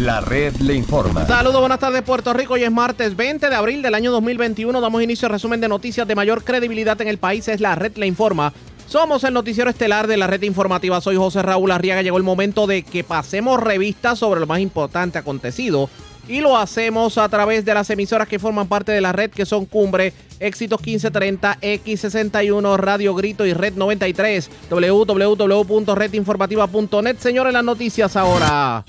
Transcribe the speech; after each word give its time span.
La 0.00 0.22
red 0.22 0.56
le 0.56 0.74
informa. 0.74 1.26
Saludos, 1.26 1.60
buenas 1.60 1.78
tardes 1.78 2.00
Puerto 2.00 2.32
Rico. 2.32 2.54
Hoy 2.54 2.64
es 2.64 2.72
martes 2.72 3.14
20 3.14 3.50
de 3.50 3.54
abril 3.54 3.82
del 3.82 3.94
año 3.94 4.10
2021. 4.12 4.80
Damos 4.80 5.02
inicio 5.02 5.26
al 5.26 5.32
resumen 5.32 5.60
de 5.60 5.68
noticias 5.68 6.08
de 6.08 6.14
mayor 6.14 6.42
credibilidad 6.42 6.98
en 7.02 7.08
el 7.08 7.18
país. 7.18 7.48
Es 7.48 7.60
la 7.60 7.74
red 7.74 7.94
le 7.96 8.06
informa. 8.06 8.54
Somos 8.86 9.24
el 9.24 9.34
noticiero 9.34 9.68
estelar 9.68 10.06
de 10.06 10.16
la 10.16 10.26
red 10.26 10.40
informativa. 10.42 11.02
Soy 11.02 11.16
José 11.16 11.42
Raúl 11.42 11.70
Arriaga. 11.70 12.00
Llegó 12.00 12.16
el 12.16 12.22
momento 12.22 12.66
de 12.66 12.82
que 12.82 13.04
pasemos 13.04 13.60
revistas 13.60 14.18
sobre 14.18 14.40
lo 14.40 14.46
más 14.46 14.60
importante 14.60 15.18
acontecido 15.18 15.90
y 16.26 16.40
lo 16.40 16.56
hacemos 16.56 17.18
a 17.18 17.28
través 17.28 17.66
de 17.66 17.74
las 17.74 17.90
emisoras 17.90 18.26
que 18.26 18.38
forman 18.38 18.68
parte 18.68 18.92
de 18.92 19.02
la 19.02 19.12
red 19.12 19.30
que 19.30 19.44
son 19.44 19.66
Cumbre, 19.66 20.14
Éxitos 20.38 20.80
1530, 20.80 21.58
X61, 21.60 22.78
Radio 22.78 23.14
Grito 23.14 23.44
y 23.44 23.52
Red 23.52 23.74
93, 23.74 24.50
www.redinformativa.net. 24.70 27.18
Señores, 27.18 27.52
las 27.52 27.64
noticias 27.64 28.16
ahora. 28.16 28.82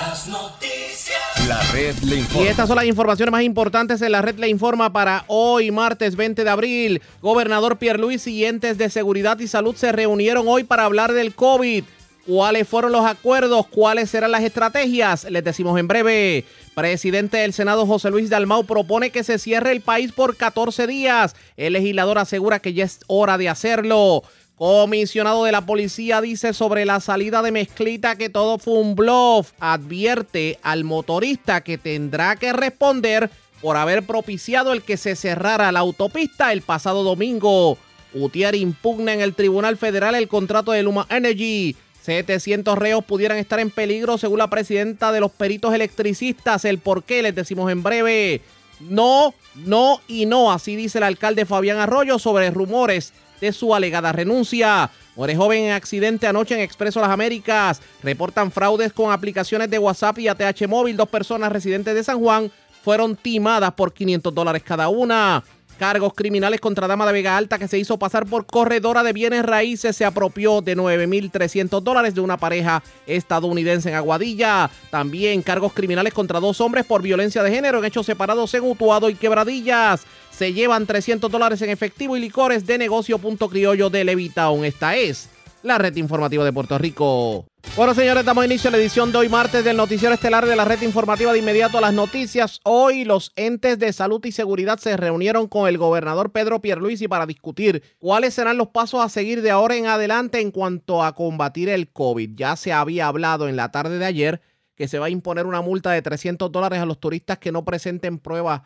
Las 0.00 0.28
noticias. 0.28 1.48
La 1.48 1.60
red 1.72 1.96
le 2.04 2.16
informa. 2.18 2.44
Y 2.44 2.48
estas 2.48 2.68
son 2.68 2.76
las 2.76 2.84
informaciones 2.84 3.32
más 3.32 3.42
importantes 3.42 4.00
en 4.00 4.12
la 4.12 4.22
red 4.22 4.38
le 4.38 4.48
informa 4.48 4.92
para 4.92 5.24
hoy, 5.26 5.72
martes 5.72 6.14
20 6.14 6.44
de 6.44 6.50
abril. 6.50 7.02
Gobernador 7.20 7.76
Luis 7.98 8.26
y 8.28 8.44
entes 8.44 8.78
de 8.78 8.90
seguridad 8.90 9.40
y 9.40 9.48
salud 9.48 9.74
se 9.74 9.90
reunieron 9.90 10.46
hoy 10.46 10.62
para 10.62 10.84
hablar 10.84 11.12
del 11.12 11.34
COVID. 11.34 11.82
¿Cuáles 12.28 12.68
fueron 12.68 12.92
los 12.92 13.04
acuerdos? 13.04 13.66
¿Cuáles 13.66 14.10
serán 14.10 14.30
las 14.30 14.44
estrategias? 14.44 15.24
Les 15.24 15.42
decimos 15.42 15.80
en 15.80 15.88
breve. 15.88 16.44
Presidente 16.76 17.38
del 17.38 17.52
Senado 17.52 17.86
José 17.86 18.10
Luis 18.10 18.30
Dalmau 18.30 18.64
propone 18.64 19.10
que 19.10 19.24
se 19.24 19.38
cierre 19.38 19.72
el 19.72 19.80
país 19.80 20.12
por 20.12 20.36
14 20.36 20.86
días. 20.86 21.34
El 21.56 21.72
legislador 21.72 22.18
asegura 22.18 22.60
que 22.60 22.72
ya 22.72 22.84
es 22.84 23.00
hora 23.08 23.36
de 23.36 23.48
hacerlo. 23.48 24.22
Comisionado 24.58 25.44
de 25.44 25.52
la 25.52 25.64
policía 25.64 26.20
dice 26.20 26.52
sobre 26.52 26.84
la 26.84 26.98
salida 26.98 27.42
de 27.42 27.52
Mezclita 27.52 28.16
que 28.16 28.28
todo 28.28 28.58
fue 28.58 28.74
un 28.74 28.96
bluff. 28.96 29.52
Advierte 29.60 30.58
al 30.62 30.82
motorista 30.82 31.60
que 31.60 31.78
tendrá 31.78 32.34
que 32.34 32.52
responder 32.52 33.30
por 33.62 33.76
haber 33.76 34.02
propiciado 34.02 34.72
el 34.72 34.82
que 34.82 34.96
se 34.96 35.14
cerrara 35.14 35.70
la 35.70 35.78
autopista 35.78 36.52
el 36.52 36.62
pasado 36.62 37.04
domingo. 37.04 37.78
Utier 38.12 38.56
impugna 38.56 39.14
en 39.14 39.20
el 39.20 39.34
Tribunal 39.34 39.76
Federal 39.76 40.16
el 40.16 40.26
contrato 40.26 40.72
de 40.72 40.82
Luma 40.82 41.06
Energy. 41.08 41.76
700 42.02 42.76
reos 42.76 43.04
pudieran 43.04 43.38
estar 43.38 43.60
en 43.60 43.70
peligro 43.70 44.18
según 44.18 44.38
la 44.38 44.50
presidenta 44.50 45.12
de 45.12 45.20
los 45.20 45.30
peritos 45.30 45.72
electricistas. 45.72 46.64
El 46.64 46.78
por 46.78 47.04
qué 47.04 47.22
les 47.22 47.34
decimos 47.36 47.70
en 47.70 47.84
breve. 47.84 48.40
No, 48.80 49.34
no 49.54 50.00
y 50.08 50.26
no, 50.26 50.50
así 50.50 50.74
dice 50.74 50.98
el 50.98 51.04
alcalde 51.04 51.46
Fabián 51.46 51.78
Arroyo 51.78 52.18
sobre 52.18 52.50
rumores 52.50 53.12
de 53.40 53.52
su 53.52 53.74
alegada 53.74 54.12
renuncia. 54.12 54.90
Muere 55.16 55.36
joven 55.36 55.64
en 55.64 55.72
accidente 55.72 56.26
anoche 56.26 56.54
en 56.54 56.60
Expreso 56.60 57.00
Las 57.00 57.10
Américas. 57.10 57.80
Reportan 58.02 58.52
fraudes 58.52 58.92
con 58.92 59.10
aplicaciones 59.10 59.68
de 59.70 59.78
WhatsApp 59.78 60.18
y 60.18 60.28
ATH 60.28 60.68
móvil. 60.68 60.96
Dos 60.96 61.08
personas 61.08 61.50
residentes 61.50 61.94
de 61.94 62.04
San 62.04 62.20
Juan 62.20 62.50
fueron 62.84 63.16
timadas 63.16 63.72
por 63.72 63.92
500 63.92 64.34
dólares 64.34 64.62
cada 64.62 64.88
una. 64.88 65.42
Cargos 65.78 66.12
criminales 66.14 66.60
contra 66.60 66.88
Dama 66.88 67.06
de 67.06 67.12
Vega 67.12 67.36
Alta 67.36 67.56
que 67.56 67.68
se 67.68 67.78
hizo 67.78 68.00
pasar 68.00 68.26
por 68.26 68.46
corredora 68.46 69.04
de 69.04 69.12
bienes 69.12 69.44
raíces 69.44 69.94
se 69.94 70.04
apropió 70.04 70.60
de 70.60 70.76
9.300 70.76 71.80
dólares 71.80 72.16
de 72.16 72.20
una 72.20 72.36
pareja 72.36 72.82
estadounidense 73.06 73.90
en 73.90 73.94
Aguadilla. 73.94 74.70
También 74.90 75.40
cargos 75.40 75.72
criminales 75.72 76.12
contra 76.12 76.40
dos 76.40 76.60
hombres 76.60 76.84
por 76.84 77.00
violencia 77.00 77.44
de 77.44 77.52
género 77.52 77.78
en 77.78 77.84
hechos 77.84 78.06
separados 78.06 78.52
en 78.54 78.64
Utuado 78.64 79.08
y 79.08 79.14
Quebradillas. 79.14 80.04
Se 80.38 80.52
llevan 80.52 80.86
300 80.86 81.32
dólares 81.32 81.60
en 81.62 81.70
efectivo 81.70 82.16
y 82.16 82.20
licores 82.20 82.64
de 82.64 82.78
negocio 82.78 83.18
punto 83.18 83.48
criollo 83.48 83.90
de 83.90 84.04
Levitown. 84.04 84.64
Esta 84.64 84.94
es 84.94 85.28
la 85.64 85.78
red 85.78 85.96
informativa 85.96 86.44
de 86.44 86.52
Puerto 86.52 86.78
Rico. 86.78 87.44
Bueno, 87.74 87.92
señores, 87.92 88.24
damos 88.24 88.44
inicio 88.44 88.68
a 88.68 88.70
la 88.70 88.76
edición 88.76 89.10
de 89.10 89.18
hoy 89.18 89.28
martes 89.28 89.64
del 89.64 89.76
noticiero 89.76 90.14
estelar 90.14 90.46
de 90.46 90.54
la 90.54 90.64
red 90.64 90.80
informativa 90.82 91.32
de 91.32 91.40
inmediato 91.40 91.78
a 91.78 91.80
las 91.80 91.92
noticias. 91.92 92.60
Hoy 92.62 93.02
los 93.02 93.32
entes 93.34 93.80
de 93.80 93.92
salud 93.92 94.24
y 94.26 94.30
seguridad 94.30 94.78
se 94.78 94.96
reunieron 94.96 95.48
con 95.48 95.66
el 95.66 95.76
gobernador 95.76 96.30
Pedro 96.30 96.60
Pierluisi 96.60 97.08
para 97.08 97.26
discutir 97.26 97.82
cuáles 97.98 98.34
serán 98.34 98.58
los 98.58 98.68
pasos 98.68 99.04
a 99.04 99.08
seguir 99.08 99.42
de 99.42 99.50
ahora 99.50 99.74
en 99.74 99.86
adelante 99.86 100.40
en 100.40 100.52
cuanto 100.52 101.02
a 101.02 101.16
combatir 101.16 101.68
el 101.68 101.90
COVID. 101.90 102.36
Ya 102.36 102.54
se 102.54 102.72
había 102.72 103.08
hablado 103.08 103.48
en 103.48 103.56
la 103.56 103.72
tarde 103.72 103.98
de 103.98 104.06
ayer 104.06 104.40
que 104.76 104.86
se 104.86 105.00
va 105.00 105.06
a 105.06 105.10
imponer 105.10 105.46
una 105.46 105.62
multa 105.62 105.90
de 105.90 106.00
300 106.00 106.52
dólares 106.52 106.78
a 106.78 106.86
los 106.86 107.00
turistas 107.00 107.38
que 107.38 107.50
no 107.50 107.64
presenten 107.64 108.20
pruebas 108.20 108.62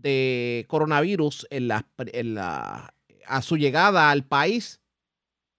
de 0.00 0.64
coronavirus 0.68 1.46
en 1.50 1.70
en 2.12 2.34
la, 2.34 2.94
a 3.26 3.42
su 3.42 3.56
llegada 3.56 4.10
al 4.10 4.24
país 4.24 4.80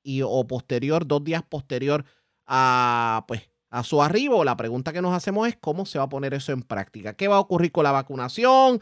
y 0.03 0.21
o 0.21 0.47
posterior, 0.47 1.05
dos 1.05 1.23
días 1.23 1.43
posterior 1.43 2.05
a, 2.45 3.25
pues, 3.27 3.49
a 3.69 3.83
su 3.83 4.01
arribo. 4.01 4.43
La 4.43 4.55
pregunta 4.57 4.93
que 4.93 5.01
nos 5.01 5.13
hacemos 5.13 5.47
es 5.47 5.57
cómo 5.57 5.85
se 5.85 5.97
va 5.97 6.05
a 6.05 6.09
poner 6.09 6.33
eso 6.33 6.51
en 6.51 6.61
práctica. 6.61 7.13
¿Qué 7.13 7.27
va 7.27 7.35
a 7.35 7.41
ocurrir 7.41 7.71
con 7.71 7.83
la 7.83 7.91
vacunación? 7.91 8.81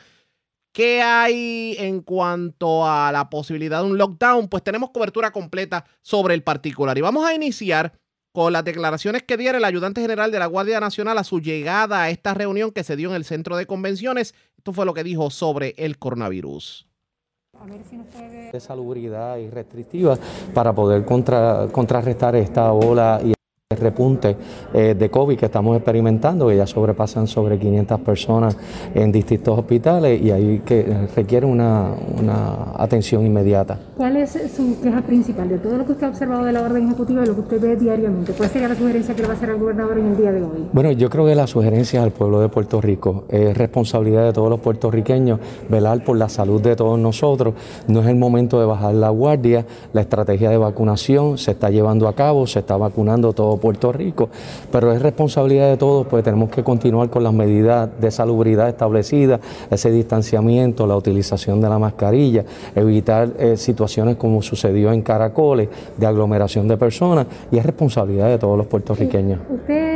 ¿Qué 0.71 1.01
hay 1.01 1.75
en 1.79 2.01
cuanto 2.01 2.87
a 2.87 3.11
la 3.11 3.29
posibilidad 3.29 3.81
de 3.81 3.89
un 3.89 3.97
lockdown? 3.97 4.49
Pues 4.49 4.63
tenemos 4.63 4.91
cobertura 4.91 5.31
completa 5.31 5.85
sobre 6.01 6.33
el 6.33 6.43
particular. 6.43 6.97
Y 6.97 7.01
vamos 7.01 7.25
a 7.25 7.33
iniciar 7.33 7.97
con 8.35 8.51
las 8.51 8.65
declaraciones 8.65 9.23
que 9.23 9.37
diera 9.37 9.57
el 9.57 9.63
ayudante 9.63 10.01
general 10.01 10.29
de 10.29 10.39
la 10.39 10.45
Guardia 10.47 10.81
Nacional 10.81 11.17
a 11.17 11.23
su 11.23 11.39
llegada 11.39 12.03
a 12.03 12.09
esta 12.09 12.33
reunión 12.33 12.71
que 12.71 12.83
se 12.83 12.97
dio 12.97 13.09
en 13.09 13.15
el 13.15 13.23
centro 13.23 13.55
de 13.55 13.65
convenciones. 13.65 14.35
Esto 14.57 14.73
fue 14.73 14.85
lo 14.85 14.93
que 14.93 15.05
dijo 15.05 15.29
sobre 15.29 15.73
el 15.77 15.97
coronavirus 15.97 16.85
de 18.51 18.59
salubridad 18.59 19.37
y 19.37 19.49
restrictiva 19.49 20.17
para 20.53 20.73
poder 20.73 21.05
contra, 21.05 21.69
contrarrestar 21.71 22.35
esta 22.35 22.73
ola 22.73 23.21
y 23.23 23.34
repunte 23.73 24.37
eh, 24.75 24.93
de 24.93 25.09
COVID 25.09 25.39
que 25.39 25.47
estamos 25.47 25.75
experimentando, 25.75 26.47
que 26.49 26.55
ya 26.55 26.67
sobrepasan 26.67 27.25
sobre 27.25 27.57
500 27.57 27.99
personas 28.01 28.55
en 28.93 29.11
distintos 29.11 29.57
hospitales 29.57 30.21
y 30.21 30.29
ahí 30.29 30.61
que 30.63 31.07
requiere 31.15 31.47
una, 31.47 31.95
atención 32.77 33.25
inmediata. 33.25 33.79
¿Cuál 33.97 34.17
es 34.17 34.37
su 34.55 34.79
queja 34.83 35.01
principal 35.01 35.49
de 35.49 35.57
todo 35.57 35.79
lo 35.79 35.85
que 35.87 35.93
usted 35.93 36.05
ha 36.05 36.09
observado 36.09 36.45
de 36.45 36.51
la 36.51 36.61
orden 36.61 36.85
ejecutiva 36.85 37.23
y 37.23 37.25
lo 37.25 37.33
que 37.33 37.41
usted 37.41 37.59
ve 37.59 37.75
diariamente? 37.75 38.33
¿Cuál 38.33 38.49
sería 38.49 38.67
la 38.67 38.75
sugerencia 38.75 39.15
que 39.15 39.21
le 39.21 39.27
va 39.29 39.33
a 39.33 39.37
hacer 39.37 39.49
al 39.49 39.57
gobernador 39.57 39.97
en 39.97 40.05
el 40.09 40.17
día 40.17 40.31
de 40.31 40.43
hoy? 40.43 40.67
Bueno, 40.71 40.91
yo 40.91 41.09
creo 41.09 41.25
que 41.25 41.33
la 41.33 41.47
sugerencia 41.47 42.03
al 42.03 42.11
pueblo 42.11 42.41
de 42.41 42.49
Puerto 42.49 42.79
Rico 42.79 43.23
es 43.29 43.57
responsabilidad 43.57 44.25
de 44.25 44.33
todos 44.33 44.51
los 44.51 44.59
puertorriqueños 44.59 45.39
velar 45.69 46.03
por 46.03 46.17
la 46.17 46.29
salud 46.29 46.61
de 46.61 46.75
todos 46.75 46.99
nosotros. 46.99 47.55
No 47.87 48.01
es 48.01 48.07
el 48.09 48.15
momento 48.15 48.59
de 48.59 48.67
bajar 48.67 48.93
la 48.93 49.09
guardia, 49.09 49.65
la 49.91 50.01
estrategia 50.01 50.51
de 50.51 50.57
vacunación 50.57 51.39
se 51.39 51.49
está 51.49 51.71
llevando 51.71 52.07
a 52.07 52.13
cabo, 52.13 52.45
se 52.45 52.59
está 52.59 52.77
vacunando 52.77 53.33
todo 53.33 53.54
Puerto 53.57 53.91
Rico, 53.91 54.29
pero 54.71 54.91
es 54.91 55.01
responsabilidad 55.01 55.69
de 55.69 55.77
todos, 55.77 56.07
pues 56.07 56.23
tenemos 56.23 56.49
que 56.49 56.63
continuar 56.63 57.09
con 57.09 57.23
las 57.23 57.33
medidas 57.33 57.89
de 57.99 58.11
salubridad 58.11 58.69
establecidas, 58.69 59.39
ese 59.69 59.91
distanciamiento, 59.91 60.87
la 60.87 60.95
utilización 60.95 61.61
de 61.61 61.69
la 61.69 61.79
mascarilla, 61.79 62.43
evitar 62.75 63.29
eh, 63.37 63.57
situaciones 63.57 64.15
como 64.15 64.41
sucedió 64.41 64.91
en 64.91 65.01
Caracoles, 65.01 65.69
de 65.97 66.05
aglomeración 66.05 66.67
de 66.67 66.77
personas, 66.77 67.27
y 67.51 67.57
es 67.57 67.65
responsabilidad 67.65 68.29
de 68.29 68.37
todos 68.37 68.57
los 68.57 68.67
puertorriqueños. 68.67 69.39
Usted 69.49 69.94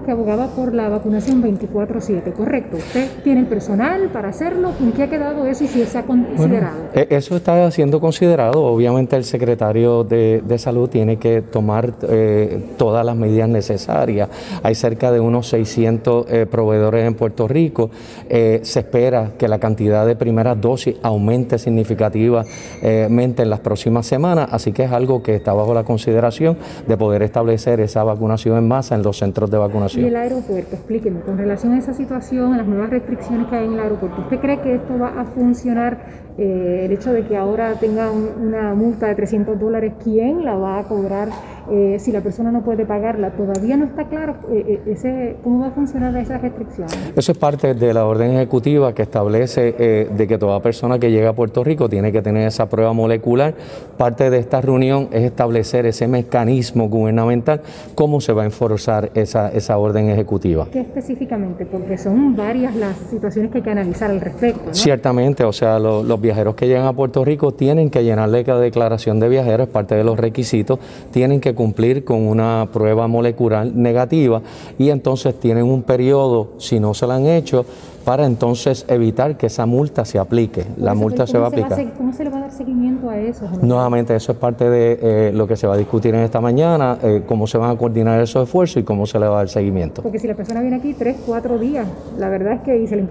de 0.00 0.06
que 0.06 0.10
abogaba 0.12 0.48
por 0.48 0.74
la 0.74 0.88
vacunación 0.88 1.42
24-7, 1.42 2.32
¿correcto? 2.32 2.76
¿Usted 2.76 3.08
tiene 3.22 3.40
el 3.40 3.46
personal 3.46 4.08
para 4.12 4.28
hacerlo? 4.28 4.72
¿En 4.80 4.92
qué 4.92 5.04
ha 5.04 5.10
quedado 5.10 5.46
eso 5.46 5.64
y 5.64 5.68
si 5.68 5.84
se 5.84 5.98
ha 5.98 6.02
considerado? 6.02 6.76
E, 6.94 7.06
eso 7.10 7.36
está 7.36 7.70
siendo 7.70 8.00
considerado. 8.00 8.64
Obviamente 8.64 9.16
el 9.16 9.24
secretario 9.24 10.04
de, 10.04 10.42
Salud 10.60 10.90
tiene 10.90 11.16
que 11.16 11.40
tomar 11.40 11.94
eh, 12.08 12.72
todas 12.76 13.04
las 13.04 13.16
medidas 13.16 13.48
necesarias. 13.48 14.28
Hay 14.62 14.74
cerca 14.74 15.10
de 15.10 15.20
unos 15.20 15.48
600 15.48 16.26
eh, 16.28 16.46
proveedores 16.46 17.06
en 17.06 17.14
Puerto 17.14 17.48
Rico. 17.48 17.90
Eh, 18.28 18.60
se 18.62 18.80
espera 18.80 19.32
que 19.38 19.48
la 19.48 19.58
cantidad 19.58 20.06
de 20.06 20.16
primeras 20.16 20.60
dosis 20.60 20.96
aumente 21.02 21.58
significativamente 21.58 23.42
en 23.42 23.50
las 23.50 23.60
próximas 23.60 24.06
semanas, 24.06 24.48
así 24.52 24.72
que 24.72 24.84
es 24.84 24.92
algo 24.92 25.22
que 25.22 25.36
está 25.36 25.54
bajo 25.54 25.72
la 25.72 25.84
consideración 25.84 26.58
de 26.86 26.96
poder 26.96 27.22
establecer 27.22 27.80
esa 27.80 28.04
vacunación 28.04 28.58
en 28.58 28.68
masa 28.68 28.94
en 28.94 29.02
los 29.02 29.16
centros 29.16 29.50
de 29.50 29.58
vacunación. 29.58 29.89
Y 29.94 30.04
el 30.04 30.16
aeropuerto, 30.16 30.76
explíqueme, 30.76 31.20
con 31.20 31.38
relación 31.38 31.72
a 31.72 31.78
esa 31.78 31.94
situación, 31.94 32.54
a 32.54 32.58
las 32.58 32.66
nuevas 32.66 32.90
restricciones 32.90 33.48
que 33.48 33.56
hay 33.56 33.66
en 33.66 33.74
el 33.74 33.80
aeropuerto, 33.80 34.22
¿usted 34.22 34.38
cree 34.40 34.60
que 34.60 34.74
esto 34.74 34.98
va 34.98 35.20
a 35.20 35.24
funcionar? 35.24 36.29
Eh, 36.40 36.86
el 36.86 36.92
hecho 36.92 37.12
de 37.12 37.26
que 37.26 37.36
ahora 37.36 37.74
tenga 37.74 38.10
una 38.10 38.74
multa 38.74 39.08
de 39.08 39.14
300 39.14 39.60
dólares, 39.60 39.92
¿quién 40.02 40.42
la 40.42 40.54
va 40.54 40.78
a 40.78 40.84
cobrar? 40.84 41.28
Eh, 41.70 41.98
si 42.00 42.10
la 42.12 42.22
persona 42.22 42.50
no 42.50 42.62
puede 42.62 42.86
pagarla, 42.86 43.32
todavía 43.32 43.76
no 43.76 43.84
está 43.84 44.08
claro 44.08 44.36
eh, 44.50 44.80
ese, 44.86 45.36
cómo 45.44 45.60
va 45.60 45.66
a 45.66 45.70
funcionar 45.70 46.16
esa 46.16 46.38
restricción. 46.38 46.88
Eso 47.14 47.32
es 47.32 47.38
parte 47.38 47.74
de 47.74 47.92
la 47.92 48.06
orden 48.06 48.32
ejecutiva 48.32 48.94
que 48.94 49.02
establece 49.02 50.08
de 50.10 50.26
que 50.26 50.38
toda 50.38 50.60
persona 50.60 50.98
que 50.98 51.10
llega 51.10 51.28
a 51.28 51.32
Puerto 51.34 51.62
Rico 51.62 51.90
tiene 51.90 52.10
que 52.10 52.22
tener 52.22 52.48
esa 52.48 52.70
prueba 52.70 52.94
molecular. 52.94 53.54
Parte 53.98 54.30
de 54.30 54.38
esta 54.38 54.62
reunión 54.62 55.08
es 55.12 55.24
establecer 55.24 55.84
ese 55.84 56.08
mecanismo 56.08 56.88
gubernamental, 56.88 57.60
cómo 57.94 58.20
se 58.20 58.32
va 58.32 58.42
a 58.42 58.44
enforzar 58.46 59.10
esa, 59.14 59.50
esa 59.50 59.76
orden 59.76 60.08
ejecutiva. 60.08 60.66
¿Qué 60.72 60.80
específicamente? 60.80 61.66
Porque 61.66 61.98
son 61.98 62.34
varias 62.34 62.74
las 62.74 62.96
situaciones 62.96 63.52
que 63.52 63.58
hay 63.58 63.64
que 63.64 63.70
analizar 63.70 64.10
al 64.10 64.20
respecto. 64.20 64.72
Ciertamente, 64.72 65.44
o 65.44 65.52
sea, 65.52 65.78
los 65.78 66.20
viajes 66.20 66.29
viajeros 66.30 66.54
que 66.54 66.68
llegan 66.68 66.86
a 66.86 66.92
Puerto 66.92 67.24
Rico 67.24 67.52
tienen 67.52 67.90
que 67.90 68.04
llenarle 68.04 68.44
la 68.44 68.58
declaración 68.58 69.18
de 69.18 69.28
viajeros, 69.28 69.66
es 69.66 69.72
parte 69.72 69.96
de 69.96 70.04
los 70.04 70.16
requisitos, 70.16 70.78
tienen 71.10 71.40
que 71.40 71.54
cumplir 71.56 72.04
con 72.04 72.24
una 72.24 72.68
prueba 72.72 73.08
molecular 73.08 73.66
negativa 73.66 74.40
y 74.78 74.90
entonces 74.90 75.34
tienen 75.40 75.64
un 75.64 75.82
periodo, 75.82 76.52
si 76.58 76.78
no 76.78 76.94
se 76.94 77.08
la 77.08 77.16
han 77.16 77.26
hecho, 77.26 77.64
para 78.04 78.26
entonces 78.26 78.84
evitar 78.88 79.36
que 79.36 79.46
esa 79.46 79.66
multa 79.66 80.04
se 80.04 80.18
aplique. 80.18 80.64
La 80.78 80.94
multa 80.94 81.26
se 81.26 81.36
va 81.36 81.46
a 81.46 81.48
aplicar. 81.48 81.92
¿Cómo 81.96 82.12
se 82.12 82.24
le 82.24 82.30
va 82.30 82.38
a 82.38 82.40
dar 82.42 82.52
seguimiento 82.52 83.10
a 83.10 83.18
eso? 83.18 83.44
Nuevamente, 83.60 84.14
eso 84.14 84.32
es 84.32 84.38
parte 84.38 84.70
de 84.70 84.98
eh, 85.02 85.32
lo 85.34 85.46
que 85.46 85.56
se 85.56 85.66
va 85.66 85.74
a 85.74 85.76
discutir 85.76 86.14
en 86.14 86.22
esta 86.22 86.40
mañana, 86.40 86.98
eh, 87.02 87.22
cómo 87.26 87.46
se 87.46 87.58
van 87.58 87.70
a 87.70 87.76
coordinar 87.76 88.20
esos 88.20 88.44
esfuerzos 88.44 88.78
y 88.78 88.84
cómo 88.84 89.06
se 89.06 89.18
le 89.18 89.26
va 89.26 89.34
a 89.34 89.38
dar 89.38 89.48
seguimiento. 89.48 90.02
Porque 90.02 90.18
si 90.18 90.28
la 90.28 90.34
persona 90.34 90.60
viene 90.60 90.76
aquí 90.76 90.94
tres, 90.94 91.16
cuatro 91.26 91.58
días, 91.58 91.86
la 92.18 92.28
verdad 92.28 92.54
es 92.54 92.60
que 92.60 92.78
y 92.78 92.86
se 92.86 92.96
le 92.96 93.02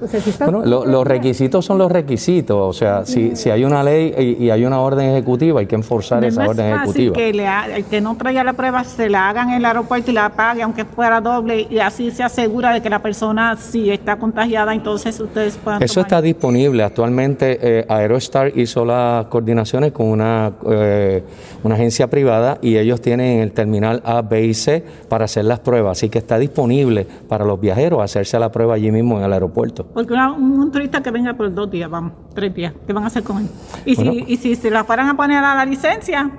una... 0.00 0.18
Eh, 0.18 0.34
bueno, 0.44 0.84
los 0.86 1.06
requisitos 1.06 1.64
son 1.64 1.78
los 1.78 1.90
requisitos, 1.90 2.56
o 2.58 2.72
sea, 2.72 3.04
si, 3.04 3.36
si 3.36 3.50
hay 3.50 3.64
una 3.64 3.82
ley 3.82 4.36
y, 4.38 4.50
hay 4.50 4.64
una 4.64 4.80
orden 4.80 5.10
ejecutiva, 5.10 5.60
hay 5.60 5.66
que 5.66 5.74
enforzar 5.74 6.24
esa 6.24 6.46
orden 6.46 6.74
ejecutiva. 6.74 7.14
Que 7.14 7.32
le 7.32 7.46
el 7.74 7.84
que 7.84 8.00
no 8.00 8.16
traiga 8.16 8.44
la 8.44 8.52
prueba 8.52 8.84
se 8.84 9.08
la 9.08 9.28
hagan 9.28 9.50
en 9.50 9.56
el 9.56 9.64
aeropuerto 9.64 10.10
y 10.10 10.14
la 10.14 10.30
pague, 10.30 10.62
aunque 10.62 10.84
fuera 10.84 11.20
doble, 11.20 11.66
y 11.68 11.78
así 11.78 12.10
se 12.10 12.22
asegura 12.22 12.72
de 12.72 12.80
que 12.80 12.90
la 12.90 13.00
persona, 13.00 13.56
si 13.56 13.90
está 13.90 14.16
contagiada, 14.16 14.74
entonces 14.74 15.18
ustedes 15.20 15.56
puedan. 15.56 15.82
Eso 15.82 16.00
está 16.00 16.22
disponible. 16.22 16.82
Actualmente, 16.82 17.58
eh, 17.60 17.86
Aerostar 17.88 18.56
hizo 18.56 18.84
las 18.84 19.26
coordinaciones 19.26 19.92
con 19.92 20.06
una, 20.06 20.52
eh, 20.70 21.22
una 21.62 21.74
agencia 21.74 22.08
privada 22.08 22.58
y 22.62 22.76
ellos 22.76 23.00
tienen 23.00 23.40
el 23.40 23.52
terminal 23.52 24.00
A, 24.04 24.22
B 24.22 24.44
y 24.44 24.54
C 24.54 24.84
para 25.08 25.24
hacer 25.24 25.44
las 25.44 25.60
pruebas, 25.60 25.98
así 25.98 26.08
que 26.08 26.18
está 26.18 26.38
disponible 26.38 27.06
para 27.28 27.44
los 27.44 27.60
viajeros 27.60 28.02
hacerse 28.02 28.38
la 28.38 28.50
prueba 28.50 28.74
allí 28.74 28.90
mismo 28.90 29.18
en 29.18 29.24
el 29.24 29.32
aeropuerto. 29.32 29.86
Porque 29.92 30.14
un, 30.14 30.70
turista 30.70 31.02
que 31.02 31.10
venga 31.10 31.34
por 31.34 31.52
dos 31.52 31.70
días, 31.70 31.90
vamos, 31.90 32.12
tres 32.34 32.54
días, 32.54 32.72
¿qué 32.86 32.92
van 32.92 33.04
a 33.04 33.06
hacer 33.08 33.22
con 33.22 33.38
él? 33.38 33.48
Y, 33.84 33.96
si, 33.96 34.24
y 34.26 34.36
si 34.36 34.54
se 34.54 34.70
la 34.70 34.84
fueran 34.84 35.08
a 35.08 35.16
poner 35.16 35.42
a 35.42 35.54
la 35.54 35.64
licencia, 35.64 36.30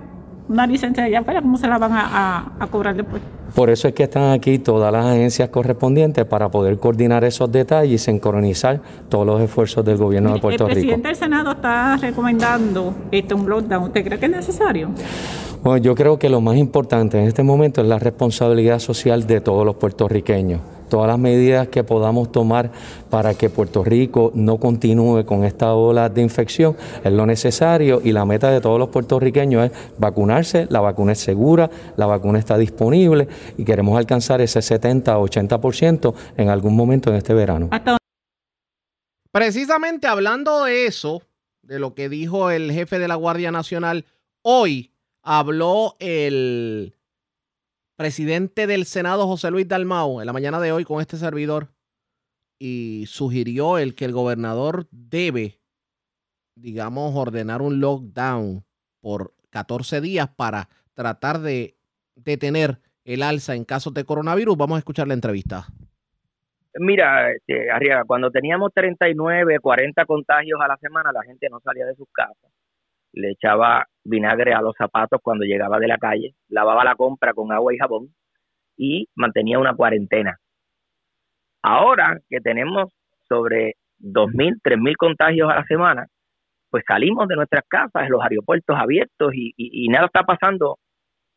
una 0.51 0.67
licencia 0.67 1.03
de 1.03 1.09
allá 1.09 1.19
afuera, 1.19 1.41
¿cómo 1.41 1.57
se 1.57 1.67
la 1.67 1.77
van 1.77 1.91
a, 1.93 2.67
cobrar 2.69 2.95
después? 2.95 3.21
Por 3.55 3.69
eso 3.69 3.87
es 3.87 3.93
que 3.93 4.03
están 4.03 4.31
aquí 4.31 4.59
todas 4.59 4.91
las 4.91 5.05
agencias 5.05 5.49
correspondientes 5.49 6.25
para 6.25 6.49
poder 6.49 6.77
coordinar 6.77 7.23
esos 7.23 7.51
detalles 7.51 7.93
y 7.93 7.97
sincronizar 7.97 8.81
todos 9.09 9.25
los 9.25 9.41
esfuerzos 9.41 9.83
del 9.83 9.97
gobierno 9.97 10.33
de 10.33 10.39
Puerto 10.39 10.65
Rico. 10.65 10.69
El 10.69 10.75
presidente 10.75 11.07
del 11.09 11.17
Senado 11.17 11.51
está 11.51 11.97
recomendando 11.97 12.93
este, 13.11 13.33
un 13.33 13.49
lockdown. 13.49 13.83
¿Usted 13.83 14.05
cree 14.05 14.19
que 14.19 14.25
es 14.25 14.31
necesario? 14.31 14.89
Bueno, 15.63 15.77
yo 15.77 15.95
creo 15.95 16.17
que 16.17 16.29
lo 16.29 16.41
más 16.41 16.55
importante 16.57 17.19
en 17.19 17.27
este 17.27 17.43
momento 17.43 17.81
es 17.81 17.87
la 17.87 17.99
responsabilidad 17.99 18.79
social 18.79 19.27
de 19.27 19.41
todos 19.41 19.65
los 19.65 19.75
puertorriqueños 19.75 20.61
todas 20.91 21.07
las 21.07 21.17
medidas 21.17 21.69
que 21.69 21.85
podamos 21.85 22.33
tomar 22.33 22.69
para 23.09 23.33
que 23.33 23.49
Puerto 23.49 23.81
Rico 23.81 24.31
no 24.35 24.57
continúe 24.57 25.25
con 25.25 25.45
esta 25.45 25.73
ola 25.73 26.09
de 26.09 26.21
infección 26.21 26.75
es 27.01 27.13
lo 27.13 27.25
necesario 27.25 28.01
y 28.03 28.11
la 28.11 28.25
meta 28.25 28.51
de 28.51 28.59
todos 28.59 28.77
los 28.77 28.89
puertorriqueños 28.89 29.71
es 29.71 29.71
vacunarse, 29.97 30.67
la 30.69 30.81
vacuna 30.81 31.13
es 31.13 31.19
segura, 31.19 31.71
la 31.95 32.07
vacuna 32.07 32.39
está 32.39 32.57
disponible 32.57 33.29
y 33.57 33.63
queremos 33.63 33.97
alcanzar 33.97 34.41
ese 34.41 34.59
70-80% 34.59 36.13
en 36.35 36.49
algún 36.49 36.75
momento 36.75 37.09
en 37.09 37.15
este 37.15 37.33
verano. 37.33 37.69
Precisamente 39.31 40.07
hablando 40.07 40.65
de 40.65 40.87
eso, 40.87 41.21
de 41.61 41.79
lo 41.79 41.95
que 41.95 42.09
dijo 42.09 42.51
el 42.51 42.69
jefe 42.69 42.99
de 42.99 43.07
la 43.07 43.15
Guardia 43.15 43.49
Nacional, 43.53 44.03
hoy 44.41 44.91
habló 45.23 45.95
el 45.99 46.93
presidente 48.01 48.65
del 48.65 48.85
Senado, 48.85 49.27
José 49.27 49.51
Luis 49.51 49.67
Dalmau, 49.67 50.21
en 50.21 50.25
la 50.25 50.33
mañana 50.33 50.59
de 50.59 50.71
hoy 50.71 50.83
con 50.85 51.01
este 51.01 51.17
servidor, 51.17 51.67
y 52.57 53.03
sugirió 53.05 53.77
el 53.77 53.93
que 53.93 54.05
el 54.05 54.11
gobernador 54.11 54.87
debe, 54.89 55.59
digamos, 56.55 57.15
ordenar 57.15 57.61
un 57.61 57.79
lockdown 57.79 58.65
por 59.01 59.33
14 59.51 60.01
días 60.01 60.27
para 60.35 60.67
tratar 60.95 61.41
de 61.41 61.75
detener 62.15 62.79
el 63.05 63.21
alza 63.21 63.53
en 63.53 63.65
casos 63.65 63.93
de 63.93 64.03
coronavirus. 64.03 64.57
Vamos 64.57 64.77
a 64.77 64.79
escuchar 64.79 65.07
la 65.07 65.13
entrevista. 65.13 65.67
Mira, 66.79 67.31
este, 67.31 67.69
Arriaga, 67.69 68.03
cuando 68.05 68.31
teníamos 68.31 68.73
39, 68.73 69.59
40 69.59 70.05
contagios 70.05 70.59
a 70.59 70.67
la 70.67 70.77
semana, 70.77 71.11
la 71.11 71.21
gente 71.21 71.49
no 71.51 71.59
salía 71.59 71.85
de 71.85 71.93
sus 71.93 72.07
casas 72.11 72.51
le 73.13 73.31
echaba 73.31 73.85
vinagre 74.03 74.53
a 74.53 74.61
los 74.61 74.75
zapatos 74.77 75.19
cuando 75.23 75.45
llegaba 75.45 75.79
de 75.79 75.87
la 75.87 75.97
calle, 75.97 76.35
lavaba 76.49 76.83
la 76.83 76.95
compra 76.95 77.33
con 77.33 77.51
agua 77.51 77.73
y 77.73 77.77
jabón 77.77 78.13
y 78.77 79.07
mantenía 79.15 79.59
una 79.59 79.75
cuarentena. 79.75 80.37
Ahora 81.61 82.19
que 82.29 82.39
tenemos 82.39 82.91
sobre 83.29 83.75
2.000, 83.99 84.61
3.000 84.63 84.95
contagios 84.97 85.49
a 85.51 85.55
la 85.55 85.65
semana, 85.65 86.07
pues 86.69 86.83
salimos 86.87 87.27
de 87.27 87.35
nuestras 87.35 87.63
casas, 87.67 88.09
los 88.09 88.23
aeropuertos 88.23 88.75
abiertos 88.77 89.33
y, 89.33 89.53
y 89.57 89.87
nada 89.89 90.07
está 90.07 90.23
pasando 90.23 90.77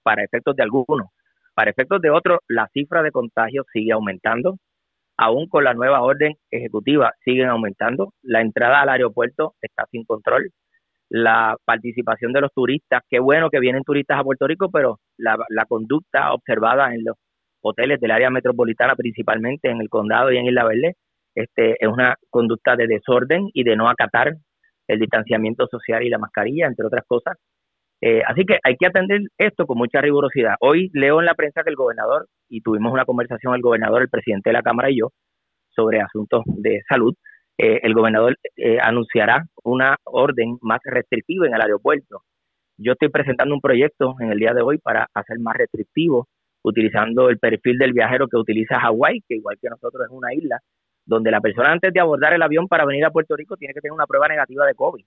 para 0.02 0.22
efectos 0.24 0.56
de 0.56 0.62
algunos. 0.62 1.08
Para 1.54 1.70
efectos 1.70 2.00
de 2.00 2.10
otros, 2.10 2.38
la 2.48 2.68
cifra 2.72 3.02
de 3.02 3.10
contagios 3.10 3.66
sigue 3.72 3.92
aumentando. 3.92 4.56
Aún 5.16 5.48
con 5.48 5.64
la 5.64 5.74
nueva 5.74 6.02
orden 6.02 6.34
ejecutiva 6.50 7.12
siguen 7.24 7.48
aumentando. 7.48 8.12
La 8.22 8.40
entrada 8.40 8.80
al 8.80 8.88
aeropuerto 8.88 9.54
está 9.60 9.86
sin 9.90 10.04
control 10.04 10.50
la 11.14 11.56
participación 11.64 12.32
de 12.32 12.40
los 12.40 12.52
turistas. 12.52 13.02
Qué 13.08 13.20
bueno 13.20 13.48
que 13.48 13.60
vienen 13.60 13.84
turistas 13.84 14.18
a 14.18 14.24
Puerto 14.24 14.48
Rico, 14.48 14.68
pero 14.68 14.98
la, 15.16 15.36
conducta 15.68 16.32
observada 16.32 16.92
en 16.92 17.04
los 17.04 17.16
hoteles 17.62 18.00
del 18.00 18.10
área 18.10 18.30
metropolitana, 18.30 18.96
principalmente 18.96 19.70
en 19.70 19.80
el 19.80 19.88
condado 19.88 20.32
y 20.32 20.38
en 20.38 20.46
Isla 20.46 20.64
Verde, 20.64 20.94
este, 21.36 21.76
es 21.78 21.88
una 21.88 22.16
conducta 22.30 22.74
de 22.74 22.88
desorden 22.88 23.48
y 23.54 23.62
de 23.62 23.76
no 23.76 23.88
acatar 23.88 24.32
el 24.88 24.98
distanciamiento 24.98 25.68
social 25.68 26.02
y 26.02 26.10
la 26.10 26.18
mascarilla, 26.18 26.66
entre 26.66 26.84
otras 26.84 27.04
cosas. 27.06 27.36
Eh, 28.00 28.22
así 28.26 28.44
que 28.44 28.58
hay 28.64 28.74
que 28.74 28.88
atender 28.88 29.20
esto 29.38 29.66
con 29.66 29.78
mucha 29.78 30.00
rigurosidad. 30.00 30.56
Hoy 30.58 30.90
leo 30.94 31.20
en 31.20 31.26
la 31.26 31.34
prensa 31.34 31.62
que 31.62 31.70
el 31.70 31.76
gobernador, 31.76 32.26
y 32.48 32.60
tuvimos 32.60 32.92
una 32.92 33.04
conversación 33.04 33.54
el 33.54 33.62
gobernador, 33.62 34.02
el 34.02 34.08
presidente 34.08 34.50
de 34.50 34.54
la 34.54 34.62
Cámara 34.62 34.90
y 34.90 34.98
yo, 34.98 35.10
sobre 35.76 36.00
asuntos 36.00 36.42
de 36.46 36.80
salud, 36.88 37.14
eh, 37.58 37.80
el 37.82 37.94
gobernador 37.94 38.36
eh, 38.56 38.78
anunciará 38.80 39.46
una 39.62 39.96
orden 40.04 40.58
más 40.60 40.80
restrictiva 40.84 41.46
en 41.46 41.54
el 41.54 41.60
aeropuerto. 41.60 42.22
Yo 42.76 42.92
estoy 42.92 43.08
presentando 43.08 43.54
un 43.54 43.60
proyecto 43.60 44.14
en 44.20 44.32
el 44.32 44.38
día 44.38 44.52
de 44.52 44.62
hoy 44.62 44.78
para 44.78 45.08
hacer 45.14 45.38
más 45.38 45.56
restrictivo, 45.56 46.26
utilizando 46.62 47.28
el 47.28 47.38
perfil 47.38 47.78
del 47.78 47.92
viajero 47.92 48.26
que 48.26 48.36
utiliza 48.36 48.80
Hawái, 48.80 49.22
que 49.28 49.36
igual 49.36 49.58
que 49.60 49.68
nosotros 49.68 50.06
es 50.06 50.10
una 50.10 50.34
isla, 50.34 50.60
donde 51.06 51.30
la 51.30 51.40
persona 51.40 51.70
antes 51.70 51.92
de 51.92 52.00
abordar 52.00 52.32
el 52.32 52.42
avión 52.42 52.66
para 52.66 52.84
venir 52.84 53.04
a 53.04 53.10
Puerto 53.10 53.36
Rico 53.36 53.56
tiene 53.56 53.74
que 53.74 53.80
tener 53.80 53.92
una 53.92 54.06
prueba 54.06 54.26
negativa 54.26 54.66
de 54.66 54.74
COVID. 54.74 55.04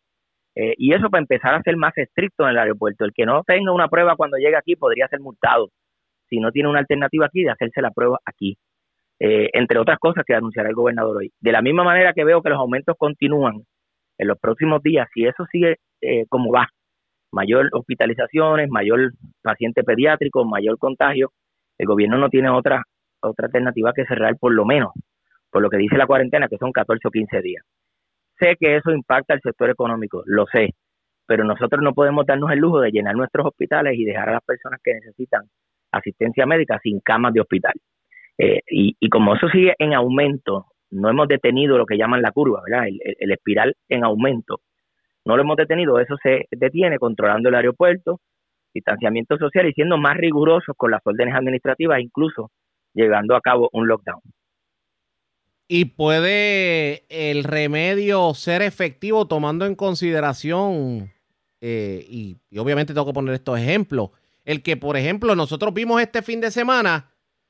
Eh, 0.56 0.74
y 0.78 0.94
eso 0.94 1.10
para 1.10 1.22
empezar 1.22 1.54
a 1.54 1.62
ser 1.62 1.76
más 1.76 1.96
estricto 1.98 2.44
en 2.44 2.52
el 2.52 2.58
aeropuerto. 2.58 3.06
El 3.06 3.14
que 3.14 3.26
no 3.26 3.44
tenga 3.44 3.72
una 3.72 3.90
prueba 3.90 4.16
cuando 4.16 4.38
llegue 4.38 4.56
aquí 4.56 4.76
podría 4.76 5.08
ser 5.08 5.20
multado 5.20 5.70
si 6.30 6.40
no 6.40 6.52
tiene 6.52 6.70
una 6.70 6.80
alternativa 6.80 7.26
aquí 7.26 7.44
de 7.44 7.52
hacerse 7.52 7.82
la 7.82 7.92
prueba 7.92 8.20
aquí. 8.26 8.58
Eh, 9.20 9.50
entre 9.54 9.80
otras 9.80 9.98
cosas 9.98 10.24
que 10.26 10.36
anunciará 10.36 10.70
el 10.70 10.76
gobernador 10.76 11.18
hoy. 11.18 11.32
De 11.40 11.52
la 11.52 11.62
misma 11.62 11.84
manera 11.84 12.14
que 12.14 12.24
veo 12.24 12.42
que 12.42 12.50
los 12.50 12.60
aumentos 12.60 12.96
continúan 12.98 13.64
en 14.18 14.28
los 14.28 14.38
próximos 14.40 14.82
días, 14.84 15.08
si 15.14 15.26
eso 15.26 15.46
sigue 15.52 15.78
eh, 16.02 16.26
como 16.30 16.52
va, 16.52 16.68
mayor 17.32 17.70
hospitalizaciones, 17.72 18.70
mayor 18.70 19.12
paciente 19.42 19.84
pediátrico, 19.84 20.46
mayor 20.46 20.78
contagio, 20.78 21.32
el 21.78 21.88
gobierno 21.88 22.18
no 22.18 22.30
tiene 22.30 22.50
otra, 22.50 22.84
otra 23.22 23.48
alternativa 23.48 23.94
que 23.94 24.06
cerrar 24.06 24.36
por 24.38 24.54
lo 24.54 24.66
menos, 24.66 24.92
por 25.52 25.62
lo 25.62 25.70
que 25.70 25.78
dice 25.78 25.98
la 25.98 26.08
cuarentena, 26.08 26.48
que 26.48 26.58
son 26.58 26.72
14 26.72 27.08
o 27.08 27.12
15 27.12 27.42
días. 27.42 27.64
Sé 28.40 28.56
que 28.60 28.76
eso 28.78 28.92
impacta 28.92 29.34
al 29.34 29.42
sector 29.42 29.70
económico, 29.70 30.22
lo 30.26 30.46
sé, 30.48 30.76
pero 31.26 31.44
nosotros 31.44 31.82
no 31.84 31.94
podemos 31.94 32.26
darnos 32.26 32.52
el 32.52 32.60
lujo 32.60 32.80
de 32.80 32.92
llenar 32.92 33.16
nuestros 33.16 33.48
hospitales 33.48 33.96
y 33.98 34.06
dejar 34.06 34.30
a 34.30 34.34
las 34.34 34.44
personas 34.44 34.80
que 34.84 34.94
necesitan 34.94 35.44
asistencia 35.92 36.46
médica 36.46 36.80
sin 36.82 37.00
camas 37.00 37.34
de 37.34 37.42
hospital. 37.42 37.74
Eh, 38.38 38.62
y, 38.70 39.10
como 39.10 39.36
eso 39.36 39.48
sigue 39.50 39.74
en 39.80 39.94
aumento, 39.94 40.68
no 40.92 41.10
hemos 41.10 41.28
detenido 41.28 41.78
lo 41.78 41.86
que 41.86 41.98
llaman 41.98 42.22
la 42.22 42.32
curva, 42.32 42.62
¿verdad? 42.66 42.88
El, 42.88 43.32
espiral 43.32 43.76
en 43.90 44.04
aumento. 44.04 44.62
No 45.26 45.36
lo 45.36 45.44
hemos 45.44 45.58
detenido, 45.58 46.00
eso 46.00 46.16
se 46.22 46.46
detiene 46.52 47.00
controlando 47.00 47.50
el 47.50 47.56
aeropuerto, 47.56 48.22
distanciamiento 48.74 49.38
social 49.38 49.68
y 49.68 49.74
siendo 49.74 49.98
más 49.98 50.16
rigurosos 50.16 50.76
con 50.78 50.92
las 50.92 51.02
órdenes 51.04 51.36
administrativas, 51.36 52.00
incluso 52.00 52.52
llegando 52.94 53.36
a 53.36 53.42
cabo 53.42 53.70
un 53.74 53.88
lockdown. 53.88 54.22
¿Y 55.68 55.86
puede 55.86 57.04
el 57.10 57.44
remedio 57.44 58.34
ser 58.34 58.62
efectivo 58.62 59.28
tomando 59.28 59.66
en 59.66 59.76
consideración, 59.76 61.12
eh, 61.60 62.06
y, 62.08 62.38
y 62.50 62.58
obviamente 62.60 62.94
tengo 62.94 63.08
que 63.08 63.14
poner 63.14 63.34
estos 63.34 63.60
ejemplos, 63.60 64.12
el 64.46 64.64
que, 64.64 64.78
por 64.78 64.96
ejemplo, 64.96 65.36
nosotros 65.36 65.74
vimos 65.74 66.02
este 66.02 66.22
fin 66.22 66.40
de 66.40 66.52
semana 66.52 67.10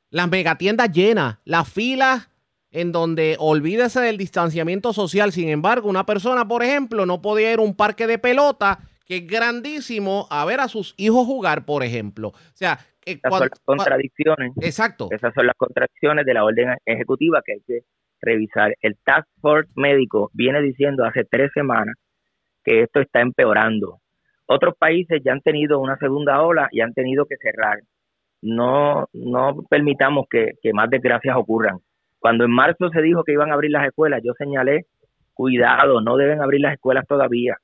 las 0.09 0.29
megatiendas 0.29 0.91
llenas, 0.91 1.37
las 1.45 1.71
filas 1.71 2.29
en 2.71 2.91
donde 2.91 3.35
olvídese 3.39 4.01
del 4.01 4.17
distanciamiento 4.17 4.93
social. 4.93 5.31
Sin 5.31 5.49
embargo, 5.49 5.89
una 5.89 6.05
persona, 6.05 6.47
por 6.47 6.63
ejemplo, 6.63 7.05
no 7.05 7.21
podía 7.21 7.53
ir 7.53 7.59
a 7.59 7.63
un 7.63 7.75
parque 7.75 8.07
de 8.07 8.19
pelota 8.19 8.79
que 9.05 9.17
es 9.17 9.27
grandísimo 9.27 10.27
a 10.29 10.45
ver 10.45 10.59
a 10.59 10.67
sus 10.67 10.93
hijos 10.97 11.25
jugar, 11.25 11.65
por 11.65 11.83
ejemplo. 11.83 12.29
O 12.29 12.55
sea, 12.55 12.79
esas 13.05 13.31
son 13.31 13.39
las 13.39 13.59
contradicciones. 13.63 14.51
Exacto. 14.61 15.07
Esas 15.11 15.33
son 15.33 15.47
las 15.47 15.55
contradicciones 15.55 16.25
de 16.25 16.33
la 16.33 16.43
orden 16.43 16.75
ejecutiva 16.85 17.41
que 17.45 17.53
hay 17.53 17.61
que 17.65 17.79
revisar. 18.21 18.75
El 18.81 18.97
Task 19.05 19.27
Force 19.39 19.71
médico 19.75 20.29
viene 20.33 20.61
diciendo 20.61 21.05
hace 21.05 21.23
tres 21.23 21.51
semanas 21.53 21.95
que 22.65 22.83
esto 22.83 22.99
está 22.99 23.21
empeorando. 23.21 24.01
Otros 24.45 24.75
países 24.77 25.21
ya 25.23 25.31
han 25.31 25.41
tenido 25.41 25.79
una 25.79 25.97
segunda 25.97 26.41
ola 26.41 26.67
y 26.71 26.81
han 26.81 26.93
tenido 26.93 27.25
que 27.25 27.37
cerrar. 27.37 27.79
No, 28.41 29.07
no 29.13 29.57
permitamos 29.69 30.25
que, 30.29 30.53
que 30.61 30.73
más 30.73 30.89
desgracias 30.89 31.35
ocurran. 31.35 31.79
Cuando 32.19 32.45
en 32.45 32.51
marzo 32.51 32.89
se 32.89 33.01
dijo 33.01 33.23
que 33.23 33.33
iban 33.33 33.51
a 33.51 33.53
abrir 33.53 33.71
las 33.71 33.87
escuelas, 33.87 34.21
yo 34.23 34.33
señalé, 34.37 34.85
cuidado, 35.33 36.01
no 36.01 36.17
deben 36.17 36.41
abrir 36.41 36.61
las 36.61 36.73
escuelas 36.73 37.05
todavía. 37.07 37.57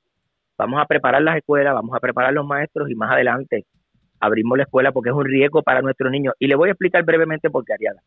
Vamos 0.57 0.81
a 0.81 0.85
preparar 0.85 1.21
las 1.21 1.37
escuelas, 1.37 1.73
vamos 1.73 1.95
a 1.95 1.99
preparar 1.99 2.33
los 2.33 2.45
maestros 2.45 2.89
y 2.89 2.95
más 2.95 3.11
adelante 3.11 3.65
abrimos 4.23 4.57
la 4.57 4.63
escuela 4.63 4.91
porque 4.91 5.09
es 5.09 5.15
un 5.15 5.25
riesgo 5.25 5.61
para 5.63 5.81
nuestros 5.81 6.11
niños. 6.11 6.33
Y 6.39 6.47
le 6.47 6.55
voy 6.55 6.69
a 6.69 6.71
explicar 6.71 7.03
brevemente 7.03 7.49
por 7.49 7.65
qué, 7.65 7.73
Ariada. 7.73 8.01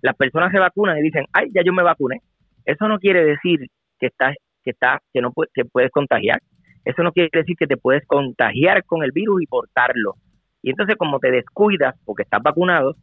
Las 0.00 0.14
personas 0.14 0.52
se 0.52 0.58
vacunan 0.58 0.96
y 0.98 1.02
dicen, 1.02 1.24
ay, 1.32 1.50
ya 1.52 1.62
yo 1.64 1.72
me 1.72 1.82
vacuné. 1.82 2.20
Eso 2.64 2.86
no 2.88 2.98
quiere 2.98 3.24
decir 3.24 3.66
que 3.98 4.06
estás, 4.06 4.36
que 4.62 4.70
está, 4.70 5.00
que 5.12 5.20
no 5.20 5.32
que 5.52 5.64
puedes 5.64 5.90
contagiar. 5.90 6.40
Eso 6.84 7.02
no 7.02 7.12
quiere 7.12 7.30
decir 7.32 7.56
que 7.56 7.66
te 7.66 7.76
puedes 7.76 8.06
contagiar 8.06 8.84
con 8.84 9.02
el 9.02 9.10
virus 9.10 9.42
y 9.42 9.46
portarlo. 9.46 10.14
Y 10.62 10.70
entonces 10.70 10.96
como 10.96 11.18
te 11.18 11.30
descuidas 11.30 11.94
porque 12.04 12.22
estás 12.22 12.42
vacunado, 12.42 12.96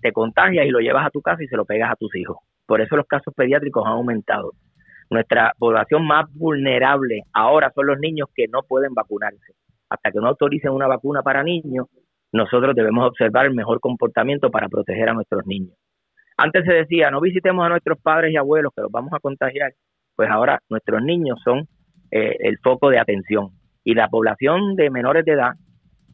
te 0.00 0.12
contagias 0.12 0.66
y 0.66 0.70
lo 0.70 0.80
llevas 0.80 1.06
a 1.06 1.10
tu 1.10 1.20
casa 1.20 1.42
y 1.42 1.46
se 1.46 1.56
lo 1.56 1.64
pegas 1.64 1.92
a 1.92 1.96
tus 1.96 2.14
hijos. 2.16 2.38
Por 2.66 2.80
eso 2.80 2.96
los 2.96 3.06
casos 3.06 3.34
pediátricos 3.34 3.84
han 3.86 3.92
aumentado. 3.92 4.52
Nuestra 5.10 5.52
población 5.58 6.06
más 6.06 6.32
vulnerable 6.32 7.22
ahora 7.32 7.70
son 7.74 7.86
los 7.86 7.98
niños 7.98 8.28
que 8.34 8.46
no 8.48 8.62
pueden 8.62 8.94
vacunarse 8.94 9.54
hasta 9.90 10.12
que 10.12 10.20
no 10.20 10.28
autoricen 10.28 10.70
una 10.70 10.86
vacuna 10.86 11.22
para 11.22 11.42
niños, 11.42 11.88
nosotros 12.32 12.74
debemos 12.76 13.06
observar 13.08 13.46
el 13.46 13.54
mejor 13.54 13.80
comportamiento 13.80 14.50
para 14.50 14.68
proteger 14.68 15.08
a 15.08 15.14
nuestros 15.14 15.44
niños. 15.46 15.76
Antes 16.36 16.64
se 16.64 16.72
decía, 16.72 17.10
no 17.10 17.20
visitemos 17.20 17.66
a 17.66 17.68
nuestros 17.68 18.00
padres 18.00 18.32
y 18.32 18.36
abuelos 18.36 18.72
que 18.74 18.82
los 18.82 18.90
vamos 18.90 19.12
a 19.12 19.18
contagiar, 19.18 19.72
pues 20.14 20.30
ahora 20.30 20.60
nuestros 20.70 21.02
niños 21.02 21.40
son 21.44 21.66
eh, 22.10 22.36
el 22.38 22.58
foco 22.58 22.88
de 22.88 23.00
atención. 23.00 23.50
Y 23.82 23.94
la 23.94 24.08
población 24.08 24.76
de 24.76 24.90
menores 24.90 25.24
de 25.24 25.32
edad 25.32 25.52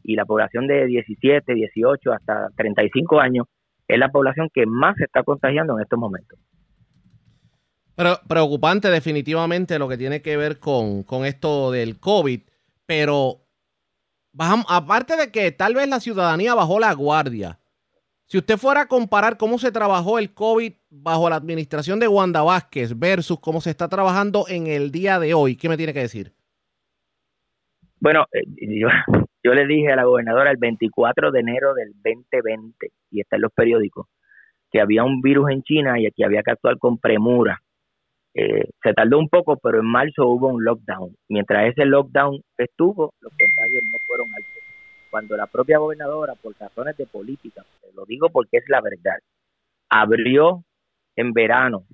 y 0.07 0.15
la 0.15 0.25
población 0.25 0.67
de 0.67 0.85
17, 0.85 1.53
18 1.53 2.13
hasta 2.13 2.47
35 2.55 3.19
años 3.19 3.45
es 3.89 3.99
la 3.99 4.09
población 4.09 4.49
que 4.53 4.65
más 4.65 4.95
se 4.95 5.03
está 5.03 5.21
contagiando 5.21 5.75
en 5.75 5.83
estos 5.83 5.99
momentos. 5.99 6.39
Pero 7.93 8.17
preocupante 8.27 8.89
definitivamente 8.89 9.77
lo 9.77 9.89
que 9.89 9.97
tiene 9.97 10.21
que 10.21 10.37
ver 10.37 10.59
con, 10.59 11.03
con 11.03 11.25
esto 11.25 11.71
del 11.71 11.99
COVID, 11.99 12.39
pero 12.85 13.41
aparte 14.69 15.17
de 15.17 15.29
que 15.29 15.51
tal 15.51 15.75
vez 15.75 15.89
la 15.89 15.99
ciudadanía 15.99 16.55
bajó 16.55 16.79
la 16.79 16.93
guardia, 16.93 17.59
si 18.27 18.37
usted 18.37 18.57
fuera 18.57 18.81
a 18.81 18.87
comparar 18.87 19.37
cómo 19.37 19.59
se 19.59 19.73
trabajó 19.73 20.19
el 20.19 20.33
COVID 20.33 20.71
bajo 20.89 21.29
la 21.29 21.35
administración 21.35 21.99
de 21.99 22.07
Wanda 22.07 22.43
Vázquez 22.43 22.97
versus 22.97 23.41
cómo 23.41 23.59
se 23.59 23.71
está 23.71 23.89
trabajando 23.89 24.45
en 24.47 24.67
el 24.67 24.91
día 24.91 25.19
de 25.19 25.33
hoy, 25.33 25.57
¿qué 25.57 25.67
me 25.67 25.75
tiene 25.75 25.93
que 25.93 25.99
decir? 25.99 26.36
Bueno, 27.99 28.25
eh, 28.31 28.43
yo, 29.43 29.53
le 29.53 29.65
dije 29.65 29.91
a 29.91 29.95
la 29.95 30.05
gobernadora 30.05 30.51
el 30.51 30.57
24 30.57 31.31
de 31.31 31.39
enero 31.39 31.73
del 31.73 31.93
2020, 32.03 32.91
y 33.11 33.21
está 33.21 33.37
en 33.37 33.41
los 33.41 33.51
periódicos, 33.53 34.07
que 34.71 34.81
había 34.81 35.03
un 35.03 35.21
virus 35.21 35.49
en 35.51 35.63
China 35.63 35.99
y 35.99 36.09
que 36.11 36.25
había 36.25 36.43
que 36.43 36.51
actuar 36.51 36.77
con 36.77 36.97
premura. 36.97 37.59
Eh, 38.33 38.69
se 38.83 38.93
tardó 38.93 39.17
un 39.17 39.29
poco, 39.29 39.57
pero 39.57 39.79
en 39.79 39.87
marzo 39.87 40.27
hubo 40.27 40.47
un 40.49 40.63
lockdown. 40.63 41.15
Mientras 41.27 41.71
ese 41.71 41.85
lockdown 41.85 42.39
estuvo, 42.57 43.13
los 43.19 43.31
contagios 43.31 43.83
no 43.91 43.97
fueron 44.07 44.27
altos. 44.27 44.63
Cuando 45.09 45.37
la 45.37 45.47
propia 45.47 45.79
gobernadora, 45.79 46.35
por 46.35 46.53
razones 46.59 46.95
de 46.97 47.07
política, 47.07 47.63
lo 47.95 48.05
digo 48.05 48.29
porque 48.29 48.57
es 48.57 48.65
la 48.67 48.81
verdad, 48.81 49.17
abrió 49.89 50.63
en 51.15 51.33
verano 51.33 51.85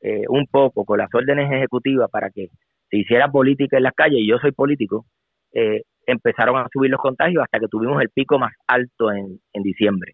eh, 0.00 0.24
un 0.28 0.46
poco 0.46 0.84
con 0.84 0.98
las 0.98 1.14
órdenes 1.14 1.52
ejecutivas 1.52 2.10
para 2.10 2.30
que 2.30 2.48
se 2.90 2.96
hiciera 2.96 3.28
política 3.30 3.76
en 3.76 3.84
las 3.84 3.94
calles, 3.94 4.18
y 4.20 4.28
yo 4.28 4.38
soy 4.38 4.50
político, 4.50 5.06
eh, 5.54 5.82
empezaron 6.06 6.56
a 6.56 6.68
subir 6.72 6.90
los 6.90 7.00
contagios 7.00 7.42
hasta 7.42 7.60
que 7.60 7.68
tuvimos 7.68 8.00
el 8.02 8.10
pico 8.10 8.38
más 8.38 8.52
alto 8.66 9.10
en, 9.10 9.40
en 9.52 9.62
diciembre, 9.62 10.12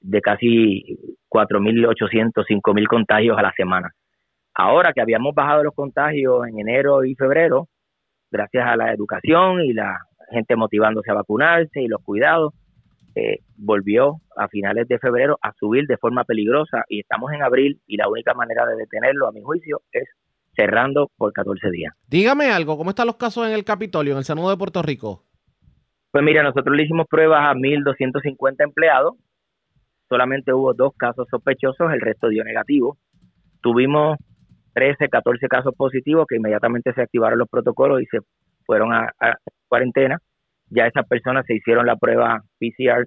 de 0.00 0.20
casi 0.20 0.82
4.800, 1.28 2.32
5.000 2.48 2.86
contagios 2.88 3.38
a 3.38 3.42
la 3.42 3.52
semana. 3.52 3.90
Ahora 4.54 4.92
que 4.92 5.00
habíamos 5.00 5.34
bajado 5.34 5.62
los 5.62 5.74
contagios 5.74 6.46
en 6.48 6.58
enero 6.58 7.04
y 7.04 7.14
febrero, 7.14 7.68
gracias 8.30 8.66
a 8.66 8.76
la 8.76 8.92
educación 8.92 9.60
y 9.60 9.72
la 9.72 9.98
gente 10.30 10.56
motivándose 10.56 11.10
a 11.10 11.14
vacunarse 11.14 11.82
y 11.82 11.88
los 11.88 12.02
cuidados, 12.02 12.54
eh, 13.14 13.38
volvió 13.56 14.20
a 14.36 14.48
finales 14.48 14.86
de 14.88 14.98
febrero 14.98 15.38
a 15.42 15.52
subir 15.52 15.86
de 15.86 15.96
forma 15.96 16.24
peligrosa 16.24 16.84
y 16.88 17.00
estamos 17.00 17.32
en 17.32 17.42
abril 17.42 17.80
y 17.86 17.96
la 17.96 18.08
única 18.08 18.34
manera 18.34 18.64
de 18.66 18.76
detenerlo, 18.76 19.28
a 19.28 19.32
mi 19.32 19.42
juicio, 19.42 19.82
es 19.92 20.08
cerrando 20.60 21.10
por 21.16 21.32
14 21.32 21.70
días. 21.70 21.94
Dígame 22.06 22.50
algo, 22.50 22.76
¿cómo 22.76 22.90
están 22.90 23.06
los 23.06 23.16
casos 23.16 23.46
en 23.46 23.54
el 23.54 23.64
Capitolio, 23.64 24.12
en 24.12 24.18
el 24.18 24.24
Senado 24.24 24.50
de 24.50 24.56
Puerto 24.58 24.82
Rico? 24.82 25.24
Pues 26.10 26.22
mira, 26.22 26.42
nosotros 26.42 26.76
le 26.76 26.82
hicimos 26.82 27.06
pruebas 27.08 27.40
a 27.40 27.54
1.250 27.54 28.56
empleados, 28.58 29.14
solamente 30.08 30.52
hubo 30.52 30.74
dos 30.74 30.92
casos 30.96 31.26
sospechosos, 31.30 31.92
el 31.92 32.00
resto 32.00 32.28
dio 32.28 32.44
negativo. 32.44 32.98
Tuvimos 33.62 34.18
13, 34.74 35.08
14 35.08 35.46
casos 35.48 35.74
positivos 35.74 36.26
que 36.28 36.36
inmediatamente 36.36 36.92
se 36.92 37.02
activaron 37.02 37.38
los 37.38 37.48
protocolos 37.48 38.02
y 38.02 38.06
se 38.06 38.18
fueron 38.66 38.92
a, 38.92 39.12
cuarentena. 39.68 40.18
Ya 40.68 40.86
esas 40.86 41.06
personas 41.06 41.46
se 41.46 41.54
hicieron 41.54 41.86
la 41.86 41.96
prueba 41.96 42.42
PCR 42.58 43.06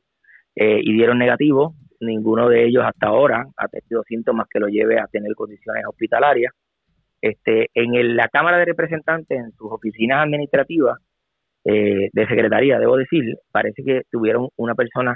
eh, 0.56 0.80
y 0.82 0.94
dieron 0.94 1.20
negativo. 1.20 1.76
Ninguno 2.00 2.50
de 2.50 2.66
ellos 2.66 2.84
hasta 2.86 3.08
ahora 3.08 3.46
ha 3.58 3.68
tenido 3.68 4.04
síntomas 4.04 4.48
que 4.50 4.60
lo 4.60 4.68
lleve 4.68 5.00
a 5.00 5.08
tener 5.08 5.34
condiciones 5.36 5.84
hospitalarias. 5.86 6.52
Este, 7.24 7.70
en 7.74 8.18
la 8.18 8.28
Cámara 8.28 8.58
de 8.58 8.66
Representantes, 8.66 9.40
en 9.40 9.54
sus 9.54 9.72
oficinas 9.72 10.26
administrativas 10.26 10.98
eh, 11.64 12.10
de 12.12 12.28
secretaría, 12.28 12.78
debo 12.80 12.98
decir, 12.98 13.24
parece 13.50 13.82
que 13.82 14.02
tuvieron 14.12 14.50
una 14.58 14.76
persona 14.76 15.16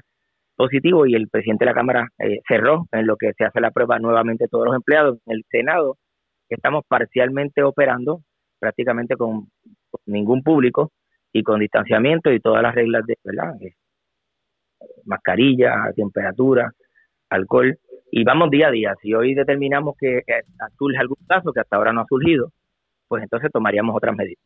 positivo 0.55 1.05
y 1.05 1.15
el 1.15 1.27
presidente 1.27 1.65
de 1.65 1.71
la 1.71 1.75
Cámara 1.75 2.07
eh, 2.19 2.39
cerró 2.47 2.85
en 2.93 3.07
lo 3.07 3.17
que 3.17 3.33
se 3.37 3.43
hace 3.43 3.59
la 3.59 3.71
prueba 3.71 3.99
nuevamente 3.99 4.47
todos 4.47 4.67
los 4.67 4.75
empleados. 4.75 5.19
En 5.25 5.33
el 5.33 5.43
Senado 5.49 5.97
estamos 6.47 6.85
parcialmente 6.87 7.61
operando, 7.61 8.21
prácticamente 8.57 9.17
con, 9.17 9.49
ningún 10.05 10.43
público 10.43 10.93
y 11.33 11.43
con 11.43 11.59
distanciamiento 11.59 12.31
y 12.31 12.39
todas 12.39 12.63
las 12.63 12.73
reglas 12.73 13.05
de 13.05 13.17
¿verdad? 13.21 13.53
Eh, 13.61 13.75
mascarilla, 15.03 15.91
temperatura, 15.93 16.71
alcohol 17.29 17.77
y 18.11 18.23
vamos 18.23 18.49
día 18.49 18.67
a 18.67 18.71
día. 18.71 18.95
Si 19.01 19.13
hoy 19.13 19.33
determinamos 19.33 19.95
que 19.97 20.21
surge 20.77 20.97
algún 20.97 21.17
caso 21.27 21.51
que 21.51 21.59
hasta 21.59 21.75
ahora 21.75 21.93
no 21.93 22.01
ha 22.01 22.07
surgido, 22.07 22.51
pues 23.07 23.23
entonces 23.23 23.51
tomaríamos 23.51 23.95
otras 23.95 24.15
medidas. 24.15 24.43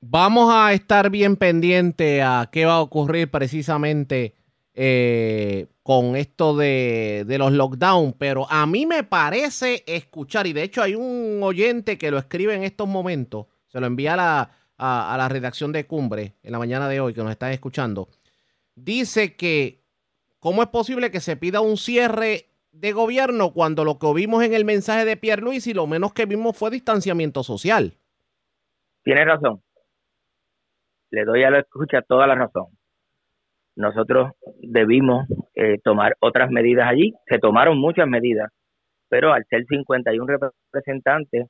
Vamos 0.00 0.52
a 0.52 0.72
estar 0.72 1.10
bien 1.10 1.36
pendiente 1.36 2.22
a 2.22 2.48
qué 2.50 2.64
va 2.64 2.74
a 2.74 2.80
ocurrir 2.80 3.30
precisamente 3.30 4.34
eh, 4.74 5.66
con 5.82 6.16
esto 6.16 6.56
de, 6.56 7.24
los 7.38 7.52
lockdown, 7.52 8.14
pero 8.18 8.50
a 8.50 8.66
mí 8.66 8.86
me 8.86 9.04
parece 9.04 9.84
escuchar, 9.86 10.46
y 10.46 10.52
de 10.52 10.62
hecho 10.62 10.82
hay 10.82 10.94
un 10.94 11.40
oyente 11.42 11.98
que 11.98 12.10
lo 12.10 12.18
escribe 12.18 12.54
en 12.54 12.64
estos 12.64 12.88
momentos, 12.88 13.46
se 13.68 13.80
lo 13.80 13.86
envía 13.86 14.14
a 14.14 14.16
la, 14.16 14.50
a, 14.78 15.14
la 15.16 15.28
redacción 15.28 15.72
de 15.72 15.86
Cumbre 15.86 16.34
en 16.42 16.52
la 16.52 16.58
mañana 16.58 16.88
de 16.88 17.00
hoy 17.00 17.14
que 17.14 17.22
nos 17.22 17.30
están 17.30 17.52
escuchando, 17.52 18.08
dice 18.74 19.36
que 19.36 19.84
¿cómo 20.38 20.62
es 20.62 20.68
posible 20.68 21.10
que 21.10 21.20
se 21.20 21.36
pida 21.36 21.60
un 21.60 21.76
cierre 21.76 22.51
de 22.72 22.92
gobierno 22.92 23.52
cuando 23.52 23.84
lo 23.84 23.98
que 23.98 24.12
vimos 24.14 24.42
en 24.42 24.54
el 24.54 24.64
mensaje 24.64 25.04
de 25.04 25.16
Pierre 25.16 25.42
Luis 25.42 25.66
y 25.66 25.74
lo 25.74 25.86
menos 25.86 26.12
que 26.12 26.26
vimos 26.26 26.56
fue 26.56 26.70
distanciamiento 26.70 27.42
social? 27.42 27.94
Tiene 29.04 29.24
razón. 29.24 29.62
Le 31.10 31.24
doy 31.24 31.44
a 31.44 31.50
la 31.50 31.60
escucha 31.60 32.02
toda 32.02 32.26
la 32.26 32.34
razón 32.34 32.66
nosotros 33.76 34.32
debimos 34.60 35.26
eh, 35.54 35.78
tomar 35.82 36.16
otras 36.20 36.50
medidas 36.50 36.88
allí. 36.88 37.14
Se 37.26 37.38
tomaron 37.38 37.78
muchas 37.78 38.06
medidas, 38.06 38.50
pero 39.08 39.32
al 39.32 39.44
ser 39.48 39.64
51 39.66 40.26
representantes 40.26 41.48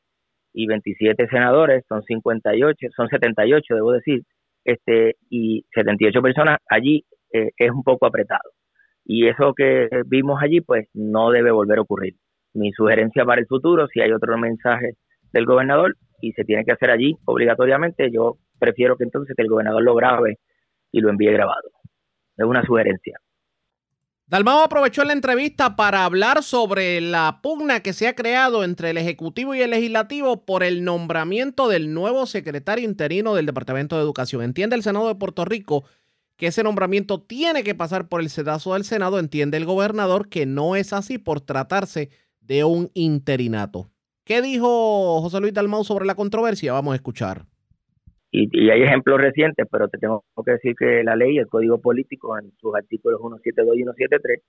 y 0.53 0.67
27 0.67 1.29
senadores, 1.29 1.85
son 1.89 2.03
58, 2.03 2.89
son 2.95 3.09
78, 3.09 3.75
debo 3.75 3.93
decir, 3.93 4.23
este 4.65 5.17
y 5.31 5.65
78 5.75 6.23
personas 6.23 6.59
allí 6.69 7.05
eh, 7.33 7.51
es 7.57 7.71
un 7.71 7.83
poco 7.83 8.07
apretado. 8.07 8.51
Y 9.05 9.29
eso 9.29 9.53
que 9.55 9.89
vimos 10.07 10.41
allí, 10.43 10.61
pues 10.61 10.89
no 10.95 11.31
debe 11.31 11.51
volver 11.51 11.79
a 11.79 11.83
ocurrir. 11.83 12.15
Mi 12.55 12.73
sugerencia 12.73 13.25
para 13.25 13.41
el 13.41 13.47
futuro, 13.47 13.87
si 13.89 14.01
hay 14.01 14.13
otro 14.13 14.37
mensaje 14.39 14.97
del 15.33 15.47
gobernador 15.47 15.97
y 16.21 16.33
se 16.33 16.45
tiene 16.45 16.65
que 16.65 16.73
hacer 16.73 16.91
allí 16.91 17.17
obligatoriamente, 17.25 18.11
yo 18.13 18.37
prefiero 18.59 18.97
que 18.97 19.05
entonces 19.05 19.35
que 19.37 19.43
el 19.43 19.49
gobernador 19.49 19.83
lo 19.83 19.95
grabe 19.95 20.39
y 20.93 21.01
lo 21.01 21.11
envíe 21.11 21.33
grabado 21.33 21.73
es 22.37 22.45
una 22.45 22.65
sugerencia. 22.65 23.19
Dalmao 24.27 24.63
aprovechó 24.63 25.05
la 25.05 25.13
entrevista 25.13 25.77
para 25.77 26.05
hablar 26.07 26.43
sobre 26.43 27.03
la 27.03 27.41
pugna 27.43 27.81
que 27.81 27.93
se 27.93 28.09
ha 28.09 28.15
creado 28.15 28.65
entre 28.65 28.91
el 28.91 28.97
Ejecutivo 28.97 29.55
y 29.55 29.61
el 29.61 29.71
Legislativo 29.71 30.47
por 30.47 30.63
el 30.63 30.85
nombramiento 30.85 31.69
del 31.69 31.93
nuevo 31.93 32.25
secretario 32.25 32.85
interino 32.85 33.35
del 33.35 33.45
Departamento 33.45 33.97
de 33.97 34.03
Educación. 34.03 34.43
Entiende 34.43 34.77
el 34.77 34.83
Senado 34.83 35.09
de 35.09 35.17
Puerto 35.17 35.45
Rico 35.45 35.85
que 36.43 36.49
ese 36.49 36.65
nombramiento 36.65 37.23
tiene 37.23 37.63
que 37.63 37.77
pasar 37.77 38.09
por 38.09 38.21
el 38.21 38.29
sedazo 38.29 38.75
del 38.75 38.83
Senado. 38.83 39.21
Entiende 39.21 39.59
el 39.59 39.65
gobernador 39.65 40.29
que 40.29 40.45
no 40.45 40.75
es 40.75 40.93
así 40.93 41.17
por 41.17 41.41
tratarse 41.41 42.09
de 42.41 42.65
un 42.65 42.91
interinato. 42.95 43.93
¿Qué 44.25 44.43
dijo 44.43 45.21
José 45.21 45.39
Luis 45.39 45.55
Dalmau 45.55 45.85
sobre 45.85 46.05
la 46.05 46.17
controversia? 46.17 46.73
Vamos 46.73 46.95
a 46.95 46.97
escuchar. 46.97 47.43
Y, 48.33 48.71
hay 48.71 48.83
ejemplos 48.83 49.21
recientes, 49.21 49.69
pero 49.71 49.87
te 49.87 49.99
tengo 49.99 50.25
que 50.45 50.51
decir 50.51 50.75
que 50.77 51.05
la 51.05 51.15
ley, 51.15 51.39
el 51.39 51.47
Código 51.47 51.81
Político, 51.81 52.37
en 52.37 52.51
sus 52.59 52.75
artículos 52.75 53.21
172 53.21 53.77
y 53.77 53.83
173, 53.85 54.41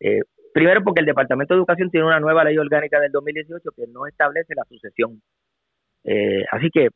eh, 0.00 0.20
primero 0.52 0.84
porque 0.84 1.00
el 1.00 1.06
Departamento 1.06 1.54
de 1.54 1.58
Educación 1.58 1.90
tiene 1.90 2.06
una 2.06 2.20
nueva 2.20 2.44
ley 2.44 2.58
orgánica 2.58 3.00
del 3.00 3.12
2018 3.12 3.70
que 3.74 3.86
no 3.86 4.06
establece 4.06 4.54
la 4.54 4.64
sucesión. 4.64 5.22
Eh, 6.04 6.44
así 6.52 6.68
que, 6.70 6.88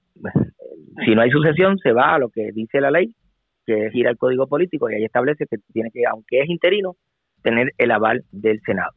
si 1.07 1.15
no 1.15 1.23
hay 1.23 1.31
sucesión, 1.31 1.79
se 1.79 1.93
va 1.93 2.17
a 2.17 2.19
lo 2.19 2.29
que 2.29 2.53
dice 2.53 2.79
la 2.83 2.91
ley, 2.91 3.15
que 3.69 3.85
es 3.85 3.95
ir 3.95 4.09
al 4.09 4.17
Código 4.17 4.47
Político, 4.47 4.89
y 4.89 4.95
ahí 4.95 5.05
establece 5.05 5.45
que 5.45 5.59
tiene 5.75 5.91
que, 5.93 6.01
aunque 6.11 6.41
es 6.41 6.49
interino, 6.49 6.97
tener 7.43 7.73
el 7.77 7.91
aval 7.91 8.25
del 8.33 8.63
Senado. 8.65 8.95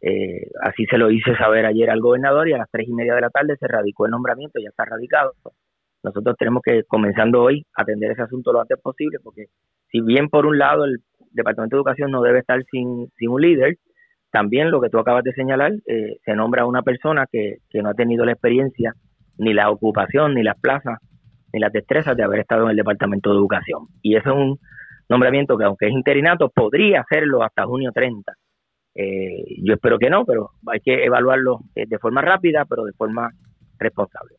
Eh, 0.00 0.48
así 0.62 0.86
se 0.86 0.96
lo 0.96 1.10
hice 1.10 1.36
saber 1.36 1.66
ayer 1.66 1.90
al 1.90 2.00
gobernador 2.00 2.48
y 2.48 2.54
a 2.54 2.58
las 2.58 2.70
tres 2.70 2.88
y 2.88 2.94
media 2.94 3.14
de 3.14 3.20
la 3.20 3.28
tarde 3.28 3.56
se 3.60 3.68
radicó 3.68 4.06
el 4.06 4.12
nombramiento, 4.12 4.60
ya 4.62 4.70
está 4.70 4.86
radicado. 4.86 5.32
Nosotros 6.02 6.36
tenemos 6.38 6.62
que, 6.64 6.84
comenzando 6.84 7.42
hoy, 7.42 7.66
atender 7.74 8.12
ese 8.12 8.22
asunto 8.22 8.50
lo 8.50 8.62
antes 8.62 8.78
posible, 8.80 9.18
porque 9.22 9.46
si 9.90 10.00
bien 10.00 10.30
por 10.30 10.46
un 10.46 10.56
lado 10.56 10.86
el 10.86 11.00
Departamento 11.32 11.76
de 11.76 11.80
Educación 11.80 12.10
no 12.10 12.22
debe 12.22 12.38
estar 12.38 12.64
sin, 12.70 13.10
sin 13.18 13.28
un 13.28 13.42
líder, 13.42 13.76
también 14.30 14.70
lo 14.70 14.80
que 14.80 14.88
tú 14.88 14.98
acabas 14.98 15.22
de 15.22 15.32
señalar, 15.32 15.72
eh, 15.86 16.16
se 16.24 16.34
nombra 16.34 16.64
una 16.64 16.80
persona 16.80 17.26
que, 17.30 17.56
que 17.68 17.82
no 17.82 17.90
ha 17.90 17.94
tenido 17.94 18.24
la 18.24 18.32
experiencia, 18.32 18.94
ni 19.36 19.52
la 19.52 19.70
ocupación, 19.70 20.34
ni 20.34 20.42
las 20.42 20.58
plazas, 20.58 20.98
ni 21.52 21.60
las 21.60 21.72
destrezas 21.72 22.16
de 22.16 22.22
haber 22.22 22.40
estado 22.40 22.64
en 22.64 22.70
el 22.70 22.76
Departamento 22.76 23.30
de 23.30 23.36
Educación. 23.36 23.88
Y 24.02 24.16
eso 24.16 24.30
es 24.30 24.36
un 24.36 24.58
nombramiento 25.08 25.56
que, 25.56 25.64
aunque 25.64 25.86
es 25.86 25.92
interinato, 25.92 26.50
podría 26.50 27.00
hacerlo 27.00 27.42
hasta 27.42 27.64
junio 27.64 27.90
30. 27.92 28.32
Eh, 28.94 29.44
yo 29.62 29.74
espero 29.74 29.98
que 29.98 30.10
no, 30.10 30.24
pero 30.24 30.50
hay 30.66 30.80
que 30.80 31.04
evaluarlo 31.04 31.60
eh, 31.74 31.84
de 31.86 31.98
forma 31.98 32.20
rápida, 32.20 32.64
pero 32.64 32.84
de 32.84 32.92
forma 32.92 33.30
responsable. 33.78 34.36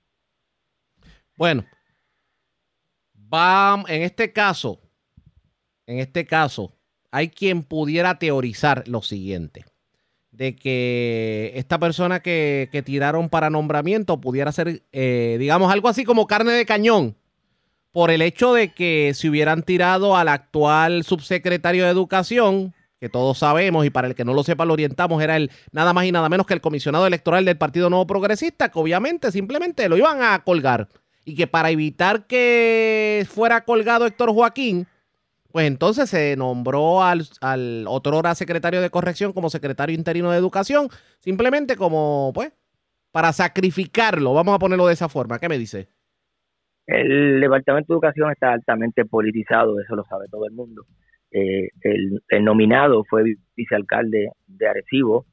Bueno, 1.37 1.63
vamos, 3.13 3.89
en 3.89 4.01
este 4.01 4.33
caso, 4.33 4.79
en 5.87 5.99
este 5.99 6.25
caso, 6.25 6.73
hay 7.11 7.29
quien 7.29 7.63
pudiera 7.63 8.19
teorizar 8.19 8.87
lo 8.87 9.01
siguiente, 9.01 9.63
de 10.39 10.55
que 10.55 11.51
esta 11.55 11.77
persona 11.79 12.21
que, 12.21 12.81
tiraron 12.85 13.27
para 13.27 13.49
nombramiento 13.49 14.21
pudiera 14.21 14.53
ser, 14.53 14.83
eh, 14.93 15.35
digamos, 15.37 15.69
algo 15.69 15.89
así 15.89 16.05
como 16.05 16.27
carne 16.27 16.53
de 16.53 16.65
cañón, 16.65 17.17
por 17.91 18.09
el 18.09 18.21
hecho 18.21 18.53
de 18.53 18.73
que 18.73 19.11
si 19.13 19.27
hubieran 19.27 19.63
tirado 19.63 20.15
al 20.15 20.29
actual 20.29 21.03
subsecretario 21.03 21.83
de 21.83 21.91
Educación, 21.91 22.73
que 23.01 23.09
todos 23.09 23.39
sabemos 23.39 23.85
y 23.85 23.89
para 23.89 24.07
el 24.07 24.15
que 24.15 24.23
no 24.23 24.33
lo 24.33 24.43
sepa 24.43 24.63
lo 24.63 24.71
orientamos, 24.71 25.21
era 25.21 25.35
el 25.35 25.51
nada 25.73 25.91
más 25.91 26.05
y 26.05 26.13
nada 26.13 26.29
menos 26.29 26.47
que 26.47 26.53
el 26.53 26.61
comisionado 26.61 27.05
electoral 27.05 27.43
del 27.43 27.57
Partido 27.57 27.89
Nuevo 27.89 28.07
Progresista, 28.07 28.69
que 28.69 28.79
obviamente 28.79 29.33
simplemente 29.33 29.89
lo 29.89 29.97
iban 29.97 30.21
a 30.21 30.41
colgar. 30.45 30.87
Y 31.25 31.35
que 31.35 31.47
para 31.47 31.69
evitar 31.69 32.27
que 32.27 33.27
fuera 33.29 33.65
colgado 33.65 34.05
Héctor 34.05 34.33
Joaquín, 34.33 34.87
pues 35.51 35.65
entonces 35.67 36.09
se 36.09 36.35
nombró 36.35 37.03
al, 37.03 37.21
al 37.41 37.85
otrora 37.87 38.35
secretario 38.35 38.81
de 38.81 38.89
corrección 38.89 39.33
como 39.33 39.49
secretario 39.49 39.95
interino 39.95 40.31
de 40.31 40.37
educación, 40.37 40.89
simplemente 41.19 41.75
como, 41.75 42.31
pues, 42.33 42.53
para 43.11 43.33
sacrificarlo, 43.33 44.33
vamos 44.33 44.55
a 44.55 44.59
ponerlo 44.59 44.87
de 44.87 44.93
esa 44.93 45.09
forma. 45.09 45.39
¿Qué 45.39 45.49
me 45.49 45.57
dice? 45.57 45.87
El 46.85 47.39
Departamento 47.39 47.93
de 47.93 47.95
Educación 47.95 48.31
está 48.31 48.53
altamente 48.53 49.05
politizado, 49.05 49.79
eso 49.79 49.95
lo 49.95 50.03
sabe 50.05 50.25
todo 50.29 50.45
el 50.45 50.53
mundo. 50.53 50.85
Eh, 51.31 51.69
el, 51.81 52.21
el, 52.29 52.43
nominado 52.43 53.03
fue 53.07 53.23
vicealcalde 53.55 54.31
de 54.47 54.67
Arecibo, 54.67 55.25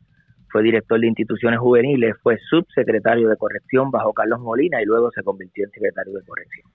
fue 0.51 0.63
director 0.63 1.01
de 1.01 1.07
instituciones 1.07 1.59
juveniles, 1.59 2.15
fue 2.23 2.39
subsecretario 2.51 3.29
de 3.29 3.37
corrección 3.37 3.91
bajo 3.91 4.13
Carlos 4.13 4.41
Molina 4.41 4.83
y 4.83 4.85
luego 4.85 5.11
se 5.13 5.23
convirtió 5.23 5.65
en 5.65 5.71
secretario 5.71 6.13
de 6.15 6.25
corrección. 6.25 6.71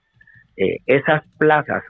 Eh, 0.56 0.78
esas 0.86 1.22
plazas 1.38 1.82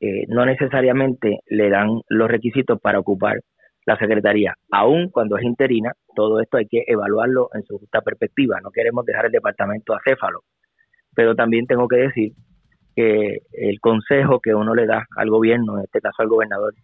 eh, 0.00 0.24
no 0.28 0.44
necesariamente 0.44 1.40
le 1.46 1.70
dan 1.70 2.00
los 2.08 2.30
requisitos 2.30 2.80
para 2.80 2.98
ocupar 2.98 3.40
la 3.86 3.96
secretaría, 3.96 4.54
aun 4.72 5.10
cuando 5.10 5.36
es 5.38 5.44
interina, 5.44 5.92
todo 6.14 6.40
esto 6.40 6.56
hay 6.56 6.66
que 6.66 6.82
evaluarlo 6.86 7.48
en 7.54 7.62
su 7.62 7.78
justa 7.78 8.00
perspectiva, 8.00 8.60
no 8.60 8.70
queremos 8.70 9.04
dejar 9.04 9.26
el 9.26 9.32
departamento 9.32 9.94
acéfalo, 9.94 10.40
pero 11.14 11.34
también 11.36 11.66
tengo 11.66 11.86
que 11.86 11.96
decir 11.96 12.32
que 12.96 13.38
el 13.52 13.78
consejo 13.80 14.40
que 14.40 14.54
uno 14.54 14.74
le 14.74 14.86
da 14.86 15.06
al 15.16 15.30
gobierno, 15.30 15.78
en 15.78 15.84
este 15.84 16.00
caso 16.00 16.22
al 16.22 16.28
gobernador, 16.28 16.74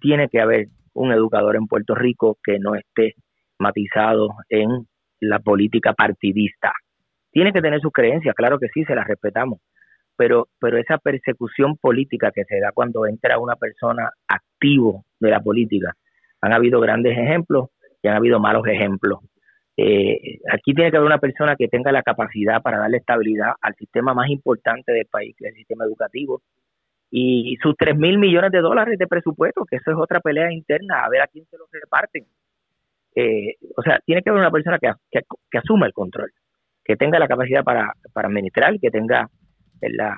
tiene 0.00 0.28
que 0.28 0.40
haber 0.40 0.66
un 0.94 1.12
educador 1.12 1.56
en 1.56 1.66
Puerto 1.66 1.94
Rico 1.94 2.38
que 2.42 2.58
no 2.58 2.74
esté 2.74 3.14
matizado 3.58 4.28
en 4.48 4.86
la 5.20 5.38
política 5.38 5.92
partidista. 5.92 6.72
Tiene 7.30 7.52
que 7.52 7.62
tener 7.62 7.80
sus 7.80 7.92
creencias, 7.92 8.34
claro 8.34 8.58
que 8.58 8.68
sí, 8.68 8.84
se 8.84 8.94
las 8.94 9.06
respetamos, 9.06 9.60
pero, 10.16 10.48
pero 10.60 10.78
esa 10.78 10.98
persecución 10.98 11.76
política 11.76 12.30
que 12.30 12.44
se 12.44 12.60
da 12.60 12.72
cuando 12.72 13.06
entra 13.06 13.38
una 13.38 13.56
persona 13.56 14.10
activo 14.28 15.04
de 15.20 15.30
la 15.30 15.40
política, 15.40 15.94
han 16.40 16.52
habido 16.52 16.80
grandes 16.80 17.16
ejemplos 17.16 17.70
y 18.02 18.08
han 18.08 18.16
habido 18.16 18.40
malos 18.40 18.66
ejemplos. 18.66 19.20
Eh, 19.76 20.38
aquí 20.52 20.74
tiene 20.74 20.90
que 20.90 20.98
haber 20.98 21.06
una 21.06 21.18
persona 21.18 21.56
que 21.56 21.68
tenga 21.68 21.92
la 21.92 22.02
capacidad 22.02 22.60
para 22.60 22.78
darle 22.78 22.98
estabilidad 22.98 23.52
al 23.60 23.74
sistema 23.76 24.12
más 24.12 24.28
importante 24.28 24.92
del 24.92 25.06
país, 25.06 25.34
que 25.36 25.46
es 25.46 25.52
el 25.52 25.58
sistema 25.58 25.84
educativo, 25.84 26.42
y 27.10 27.56
sus 27.62 27.76
tres 27.76 27.96
mil 27.96 28.18
millones 28.18 28.50
de 28.52 28.60
dólares 28.60 28.98
de 28.98 29.06
presupuesto, 29.06 29.66
que 29.66 29.76
eso 29.76 29.90
es 29.90 29.96
otra 29.98 30.20
pelea 30.20 30.50
interna, 30.50 31.04
a 31.04 31.08
ver 31.10 31.20
a 31.20 31.26
quién 31.26 31.44
se 31.46 31.58
los 31.58 31.68
reparten. 31.70 32.24
Eh, 33.14 33.56
o 33.76 33.82
sea, 33.82 34.00
tiene 34.06 34.22
que 34.22 34.30
haber 34.30 34.40
una 34.40 34.50
persona 34.50 34.78
que, 34.78 34.90
que, 35.10 35.58
asuma 35.58 35.86
el 35.86 35.92
control, 35.92 36.32
que 36.82 36.96
tenga 36.96 37.18
la 37.18 37.28
capacidad 37.28 37.62
para, 37.62 37.92
para 38.14 38.28
administrar, 38.28 38.78
que 38.80 38.90
tenga 38.90 39.28
la 39.90 40.16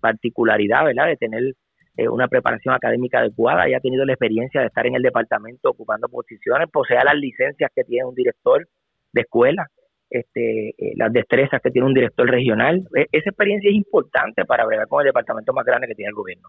particularidad, 0.00 0.84
¿verdad?, 0.84 1.06
de 1.06 1.16
tener 1.16 1.54
eh, 1.96 2.08
una 2.08 2.28
preparación 2.28 2.74
académica 2.74 3.18
adecuada, 3.18 3.62
haya 3.62 3.80
tenido 3.80 4.04
la 4.04 4.12
experiencia 4.12 4.60
de 4.60 4.68
estar 4.68 4.86
en 4.86 4.94
el 4.94 5.02
departamento 5.02 5.70
ocupando 5.70 6.08
posiciones, 6.08 6.68
posea 6.72 7.04
las 7.04 7.16
licencias 7.16 7.70
que 7.74 7.84
tiene 7.84 8.06
un 8.06 8.14
director 8.14 8.66
de 9.12 9.20
escuela, 9.20 9.66
este, 10.08 10.70
eh, 10.70 10.92
las 10.96 11.12
destrezas 11.12 11.60
que 11.62 11.70
tiene 11.70 11.86
un 11.86 11.94
director 11.94 12.28
regional. 12.28 12.86
E, 12.96 13.06
esa 13.12 13.30
experiencia 13.30 13.68
es 13.68 13.76
importante 13.76 14.44
para 14.44 14.64
bregar 14.64 14.88
con 14.88 15.00
el 15.02 15.06
departamento 15.06 15.52
más 15.52 15.64
grande 15.64 15.88
que 15.88 15.94
tiene 15.94 16.08
el 16.08 16.14
gobierno. 16.14 16.48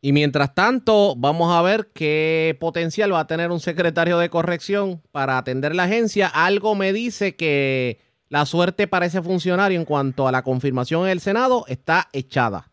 Y 0.00 0.12
mientras 0.12 0.54
tanto, 0.54 1.14
vamos 1.16 1.52
a 1.52 1.62
ver 1.62 1.88
qué 1.92 2.56
potencial 2.60 3.12
va 3.12 3.20
a 3.20 3.26
tener 3.26 3.50
un 3.50 3.60
secretario 3.60 4.18
de 4.18 4.30
corrección 4.30 5.02
para 5.10 5.38
atender 5.38 5.74
la 5.74 5.84
agencia. 5.84 6.28
Algo 6.28 6.76
me 6.76 6.92
dice 6.92 7.34
que 7.34 7.98
la 8.28 8.44
suerte 8.44 8.86
para 8.86 9.06
ese 9.06 9.22
funcionario 9.22 9.78
en 9.78 9.84
cuanto 9.84 10.28
a 10.28 10.32
la 10.32 10.42
confirmación 10.42 11.04
en 11.04 11.10
el 11.10 11.20
Senado 11.20 11.64
está 11.68 12.08
echada. 12.12 12.66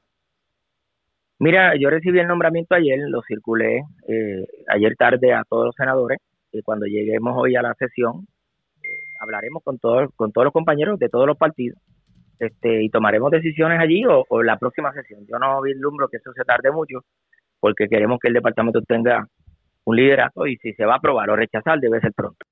Mira, 1.39 1.73
yo 1.77 1.89
recibí 1.89 2.19
el 2.19 2.27
nombramiento 2.27 2.75
ayer, 2.75 2.99
lo 3.09 3.21
circulé 3.27 3.83
eh, 4.07 4.45
ayer 4.67 4.95
tarde 4.95 5.33
a 5.33 5.43
todos 5.43 5.65
los 5.65 5.75
senadores. 5.75 6.19
Y 6.51 6.61
cuando 6.61 6.85
lleguemos 6.85 7.33
hoy 7.35 7.55
a 7.57 7.61
la 7.61 7.73
sesión, 7.73 8.25
eh, 8.83 8.87
hablaremos 9.19 9.61
con, 9.63 9.77
todos 9.77 10.09
con 10.15 10.31
todos 10.31 10.45
los 10.45 10.53
compañeros 10.53 10.97
de 10.97 11.09
todos 11.09 11.27
los 11.27 11.37
partidos 11.37 11.77
este, 12.39 12.83
y 12.83 12.89
tomaremos 12.89 13.31
decisiones 13.31 13.79
allí 13.79 14.05
o, 14.05 14.23
o, 14.29 14.43
la 14.43 14.57
próxima 14.57 14.93
sesión. 14.93 15.25
Yo 15.27 15.37
no 15.37 15.61
vislumbro 15.61 16.07
que 16.07 16.17
eso 16.17 16.31
se 16.33 16.45
tarde 16.45 16.71
mucho 16.71 16.99
porque 17.59 17.87
queremos 17.87 18.19
que 18.21 18.29
el 18.29 18.33
departamento 18.33 18.81
tenga 18.81 19.27
un 19.85 19.95
liderato 19.95 20.47
y 20.47 20.55
si 20.57 20.73
se 20.73 20.85
va 20.85 20.93
a 20.93 20.97
aprobar 20.97 21.29
o 21.29 21.35
rechazar 21.35 21.79
debe 21.79 21.99
ser 21.99 22.13
pronto. 22.13 22.45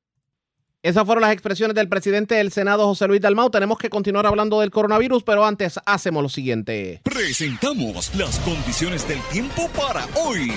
Esas 0.84 1.06
fueron 1.06 1.22
las 1.22 1.32
expresiones 1.32 1.76
del 1.76 1.88
presidente 1.88 2.36
del 2.36 2.52
Senado, 2.52 2.86
José 2.86 3.08
Luis 3.08 3.22
Dalmau. 3.22 3.50
Tenemos 3.50 3.78
que 3.78 3.90
continuar 3.90 4.26
hablando 4.26 4.60
del 4.60 4.70
coronavirus, 4.70 5.24
pero 5.24 5.46
antes 5.46 5.80
hacemos 5.86 6.22
lo 6.22 6.28
siguiente. 6.28 7.00
Presentamos 7.04 8.14
las 8.16 8.38
condiciones 8.40 9.08
del 9.08 9.22
tiempo 9.32 9.70
para 9.70 10.06
hoy. 10.22 10.52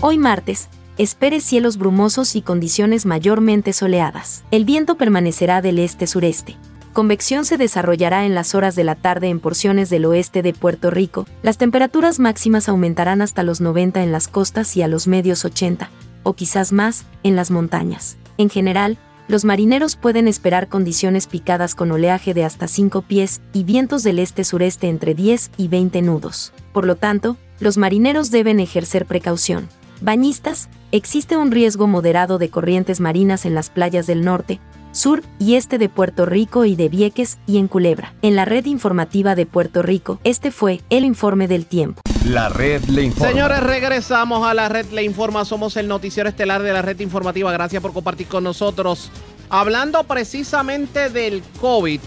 Hoy 0.00 0.16
martes, 0.16 0.68
espere 0.96 1.40
cielos 1.40 1.76
brumosos 1.76 2.36
y 2.36 2.42
condiciones 2.42 3.04
mayormente 3.04 3.72
soleadas. 3.72 4.44
El 4.52 4.64
viento 4.64 4.94
permanecerá 4.96 5.60
del 5.60 5.80
este-sureste 5.80 6.56
convección 6.92 7.46
se 7.46 7.56
desarrollará 7.56 8.26
en 8.26 8.34
las 8.34 8.54
horas 8.54 8.76
de 8.76 8.84
la 8.84 8.94
tarde 8.94 9.28
en 9.28 9.40
porciones 9.40 9.88
del 9.88 10.04
oeste 10.04 10.42
de 10.42 10.52
Puerto 10.52 10.90
Rico, 10.90 11.26
las 11.42 11.56
temperaturas 11.56 12.18
máximas 12.18 12.68
aumentarán 12.68 13.22
hasta 13.22 13.42
los 13.42 13.62
90 13.62 14.02
en 14.02 14.12
las 14.12 14.28
costas 14.28 14.76
y 14.76 14.82
a 14.82 14.88
los 14.88 15.06
medios 15.06 15.46
80, 15.46 15.90
o 16.22 16.34
quizás 16.34 16.72
más, 16.72 17.04
en 17.22 17.36
las 17.36 17.50
montañas. 17.50 18.16
En 18.38 18.50
general, 18.50 18.98
los 19.28 19.44
marineros 19.44 19.96
pueden 19.96 20.28
esperar 20.28 20.68
condiciones 20.68 21.26
picadas 21.26 21.74
con 21.74 21.90
oleaje 21.92 22.34
de 22.34 22.44
hasta 22.44 22.68
5 22.68 23.02
pies 23.02 23.40
y 23.52 23.64
vientos 23.64 24.02
del 24.02 24.18
este-sureste 24.18 24.88
entre 24.88 25.14
10 25.14 25.52
y 25.56 25.68
20 25.68 26.02
nudos. 26.02 26.52
Por 26.72 26.84
lo 26.84 26.96
tanto, 26.96 27.36
los 27.60 27.78
marineros 27.78 28.30
deben 28.30 28.60
ejercer 28.60 29.06
precaución. 29.06 29.68
Bañistas, 30.00 30.68
existe 30.90 31.36
un 31.36 31.52
riesgo 31.52 31.86
moderado 31.86 32.38
de 32.38 32.50
corrientes 32.50 33.00
marinas 33.00 33.46
en 33.46 33.54
las 33.54 33.70
playas 33.70 34.06
del 34.06 34.24
norte, 34.24 34.60
sur 34.92 35.22
y 35.38 35.56
este 35.56 35.78
de 35.78 35.88
Puerto 35.88 36.26
Rico 36.26 36.64
y 36.64 36.76
de 36.76 36.88
Vieques 36.88 37.38
y 37.46 37.58
en 37.58 37.66
Culebra. 37.66 38.14
En 38.22 38.36
la 38.36 38.44
red 38.44 38.66
informativa 38.66 39.34
de 39.34 39.46
Puerto 39.46 39.82
Rico, 39.82 40.20
este 40.22 40.50
fue 40.50 40.80
el 40.90 41.04
informe 41.04 41.48
del 41.48 41.66
tiempo. 41.66 42.00
La 42.26 42.48
red 42.48 42.84
le 42.84 43.02
informa. 43.02 43.32
Señores, 43.32 43.60
regresamos 43.60 44.46
a 44.46 44.54
la 44.54 44.68
red 44.68 44.86
le 44.92 45.02
informa. 45.02 45.44
Somos 45.44 45.76
el 45.76 45.88
noticiero 45.88 46.28
estelar 46.28 46.62
de 46.62 46.72
la 46.72 46.82
red 46.82 47.00
informativa. 47.00 47.50
Gracias 47.50 47.82
por 47.82 47.92
compartir 47.92 48.28
con 48.28 48.44
nosotros. 48.44 49.10
Hablando 49.48 50.04
precisamente 50.04 51.10
del 51.10 51.42
COVID, 51.60 52.00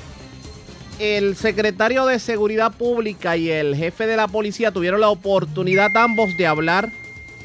el 1.00 1.36
secretario 1.36 2.06
de 2.06 2.20
Seguridad 2.20 2.72
Pública 2.72 3.36
y 3.36 3.50
el 3.50 3.76
jefe 3.76 4.08
de 4.08 4.16
la 4.16 4.28
policía 4.28 4.72
tuvieron 4.72 5.02
la 5.02 5.10
oportunidad 5.10 5.96
ambos 5.98 6.38
de 6.38 6.48
hablar 6.48 6.92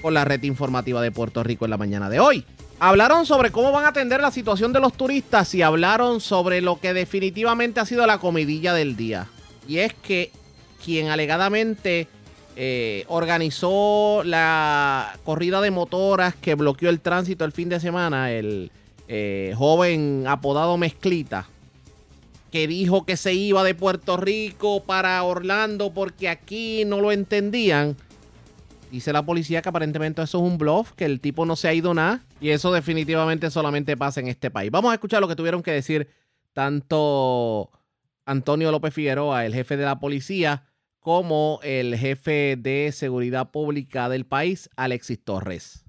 con 0.01 0.15
la 0.15 0.25
red 0.25 0.43
informativa 0.45 1.03
de 1.03 1.11
Puerto 1.11 1.43
Rico 1.43 1.65
en 1.65 1.73
la 1.73 1.77
mañana 1.77 2.09
de 2.09 2.21
hoy. 2.21 2.45
Hablaron 2.83 3.27
sobre 3.27 3.53
cómo 3.53 3.73
van 3.73 3.85
a 3.85 3.89
atender 3.89 4.23
la 4.23 4.31
situación 4.31 4.73
de 4.73 4.81
los 4.81 4.95
turistas 4.95 5.55
y 5.55 5.61
hablaron 5.61 6.19
sobre 6.19 6.63
lo 6.63 6.81
que 6.81 6.95
definitivamente 6.95 7.79
ha 7.79 7.85
sido 7.85 8.07
la 8.07 8.17
comidilla 8.17 8.73
del 8.73 8.97
día. 8.97 9.27
Y 9.69 9.79
es 9.81 9.93
que 9.93 10.33
quien 10.83 11.09
alegadamente 11.09 12.09
eh, 12.57 13.05
organizó 13.09 14.23
la 14.25 15.19
corrida 15.25 15.61
de 15.61 15.71
motoras 15.71 16.35
que 16.35 16.55
bloqueó 16.55 16.89
el 16.89 17.01
tránsito 17.01 17.45
el 17.45 17.53
fin 17.53 17.69
de 17.69 17.81
semana, 17.81 18.33
el 18.33 18.71
eh, 19.09 19.53
joven 19.59 20.25
apodado 20.27 20.79
Mezclita, 20.79 21.47
que 22.51 22.67
dijo 22.67 23.05
que 23.05 23.19
se 23.19 23.35
iba 23.35 23.63
de 23.63 23.75
Puerto 23.75 24.17
Rico 24.17 24.85
para 24.85 25.23
Orlando 25.23 25.93
porque 25.93 26.31
aquí 26.31 26.87
no 26.87 27.03
lo 27.03 27.13
entendían 27.13 27.95
Dice 28.91 29.13
la 29.13 29.25
policía 29.25 29.63
que 29.63 29.69
aparentemente 29.69 30.23
eso 30.23 30.39
es 30.39 30.45
un 30.45 30.59
bluff, 30.59 30.93
que 30.93 31.05
el 31.05 31.21
tipo 31.21 31.47
no 31.47 31.55
se 31.57 31.69
ha 31.69 31.75
ido 31.75 31.95
nada 31.95 32.25
y 32.41 32.51
eso 32.51 32.73
definitivamente 32.73 33.51
solamente 33.51 33.97
pasa 33.97 34.21
en 34.21 34.29
este 34.29 34.51
país. 34.51 34.71
Vamos 34.71 34.91
a 34.91 34.95
escuchar 34.95 35.21
lo 35.21 35.29
que 35.29 35.37
tuvieron 35.37 35.63
que 35.63 35.71
decir 35.71 36.09
tanto 36.53 37.71
Antonio 38.25 38.71
López 38.71 38.93
Figueroa, 38.93 39.47
el 39.47 39.55
jefe 39.55 39.77
de 39.77 39.85
la 39.85 40.01
policía, 40.01 40.65
como 40.99 41.61
el 41.63 41.97
jefe 41.97 42.57
de 42.59 42.91
seguridad 42.93 43.51
pública 43.51 44.09
del 44.09 44.27
país, 44.27 44.69
Alexis 44.77 45.23
Torres. 45.23 45.85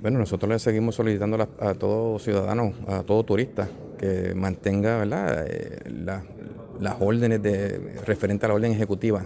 Bueno, 0.00 0.18
nosotros 0.18 0.50
le 0.50 0.58
seguimos 0.58 0.94
solicitando 0.94 1.48
a, 1.60 1.74
todo 1.74 2.18
ciudadano, 2.18 2.74
a 2.86 3.02
todo 3.02 3.24
turista, 3.24 3.68
que 3.98 4.34
mantenga. 4.34 5.02
Eh, 5.46 5.80
las 6.80 6.96
órdenes 7.00 7.42
de 7.42 8.00
referente 8.04 8.46
a 8.46 8.48
la 8.48 8.54
orden 8.54 8.72
ejecutiva. 8.72 9.22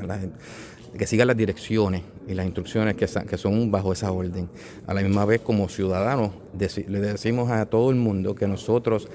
Que 0.98 1.06
siga 1.06 1.24
las 1.24 1.37
direcciones 1.37 2.02
y 2.26 2.34
las 2.34 2.44
instrucciones 2.44 2.94
que, 2.96 3.06
son 3.38 3.70
bajo 3.70 3.92
esa 3.92 4.12
orden. 4.12 4.50
A 4.87 4.92
la 4.92 5.00
misma 5.00 5.24
vez, 5.24 5.40
como 5.40 5.68
ciudadanos, 5.68 6.32
le 6.58 7.00
decimos 7.00 7.50
a 7.50 7.64
todo 7.66 7.90
el 7.90 7.96
mundo 7.96 8.34
que 8.34 8.46
nosotros 8.46 9.08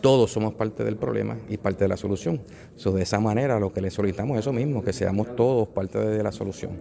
todos 0.00 0.30
somos 0.30 0.54
parte 0.54 0.84
del 0.84 0.96
problema 0.96 1.36
y 1.48 1.56
parte 1.56 1.84
de 1.84 1.88
la 1.88 1.96
solución. 1.96 2.40
de 2.82 3.02
esa 3.02 3.20
manera 3.20 3.58
lo 3.58 3.72
que 3.72 3.80
le 3.80 3.90
solicitamos 3.90 4.36
es 4.36 4.44
eso 4.44 4.52
mismo, 4.52 4.82
que 4.82 4.92
seamos 4.92 5.34
todos 5.34 5.68
parte 5.68 5.98
de 5.98 6.22
la 6.22 6.30
solución. 6.30 6.72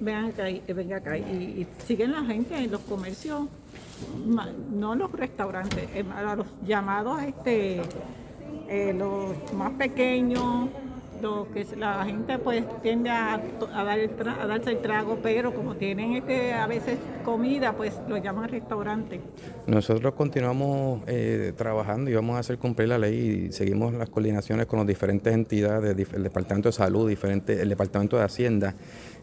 Vean 0.00 0.26
acá, 0.26 0.44
venga 0.74 0.96
acá, 0.98 1.16
y, 1.16 1.66
siguen 1.86 2.12
la 2.12 2.22
gente 2.22 2.54
en 2.56 2.70
los 2.70 2.82
comercios, 2.82 3.48
no 4.72 4.94
los 4.94 5.10
restaurantes, 5.10 5.88
eh, 5.94 6.04
los 6.36 6.46
llamados 6.66 7.22
este, 7.22 7.80
eh, 8.68 8.92
los 8.92 9.52
más 9.54 9.72
pequeños, 9.72 10.68
lo 11.20 11.48
que 11.52 11.66
la 11.76 12.04
gente 12.04 12.38
pues 12.38 12.64
tiende 12.82 13.10
a, 13.10 13.40
dar 13.72 13.98
darse 14.48 14.70
el 14.70 14.78
trago, 14.80 15.18
pero 15.22 15.54
como 15.54 15.76
tienen 15.76 16.14
este, 16.14 16.52
a 16.52 16.66
veces 16.66 16.98
comida, 17.24 17.72
pues 17.72 18.00
lo 18.08 18.16
llaman 18.16 18.48
restaurante. 18.48 19.20
Nosotros 19.66 20.14
continuamos 20.14 21.02
eh, 21.06 21.52
trabajando 21.56 22.10
y 22.10 22.14
vamos 22.14 22.36
a 22.36 22.40
hacer 22.40 22.58
cumplir 22.58 22.88
la 22.88 22.98
ley 22.98 23.48
y 23.48 23.52
seguimos 23.52 23.94
las 23.94 24.08
coordinaciones 24.08 24.66
con 24.66 24.78
las 24.78 24.88
diferentes 24.88 25.32
entidades, 25.32 25.96
el 26.12 26.22
Departamento 26.22 26.68
de 26.68 26.72
Salud, 26.72 27.08
diferente, 27.08 27.60
el 27.60 27.68
Departamento 27.68 28.16
de 28.16 28.24
Hacienda. 28.24 28.74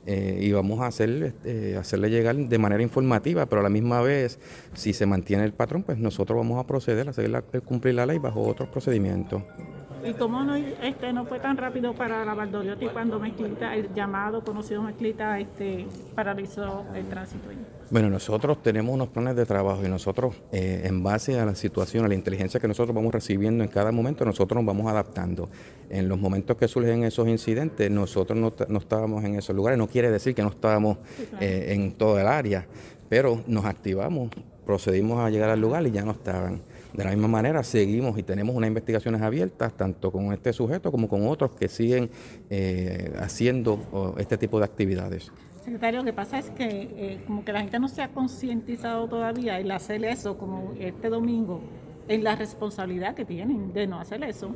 Eh, 0.05 0.39
y 0.41 0.53
vamos 0.53 0.79
a 0.79 0.87
hacer, 0.87 1.33
eh, 1.43 1.75
hacerle 1.77 2.09
llegar 2.09 2.33
de 2.33 2.57
manera 2.57 2.81
informativa, 2.81 3.45
pero 3.45 3.59
a 3.59 3.63
la 3.63 3.69
misma 3.69 4.01
vez, 4.01 4.39
si 4.73 4.93
se 4.93 5.05
mantiene 5.05 5.43
el 5.43 5.51
patrón, 5.51 5.83
pues 5.83 5.97
nosotros 5.97 6.37
vamos 6.37 6.63
a 6.63 6.65
proceder 6.65 7.07
a 7.07 7.11
hacer 7.11 7.43
cumplir 7.65 7.95
la 7.95 8.05
ley 8.05 8.17
bajo 8.17 8.41
otros 8.41 8.69
procedimientos. 8.69 9.43
¿Y 10.03 10.13
cómo 10.13 10.43
no, 10.43 10.55
este, 10.55 11.11
no 11.13 11.25
fue 11.25 11.39
tan 11.39 11.57
rápido 11.57 11.93
para 11.93 12.23
la 12.23 12.33
Valdoriotti 12.33 12.87
cuando 12.87 13.19
Mezclita, 13.19 13.75
el 13.75 13.93
llamado 13.93 14.43
conocido 14.43 14.81
Mezclita, 14.81 15.39
este, 15.39 15.87
paralizó 16.15 16.85
el 16.93 17.07
tránsito? 17.07 17.49
Bueno, 17.89 18.09
nosotros 18.09 18.61
tenemos 18.61 18.93
unos 18.93 19.07
planes 19.09 19.35
de 19.35 19.45
trabajo 19.45 19.85
y 19.85 19.89
nosotros, 19.89 20.35
eh, 20.51 20.81
en 20.85 21.03
base 21.03 21.39
a 21.39 21.45
la 21.45 21.55
situación, 21.55 22.03
a 22.05 22.07
la 22.07 22.15
inteligencia 22.15 22.59
que 22.59 22.67
nosotros 22.67 22.93
vamos 22.93 23.13
recibiendo 23.13 23.63
en 23.63 23.69
cada 23.69 23.91
momento, 23.91 24.25
nosotros 24.25 24.61
nos 24.61 24.65
vamos 24.65 24.91
adaptando. 24.91 25.49
En 25.89 26.09
los 26.09 26.19
momentos 26.19 26.57
que 26.57 26.67
surgen 26.67 27.03
esos 27.03 27.27
incidentes, 27.27 27.89
nosotros 27.89 28.37
no, 28.37 28.77
estábamos 28.77 29.23
en 29.23 29.35
esos 29.35 29.55
lugares. 29.55 29.77
No 29.77 29.87
quiere 29.87 30.11
decir 30.11 30.35
que 30.35 30.41
no 30.41 30.49
estábamos 30.49 30.97
eh, 31.39 31.67
en 31.69 31.93
toda 31.93 32.21
el 32.21 32.27
área, 32.27 32.67
pero 33.07 33.41
nos 33.47 33.65
activamos, 33.65 34.31
procedimos 34.65 35.19
a 35.19 35.29
llegar 35.29 35.49
al 35.49 35.61
lugar 35.61 35.87
y 35.87 35.91
ya 35.91 36.03
no 36.03 36.11
estaban. 36.11 36.61
De 36.97 37.03
la 37.03 37.11
misma 37.11 37.27
manera, 37.27 37.61
seguimos 37.61 38.17
y 38.17 38.23
tenemos 38.23 38.55
unas 38.55 38.69
investigaciones 38.69 39.21
abiertas, 39.21 39.71
tanto 39.77 40.11
con 40.11 40.33
este 40.33 40.51
sujeto 40.51 40.91
como 40.91 41.07
con 41.07 41.27
otros 41.27 41.51
que 41.51 41.67
siguen 41.67 42.09
eh, 42.49 43.13
haciendo 43.19 44.15
este 44.17 44.35
tipo 44.35 44.57
de 44.57 44.65
actividades. 44.65 45.31
Secretario, 45.63 45.99
lo 45.99 46.05
que 46.05 46.13
pasa 46.13 46.39
es 46.39 46.49
que 46.49 46.65
eh, 46.65 47.19
como 47.27 47.45
que 47.45 47.53
la 47.53 47.59
gente 47.59 47.77
no 47.77 47.87
se 47.87 48.01
ha 48.01 48.07
concientizado 48.07 49.07
todavía 49.07 49.59
el 49.59 49.69
hacer 49.69 50.03
eso, 50.05 50.39
como 50.39 50.73
este 50.79 51.09
domingo, 51.09 51.61
en 52.07 52.23
la 52.23 52.35
responsabilidad 52.35 53.15
que 53.15 53.25
tienen 53.25 53.73
de 53.73 53.87
no 53.87 53.99
hacer 53.99 54.23
eso. 54.23 54.55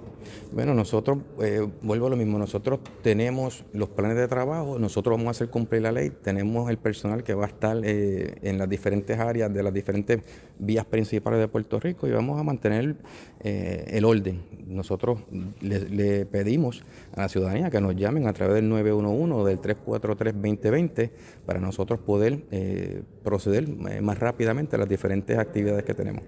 Bueno, 0.52 0.74
nosotros, 0.74 1.20
eh, 1.42 1.68
vuelvo 1.82 2.08
a 2.08 2.10
lo 2.10 2.16
mismo, 2.16 2.40
nosotros 2.40 2.80
tenemos 3.02 3.66
los 3.74 3.90
planes 3.90 4.18
de 4.18 4.28
trabajo, 4.28 4.80
nosotros 4.80 5.18
vamos 5.18 5.28
a 5.28 5.32
hacer 5.32 5.50
cumplir 5.50 5.82
la 5.82 5.92
ley, 5.92 6.10
tenemos 6.10 6.70
el 6.70 6.78
personal 6.78 7.24
que 7.24 7.34
va 7.34 7.46
a 7.46 7.48
estar 7.48 7.78
eh, 7.84 8.36
en 8.42 8.58
las 8.58 8.70
diferentes 8.70 9.20
áreas 9.20 9.54
de 9.54 9.64
las 9.64 9.74
diferentes 9.74 10.22
vías 10.60 10.86
principales 10.86 11.40
de 11.40 11.48
Puerto 11.48 11.80
Rico 11.80 12.08
y 12.08 12.12
vamos 12.12 12.40
a 12.40 12.44
mantener 12.44 12.96
eh, 13.42 13.86
el 13.90 14.06
orden. 14.06 14.42
Nosotros 14.68 15.20
le, 15.62 16.26
pedimos 16.26 16.84
a 17.14 17.22
la 17.22 17.30
ciudadanía 17.30 17.70
que 17.70 17.82
nos 17.82 17.96
llamen 17.96 18.28
a 18.28 18.34
través 18.34 18.56
del 18.56 18.70
911 18.70 19.34
o 19.34 19.46
del 19.46 19.60
343-2020 19.62 21.12
para 21.46 21.60
nosotros 21.60 22.00
poder 22.00 22.44
proceder 23.24 23.68
más 24.02 24.20
rápidamente 24.20 24.78
a 24.78 24.80
las 24.80 24.88
diferentes 24.88 25.38
actividades 25.38 25.84
que 25.84 25.94
tenemos. 25.94 26.24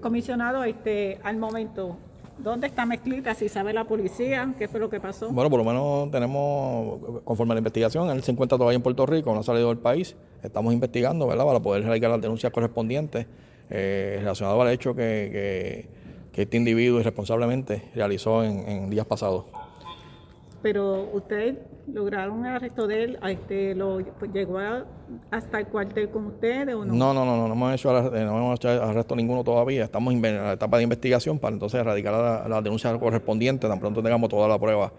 Comisionado, 0.00 0.64
este, 0.64 1.18
al 1.22 1.36
momento, 1.36 1.96
¿dónde 2.38 2.66
está 2.66 2.86
Mezclita? 2.86 3.34
Si 3.34 3.48
sabe 3.48 3.72
la 3.72 3.84
policía, 3.84 4.54
¿qué 4.58 4.66
fue 4.66 4.80
lo 4.80 4.88
que 4.88 5.00
pasó? 5.00 5.28
Bueno, 5.30 5.50
por 5.50 5.58
lo 5.58 5.64
menos 5.64 6.10
tenemos, 6.10 7.22
conforme 7.24 7.52
a 7.52 7.54
la 7.56 7.60
investigación, 7.60 8.22
se 8.22 8.32
encuentra 8.32 8.56
todavía 8.56 8.76
en 8.76 8.82
Puerto 8.82 9.04
Rico, 9.04 9.32
no 9.34 9.40
ha 9.40 9.42
salido 9.42 9.68
del 9.68 9.78
país. 9.78 10.16
Estamos 10.42 10.72
investigando, 10.72 11.26
¿verdad?, 11.26 11.44
para 11.44 11.60
poder 11.60 11.84
realizar 11.84 12.10
las 12.10 12.20
denuncias 12.20 12.52
correspondientes 12.52 13.26
eh, 13.68 14.16
relacionadas 14.20 14.60
al 14.60 14.70
hecho 14.70 14.94
que, 14.94 16.00
este 16.32 16.56
individuo 16.56 17.00
irresponsablemente 17.00 17.90
realizó 17.94 18.42
en 18.42 18.88
días 18.88 19.04
pasados 19.04 19.44
pero 20.62 21.10
ustedes 21.12 21.56
lograron 21.86 22.44
el 22.46 22.56
arresto 22.56 22.86
de 22.86 23.04
él, 23.04 23.18
este, 23.22 23.74
lo, 23.74 23.98
pues, 24.18 24.32
llegó 24.32 24.58
hasta 25.30 25.58
el 25.58 25.66
cuartel 25.66 26.10
con 26.10 26.26
ustedes 26.26 26.74
o 26.74 26.84
no? 26.84 26.92
No, 26.94 27.14
no, 27.14 27.24
no, 27.24 27.36
no, 27.36 27.48
no 27.48 27.54
hemos 27.54 27.74
hecho, 27.74 28.14
eh, 28.14 28.24
no 28.24 28.36
hemos 28.36 28.56
hecho 28.56 28.68
arresto 28.68 29.16
ninguno 29.16 29.42
todavía, 29.42 29.84
estamos 29.84 30.12
en 30.14 30.22
la 30.22 30.52
etapa 30.52 30.76
de 30.76 30.84
investigación 30.84 31.38
para 31.38 31.54
entonces 31.54 31.80
erradicar 31.80 32.12
la, 32.12 32.48
la 32.48 32.62
denuncia 32.62 32.96
correspondiente 32.98 33.68
tan 33.68 33.80
pronto 33.80 34.02
tengamos 34.02 34.28
toda 34.28 34.46
la 34.48 34.58
prueba 34.58 34.92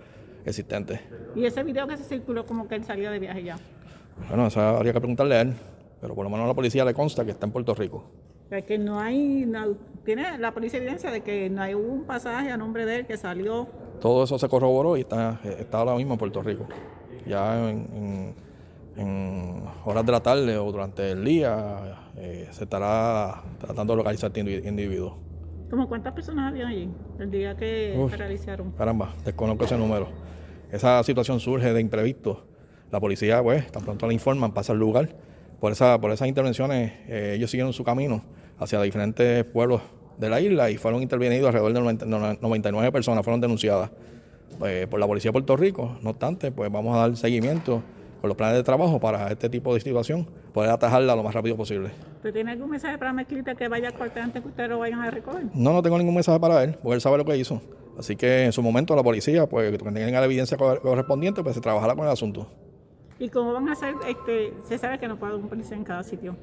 existente. 0.46 1.00
¿Y 1.36 1.46
ese 1.46 1.64
video 1.64 1.88
que 1.88 1.98
se 1.98 2.04
circuló 2.04 2.46
como 2.46 2.68
que 2.68 2.76
él 2.76 2.84
salía 2.84 3.12
de 3.12 3.20
viaje 3.20 3.44
ya? 3.44 3.58
Bueno, 4.28 4.48
eso 4.48 4.60
habría 4.62 4.94
que 4.94 5.00
preguntarle 5.00 5.36
a 5.36 5.42
él, 5.42 5.54
pero 6.00 6.16
por 6.16 6.24
lo 6.24 6.30
menos 6.30 6.46
a 6.46 6.48
la 6.48 6.54
policía 6.54 6.84
le 6.86 6.94
consta 6.94 7.24
que 7.24 7.32
está 7.32 7.46
en 7.46 7.52
Puerto 7.52 7.74
Rico. 7.74 8.04
Que 8.68 8.78
no 8.78 9.00
hay, 9.00 9.50
tiene 10.04 10.38
la 10.38 10.54
policía 10.54 10.80
evidencia 10.80 11.10
de 11.10 11.22
que 11.22 11.50
no 11.50 11.62
hay 11.62 11.74
un 11.74 12.04
pasaje 12.04 12.52
a 12.52 12.58
nombre 12.58 12.86
de 12.86 12.98
él 12.98 13.06
que 13.06 13.16
salió 13.16 13.70
todo 14.02 14.24
eso 14.24 14.38
se 14.38 14.50
corroboró 14.50 14.98
y 14.98 15.02
está, 15.02 15.40
está 15.60 15.78
ahora 15.78 15.96
mismo 15.96 16.14
en 16.14 16.20
Puerto 16.20 16.42
Rico. 16.42 16.68
Ya 17.26 17.70
en, 17.70 18.36
horas 19.86 20.06
de 20.06 20.12
la 20.12 20.20
tarde 20.22 20.58
o 20.58 20.72
durante 20.72 21.12
el 21.12 21.24
día 21.24 22.10
eh, 22.18 22.48
se 22.52 22.66
estará 22.66 23.42
tratando 23.60 23.94
de 23.94 23.98
localizar 23.98 24.32
este 24.36 24.68
individuo. 24.68 25.18
¿Cómo 25.70 25.88
cuántas 25.88 26.14
personas 26.14 26.52
había 26.52 26.68
allí 26.68 26.90
el 27.20 27.32
día 27.32 27.56
que 27.56 27.96
realizaron? 28.18 28.72
Caramba, 28.72 29.16
desconozco 29.24 29.64
ese 29.64 29.78
número. 29.78 30.10
Esa 30.72 31.02
situación 31.04 31.40
surge 31.40 31.72
de 31.72 31.80
imprevisto. 31.80 32.46
La 32.92 33.00
policía, 33.00 33.42
pues, 33.42 33.72
tan 33.72 33.84
pronto 33.84 34.08
la 34.08 34.14
informan, 34.14 34.52
pasa 34.52 34.74
al 34.74 34.80
lugar. 34.80 35.10
Por, 35.60 35.72
esa, 35.72 36.02
por 36.02 36.12
esas 36.12 36.28
intervenciones, 36.28 36.92
eh, 37.08 37.34
ellos 37.36 37.50
siguieron 37.52 37.72
su 37.72 37.84
camino 37.84 38.24
hacia 38.62 38.82
diferentes 38.82 39.44
pueblos 39.46 39.82
de 40.18 40.30
la 40.30 40.40
isla 40.40 40.70
y 40.70 40.78
fueron 40.78 41.02
intervenidos 41.02 41.48
alrededor 41.48 41.74
de 41.74 42.38
99 42.40 42.92
personas, 42.92 43.26
fueron 43.26 43.42
denunciadas 43.42 43.90
eh, 44.64 44.86
por 44.90 45.00
la 45.00 45.08
Policía 45.08 45.30
de 45.30 45.34
Puerto 45.34 45.58
Rico. 45.58 45.98
No 46.02 46.12
obstante, 46.12 46.52
pues 46.52 46.72
vamos 46.72 46.96
a 46.96 47.00
dar 47.00 47.18
seguimiento 47.18 47.82
con 48.22 48.28
los 48.28 48.38
planes 48.38 48.56
de 48.56 48.64
trabajo 48.64 49.00
para 49.00 49.30
este 49.30 49.50
tipo 49.50 49.74
de 49.74 49.80
situación, 49.80 50.28
poder 50.54 50.70
atajarla 50.70 51.16
lo 51.16 51.24
más 51.24 51.34
rápido 51.34 51.58
posible. 51.58 51.90
¿Usted 52.18 52.32
tiene 52.32 52.52
algún 52.52 52.70
mensaje 52.70 53.00
para 53.00 53.12
Mezclita 53.12 53.56
que 53.56 53.68
vaya 53.68 53.90
a 53.90 53.92
cortar 53.94 54.24
antes 54.24 54.44
que 54.44 54.48
ustedes 54.48 54.70
lo 54.70 54.78
vayan 54.78 55.02
a 55.02 55.10
recoger? 55.10 55.46
No, 55.56 55.74
no 55.74 55.82
tengo 55.82 55.98
ningún 55.98 56.14
mensaje 56.14 56.40
para 56.40 56.64
él, 56.64 56.78
porque 56.84 56.96
él 56.96 57.02
sabe 57.02 57.18
lo 57.18 57.26
que 57.26 57.36
hizo. 57.36 57.60
Así 57.98 58.16
que 58.16 58.46
en 58.46 58.52
su 58.52 58.62
momento 58.62 58.96
la 58.96 59.02
policía, 59.02 59.48
pues 59.48 59.72
que 59.72 59.78
tengan 59.80 60.12
la 60.12 60.26
evidencia 60.26 60.56
correspondiente, 60.56 61.42
pues 61.42 61.56
se 61.56 61.62
trabajará 61.62 61.96
con 61.96 62.06
el 62.06 62.12
asunto. 62.12 62.48
¿Y 63.18 63.30
cómo 63.30 63.54
van 63.54 63.70
a 63.70 63.72
hacer? 63.72 63.96
Este, 64.08 64.54
se 64.68 64.78
sabe 64.78 65.00
que 65.00 65.08
no 65.08 65.18
puede 65.18 65.34
haber 65.34 65.44
un 65.44 65.50
policía 65.50 65.76
en 65.76 65.84
cada 65.84 66.04
sitio. 66.04 66.36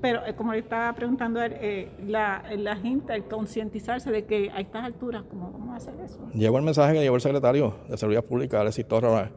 Pero 0.00 0.24
eh, 0.26 0.34
como 0.34 0.52
le 0.52 0.60
estaba 0.60 0.92
preguntando, 0.94 1.40
eh, 1.42 1.90
la, 2.06 2.44
la, 2.56 2.76
gente 2.76 3.12
al 3.12 3.24
concientizarse 3.26 4.10
de 4.10 4.24
que 4.24 4.50
a 4.50 4.60
estas 4.60 4.84
alturas, 4.84 5.24
¿cómo 5.28 5.50
vamos 5.50 5.74
a 5.74 5.76
hacer 5.76 5.94
eso? 6.04 6.20
Llevo 6.34 6.58
el 6.58 6.64
mensaje 6.64 6.94
que 6.94 7.00
llevó 7.00 7.16
el 7.16 7.22
secretario 7.22 7.74
de 7.88 7.96
Seguridad 7.96 8.24
Pública, 8.24 8.60
Alexis 8.60 8.86
Torres, 8.86 9.30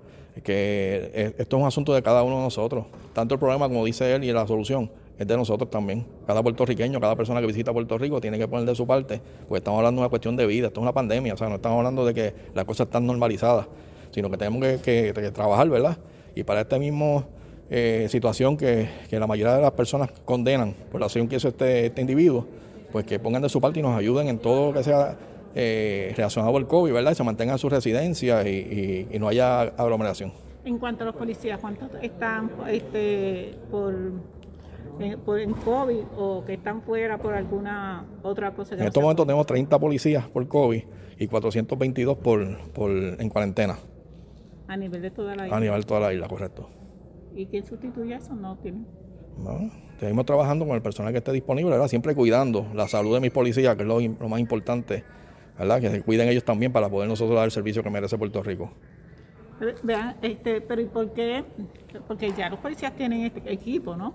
que 0.43 1.33
esto 1.37 1.57
es 1.57 1.61
un 1.61 1.67
asunto 1.67 1.93
de 1.93 2.01
cada 2.01 2.23
uno 2.23 2.37
de 2.37 2.43
nosotros. 2.43 2.85
Tanto 3.13 3.35
el 3.35 3.39
problema, 3.39 3.67
como 3.67 3.83
dice 3.85 4.13
él, 4.13 4.23
y 4.23 4.31
la 4.31 4.45
solución 4.47 4.91
es 5.21 5.27
de 5.27 5.37
nosotros 5.37 5.69
también. 5.69 6.05
Cada 6.25 6.41
puertorriqueño, 6.41 6.99
cada 6.99 7.15
persona 7.15 7.41
que 7.41 7.47
visita 7.47 7.71
Puerto 7.71 7.97
Rico 7.97 8.19
tiene 8.19 8.39
que 8.39 8.47
poner 8.47 8.65
de 8.65 8.75
su 8.75 8.87
parte, 8.87 9.21
porque 9.47 9.59
estamos 9.59 9.77
hablando 9.77 9.99
de 9.99 10.05
una 10.05 10.09
cuestión 10.09 10.35
de 10.35 10.47
vida, 10.47 10.67
esto 10.67 10.79
es 10.79 10.83
una 10.83 10.93
pandemia, 10.93 11.35
o 11.35 11.37
sea, 11.37 11.47
no 11.47 11.55
estamos 11.55 11.77
hablando 11.77 12.05
de 12.05 12.13
que 12.13 12.33
las 12.55 12.65
cosas 12.65 12.87
están 12.87 13.05
normalizadas, 13.05 13.67
sino 14.09 14.31
que 14.31 14.37
tenemos 14.37 14.81
que, 14.81 15.31
trabajar, 15.33 15.69
¿verdad? 15.69 15.97
Y 16.33 16.43
para 16.43 16.61
esta 16.61 16.79
misma 16.79 17.25
eh, 17.73 18.07
situación 18.09 18.57
que, 18.57 18.89
la 19.09 19.27
mayoría 19.27 19.55
de 19.55 19.61
las 19.61 19.71
personas 19.71 20.11
condenan 20.25 20.75
por 20.91 20.99
la 20.99 21.05
acción 21.05 21.29
que 21.29 21.37
hizo 21.37 21.47
este, 21.47 21.85
este, 21.85 22.01
individuo, 22.01 22.45
pues 22.91 23.05
que 23.05 23.17
pongan 23.17 23.41
de 23.41 23.47
su 23.47 23.61
parte 23.61 23.79
y 23.79 23.81
nos 23.81 23.97
ayuden 23.97 24.27
en 24.27 24.39
todo 24.39 24.67
lo 24.67 24.77
que 24.77 24.83
sea 24.83 25.15
eh, 25.55 26.11
relacionado 26.17 26.57
al 26.57 26.67
COVID, 26.67 26.91
¿verdad? 26.91 27.13
Y 27.13 27.15
se 27.15 27.23
mantengan 27.23 27.57
su 27.57 27.69
residencia 27.69 28.45
y, 28.45 29.07
no 29.17 29.29
haya 29.29 29.61
aglomeración. 29.61 30.33
En 30.65 30.79
cuanto 30.79 31.03
a 31.03 31.05
los 31.05 31.15
policías, 31.15 31.61
¿cuántos 31.61 31.89
están 32.01 32.51
este, 32.69 33.55
por, 33.71 33.95
por 35.23 35.39
en 35.39 35.53
COVID 35.53 36.03
o 36.17 36.43
que 36.43 36.55
están 36.55 36.81
fuera 36.81 37.19
por 37.19 37.33
alguna 37.33 38.05
otra 38.21 38.51
cosa? 38.51 38.75
En 38.75 38.83
estos 38.83 39.01
momentos 39.01 39.25
tenemos 39.25 39.45
30 39.45 39.79
policías 39.79 40.27
por 40.27 40.45
COVID 40.45 40.83
y 41.19 41.27
422 41.27 42.17
por, 42.17 42.57
por, 42.73 42.91
en 42.91 43.29
cuarentena. 43.29 43.77
A 44.67 44.75
nivel 44.75 45.01
de 45.01 45.11
toda 45.11 45.37
la 45.37 45.45
isla. 45.45 45.55
A 45.55 45.59
nivel 45.61 45.79
de 45.79 45.87
toda 45.87 45.99
la 46.01 46.13
isla, 46.13 46.27
correcto. 46.27 46.67
¿Y 47.35 47.45
quién 47.45 47.65
sustituye 47.65 48.15
eso? 48.15 48.33
No 48.33 48.57
tiene. 48.57 48.83
No, 49.37 49.71
seguimos 49.99 50.25
trabajando 50.25 50.65
con 50.65 50.75
el 50.75 50.81
personal 50.81 51.11
que 51.11 51.19
esté 51.19 51.31
disponible, 51.31 51.71
¿verdad? 51.71 51.87
Siempre 51.87 52.13
cuidando 52.13 52.67
la 52.73 52.87
salud 52.87 53.13
de 53.13 53.21
mis 53.21 53.31
policías, 53.31 53.75
que 53.75 53.83
es 53.83 53.87
lo, 53.87 54.29
más 54.29 54.39
importante, 54.39 55.03
¿verdad? 55.57 55.81
Que 55.81 55.89
se 55.89 56.01
cuiden 56.01 56.29
ellos 56.29 56.43
también 56.43 56.71
para 56.71 56.89
poder 56.89 57.07
nosotros 57.07 57.35
dar 57.35 57.45
el 57.45 57.51
servicio 57.51 57.81
que 57.81 57.89
merece 57.89 58.17
Puerto 58.17 58.43
Rico. 58.43 58.71
vean, 59.83 60.17
este, 60.21 60.61
pero 60.61 60.81
¿y 60.81 60.85
por 60.85 61.13
qué? 61.13 61.43
Porque 62.07 62.31
ya 62.31 62.49
los 62.49 62.59
policías 62.59 62.95
tienen 62.95 63.21
este 63.25 63.51
equipo, 63.51 63.95
¿no? 63.95 64.13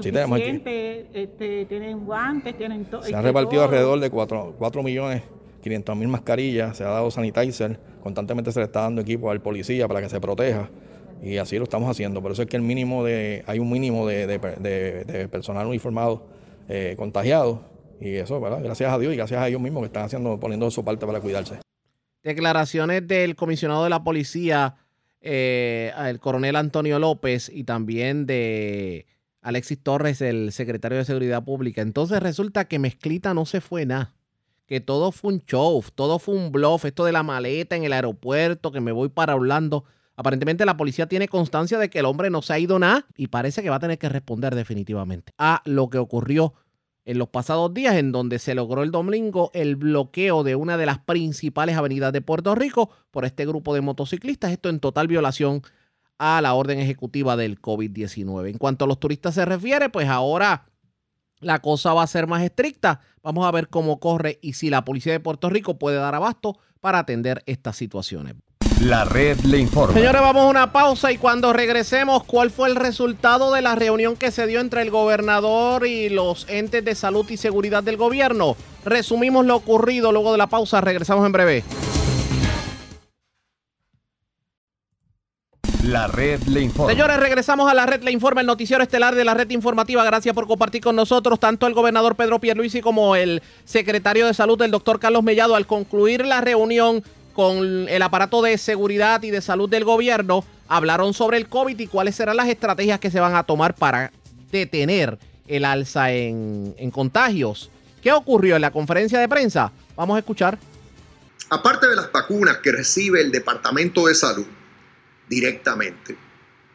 Sí, 0.00 0.12
tenemos 0.12 0.38
este, 0.40 1.64
tienen 1.66 2.04
guantes, 2.04 2.56
tienen 2.58 2.84
todo. 2.84 3.02
Se 3.02 3.14
han 3.14 3.24
repartido 3.24 3.64
alrededor 3.64 3.98
de 3.98 4.10
4, 4.10 4.56
4 4.58 4.82
millones 4.82 5.22
500 5.62 5.96
mil 5.96 6.06
mascarillas, 6.06 6.76
se 6.76 6.84
ha 6.84 6.88
dado 6.88 7.10
sanitizer, 7.10 7.80
constantemente 8.00 8.52
se 8.52 8.60
le 8.60 8.66
está 8.66 8.82
dando 8.82 9.00
equipo 9.00 9.32
al 9.32 9.40
policía 9.40 9.88
para 9.88 10.00
que 10.00 10.08
se 10.08 10.20
proteja 10.20 10.70
y 11.22 11.38
así 11.38 11.58
lo 11.58 11.64
estamos 11.64 11.90
haciendo. 11.90 12.22
Por 12.22 12.32
eso 12.32 12.42
es 12.42 12.48
que 12.48 12.56
el 12.56 12.62
mínimo 12.62 13.04
de, 13.04 13.44
hay 13.46 13.58
un 13.58 13.70
mínimo 13.70 14.06
de, 14.06 15.28
personal 15.30 15.66
uniformado 15.66 16.26
eh, 16.68 16.94
contagiado 16.96 17.62
y 18.00 18.14
eso, 18.16 18.40
¿verdad? 18.40 18.60
Gracias 18.62 18.92
a 18.92 18.98
Dios 18.98 19.12
y 19.14 19.16
gracias 19.16 19.40
a 19.40 19.48
ellos 19.48 19.60
mismos 19.60 19.82
que 19.82 19.86
están 19.86 20.04
haciendo, 20.04 20.38
poniendo 20.38 20.70
su 20.70 20.84
parte 20.84 21.06
para 21.06 21.20
cuidarse. 21.20 21.60
Declaraciones 22.22 23.06
del 23.06 23.36
comisionado 23.36 23.84
de 23.84 23.90
la 23.90 24.02
policía, 24.02 24.76
eh, 25.20 25.92
el 25.98 26.18
coronel 26.18 26.56
Antonio 26.56 26.98
López 26.98 27.50
y 27.52 27.64
también 27.64 28.26
de 28.26 29.06
Alexis 29.40 29.82
Torres, 29.82 30.20
el 30.20 30.52
secretario 30.52 30.98
de 30.98 31.04
Seguridad 31.04 31.44
Pública. 31.44 31.82
Entonces 31.82 32.20
resulta 32.20 32.66
que 32.66 32.78
Mezclita 32.78 33.32
no 33.32 33.46
se 33.46 33.60
fue 33.60 33.86
nada 33.86 34.16
que 34.66 34.80
todo 34.80 35.12
fue 35.12 35.34
un 35.34 35.44
show, 35.46 35.82
todo 35.94 36.18
fue 36.18 36.34
un 36.34 36.50
bluff, 36.50 36.84
esto 36.84 37.04
de 37.04 37.12
la 37.12 37.22
maleta 37.22 37.76
en 37.76 37.84
el 37.84 37.92
aeropuerto, 37.92 38.72
que 38.72 38.80
me 38.80 38.92
voy 38.92 39.08
para 39.08 39.36
Orlando. 39.36 39.84
Aparentemente 40.16 40.64
la 40.64 40.76
policía 40.76 41.06
tiene 41.06 41.28
constancia 41.28 41.78
de 41.78 41.90
que 41.90 41.98
el 41.98 42.06
hombre 42.06 42.30
no 42.30 42.40
se 42.40 42.54
ha 42.54 42.58
ido 42.58 42.78
nada 42.78 43.06
y 43.16 43.28
parece 43.28 43.62
que 43.62 43.70
va 43.70 43.76
a 43.76 43.80
tener 43.80 43.98
que 43.98 44.08
responder 44.08 44.54
definitivamente 44.54 45.32
a 45.36 45.62
lo 45.66 45.90
que 45.90 45.98
ocurrió 45.98 46.54
en 47.04 47.18
los 47.18 47.28
pasados 47.28 47.72
días 47.72 47.94
en 47.96 48.12
donde 48.12 48.38
se 48.38 48.54
logró 48.54 48.82
el 48.82 48.90
domingo 48.90 49.50
el 49.54 49.76
bloqueo 49.76 50.42
de 50.42 50.56
una 50.56 50.76
de 50.76 50.86
las 50.86 50.98
principales 50.98 51.76
avenidas 51.76 52.12
de 52.12 52.22
Puerto 52.22 52.54
Rico 52.54 52.90
por 53.10 53.24
este 53.24 53.46
grupo 53.46 53.74
de 53.74 53.82
motociclistas, 53.82 54.52
esto 54.52 54.70
en 54.70 54.80
total 54.80 55.06
violación 55.06 55.62
a 56.18 56.40
la 56.40 56.54
orden 56.54 56.78
ejecutiva 56.78 57.36
del 57.36 57.60
COVID-19. 57.60 58.50
En 58.50 58.58
cuanto 58.58 58.86
a 58.86 58.88
los 58.88 58.98
turistas 58.98 59.34
se 59.34 59.44
refiere, 59.44 59.90
pues 59.90 60.08
ahora 60.08 60.66
la 61.40 61.60
cosa 61.60 61.92
va 61.92 62.02
a 62.02 62.06
ser 62.06 62.26
más 62.26 62.42
estricta. 62.42 63.00
Vamos 63.22 63.46
a 63.46 63.50
ver 63.50 63.68
cómo 63.68 64.00
corre 64.00 64.38
y 64.40 64.54
si 64.54 64.70
la 64.70 64.84
policía 64.84 65.12
de 65.12 65.20
Puerto 65.20 65.50
Rico 65.50 65.78
puede 65.78 65.98
dar 65.98 66.14
abasto 66.14 66.58
para 66.80 66.98
atender 67.00 67.42
estas 67.46 67.76
situaciones. 67.76 68.34
La 68.82 69.06
red 69.06 69.38
le 69.40 69.58
informa. 69.58 69.94
Señores, 69.94 70.20
vamos 70.20 70.44
a 70.44 70.48
una 70.48 70.70
pausa 70.70 71.10
y 71.10 71.16
cuando 71.16 71.52
regresemos, 71.54 72.24
¿cuál 72.24 72.50
fue 72.50 72.68
el 72.68 72.76
resultado 72.76 73.52
de 73.52 73.62
la 73.62 73.74
reunión 73.74 74.16
que 74.16 74.30
se 74.30 74.46
dio 74.46 74.60
entre 74.60 74.82
el 74.82 74.90
gobernador 74.90 75.86
y 75.86 76.10
los 76.10 76.46
entes 76.48 76.84
de 76.84 76.94
salud 76.94 77.24
y 77.30 77.38
seguridad 77.38 77.82
del 77.82 77.96
gobierno? 77.96 78.54
Resumimos 78.84 79.46
lo 79.46 79.56
ocurrido 79.56 80.12
luego 80.12 80.32
de 80.32 80.38
la 80.38 80.46
pausa. 80.46 80.82
Regresamos 80.82 81.24
en 81.24 81.32
breve. 81.32 81.64
La 85.82 86.08
red 86.08 86.42
le 86.42 86.60
informa. 86.60 86.92
Señores, 86.92 87.16
regresamos 87.18 87.70
a 87.70 87.74
la 87.74 87.86
red 87.86 88.02
le 88.02 88.10
informa, 88.10 88.40
el 88.40 88.46
noticiero 88.46 88.82
estelar 88.82 89.14
de 89.14 89.24
la 89.24 89.34
red 89.34 89.48
informativa. 89.50 90.04
Gracias 90.04 90.34
por 90.34 90.46
compartir 90.48 90.82
con 90.82 90.96
nosotros 90.96 91.38
tanto 91.38 91.66
el 91.66 91.74
gobernador 91.74 92.16
Pedro 92.16 92.40
Pierluisi 92.40 92.80
como 92.80 93.14
el 93.14 93.40
secretario 93.64 94.26
de 94.26 94.34
salud, 94.34 94.60
el 94.62 94.72
doctor 94.72 94.98
Carlos 94.98 95.22
Mellado. 95.22 95.54
Al 95.54 95.66
concluir 95.66 96.26
la 96.26 96.40
reunión 96.40 97.04
con 97.36 97.86
el 97.90 98.00
aparato 98.00 98.40
de 98.40 98.56
seguridad 98.56 99.22
y 99.22 99.30
de 99.30 99.42
salud 99.42 99.68
del 99.68 99.84
gobierno, 99.84 100.42
hablaron 100.68 101.12
sobre 101.12 101.36
el 101.36 101.50
COVID 101.50 101.78
y 101.78 101.86
cuáles 101.86 102.16
serán 102.16 102.38
las 102.38 102.48
estrategias 102.48 102.98
que 102.98 103.10
se 103.10 103.20
van 103.20 103.36
a 103.36 103.42
tomar 103.42 103.74
para 103.74 104.10
detener 104.50 105.18
el 105.46 105.66
alza 105.66 106.10
en, 106.12 106.74
en 106.78 106.90
contagios. 106.90 107.70
¿Qué 108.02 108.10
ocurrió 108.10 108.56
en 108.56 108.62
la 108.62 108.70
conferencia 108.70 109.20
de 109.20 109.28
prensa? 109.28 109.70
Vamos 109.94 110.16
a 110.16 110.20
escuchar. 110.20 110.58
Aparte 111.50 111.86
de 111.86 111.96
las 111.96 112.10
vacunas 112.10 112.56
que 112.62 112.72
recibe 112.72 113.20
el 113.20 113.30
Departamento 113.30 114.06
de 114.06 114.14
Salud, 114.14 114.46
directamente. 115.28 116.16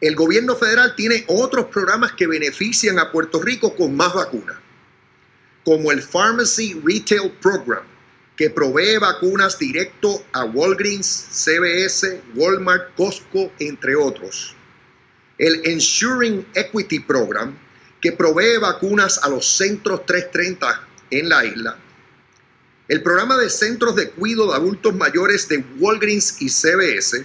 El 0.00 0.14
gobierno 0.14 0.54
federal 0.54 0.94
tiene 0.94 1.24
otros 1.26 1.66
programas 1.66 2.12
que 2.12 2.28
benefician 2.28 3.00
a 3.00 3.10
Puerto 3.10 3.42
Rico 3.42 3.74
con 3.74 3.96
más 3.96 4.14
vacunas, 4.14 4.58
como 5.64 5.90
el 5.90 6.02
Pharmacy 6.02 6.80
Retail 6.84 7.32
Program, 7.42 7.82
que 8.42 8.50
provee 8.50 8.98
vacunas 8.98 9.56
directo 9.56 10.24
a 10.32 10.42
Walgreens, 10.42 11.28
CVS, 11.30 12.22
Walmart, 12.34 12.92
Costco, 12.96 13.52
entre 13.60 13.94
otros. 13.94 14.56
El 15.38 15.60
Ensuring 15.64 16.44
Equity 16.52 16.98
Program, 16.98 17.56
que 18.00 18.10
provee 18.10 18.58
vacunas 18.60 19.20
a 19.22 19.28
los 19.28 19.46
centros 19.46 20.04
330 20.06 20.88
en 21.12 21.28
la 21.28 21.44
isla. 21.44 21.78
El 22.88 23.00
programa 23.04 23.36
de 23.36 23.48
centros 23.48 23.94
de 23.94 24.10
cuidado 24.10 24.50
de 24.50 24.56
adultos 24.56 24.92
mayores 24.92 25.46
de 25.46 25.64
Walgreens 25.78 26.42
y 26.42 26.48
CVS, 26.48 27.24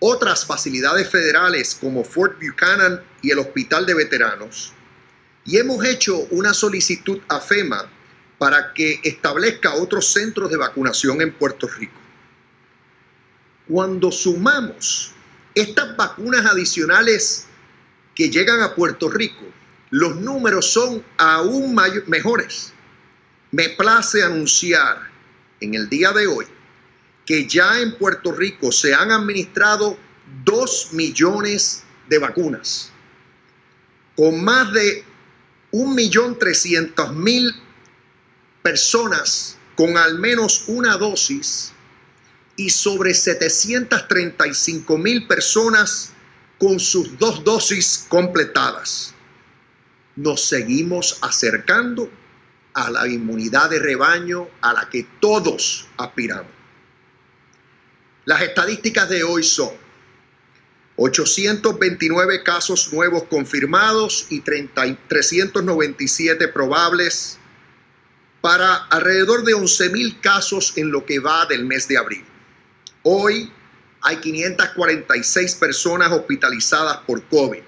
otras 0.00 0.44
facilidades 0.44 1.08
federales 1.08 1.76
como 1.80 2.02
Fort 2.02 2.42
Buchanan 2.42 3.04
y 3.22 3.30
el 3.30 3.38
Hospital 3.38 3.86
de 3.86 3.94
Veteranos, 3.94 4.72
y 5.44 5.58
hemos 5.58 5.84
hecho 5.84 6.26
una 6.32 6.52
solicitud 6.54 7.20
a 7.28 7.38
FEMA 7.38 7.88
para 8.38 8.72
que 8.72 9.00
establezca 9.02 9.74
otros 9.74 10.12
centros 10.12 10.50
de 10.50 10.56
vacunación 10.56 11.20
en 11.22 11.32
Puerto 11.32 11.66
Rico. 11.68 12.00
Cuando 13.68 14.12
sumamos 14.12 15.12
estas 15.54 15.96
vacunas 15.96 16.44
adicionales 16.46 17.46
que 18.14 18.30
llegan 18.30 18.60
a 18.60 18.74
Puerto 18.74 19.08
Rico, 19.08 19.44
los 19.90 20.16
números 20.16 20.72
son 20.72 21.02
aún 21.16 21.74
mejores. 22.06 22.72
Me 23.50 23.70
place 23.70 24.22
anunciar 24.22 25.10
en 25.60 25.74
el 25.74 25.88
día 25.88 26.12
de 26.12 26.26
hoy 26.26 26.46
que 27.24 27.46
ya 27.46 27.80
en 27.80 27.96
Puerto 27.96 28.32
Rico 28.32 28.70
se 28.70 28.94
han 28.94 29.10
administrado 29.10 29.98
2 30.44 30.92
millones 30.92 31.82
de 32.08 32.18
vacunas, 32.18 32.92
con 34.14 34.44
más 34.44 34.72
de 34.72 35.04
1.300.000 35.72 37.65
personas 38.66 39.56
con 39.76 39.96
al 39.96 40.18
menos 40.18 40.64
una 40.66 40.96
dosis 40.96 41.72
y 42.56 42.70
sobre 42.70 43.12
735.000 43.12 45.28
personas 45.28 46.10
con 46.58 46.80
sus 46.80 47.16
dos 47.16 47.44
dosis 47.44 48.06
completadas. 48.08 49.14
Nos 50.16 50.48
seguimos 50.48 51.20
acercando 51.22 52.10
a 52.74 52.90
la 52.90 53.06
inmunidad 53.06 53.70
de 53.70 53.78
rebaño 53.78 54.48
a 54.60 54.72
la 54.72 54.90
que 54.90 55.06
todos 55.20 55.86
aspiramos. 55.96 56.50
Las 58.24 58.42
estadísticas 58.42 59.08
de 59.08 59.22
hoy 59.22 59.44
son, 59.44 59.70
829 60.96 62.42
casos 62.42 62.92
nuevos 62.92 63.22
confirmados 63.30 64.26
y 64.28 64.40
397 64.40 66.48
probables 66.48 67.38
para 68.46 68.76
alrededor 68.76 69.42
de 69.42 69.56
11.000 69.56 70.20
casos 70.20 70.74
en 70.76 70.92
lo 70.92 71.04
que 71.04 71.18
va 71.18 71.46
del 71.46 71.64
mes 71.64 71.88
de 71.88 71.98
abril. 71.98 72.24
Hoy 73.02 73.50
hay 74.02 74.18
546 74.18 75.56
personas 75.56 76.12
hospitalizadas 76.12 76.98
por 76.98 77.24
COVID. 77.24 77.62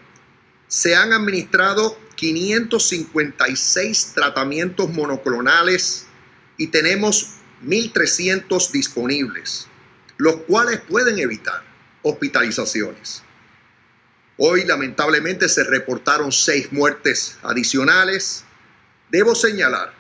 Se 0.69 0.95
han 0.95 1.13
administrado 1.13 1.99
556 2.15 4.13
tratamientos 4.15 4.89
monoclonales 4.91 6.07
y 6.59 6.69
tenemos 6.69 7.31
1.300 7.65 8.71
disponibles, 8.71 9.67
los 10.17 10.37
cuales 10.43 10.81
pueden 10.83 11.19
evitar 11.19 11.61
hospitalizaciones. 12.03 13.25
Hoy 14.37 14.65
lamentablemente 14.65 15.49
se 15.49 15.65
reportaron 15.65 16.31
seis 16.31 16.71
muertes 16.71 17.37
adicionales. 17.43 18.45
Debo 19.11 19.35
señalar 19.35 19.98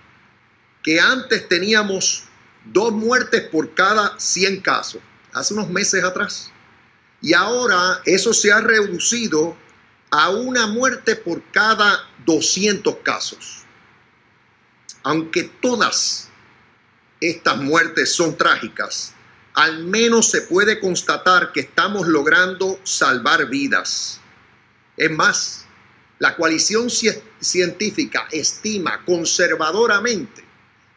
que 0.83 1.01
antes 1.01 1.49
teníamos 1.49 2.25
dos 2.65 2.93
muertes 2.93 3.43
por 3.43 3.75
cada 3.75 4.19
100 4.19 4.61
casos, 4.61 5.01
hace 5.33 5.55
unos 5.55 5.69
meses 5.71 6.05
atrás. 6.05 6.51
Y 7.21 7.33
ahora 7.33 8.01
eso 8.05 8.33
se 8.33 8.53
ha 8.53 8.61
reducido 8.61 9.57
a 10.11 10.31
una 10.31 10.67
muerte 10.67 11.17
por 11.17 11.43
cada 11.51 12.09
200 12.25 12.97
casos. 13.03 13.65
Aunque 15.03 15.45
todas 15.45 16.29
estas 17.21 17.57
muertes 17.59 18.15
son 18.15 18.37
trágicas, 18.37 19.15
al 19.55 19.85
menos 19.85 20.31
se 20.31 20.43
puede 20.43 20.79
constatar 20.79 21.53
que 21.53 21.61
estamos 21.61 22.07
logrando 22.07 22.79
salvar 22.85 23.47
vidas. 23.47 24.21
Es 24.97 25.11
más, 25.11 25.65
la 26.21 26.37
coalición 26.37 26.89
científica 27.41 28.29
estima 28.31 29.05
conservadoramente 29.05 30.48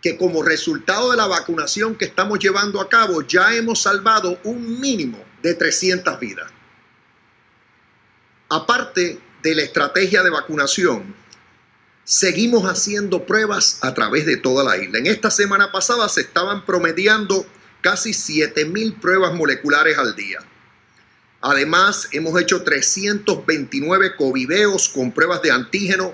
que 0.02 0.18
como 0.18 0.44
resultado 0.44 1.12
de 1.12 1.18
la 1.18 1.28
vacunación 1.28 1.96
que 1.96 2.06
estamos 2.06 2.40
llevando 2.40 2.82
a 2.82 2.90
cabo 2.90 3.22
ya 3.22 3.54
hemos 3.56 3.82
salvado 3.82 4.40
un 4.44 4.80
mínimo 4.82 5.24
de 5.44 5.54
300 5.54 6.20
vidas. 6.20 6.52
Aparte 8.50 9.20
de 9.44 9.56
la 9.56 9.62
estrategia 9.62 10.24
de 10.24 10.30
vacunación, 10.30 11.16
seguimos 12.04 12.66
haciendo 12.66 13.26
pruebas 13.26 13.80
a 13.82 13.94
través 13.94 14.26
de 14.26 14.38
toda 14.38 14.64
la 14.64 14.78
isla. 14.78 15.00
En 15.00 15.08
esta 15.08 15.32
semana 15.32 15.72
pasada 15.72 16.10
se 16.10 16.22
estaban 16.22 16.66
promediando 16.66 17.46
casi 17.82 18.12
7.000 18.12 19.00
pruebas 19.00 19.34
moleculares 19.34 19.98
al 19.98 20.16
día. 20.16 20.40
Además, 21.42 22.10
hemos 22.12 22.40
hecho 22.40 22.64
329 22.64 24.16
covideos 24.16 24.90
con 24.90 25.12
pruebas 25.12 25.42
de 25.42 25.52
antígeno 25.52 26.14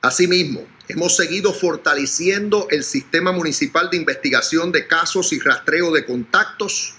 Asimismo, 0.02 0.66
hemos 0.88 1.16
seguido 1.16 1.52
fortaleciendo 1.52 2.66
el 2.70 2.82
sistema 2.82 3.32
municipal 3.32 3.88
de 3.88 3.98
investigación 3.98 4.72
de 4.72 4.88
casos 4.88 5.32
y 5.32 5.38
rastreo 5.38 5.92
de 5.92 6.04
contactos, 6.04 6.96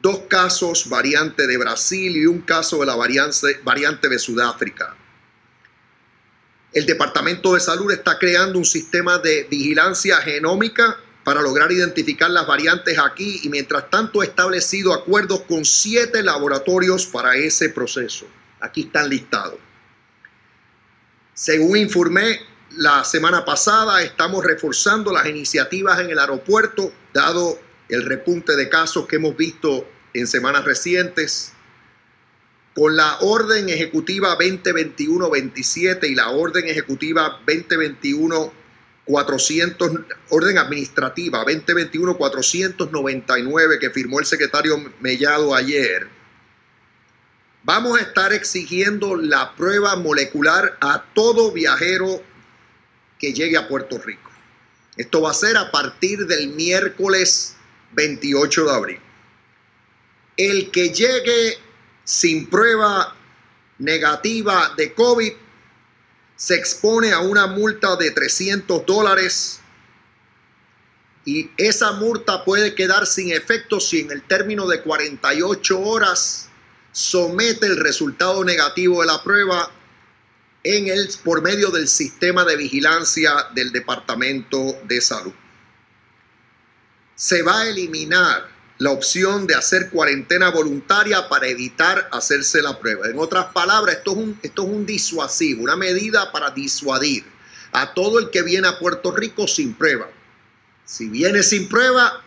dos 0.00 0.20
casos 0.28 0.88
variante 0.88 1.46
de 1.46 1.58
Brasil 1.58 2.16
y 2.16 2.26
un 2.26 2.40
caso 2.42 2.78
de 2.78 2.86
la 2.86 2.96
variante, 2.96 3.60
variante 3.64 4.08
de 4.08 4.18
Sudáfrica. 4.18 4.96
El 6.72 6.86
Departamento 6.86 7.54
de 7.54 7.60
Salud 7.60 7.90
está 7.90 8.18
creando 8.18 8.58
un 8.58 8.64
sistema 8.64 9.18
de 9.18 9.46
vigilancia 9.50 10.18
genómica 10.18 10.98
para 11.24 11.42
lograr 11.42 11.70
identificar 11.72 12.30
las 12.30 12.46
variantes 12.46 12.98
aquí 12.98 13.40
y 13.42 13.48
mientras 13.48 13.90
tanto 13.90 14.20
ha 14.20 14.24
establecido 14.24 14.94
acuerdos 14.94 15.42
con 15.42 15.64
siete 15.64 16.22
laboratorios 16.22 17.06
para 17.06 17.36
ese 17.36 17.70
proceso. 17.70 18.26
Aquí 18.60 18.82
están 18.82 19.08
listados. 19.08 19.58
Según 21.34 21.76
informé, 21.76 22.40
la 22.76 23.04
semana 23.04 23.44
pasada 23.44 24.02
estamos 24.02 24.44
reforzando 24.44 25.12
las 25.12 25.26
iniciativas 25.26 26.00
en 26.00 26.10
el 26.10 26.18
aeropuerto, 26.18 26.92
dado 27.12 27.58
el 27.88 28.04
repunte 28.04 28.56
de 28.56 28.68
casos 28.68 29.06
que 29.06 29.16
hemos 29.16 29.36
visto 29.36 29.88
en 30.14 30.26
semanas 30.26 30.64
recientes. 30.64 31.52
Con 32.74 32.96
la 32.96 33.18
orden 33.20 33.68
ejecutiva 33.68 34.38
2021-27 34.38 36.08
y 36.08 36.14
la 36.14 36.30
orden 36.30 36.68
ejecutiva 36.68 37.40
2021 37.46 38.52
400, 39.08 39.90
orden 40.28 40.58
administrativa 40.58 41.44
2021-499 41.46 43.78
que 43.78 43.88
firmó 43.88 44.20
el 44.20 44.26
secretario 44.26 44.92
Mellado 45.00 45.54
ayer, 45.54 46.06
vamos 47.64 47.98
a 47.98 48.02
estar 48.02 48.34
exigiendo 48.34 49.16
la 49.16 49.56
prueba 49.56 49.96
molecular 49.96 50.76
a 50.80 51.06
todo 51.14 51.52
viajero 51.52 52.22
que 53.18 53.32
llegue 53.32 53.56
a 53.56 53.66
Puerto 53.66 53.96
Rico. 53.98 54.30
Esto 54.98 55.22
va 55.22 55.30
a 55.30 55.34
ser 55.34 55.56
a 55.56 55.70
partir 55.70 56.26
del 56.26 56.48
miércoles 56.48 57.54
28 57.92 58.64
de 58.64 58.70
abril. 58.70 59.00
El 60.36 60.70
que 60.70 60.90
llegue 60.90 61.58
sin 62.04 62.48
prueba 62.48 63.16
negativa 63.78 64.74
de 64.76 64.92
COVID 64.94 65.32
se 66.36 66.54
expone 66.54 67.12
a 67.12 67.20
una 67.20 67.46
multa 67.46 67.96
de 67.96 68.10
300 68.10 68.86
dólares 68.86 69.60
y 71.24 71.50
esa 71.56 71.92
multa 71.92 72.44
puede 72.44 72.74
quedar 72.74 73.06
sin 73.06 73.32
efecto 73.32 73.80
si 73.80 74.00
en 74.00 74.12
el 74.12 74.22
término 74.22 74.66
de 74.66 74.80
48 74.80 75.80
horas 75.80 76.48
somete 76.92 77.66
el 77.66 77.76
resultado 77.76 78.44
negativo 78.44 79.02
de 79.02 79.08
la 79.08 79.22
prueba 79.22 79.70
en 80.62 80.88
el, 80.88 81.08
por 81.24 81.42
medio 81.42 81.70
del 81.70 81.88
sistema 81.88 82.44
de 82.44 82.56
vigilancia 82.56 83.48
del 83.54 83.72
Departamento 83.72 84.78
de 84.84 85.00
Salud. 85.00 85.32
Se 87.18 87.42
va 87.42 87.62
a 87.62 87.68
eliminar 87.68 88.46
la 88.78 88.92
opción 88.92 89.48
de 89.48 89.56
hacer 89.56 89.90
cuarentena 89.90 90.50
voluntaria 90.50 91.28
para 91.28 91.48
evitar 91.48 92.08
hacerse 92.12 92.62
la 92.62 92.78
prueba. 92.78 93.08
En 93.08 93.18
otras 93.18 93.46
palabras, 93.46 93.96
esto 93.96 94.12
es 94.12 94.16
un, 94.18 94.38
esto 94.40 94.62
es 94.62 94.68
un 94.68 94.86
disuasivo, 94.86 95.64
una 95.64 95.74
medida 95.74 96.30
para 96.30 96.50
disuadir 96.50 97.24
a 97.72 97.92
todo 97.92 98.20
el 98.20 98.30
que 98.30 98.42
viene 98.42 98.68
a 98.68 98.78
Puerto 98.78 99.10
Rico 99.10 99.48
sin 99.48 99.74
prueba. 99.74 100.08
Si 100.84 101.08
viene 101.08 101.42
sin 101.42 101.68
prueba, 101.68 102.22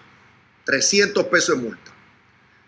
300 0.66 1.26
pesos 1.28 1.56
de 1.56 1.64
multa. 1.64 1.92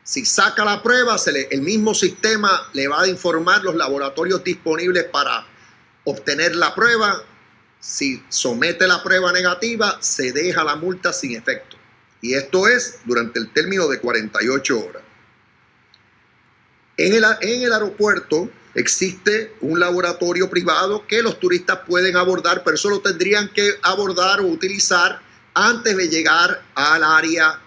Si 0.02 0.26
saca 0.26 0.64
la 0.64 0.82
prueba, 0.82 1.18
el 1.52 1.62
mismo 1.62 1.94
sistema 1.94 2.70
le 2.72 2.88
va 2.88 3.02
a 3.02 3.08
informar 3.10 3.64
los 3.64 3.76
laboratorios 3.76 4.42
disponibles 4.46 5.04
para 5.12 5.46
obtener 6.06 6.56
la 6.56 6.74
prueba. 6.74 7.22
Si 7.82 8.24
somete 8.30 8.88
la 8.88 9.04
prueba 9.04 9.34
negativa, 9.34 9.98
se 10.00 10.32
deja 10.32 10.64
la 10.64 10.78
multa 10.78 11.12
sin 11.12 11.36
efecto. 11.36 11.73
Y 12.24 12.36
esto 12.36 12.70
es 12.70 13.00
durante 13.04 13.38
el 13.38 13.52
término 13.52 13.90
de 13.90 14.00
48 14.00 14.80
horas. 14.80 15.04
En 16.96 17.14
el, 17.14 17.26
en 17.42 17.64
el 17.64 17.74
aeropuerto 17.74 18.50
existe 18.74 19.54
un 19.60 19.78
laboratorio 19.78 20.50
privado 20.50 21.06
que 21.06 21.22
los 21.22 21.38
turistas 21.38 21.80
pueden 21.86 22.16
abordar, 22.16 22.64
pero 22.64 22.76
eso 22.76 22.90
lo 22.90 23.02
tendrían 23.02 23.50
que 23.50 23.74
abordar 23.82 24.40
o 24.40 24.46
utilizar 24.46 25.22
antes 25.54 25.98
de 25.98 26.08
llegar 26.08 26.64
al 26.76 27.04
área 27.04 27.60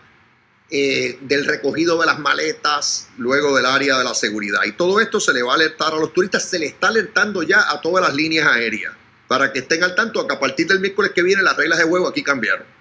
eh, 0.70 1.18
del 1.20 1.44
recogido 1.44 2.00
de 2.00 2.06
las 2.06 2.18
maletas, 2.18 3.08
luego 3.18 3.54
del 3.54 3.66
área 3.66 3.98
de 3.98 4.04
la 4.04 4.14
seguridad. 4.14 4.60
Y 4.64 4.72
todo 4.72 5.00
esto 5.00 5.20
se 5.20 5.34
le 5.34 5.42
va 5.42 5.52
a 5.52 5.56
alertar 5.56 5.92
a 5.92 5.98
los 5.98 6.14
turistas, 6.14 6.48
se 6.48 6.58
le 6.58 6.64
está 6.64 6.88
alertando 6.88 7.42
ya 7.42 7.70
a 7.70 7.82
todas 7.82 8.02
las 8.02 8.14
líneas 8.14 8.46
aéreas, 8.46 8.94
para 9.28 9.52
que 9.52 9.58
estén 9.58 9.84
al 9.84 9.94
tanto 9.94 10.26
que 10.26 10.34
a 10.34 10.40
partir 10.40 10.66
del 10.66 10.80
miércoles 10.80 11.12
que 11.14 11.22
viene 11.22 11.42
las 11.42 11.58
reglas 11.58 11.78
de 11.78 11.84
juego 11.84 12.08
aquí 12.08 12.22
cambiaron. 12.22 12.75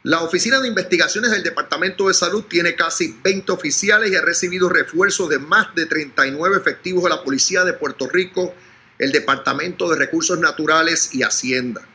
La 0.02 0.22
Oficina 0.22 0.58
de 0.60 0.68
Investigaciones 0.68 1.30
del 1.30 1.42
Departamento 1.42 2.08
de 2.08 2.14
Salud 2.14 2.44
tiene 2.44 2.74
casi 2.74 3.18
20 3.22 3.52
oficiales 3.52 4.10
y 4.10 4.16
ha 4.16 4.22
recibido 4.22 4.70
refuerzos 4.70 5.28
de 5.28 5.38
más 5.38 5.74
de 5.74 5.84
39 5.84 6.56
efectivos 6.56 7.04
de 7.04 7.10
la 7.10 7.22
Policía 7.22 7.64
de 7.64 7.74
Puerto 7.74 8.08
Rico, 8.08 8.54
el 8.98 9.12
Departamento 9.12 9.90
de 9.90 9.96
Recursos 9.96 10.38
Naturales 10.38 11.14
y 11.14 11.22
Hacienda. 11.22 11.86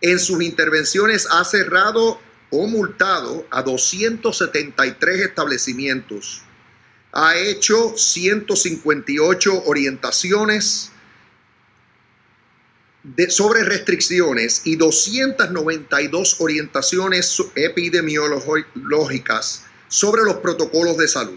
En 0.00 0.18
sus 0.18 0.42
intervenciones 0.42 1.28
ha 1.30 1.44
cerrado 1.44 2.18
o 2.48 2.66
multado 2.68 3.46
a 3.50 3.60
273 3.60 5.20
establecimientos. 5.20 6.42
Ha 7.12 7.36
hecho 7.36 7.98
158 7.98 9.64
orientaciones 9.66 10.90
de, 13.14 13.30
sobre 13.30 13.62
restricciones 13.62 14.62
y 14.64 14.74
292 14.76 16.40
orientaciones 16.40 17.40
epidemiológicas 17.54 19.64
sobre 19.86 20.24
los 20.24 20.36
protocolos 20.36 20.96
de 20.96 21.06
salud. 21.06 21.36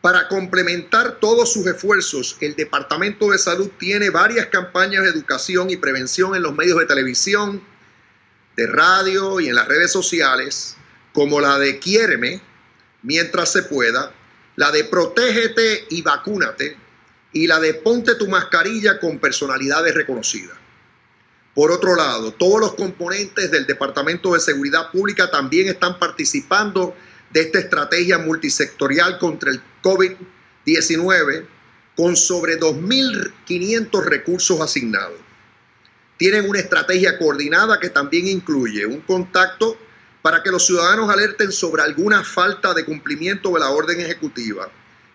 Para 0.00 0.28
complementar 0.28 1.18
todos 1.20 1.52
sus 1.52 1.66
esfuerzos, 1.66 2.36
el 2.40 2.54
Departamento 2.54 3.30
de 3.30 3.38
Salud 3.38 3.68
tiene 3.78 4.10
varias 4.10 4.46
campañas 4.46 5.02
de 5.02 5.10
educación 5.10 5.68
y 5.68 5.76
prevención 5.76 6.36
en 6.36 6.42
los 6.42 6.54
medios 6.54 6.78
de 6.78 6.86
televisión, 6.86 7.62
de 8.56 8.66
radio 8.66 9.40
y 9.40 9.48
en 9.48 9.56
las 9.56 9.68
redes 9.68 9.92
sociales, 9.92 10.76
como 11.12 11.40
la 11.40 11.58
de 11.58 11.78
Quiéreme, 11.78 12.40
mientras 13.02 13.52
se 13.52 13.64
pueda, 13.64 14.14
la 14.54 14.70
de 14.70 14.84
Protégete 14.84 15.86
y 15.90 16.02
Vacúnate 16.02 16.85
y 17.42 17.46
la 17.46 17.60
de 17.60 17.74
Ponte 17.74 18.14
tu 18.14 18.28
mascarilla 18.28 18.98
con 18.98 19.18
personalidades 19.18 19.94
reconocidas. 19.94 20.56
Por 21.54 21.70
otro 21.70 21.94
lado, 21.94 22.32
todos 22.32 22.60
los 22.60 22.74
componentes 22.74 23.50
del 23.50 23.66
Departamento 23.66 24.34
de 24.34 24.40
Seguridad 24.40 24.90
Pública 24.90 25.30
también 25.30 25.68
están 25.68 25.98
participando 25.98 26.94
de 27.30 27.40
esta 27.40 27.58
estrategia 27.58 28.18
multisectorial 28.18 29.18
contra 29.18 29.50
el 29.50 29.60
COVID-19 29.82 31.46
con 31.96 32.16
sobre 32.16 32.58
2.500 32.60 34.04
recursos 34.04 34.60
asignados 34.60 35.26
tienen 36.16 36.48
una 36.48 36.58
estrategia 36.58 37.18
coordinada 37.18 37.78
que 37.78 37.90
también 37.90 38.26
incluye 38.26 38.86
un 38.86 39.00
contacto 39.00 39.76
para 40.22 40.42
que 40.42 40.50
los 40.50 40.66
ciudadanos 40.66 41.10
alerten 41.10 41.52
sobre 41.52 41.82
alguna 41.82 42.24
falta 42.24 42.74
de 42.74 42.84
cumplimiento 42.84 43.52
de 43.52 43.60
la 43.60 43.70
orden 43.70 44.00
ejecutiva. 44.00 44.68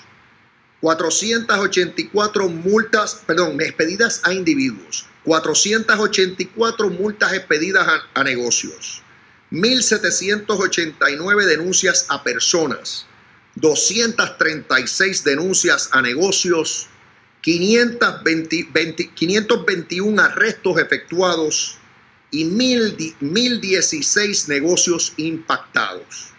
484 0.81 2.49
multas, 2.49 3.23
perdón, 3.27 3.61
expedidas 3.61 4.21
a 4.23 4.33
individuos, 4.33 5.07
484 5.25 6.91
multas 6.91 7.33
expedidas 7.33 8.05
a, 8.14 8.23
negocios, 8.23 9.03
1.789 9.51 11.47
denuncias 11.47 12.07
a 12.09 12.23
personas, 12.23 13.08
236 13.61 15.25
denuncias 15.25 15.89
a 15.93 16.03
negocios, 16.03 16.89
521 17.41 20.23
arrestos 20.23 20.79
efectuados 20.79 21.79
y 22.31 22.45
1.016 22.45 24.49
negocios 24.49 25.15
impactados. 25.17 26.35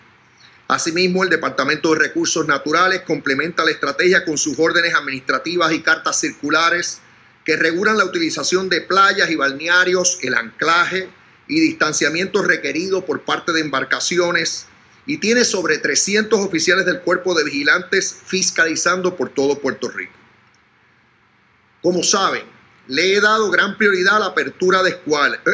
Asimismo, 0.68 1.24
el 1.24 1.30
Departamento 1.30 1.94
de 1.94 2.00
Recursos 2.00 2.46
Naturales 2.48 3.02
complementa 3.02 3.66
la 3.66 3.72
estrategia 3.72 4.24
con 4.24 4.38
sus 4.38 4.60
órdenes 4.60 4.94
administrativas 4.94 5.74
y 5.74 5.82
cartas 5.82 6.20
circulares 6.20 7.00
que 7.44 7.58
regulan 7.58 7.98
la 7.98 8.06
utilización 8.06 8.70
de 8.70 8.82
playas 8.82 9.32
y 9.32 9.36
balnearios, 9.36 10.20
el 10.22 10.36
anclaje 10.36 11.10
y 11.48 11.60
distanciamiento 11.60 12.44
requerido 12.44 13.04
por 13.04 13.24
parte 13.24 13.52
de 13.52 13.62
embarcaciones 13.62 14.68
y 15.06 15.18
tiene 15.18 15.44
sobre 15.44 15.78
300 15.78 16.40
oficiales 16.40 16.86
del 16.86 17.02
cuerpo 17.02 17.34
de 17.34 17.44
vigilantes 17.44 18.16
fiscalizando 18.26 19.16
por 19.16 19.30
todo 19.30 19.60
Puerto 19.60 19.90
Rico. 19.90 20.14
Como 21.82 22.04
saben, 22.04 22.44
le 22.88 23.16
he 23.16 23.22
dado 23.22 23.50
gran 23.50 23.78
prioridad 23.78 24.18
a 24.18 24.20
la 24.20 24.26
apertura 24.28 24.84
de 24.84 25.00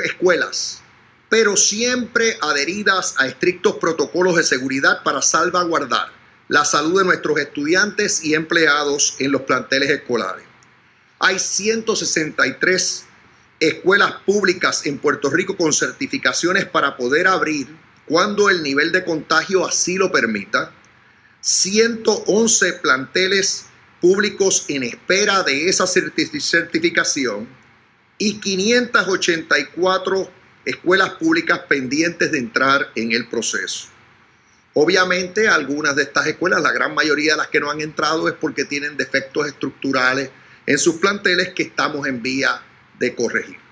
escuelas 0.05 0.81
pero 1.29 1.57
siempre 1.57 2.37
adheridas 2.41 3.15
a 3.17 3.27
estrictos 3.27 3.75
protocolos 3.75 4.35
de 4.35 4.43
seguridad 4.43 5.03
para 5.03 5.21
salvaguardar 5.21 6.09
la 6.47 6.63
salud 6.63 6.99
de 6.99 7.05
nuestros 7.05 7.39
estudiantes 7.39 8.23
y 8.23 8.35
empleados 8.35 9.15
en 9.19 9.31
los 9.31 9.41
planteles 9.41 9.89
escolares. 9.89 10.45
Hay 11.19 11.39
163 11.39 13.05
escuelas 13.59 14.13
públicas 14.25 14.85
en 14.85 14.99
Puerto 14.99 15.29
Rico 15.29 15.57
con 15.57 15.73
certificaciones 15.73 16.65
para 16.65 16.95
poder 16.95 17.27
abrir 17.27 17.67
cuando 18.07 18.49
el 18.49 18.63
nivel 18.63 18.91
de 18.91 19.03
contagio 19.03 19.65
así 19.65 19.97
lo 19.97 20.11
permita. 20.11 20.71
111 21.41 22.73
planteles 22.73 23.65
públicos 24.01 24.65
en 24.67 24.83
espera 24.83 25.43
de 25.43 25.69
esa 25.69 25.85
certificación 25.87 27.47
y 28.17 28.39
584 28.39 30.31
escuelas 30.65 31.11
públicas 31.11 31.59
pendientes 31.67 32.31
de 32.31 32.39
entrar 32.39 32.91
en 32.95 33.11
el 33.11 33.27
proceso. 33.27 33.87
Obviamente 34.73 35.47
algunas 35.47 35.95
de 35.95 36.03
estas 36.03 36.27
escuelas, 36.27 36.61
la 36.61 36.71
gran 36.71 36.93
mayoría 36.93 37.31
de 37.33 37.37
las 37.37 37.47
que 37.47 37.59
no 37.59 37.71
han 37.71 37.81
entrado 37.81 38.27
es 38.27 38.33
porque 38.33 38.65
tienen 38.65 38.97
defectos 38.97 39.47
estructurales 39.47 40.31
en 40.65 40.77
sus 40.77 40.95
planteles 40.95 41.49
que 41.53 41.63
estamos 41.63 42.07
en 42.07 42.21
vía 42.21 42.61
de 42.99 43.15
corregir. 43.15 43.64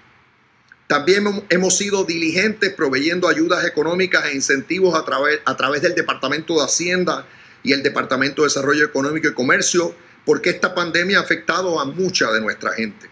También 0.88 1.46
hemos 1.50 1.78
sido 1.78 2.04
diligentes 2.04 2.74
proveyendo 2.74 3.28
ayudas 3.28 3.66
económicas 3.66 4.26
e 4.26 4.36
incentivos 4.36 4.96
a 4.96 5.06
través, 5.06 5.40
a 5.46 5.56
través 5.56 5.82
del 5.82 5.96
Departamento 5.96 6.56
de 6.56 6.66
Hacienda 6.66 7.26
y 7.64 7.72
el 7.72 7.82
Departamento 7.82 8.42
de 8.42 8.50
Desarrollo 8.50 8.86
Económico 8.86 9.28
y 9.28 9.34
Comercio, 9.34 9.96
porque 10.26 10.50
esta 10.50 10.76
pandemia 10.76 11.20
ha 11.20 11.22
afectado 11.22 11.80
a 11.80 11.86
mucha 11.86 12.32
de 12.32 12.42
nuestra 12.42 12.74
gente. 12.74 13.10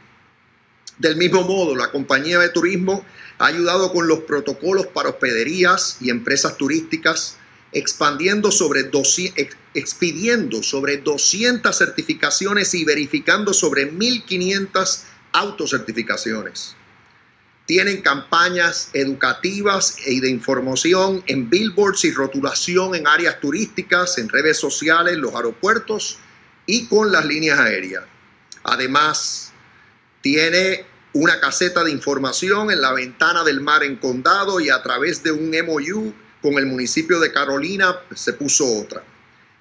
Del 0.98 1.16
mismo 1.16 1.42
modo, 1.44 1.76
la 1.76 1.90
compañía 1.90 2.38
de 2.40 2.50
turismo 2.50 3.06
ha 3.40 3.48
ayudado 3.48 3.92
con 3.92 4.08
los 4.08 4.20
protocolos 4.20 4.88
para 4.88 5.10
hospederías 5.10 5.98
y 6.00 6.10
empresas 6.10 6.58
turísticas 6.58 7.38
expandiendo 7.72 8.52
sobre 8.52 8.92
expidiendo 9.74 10.62
sobre 10.62 10.98
200 10.98 11.76
certificaciones 11.76 12.74
y 12.74 12.84
verificando 12.84 13.54
sobre 13.54 13.92
1.500 13.92 15.04
autocertificaciones. 15.32 16.76
Tienen 17.72 18.02
campañas 18.02 18.90
educativas 18.92 19.96
y 20.06 20.20
de 20.20 20.30
información 20.30 21.24
en 21.28 21.50
billboards 21.50 22.04
y 22.04 22.12
rotulación 22.12 22.96
en 22.96 23.08
áreas 23.08 23.40
turísticas, 23.40 24.18
en 24.18 24.28
redes 24.28 24.58
sociales, 24.58 25.16
los 25.16 25.34
aeropuertos 25.34 26.18
y 26.66 26.88
con 26.88 27.14
las 27.14 27.24
líneas 27.24 27.58
aéreas. 27.60 28.04
Además, 28.64 29.54
tiene 30.20 30.84
una 31.14 31.40
caseta 31.40 31.86
de 31.86 31.92
información 31.92 32.72
en 32.72 32.82
la 32.82 32.92
ventana 32.92 33.46
del 33.46 33.62
mar 33.62 33.86
en 33.86 33.96
condado 33.96 34.60
y 34.60 34.70
a 34.70 34.84
través 34.84 35.24
de 35.24 35.32
un 35.32 35.52
MOU 35.66 36.14
con 36.42 36.56
el 36.56 36.66
municipio 36.66 37.22
de 37.22 37.32
Carolina 37.32 38.02
se 38.14 38.34
puso 38.34 38.66
otra. 38.82 39.02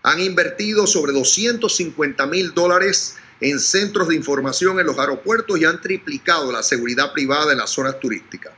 Han 0.03 0.19
invertido 0.19 0.89
sobre 0.89 1.13
250 1.13 2.27
mil 2.27 2.55
dólares 2.55 3.15
en 3.41 3.59
centros 3.59 4.09
de 4.09 4.16
información 4.16 4.78
en 4.78 4.86
los 4.86 4.99
aeropuertos 4.99 5.59
y 5.59 5.64
han 5.64 5.80
triplicado 5.80 6.53
la 6.53 6.62
seguridad 6.62 7.12
privada 7.12 7.53
en 7.53 7.59
las 7.59 7.70
zonas 7.70 7.99
turísticas. 7.99 8.53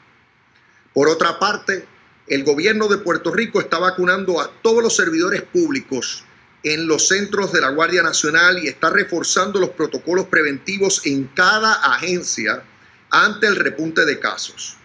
Por 0.93 1.09
otra 1.09 1.39
parte, 1.39 1.87
el 2.26 2.45
gobierno 2.45 2.89
de 2.89 2.99
Puerto 2.99 3.33
Rico 3.33 3.61
está 3.61 3.78
vacunando 3.78 4.41
a 4.41 4.51
todos 4.62 4.83
los 4.83 4.97
servidores 4.97 5.43
públicos 5.43 6.24
en 6.62 6.87
los 6.87 7.09
centros 7.09 7.53
de 7.53 7.61
la 7.61 7.70
Guardia 7.70 8.03
Nacional 8.03 8.59
y 8.62 8.68
está 8.68 8.91
reforzando 8.91 9.59
los 9.59 9.70
protocolos 9.70 10.26
preventivos 10.26 11.05
en 11.05 11.24
cada 11.35 11.74
agencia 11.95 12.62
ante 13.11 13.47
el 13.47 13.57
repunte 13.57 14.05
de 14.05 14.18
casos. 14.18 14.76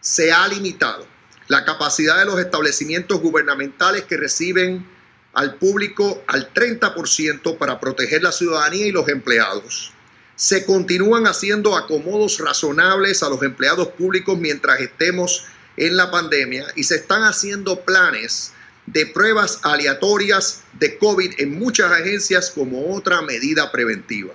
Se 0.00 0.32
ha 0.32 0.46
limitado 0.48 1.06
la 1.48 1.64
capacidad 1.64 2.18
de 2.18 2.26
los 2.26 2.38
establecimientos 2.38 3.20
gubernamentales 3.20 4.04
que 4.04 4.16
reciben 4.16 4.86
al 5.34 5.56
público 5.56 6.22
al 6.26 6.52
30% 6.52 7.58
para 7.58 7.80
proteger 7.80 8.22
la 8.22 8.32
ciudadanía 8.32 8.86
y 8.86 8.92
los 8.92 9.08
empleados. 9.08 9.92
Se 10.36 10.64
continúan 10.64 11.26
haciendo 11.26 11.76
acomodos 11.76 12.38
razonables 12.38 13.22
a 13.22 13.28
los 13.28 13.42
empleados 13.42 13.88
públicos 13.88 14.38
mientras 14.38 14.80
estemos 14.80 15.44
en 15.76 15.96
la 15.96 16.10
pandemia 16.10 16.66
y 16.76 16.84
se 16.84 16.96
están 16.96 17.22
haciendo 17.22 17.80
planes 17.80 18.52
de 18.86 19.06
pruebas 19.06 19.60
aleatorias 19.62 20.62
de 20.78 20.98
COVID 20.98 21.34
en 21.38 21.58
muchas 21.58 21.90
agencias 21.90 22.50
como 22.50 22.94
otra 22.94 23.22
medida 23.22 23.70
preventiva. 23.72 24.34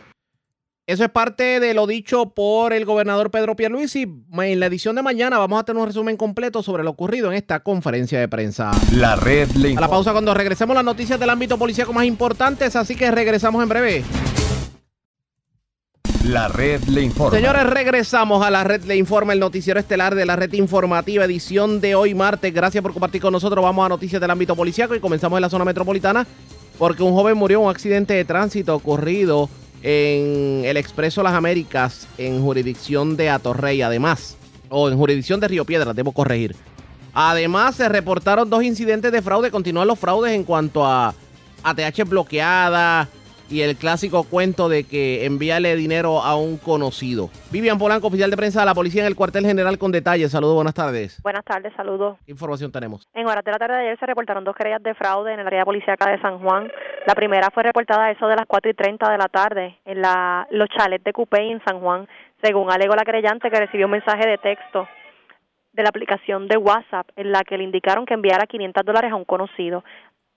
Eso 0.90 1.04
es 1.04 1.12
parte 1.12 1.60
de 1.60 1.76
lo 1.76 1.86
dicho 1.86 2.32
por 2.32 2.74
el 2.74 2.84
gobernador 2.84 3.30
Pedro 3.30 3.56
Pierluisi. 3.56 4.08
En 4.34 4.60
la 4.60 4.66
edición 4.66 4.96
de 4.96 5.04
mañana 5.04 5.38
vamos 5.38 5.60
a 5.60 5.64
tener 5.64 5.80
un 5.80 5.88
resumen 5.88 6.18
completo 6.18 6.64
sobre 6.64 6.84
lo 6.84 6.90
ocurrido 6.90 7.30
en 7.30 7.38
esta 7.38 7.60
conferencia 7.60 8.20
de 8.20 8.28
prensa. 8.28 8.72
La 8.94 9.16
red 9.16 9.52
le 9.52 9.78
A 9.78 9.82
la 9.82 9.88
pausa 9.88 10.14
cuando 10.14 10.34
regresemos 10.34 10.76
las 10.76 10.84
noticias 10.84 11.20
del 11.20 11.30
ámbito 11.30 11.60
policíaco 11.60 11.94
más 11.94 12.06
importantes, 12.06 12.76
así 12.76 12.96
que 12.96 13.12
regresamos 13.12 13.62
en 13.62 13.70
breve. 13.70 14.04
La 16.26 16.48
red 16.48 16.82
le 16.86 17.04
informa. 17.04 17.38
Señores, 17.38 17.68
regresamos 17.68 18.44
a 18.44 18.50
la 18.50 18.64
red 18.64 18.84
le 18.86 18.96
informa, 18.96 19.34
el 19.34 19.40
noticiero 19.40 19.80
estelar 19.80 20.16
de 20.16 20.26
la 20.26 20.38
red 20.38 20.52
informativa, 20.54 21.24
edición 21.24 21.82
de 21.82 21.94
hoy 21.94 22.16
martes. 22.16 22.52
Gracias 22.52 22.82
por 22.82 22.94
compartir 22.94 23.22
con 23.22 23.32
nosotros. 23.32 23.64
Vamos 23.64 23.86
a 23.86 23.90
noticias 23.90 24.20
del 24.20 24.32
ámbito 24.32 24.56
policíaco 24.56 24.96
y 24.96 25.00
comenzamos 25.00 25.38
en 25.38 25.42
la 25.44 25.52
zona 25.52 25.66
metropolitana 25.66 26.26
porque 26.80 27.04
un 27.04 27.14
joven 27.14 27.38
murió 27.38 27.60
en 27.60 27.66
un 27.66 27.70
accidente 27.70 28.16
de 28.16 28.26
tránsito 28.26 28.74
ocurrido 28.74 29.50
en 29.84 30.64
el 30.66 30.78
Expreso 30.78 31.24
Las 31.24 31.34
Américas 31.34 32.08
en 32.18 32.42
jurisdicción 32.42 33.16
de 33.18 33.30
Atorrey, 33.30 33.82
además, 33.82 34.38
o 34.70 34.90
en 34.90 34.98
jurisdicción 34.98 35.40
de 35.40 35.48
Río 35.48 35.66
Piedras, 35.66 35.96
debo 35.96 36.12
corregir. 36.12 36.56
Además, 37.14 37.76
se 37.76 37.90
reportaron 37.90 38.50
dos 38.50 38.64
incidentes 38.64 39.12
de 39.12 39.22
fraude. 39.22 39.52
Continúan 39.52 39.88
los 39.88 39.98
fraudes 39.98 40.34
en 40.34 40.44
cuanto 40.44 40.86
a 40.86 41.14
ATH 41.64 42.08
bloqueada, 42.08 43.10
y 43.50 43.62
el 43.62 43.76
clásico 43.76 44.24
cuento 44.24 44.70
de 44.70 44.84
que 44.84 45.26
envíale 45.26 45.76
dinero 45.76 46.22
a 46.22 46.36
un 46.36 46.58
conocido. 46.58 47.30
Vivian 47.52 47.78
Polanco, 47.78 48.08
oficial 48.08 48.30
de 48.30 48.38
prensa 48.38 48.60
de 48.62 48.66
la 48.66 48.74
policía 48.74 49.02
en 49.02 49.08
el 49.08 49.16
cuartel 49.16 49.45
general 49.45 49.78
con 49.78 49.91
detalles. 49.91 50.32
Saludos, 50.32 50.56
buenas 50.56 50.74
tardes. 50.74 51.22
Buenas 51.24 51.43
tardes, 51.43 51.74
saludos. 51.76 52.18
¿Qué 52.26 52.32
información 52.32 52.72
tenemos? 52.72 53.08
En 53.14 53.28
horas 53.28 53.43
de 53.43 53.52
la 53.52 53.58
tarde 53.58 53.76
de 53.76 53.82
ayer 53.82 54.00
se 54.00 54.06
reportaron 54.06 54.43
dos 54.43 54.56
querellas 54.56 54.84
de 54.84 54.93
fraude 54.93 55.34
en 55.34 55.39
el 55.39 55.47
área 55.47 55.66
policíaca 55.66 56.12
de 56.12 56.22
San 56.22 56.39
Juan. 56.39 56.72
La 57.08 57.16
primera 57.16 57.50
fue 57.54 57.64
reportada 57.64 58.06
a 58.06 58.12
eso 58.12 58.28
de 58.28 58.36
las 58.36 58.45
4 58.47 58.72
y 58.72 58.74
30 58.74 59.12
de 59.12 59.18
la 59.18 59.28
tarde 59.28 59.80
en 59.86 60.02
la, 60.02 60.47
los 60.52 60.70
chalets 60.70 61.04
de 61.04 61.14
Cupey 61.14 61.52
en 61.52 61.62
San 61.66 61.80
Juan. 61.80 62.08
Según 62.41 62.72
alegó 62.72 62.95
la 62.95 63.04
querellante 63.04 63.50
que 63.50 63.60
recibió 63.60 63.88
un 63.88 63.93
mensaje 63.93 64.28
de 64.28 64.38
texto 64.38 64.88
de 65.74 65.84
la 65.84 65.89
aplicación 65.89 66.47
de 66.47 66.58
WhatsApp 66.58 67.08
en 67.16 67.32
la 67.32 67.43
que 67.43 67.58
le 67.58 67.64
indicaron 67.64 68.06
que 68.06 68.14
enviara 68.14 68.47
500 68.47 68.84
dólares 68.84 69.12
a 69.12 69.16
un 69.16 69.26
conocido 69.26 69.84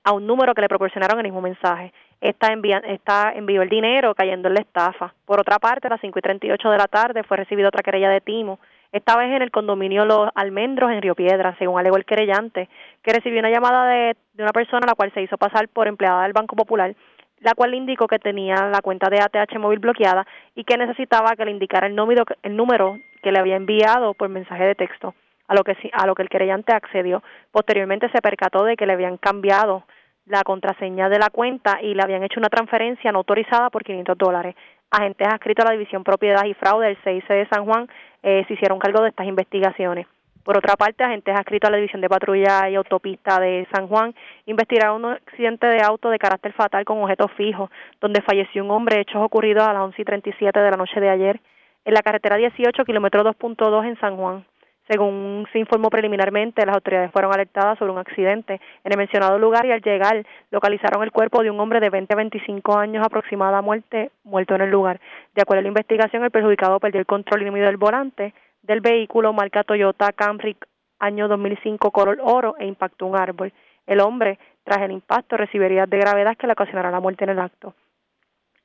a 0.05 0.13
un 0.13 0.27
número 0.27 0.55
que 0.55 0.61
le 0.61 0.69
proporcionaron 0.69 1.19
el 1.19 1.25
mismo 1.25 1.41
mensaje. 1.41 1.93
Esta, 2.21 2.53
envía, 2.53 2.79
esta 2.79 3.33
envió 3.33 3.63
el 3.63 3.69
dinero 3.69 4.15
cayendo 4.15 4.49
en 4.49 4.55
la 4.55 4.61
estafa. 4.61 5.15
Por 5.25 5.41
otra 5.41 5.59
parte, 5.59 5.87
a 5.89 5.91
las 5.91 6.01
5 6.01 6.19
y 6.19 6.23
38 6.23 6.71
de 6.71 6.79
la 6.79 6.87
tarde 6.87 7.23
fue 7.25 7.37
recibida 7.37 7.69
otra 7.69 7.83
querella 7.83 8.09
de 8.11 8.21
timo, 8.21 8.59
esta 8.93 9.17
vez 9.17 9.35
en 9.35 9.41
el 9.41 9.51
condominio 9.51 10.05
Los 10.05 10.29
Almendros 10.35 10.93
en 10.93 11.01
Río 11.01 11.15
Piedra, 11.15 11.57
según 11.59 11.81
alegó 11.81 11.97
el 11.97 12.05
querellante, 12.05 12.69
que 13.03 13.13
recibió 13.13 13.41
una 13.41 13.51
llamada 13.51 13.87
de, 13.87 14.17
de 14.35 14.43
una 14.43 14.53
persona 14.53 14.87
la 14.87 14.95
cual 14.95 15.11
se 15.15 15.23
hizo 15.23 15.39
pasar 15.39 15.67
por 15.69 15.89
empleada 15.89 16.25
del 16.25 16.35
Banco 16.35 16.57
Popular, 16.57 16.95
la 17.41 17.55
cual 17.55 17.71
le 17.71 17.79
indicó 17.79 18.07
que 18.07 18.19
tenía 18.19 18.69
la 18.71 18.83
cuenta 18.83 19.09
de 19.09 19.19
ATH 19.21 19.59
móvil 19.59 19.79
bloqueada 19.79 20.27
y 20.55 20.65
que 20.65 20.77
necesitaba 20.77 21.35
que 21.37 21.47
le 21.47 21.53
indicara 21.53 21.87
el 21.87 21.97
el 22.43 22.57
número 22.57 22.99
que 23.23 23.33
le 23.33 23.39
había 23.39 23.57
enviado 23.57 24.13
por 24.13 24.29
mensaje 24.29 24.65
de 24.65 24.75
texto, 24.75 25.15
a 25.49 25.55
lo 25.55 25.65
que, 25.65 25.77
a 25.93 26.07
lo 26.07 26.15
que 26.15 26.23
el 26.23 26.29
querellante 26.29 26.73
accedió. 26.73 27.23
Posteriormente 27.51 28.09
se 28.11 28.23
percató 28.23 28.65
de 28.65 28.77
que 28.77 28.87
le 28.87 28.93
habían 28.93 29.17
cambiado 29.17 29.85
la 30.27 30.43
contraseña 30.45 31.09
de 31.09 31.19
la 31.19 31.31
cuenta 31.31 31.81
y 31.83 31.95
le 31.95 32.03
habían 32.03 32.23
hecho 32.23 32.39
una 32.39 32.49
transferencia 32.49 33.11
no 33.13 33.19
autorizada 33.19 33.71
por 33.71 33.85
500 33.85 34.17
dólares. 34.17 34.55
Agentes 34.91 35.27
adscritos 35.27 35.65
a 35.65 35.69
la 35.69 35.75
División 35.75 36.05
Propiedad 36.05 36.45
y 36.45 36.55
Fraude 36.55 36.87
del 36.87 36.99
CIC 37.03 37.29
de 37.29 37.49
San 37.51 37.65
Juan 37.65 37.89
eh, 38.23 38.45
se 38.47 38.55
hicieron 38.55 38.79
cargo 38.79 39.03
de 39.03 39.09
estas 39.09 39.27
investigaciones. 39.27 40.07
Por 40.45 40.59
otra 40.59 40.75
parte, 40.75 41.05
agentes 41.05 41.35
adscritos 41.35 41.69
a 41.69 41.71
la 41.71 41.77
División 41.77 42.01
de 42.01 42.09
Patrulla 42.09 42.69
y 42.69 42.75
Autopista 42.75 43.39
de 43.39 43.67
San 43.73 43.87
Juan 43.87 44.13
investigaron 44.47 45.05
un 45.05 45.13
accidente 45.13 45.69
de 45.69 45.81
auto 45.83 46.11
de 46.11 46.19
carácter 46.19 46.53
fatal 46.53 46.85
con 46.85 47.01
objetos 47.01 47.31
fijos, 47.37 47.71
donde 48.01 48.23
falleció 48.23 48.65
un 48.65 48.73
hombre, 48.73 49.01
hechos 49.01 49.23
ocurridos 49.23 49.63
a 49.63 49.73
las 49.73 49.83
11 49.83 50.03
y 50.03 50.05
37 50.05 50.59
de 50.59 50.71
la 50.71 50.77
noche 50.77 51.01
de 51.01 51.11
ayer, 51.11 51.41
en 51.85 51.95
la 51.95 52.03
carretera 52.03 52.37
18, 52.37 52.85
kilómetro 52.85 53.23
2.2 53.23 53.87
en 53.87 54.01
San 54.01 54.17
Juan. 54.17 54.45
Según 54.93 55.47
se 55.55 55.59
informó 55.59 55.89
preliminarmente, 55.89 56.67
las 56.67 56.75
autoridades 56.75 57.11
fueron 57.13 57.33
alertadas 57.33 57.79
sobre 57.79 57.93
un 57.93 57.99
accidente 57.99 58.61
en 58.85 58.93
el 58.93 58.99
mencionado 58.99 59.39
lugar 59.39 59.65
y 59.65 59.73
al 59.73 59.81
llegar 59.81 60.23
localizaron 60.51 61.03
el 61.03 61.11
cuerpo 61.11 61.43
de 61.43 61.51
un 61.51 61.59
hombre 61.61 61.81
de 61.81 61.89
20 61.89 62.13
a 62.13 62.17
25 62.17 62.77
años 62.77 63.03
aproximada 63.03 63.63
muerte, 63.63 64.11
muerto 64.23 64.55
en 64.55 64.61
el 64.61 64.71
lugar. 64.71 65.01
De 65.35 65.41
acuerdo 65.41 65.61
a 65.61 65.63
la 65.63 65.69
investigación, 65.69 66.25
el 66.25 66.31
perjudicado 66.31 66.79
perdió 66.79 67.01
el 67.01 67.07
control 67.07 67.41
el 67.41 67.55
del 67.55 67.79
volante 67.79 68.35
del 68.61 68.83
vehículo 68.83 69.33
marca 69.33 69.65
Toyota 69.65 70.13
Camry 70.13 70.59
año 70.99 71.27
2005 71.27 71.91
color 71.91 72.19
oro 72.23 72.55
e 72.59 72.67
impactó 72.67 73.07
un 73.07 73.17
árbol. 73.17 73.51
El 73.87 74.01
hombre, 74.01 74.39
tras 74.63 74.83
el 74.83 74.91
impacto, 74.91 75.39
recibiría 75.39 75.87
de 75.87 75.97
gravedad 75.97 76.37
que 76.37 76.47
le 76.47 76.53
ocasionará 76.53 76.91
la 76.91 77.01
muerte 77.01 77.25
en 77.25 77.31
el 77.31 77.39
acto. 77.39 77.75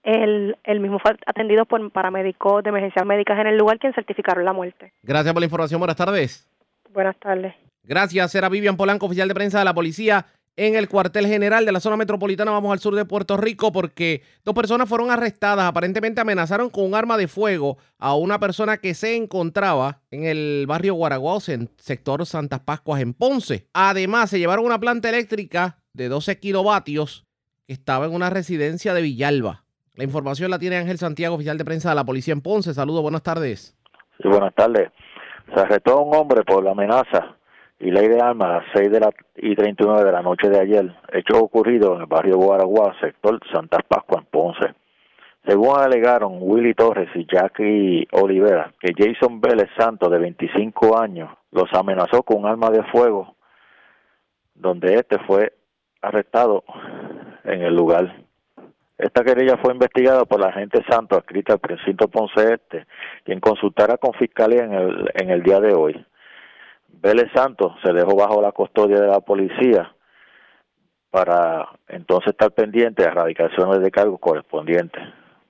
El, 0.08 0.56
el, 0.64 0.80
mismo 0.80 1.00
fue 1.00 1.18
atendido 1.26 1.66
por 1.66 1.92
paramédicos 1.92 2.64
de 2.64 2.70
emergencias 2.70 3.06
médicas 3.06 3.38
en 3.40 3.48
el 3.48 3.58
lugar 3.58 3.78
quien 3.78 3.92
certificaron 3.92 4.46
la 4.46 4.54
muerte. 4.54 4.94
Gracias 5.04 5.34
por 5.34 5.42
la 5.42 5.48
información. 5.48 5.82
Buenas 5.82 5.98
tardes. 5.98 6.48
Buenas 6.94 7.18
tardes. 7.18 7.54
Gracias. 7.84 8.34
Era 8.34 8.48
Vivian 8.48 8.78
Polanco, 8.78 9.08
oficial 9.08 9.28
de 9.28 9.34
prensa 9.34 9.60
de 9.60 9.66
la 9.66 9.74
policía 9.74 10.26
en 10.56 10.76
el 10.76 10.88
cuartel 10.88 11.28
general 11.28 11.66
de 11.66 11.74
la 11.74 11.82
zona 11.82 11.98
metropolitana. 11.98 12.52
Vamos 12.52 12.72
al 12.72 12.80
sur 12.80 12.96
de 12.96 13.04
Puerto 13.04 13.36
Rico 13.36 13.74
porque 13.74 14.22
dos 14.46 14.56
personas 14.56 14.88
fueron 14.88 15.12
arrestadas. 15.12 15.66
Aparentemente 15.66 16.22
amenazaron 16.22 16.70
con 16.70 16.86
un 16.86 16.96
arma 16.96 17.18
de 17.18 17.28
fuego 17.28 17.78
a 17.98 18.16
una 18.16 18.40
persona 18.40 18.78
que 18.78 18.94
se 18.94 19.14
encontraba 19.14 20.00
en 20.10 20.24
el 20.24 20.64
barrio 20.70 20.94
Guaraguao, 20.94 21.42
en 21.48 21.70
sector 21.76 22.26
Santas 22.26 22.62
Pascuas, 22.62 23.02
en 23.02 23.14
Ponce. 23.14 23.68
Además, 23.74 24.30
se 24.30 24.40
llevaron 24.40 24.64
una 24.64 24.80
planta 24.80 25.10
eléctrica 25.10 25.80
de 25.92 26.08
12 26.08 26.40
kilovatios 26.40 27.26
que 27.66 27.74
estaba 27.74 28.06
en 28.06 28.14
una 28.14 28.30
residencia 28.30 28.94
de 28.94 29.02
Villalba. 29.02 29.66
La 29.98 30.04
información 30.04 30.52
la 30.52 30.60
tiene 30.60 30.78
Ángel 30.78 31.00
Santiago, 31.00 31.34
oficial 31.34 31.58
de 31.58 31.66
prensa 31.66 31.90
de 31.90 31.96
la 31.96 32.06
policía 32.06 32.32
en 32.32 32.42
Ponce. 32.42 32.72
Saludos, 32.72 33.02
buenas 33.02 33.24
tardes. 33.24 33.76
Sí, 34.22 34.28
buenas 34.28 34.54
tardes. 34.54 34.92
Se 35.52 35.60
arrestó 35.60 35.94
a 35.94 36.02
un 36.04 36.16
hombre 36.16 36.44
por 36.44 36.64
la 36.64 36.72
amenaza 36.72 37.36
y 37.80 37.90
ley 37.90 38.08
de 38.08 38.22
armas 38.22 38.48
a 38.48 38.54
las 38.60 38.66
6 38.76 38.92
de 38.92 39.00
la 39.00 39.10
y 39.38 39.56
39 39.56 40.04
de 40.04 40.12
la 40.12 40.22
noche 40.22 40.50
de 40.50 40.60
ayer, 40.60 40.96
hecho 41.12 41.40
ocurrido 41.40 41.96
en 41.96 42.02
el 42.02 42.06
barrio 42.06 42.38
Guaraguá, 42.38 42.94
sector 43.00 43.40
Santa 43.52 43.80
Pascua, 43.88 44.20
en 44.20 44.26
Ponce. 44.26 44.76
Según 45.48 45.80
alegaron 45.80 46.38
Willy 46.42 46.76
Torres 46.76 47.10
y 47.16 47.26
Jackie 47.26 48.08
Olivera, 48.12 48.74
que 48.80 48.94
Jason 48.96 49.42
Vélez 49.42 49.70
Santos, 49.80 50.12
de 50.12 50.20
25 50.20 51.00
años, 51.00 51.32
los 51.50 51.74
amenazó 51.74 52.22
con 52.22 52.42
un 52.44 52.46
arma 52.46 52.70
de 52.70 52.84
fuego, 52.92 53.36
donde 54.54 54.94
este 54.94 55.18
fue 55.26 55.54
arrestado 56.04 56.64
en 57.46 57.64
el 57.64 57.76
lugar. 57.76 58.27
Esta 58.98 59.24
querella 59.24 59.58
fue 59.58 59.74
investigada 59.74 60.26
por 60.26 60.40
la 60.40 60.48
agente 60.48 60.84
Santos, 60.90 61.20
escrita 61.20 61.54
al 61.54 61.60
precinto 61.60 62.08
Ponce 62.08 62.54
Este, 62.54 62.88
quien 63.24 63.40
consultará 63.40 63.98
con 63.98 64.14
fiscalía 64.14 64.64
en 64.64 64.74
el, 64.74 65.12
en 65.14 65.30
el 65.30 65.44
día 65.44 65.60
de 65.60 65.74
hoy. 65.74 66.06
Vélez 66.90 67.32
Santos 67.34 67.74
se 67.84 67.94
dejó 67.94 68.16
bajo 68.16 68.42
la 68.42 68.52
custodia 68.52 69.00
de 69.00 69.08
la 69.08 69.20
policía 69.20 69.94
para 71.12 71.70
entonces 71.88 72.32
estar 72.32 72.52
pendiente 72.52 73.04
de 73.04 73.10
erradicaciones 73.10 73.82
de 73.82 73.92
cargos 73.92 74.20
correspondientes. 74.20 75.04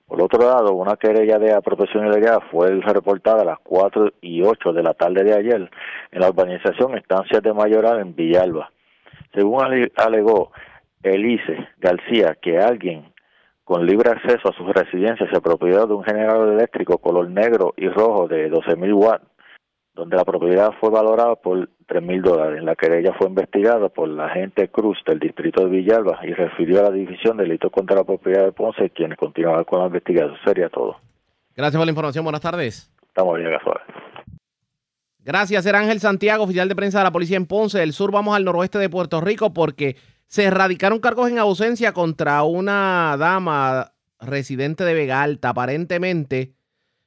Por 0.06 0.22
otro 0.22 0.40
lado, 0.40 0.74
una 0.74 0.96
querella 0.96 1.38
de 1.38 1.52
apropiación 1.52 2.06
ilegal 2.06 2.40
fue 2.50 2.68
reportada 2.80 3.42
a 3.42 3.46
las 3.46 3.58
4 3.60 4.12
y 4.20 4.42
8 4.42 4.72
de 4.72 4.82
la 4.82 4.94
tarde 4.94 5.24
de 5.24 5.34
ayer 5.34 5.70
en 6.10 6.20
la 6.20 6.28
urbanización 6.28 6.96
Estancias 6.96 7.42
de 7.42 7.52
Mayoral 7.52 8.00
en 8.00 8.14
Villalba. 8.14 8.70
Según 9.34 9.62
alegó 9.96 10.52
Elise 11.02 11.68
García, 11.78 12.36
que 12.40 12.58
alguien 12.58 13.12
con 13.68 13.84
libre 13.84 14.10
acceso 14.10 14.48
a 14.48 14.56
su 14.56 14.64
residencia 14.72 15.28
se 15.30 15.36
apropió 15.36 15.86
de 15.86 15.92
un 15.92 16.02
generador 16.02 16.54
eléctrico 16.54 16.96
color 16.96 17.28
negro 17.28 17.74
y 17.76 17.86
rojo 17.86 18.26
de 18.26 18.50
12.000 18.50 18.94
watts, 18.94 19.26
donde 19.92 20.16
la 20.16 20.24
propiedad 20.24 20.72
fue 20.80 20.88
valorada 20.88 21.34
por 21.34 21.68
3.000 21.86 22.22
dólares. 22.22 22.64
La 22.64 22.74
querella 22.74 23.12
fue 23.18 23.26
investigada 23.28 23.90
por 23.90 24.08
la 24.08 24.24
agente 24.24 24.68
Cruz 24.68 24.96
del 25.06 25.18
distrito 25.18 25.64
de 25.64 25.68
Villalba 25.68 26.18
y 26.22 26.32
refirió 26.32 26.80
a 26.80 26.84
la 26.84 26.92
División 26.92 27.36
de 27.36 27.42
Delitos 27.42 27.70
contra 27.70 27.96
la 27.96 28.04
Propiedad 28.04 28.46
de 28.46 28.52
Ponce, 28.52 28.88
quienes 28.88 29.18
continúan 29.18 29.64
con 29.64 29.80
la 29.80 29.88
investigación. 29.88 30.38
Sería 30.46 30.70
todo. 30.70 30.96
Gracias 31.54 31.76
por 31.76 31.84
la 31.84 31.90
información. 31.90 32.24
Buenas 32.24 32.40
tardes. 32.40 32.90
Estamos 33.06 33.36
bien, 33.36 33.50
Gasola. 33.50 33.82
Gracias, 35.22 35.66
era 35.66 35.80
Ángel 35.80 36.00
Santiago, 36.00 36.44
oficial 36.44 36.70
de 36.70 36.74
prensa 36.74 37.00
de 37.00 37.04
la 37.04 37.12
policía 37.12 37.36
en 37.36 37.44
Ponce. 37.44 37.80
Del 37.80 37.92
sur 37.92 38.10
vamos 38.12 38.34
al 38.34 38.46
noroeste 38.46 38.78
de 38.78 38.88
Puerto 38.88 39.20
Rico 39.20 39.52
porque 39.52 39.96
se 40.28 40.44
erradicaron 40.44 41.00
cargos 41.00 41.30
en 41.30 41.38
ausencia 41.38 41.92
contra 41.92 42.42
una 42.42 43.16
dama 43.18 43.94
residente 44.20 44.84
de 44.84 44.94
Vega 44.94 45.22
Alta. 45.22 45.48
Aparentemente 45.50 46.54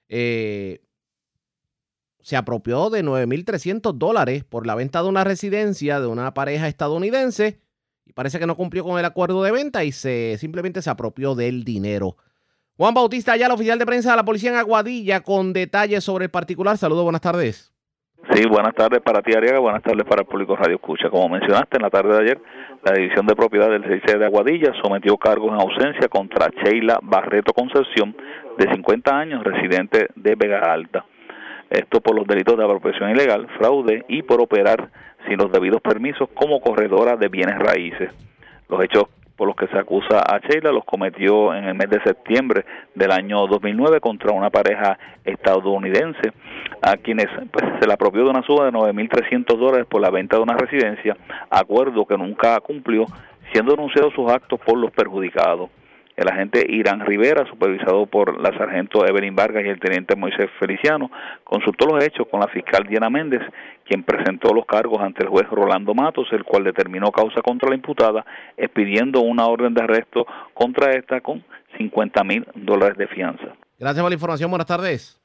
eh, 0.09 0.81
se 2.19 2.35
apropió 2.35 2.89
de 2.89 3.03
9.300 3.03 3.93
dólares 3.93 4.43
por 4.43 4.65
la 4.65 4.75
venta 4.75 5.03
de 5.03 5.09
una 5.09 5.23
residencia 5.23 6.01
de 6.01 6.07
una 6.07 6.33
pareja 6.33 6.67
estadounidense 6.67 7.61
y 8.05 8.13
parece 8.13 8.39
que 8.39 8.47
no 8.47 8.57
cumplió 8.57 8.83
con 8.83 8.97
el 8.99 9.05
acuerdo 9.05 9.43
de 9.43 9.51
venta 9.51 9.83
y 9.83 9.91
se 9.91 10.37
simplemente 10.39 10.81
se 10.81 10.89
apropió 10.89 11.35
del 11.35 11.63
dinero. 11.63 12.17
Juan 12.75 12.95
Bautista, 12.95 13.37
ya 13.37 13.45
el 13.45 13.51
oficial 13.51 13.77
de 13.77 13.85
prensa 13.85 14.11
de 14.11 14.15
la 14.17 14.25
policía 14.25 14.49
en 14.49 14.55
Aguadilla, 14.55 15.21
con 15.21 15.53
detalles 15.53 16.03
sobre 16.03 16.25
el 16.25 16.31
particular. 16.31 16.77
Saludos, 16.79 17.03
buenas 17.03 17.21
tardes. 17.21 17.70
Sí, 18.29 18.47
buenas 18.47 18.75
tardes 18.75 19.01
para 19.01 19.21
ti, 19.21 19.33
Ariaga. 19.35 19.59
Buenas 19.59 19.81
tardes 19.81 20.05
para 20.05 20.21
el 20.21 20.27
público 20.27 20.55
Radio 20.55 20.75
Escucha. 20.75 21.09
Como 21.09 21.27
mencionaste, 21.27 21.77
en 21.77 21.81
la 21.81 21.89
tarde 21.89 22.13
de 22.13 22.21
ayer, 22.21 22.39
la 22.83 22.93
División 22.93 23.25
de 23.25 23.35
Propiedad 23.35 23.69
del 23.69 23.83
CIC 23.83 24.17
de 24.17 24.25
Aguadilla 24.25 24.73
sometió 24.81 25.17
cargos 25.17 25.49
en 25.49 25.59
ausencia 25.59 26.07
contra 26.07 26.47
Sheila 26.63 26.99
Barreto 27.01 27.51
Concepción, 27.51 28.15
de 28.57 28.71
50 28.71 29.17
años, 29.17 29.43
residente 29.43 30.09
de 30.15 30.35
Vega 30.35 30.59
Alta. 30.71 31.03
Esto 31.69 31.99
por 31.99 32.15
los 32.15 32.27
delitos 32.27 32.55
de 32.57 32.63
apropiación 32.63 33.09
ilegal, 33.09 33.47
fraude 33.57 34.05
y 34.07 34.21
por 34.21 34.39
operar 34.39 34.89
sin 35.27 35.37
los 35.37 35.51
debidos 35.51 35.81
permisos 35.81 36.29
como 36.33 36.61
corredora 36.61 37.15
de 37.15 37.27
bienes 37.27 37.57
raíces. 37.57 38.11
Los 38.69 38.83
hechos 38.83 39.05
por 39.41 39.47
los 39.47 39.55
que 39.55 39.65
se 39.69 39.79
acusa 39.79 40.19
a 40.19 40.37
Sheila 40.37 40.71
los 40.71 40.85
cometió 40.85 41.51
en 41.55 41.63
el 41.63 41.73
mes 41.73 41.89
de 41.89 41.99
septiembre 42.03 42.63
del 42.93 43.09
año 43.09 43.47
2009 43.47 43.99
contra 43.99 44.33
una 44.33 44.51
pareja 44.51 44.99
estadounidense 45.25 46.31
a 46.79 46.95
quienes 46.97 47.25
pues, 47.51 47.65
se 47.79 47.87
le 47.87 47.91
apropió 47.91 48.23
de 48.23 48.29
una 48.29 48.43
suma 48.43 48.65
de 48.65 48.71
9.300 48.71 49.57
dólares 49.57 49.87
por 49.89 49.99
la 49.99 50.11
venta 50.11 50.37
de 50.37 50.43
una 50.43 50.55
residencia, 50.55 51.17
acuerdo 51.49 52.05
que 52.05 52.19
nunca 52.19 52.59
cumplió, 52.59 53.05
siendo 53.51 53.71
denunciados 53.71 54.13
sus 54.13 54.31
actos 54.31 54.59
por 54.59 54.77
los 54.77 54.91
perjudicados. 54.91 55.71
El 56.21 56.29
agente 56.29 56.63
Irán 56.69 56.99
Rivera, 57.03 57.47
supervisado 57.49 58.05
por 58.05 58.39
la 58.39 58.55
sargento 58.55 59.03
Evelyn 59.07 59.35
Vargas 59.35 59.63
y 59.65 59.69
el 59.69 59.79
teniente 59.79 60.15
Moisés 60.15 60.51
Feliciano, 60.59 61.09
consultó 61.43 61.87
los 61.87 62.03
hechos 62.03 62.27
con 62.29 62.41
la 62.41 62.47
fiscal 62.47 62.85
Diana 62.87 63.09
Méndez, 63.09 63.41
quien 63.85 64.03
presentó 64.03 64.53
los 64.53 64.67
cargos 64.67 65.01
ante 65.01 65.23
el 65.23 65.29
juez 65.29 65.49
Rolando 65.49 65.95
Matos, 65.95 66.27
el 66.31 66.43
cual 66.43 66.63
determinó 66.63 67.11
causa 67.11 67.41
contra 67.41 67.69
la 67.69 67.75
imputada, 67.75 68.23
expidiendo 68.55 69.21
una 69.21 69.47
orden 69.47 69.73
de 69.73 69.81
arresto 69.81 70.27
contra 70.53 70.91
esta 70.91 71.21
con 71.21 71.43
50 71.79 72.23
mil 72.23 72.45
dólares 72.53 72.99
de 72.99 73.07
fianza. 73.07 73.55
Gracias 73.79 74.03
por 74.03 74.11
la 74.11 74.15
información. 74.15 74.51
Buenas 74.51 74.67
tardes. 74.67 75.19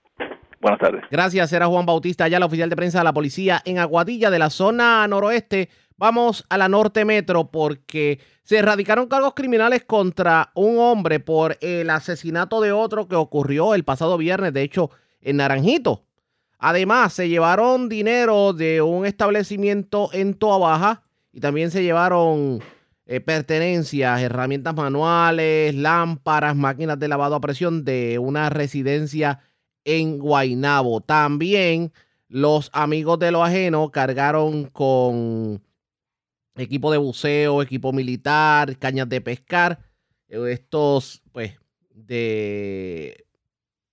Buenas 0.63 0.81
tardes. 0.81 1.05
Gracias. 1.11 1.53
Era 1.53 1.67
Juan 1.67 1.85
Bautista, 1.85 2.27
ya 2.27 2.41
la 2.41 2.47
oficial 2.47 2.71
de 2.71 2.77
prensa 2.77 2.99
de 2.99 3.05
la 3.05 3.13
policía 3.13 3.61
en 3.67 3.79
Aguadilla, 3.79 4.31
de 4.31 4.39
la 4.39 4.49
zona 4.49 5.07
noroeste. 5.07 5.69
Vamos 5.99 6.45
a 6.51 6.59
la 6.59 6.69
norte 6.69 7.07
metro 7.07 7.51
porque 7.51 8.21
se 8.43 8.59
erradicaron 8.59 9.09
cargos 9.09 9.33
criminales 9.35 9.85
contra 9.85 10.51
un 10.55 10.79
hombre 10.79 11.21
por 11.21 11.57
el 11.63 11.89
asesinato 11.89 12.61
de 12.61 12.71
otro 12.71 13.09
que 13.09 13.17
ocurrió 13.17 13.75
el 13.75 13.85
pasado 13.85 14.19
viernes, 14.19 14.53
de 14.53 14.63
hecho, 14.63 14.91
en 15.23 15.39
Naranjito. 15.39 16.05
Además, 16.59 17.15
se 17.15 17.29
llevaron 17.29 17.89
dinero 17.89 18.53
de 18.53 18.83
un 18.83 19.07
establecimiento 19.07 20.11
en 20.13 20.35
Toa 20.35 20.59
Baja 20.59 21.03
y 21.33 21.41
también 21.41 21.71
se 21.71 21.83
llevaron 21.83 22.61
eh, 23.07 23.21
pertenencias, 23.21 24.21
herramientas 24.21 24.75
manuales, 24.75 25.75
lámparas, 25.75 26.57
máquinas 26.57 26.99
de 26.99 27.09
lavado 27.09 27.37
a 27.37 27.41
presión 27.41 27.85
de 27.85 28.19
una 28.19 28.51
residencia 28.51 29.41
en 29.85 30.19
Guainabo. 30.19 31.01
También 31.01 31.93
los 32.29 32.69
amigos 32.73 33.19
de 33.19 33.31
lo 33.31 33.45
ajeno 33.45 33.91
cargaron 33.91 34.65
con 34.65 35.63
equipo 36.57 36.91
de 36.91 36.99
buceo, 36.99 37.63
equipo 37.63 37.93
militar, 37.93 38.77
cañas 38.79 39.09
de 39.09 39.21
pescar, 39.21 39.79
eh, 40.29 40.39
estos, 40.51 41.23
pues, 41.33 41.59
de 41.95 43.27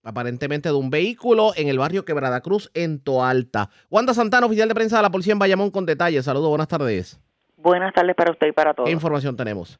aparentemente 0.03 0.70
de 0.70 0.76
un 0.76 0.89
vehículo 0.89 1.53
en 1.55 1.70
el 1.70 1.78
barrio 1.78 2.03
Quebrada 2.05 2.41
Cruz, 2.41 2.70
en 2.74 2.99
Toalta. 2.99 3.70
Wanda 3.89 4.14
Santana, 4.14 4.45
oficial 4.45 4.68
de 4.68 4.76
prensa 4.76 4.97
de 4.97 5.03
la 5.03 5.11
policía 5.11 5.34
en 5.34 5.39
Bayamón, 5.39 5.72
con 5.72 5.86
detalles. 5.86 6.26
Saludos, 6.26 6.49
buenas 6.49 6.68
tardes. 6.68 7.20
Buenas 7.57 7.93
tardes 7.93 8.16
para 8.16 8.32
usted 8.32 8.47
y 8.47 8.51
para 8.51 8.74
todos. 8.74 8.88
¿Qué 8.88 8.93
información 8.93 9.38
tenemos? 9.38 9.80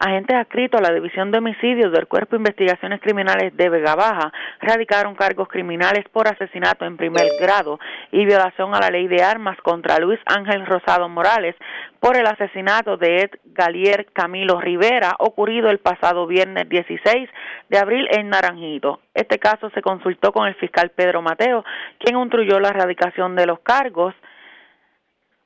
Agentes 0.00 0.36
adscritos 0.36 0.80
a 0.80 0.84
la 0.84 0.94
División 0.94 1.32
de 1.32 1.38
Homicidios 1.38 1.90
del 1.90 2.06
Cuerpo 2.06 2.36
de 2.36 2.38
Investigaciones 2.38 3.00
Criminales 3.00 3.56
de 3.56 3.68
Vega 3.68 3.96
Baja 3.96 4.32
radicaron 4.60 5.16
cargos 5.16 5.48
criminales 5.48 6.04
por 6.12 6.28
asesinato 6.28 6.84
en 6.84 6.96
primer 6.96 7.26
grado 7.40 7.80
y 8.12 8.24
violación 8.24 8.76
a 8.76 8.78
la 8.78 8.90
ley 8.90 9.08
de 9.08 9.24
armas 9.24 9.58
contra 9.60 9.98
Luis 9.98 10.20
Ángel 10.26 10.66
Rosado 10.66 11.08
Morales 11.08 11.56
por 11.98 12.16
el 12.16 12.28
asesinato 12.28 12.96
de 12.96 13.22
Ed 13.22 13.30
Galier 13.46 14.06
Camilo 14.12 14.60
Rivera 14.60 15.16
ocurrido 15.18 15.68
el 15.68 15.78
pasado 15.78 16.28
viernes 16.28 16.68
16 16.68 17.28
de 17.68 17.78
abril 17.78 18.06
en 18.12 18.28
Naranjito. 18.28 19.00
Este 19.14 19.40
caso 19.40 19.68
se 19.70 19.82
consultó 19.82 20.30
con 20.32 20.46
el 20.46 20.54
fiscal 20.54 20.90
Pedro 20.90 21.22
Mateo, 21.22 21.64
quien 21.98 22.16
instruyó 22.16 22.60
la 22.60 22.68
erradicación 22.68 23.34
de 23.34 23.46
los 23.46 23.58
cargos 23.60 24.14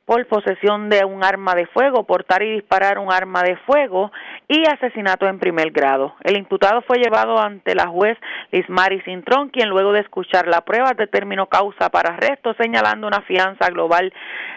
por 0.05 0.27
posesión 0.27 0.89
de 0.89 1.05
un 1.05 1.25
arma 1.25 1.55
de 1.55 1.67
fuego, 1.67 2.05
portar 2.05 2.43
y 2.43 2.53
disparar 2.53 2.99
un 2.99 3.13
arma 3.13 3.43
de 3.43 3.57
fuego 3.59 4.11
y 4.49 4.67
asesinato 4.67 5.27
en 5.27 5.39
primer 5.39 5.71
grado. 5.71 6.15
El 6.23 6.37
imputado 6.37 6.83
fue 6.83 6.99
llevado 6.99 7.39
ante 7.39 7.75
la 7.75 7.87
juez 7.87 8.19
Lismari 8.51 9.01
Cintrón, 9.03 9.49
quien 9.49 9.69
luego 9.69 9.93
de 9.93 10.01
escuchar 10.01 10.47
la 10.47 10.61
prueba 10.63 10.93
determinó 10.93 11.47
causa 11.47 11.91
para 11.91 12.15
arresto, 12.15 12.55
señalando 12.55 13.07
una 13.07 13.23
fianza 13.23 13.69
global 13.71 14.13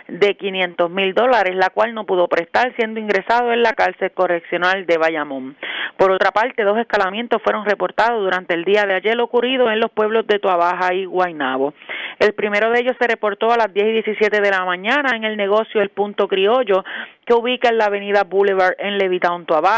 de 0.08 0.36
500 0.36 0.90
mil 0.90 1.14
dólares, 1.14 1.56
la 1.56 1.70
cual 1.70 1.94
no 1.94 2.06
pudo 2.06 2.28
prestar, 2.28 2.74
siendo 2.76 3.00
ingresado 3.00 3.52
en 3.52 3.64
la 3.64 3.74
cárcel 3.74 4.12
correccional 4.12 4.86
de 4.86 4.98
Bayamón. 4.98 5.56
Por 5.98 6.12
otra 6.12 6.32
parte, 6.32 6.64
dos 6.64 6.78
escalamientos 6.78 7.42
fueron 7.42 7.66
reportados 7.66 8.22
durante 8.22 8.54
el 8.54 8.66
día 8.66 8.86
de 8.86 8.96
ayer 8.96 9.20
ocurrido 9.20 9.72
en 9.72 9.80
los 9.80 9.92
pueblos 9.92 10.28
de 10.28 10.40
Tuabaja 10.40 10.94
y 10.94 11.06
Guaynabo. 11.06 11.74
El 12.20 12.34
primero 12.34 12.70
de 12.72 12.82
ellos 12.82 12.96
se 13.00 13.08
reportó 13.08 13.52
a 13.52 13.58
las 13.58 13.74
10 13.74 13.88
y 13.88 13.92
17 14.04 14.42
de 14.42 14.52
la 14.52 14.66
mañana 14.66 15.16
en 15.16 15.24
el 15.24 15.38
negocio 15.38 15.82
El 15.82 15.90
Punto 15.90 16.28
Criollo, 16.28 16.84
que 17.26 17.34
ubica 17.34 17.70
en 17.70 17.78
la 17.78 17.86
avenida 17.86 18.24
Boulevard 18.24 18.76
en 18.78 18.98
Levitown, 18.98 19.46
Tuabaja, 19.46 19.75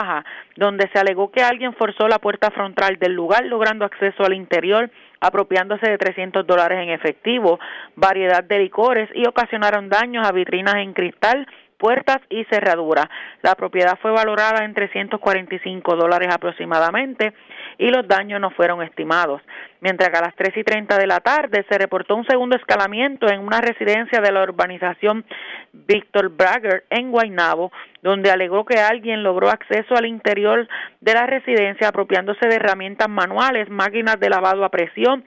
donde 0.55 0.89
se 0.93 0.99
alegó 0.99 1.31
que 1.31 1.43
alguien 1.43 1.73
forzó 1.73 2.07
la 2.07 2.19
puerta 2.19 2.51
frontal 2.51 2.97
del 2.97 3.13
lugar, 3.13 3.45
logrando 3.45 3.85
acceso 3.85 4.23
al 4.23 4.33
interior 4.33 4.89
apropiándose 5.19 5.89
de 5.89 5.97
300 5.97 6.45
dólares 6.45 6.79
en 6.81 6.89
efectivo, 6.89 7.59
variedad 7.95 8.43
de 8.43 8.59
licores 8.59 9.09
y 9.13 9.27
ocasionaron 9.27 9.89
daños 9.89 10.27
a 10.27 10.31
vitrinas 10.31 10.75
en 10.75 10.93
cristal, 10.93 11.47
puertas 11.78 12.17
y 12.30 12.43
cerraduras. 12.45 13.05
La 13.41 13.55
propiedad 13.55 13.97
fue 14.01 14.11
valorada 14.11 14.65
en 14.65 14.73
345 14.73 15.95
dólares 15.95 16.30
aproximadamente 16.32 17.34
y 17.78 17.89
los 17.89 18.07
daños 18.07 18.41
no 18.41 18.49
fueron 18.51 18.82
estimados. 18.82 19.41
Mientras 19.80 20.09
que 20.09 20.17
a 20.17 20.21
las 20.21 20.36
3 20.36 20.57
y 20.57 20.63
30 20.63 20.97
de 20.97 21.07
la 21.07 21.19
tarde 21.19 21.65
se 21.69 21.78
reportó 21.78 22.15
un 22.15 22.25
segundo 22.25 22.55
escalamiento 22.55 23.30
en 23.30 23.39
una 23.39 23.61
residencia 23.61 24.19
de 24.19 24.32
la 24.32 24.43
urbanización 24.43 25.23
Víctor 25.71 26.30
Bragger 26.30 26.86
en 26.89 27.11
Guaynabo, 27.11 27.71
donde 28.01 28.32
alegó 28.32 28.65
que 28.65 28.80
alguien 28.80 29.21
logró 29.21 29.49
acceso 29.49 29.95
al 29.95 30.05
interior 30.07 30.67
de 31.01 31.13
la 31.13 31.28
residencia 31.28 31.89
apropiándose 31.89 32.47
de 32.47 32.55
herramientas 32.55 33.09
manuales, 33.09 33.69
máquinas 33.69 34.19
de 34.19 34.30
lavado 34.30 34.65
a 34.65 34.69
presión, 34.69 35.25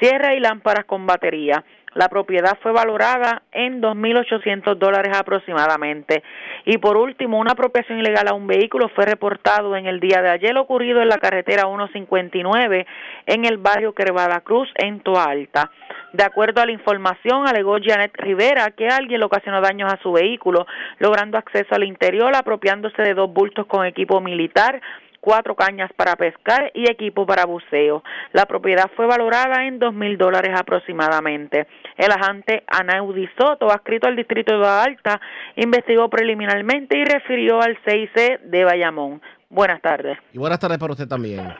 sierra 0.00 0.34
y 0.34 0.40
lámparas 0.40 0.86
con 0.86 1.06
batería. 1.06 1.64
La 1.94 2.08
propiedad 2.08 2.56
fue 2.62 2.72
valorada 2.72 3.42
en 3.50 3.82
2.800 3.82 4.76
dólares 4.76 5.16
aproximadamente. 5.16 6.22
Y 6.64 6.78
por 6.78 6.96
último, 6.96 7.38
una 7.38 7.52
apropiación 7.52 7.98
ilegal 7.98 8.28
a 8.28 8.34
un 8.34 8.46
vehículo 8.46 8.88
fue 8.90 9.06
reportado 9.06 9.76
en 9.76 9.86
el 9.86 9.98
día 9.98 10.22
de 10.22 10.30
ayer 10.30 10.56
ocurrido 10.56 11.02
en 11.02 11.08
la 11.08 11.18
carretera 11.18 11.64
159 11.64 12.86
en 13.26 13.44
el 13.44 13.58
barrio 13.58 13.92
Quervada 13.92 14.40
Cruz 14.40 14.68
en 14.76 15.00
Toa 15.00 15.24
Alta. 15.24 15.70
De 16.12 16.24
acuerdo 16.24 16.60
a 16.60 16.66
la 16.66 16.72
información, 16.72 17.46
alegó 17.46 17.76
Janet 17.82 18.12
Rivera 18.16 18.70
que 18.70 18.88
alguien 18.88 19.20
le 19.20 19.26
ocasionó 19.26 19.60
daños 19.60 19.92
a 19.92 19.98
su 20.02 20.12
vehículo, 20.12 20.66
logrando 20.98 21.38
acceso 21.38 21.74
al 21.74 21.84
interior, 21.84 22.34
apropiándose 22.34 23.02
de 23.02 23.14
dos 23.14 23.32
bultos 23.32 23.66
con 23.66 23.86
equipo 23.86 24.20
militar, 24.20 24.80
cuatro 25.20 25.54
cañas 25.54 25.90
para 25.96 26.16
pescar 26.16 26.70
y 26.74 26.90
equipo 26.90 27.26
para 27.26 27.46
buceo. 27.46 28.02
La 28.32 28.46
propiedad 28.46 28.90
fue 28.96 29.06
valorada 29.06 29.66
en 29.66 29.78
dos 29.78 29.94
mil 29.94 30.18
dólares 30.18 30.52
aproximadamente. 30.58 31.66
El 31.96 32.10
agente 32.10 32.64
Anaudi 32.66 33.28
Soto, 33.38 33.70
adscrito 33.70 34.08
al 34.08 34.16
distrito 34.16 34.58
de 34.58 34.66
Alta, 34.66 35.20
investigó 35.56 36.08
preliminarmente 36.08 36.98
y 36.98 37.04
refirió 37.04 37.60
al 37.60 37.78
CIC 37.84 38.40
de 38.42 38.64
Bayamón. 38.64 39.22
Buenas 39.48 39.82
tardes. 39.82 40.18
Y 40.32 40.38
buenas 40.38 40.58
tardes 40.58 40.78
para 40.78 40.92
usted 40.92 41.08
también. 41.08 41.54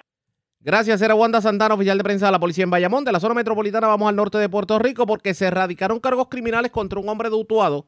Gracias, 0.62 1.00
era 1.00 1.14
Wanda 1.14 1.40
Santana, 1.40 1.74
oficial 1.74 1.96
de 1.96 2.04
prensa 2.04 2.26
de 2.26 2.32
la 2.32 2.38
policía 2.38 2.64
en 2.64 2.70
Bayamón. 2.70 3.04
De 3.04 3.12
la 3.12 3.20
zona 3.20 3.34
metropolitana 3.34 3.86
vamos 3.86 4.08
al 4.08 4.16
norte 4.16 4.36
de 4.36 4.48
Puerto 4.48 4.78
Rico 4.78 5.06
porque 5.06 5.32
se 5.32 5.46
erradicaron 5.46 6.00
cargos 6.00 6.28
criminales 6.28 6.70
contra 6.70 7.00
un 7.00 7.08
hombre 7.08 7.30
de 7.30 7.36
Utuado 7.36 7.86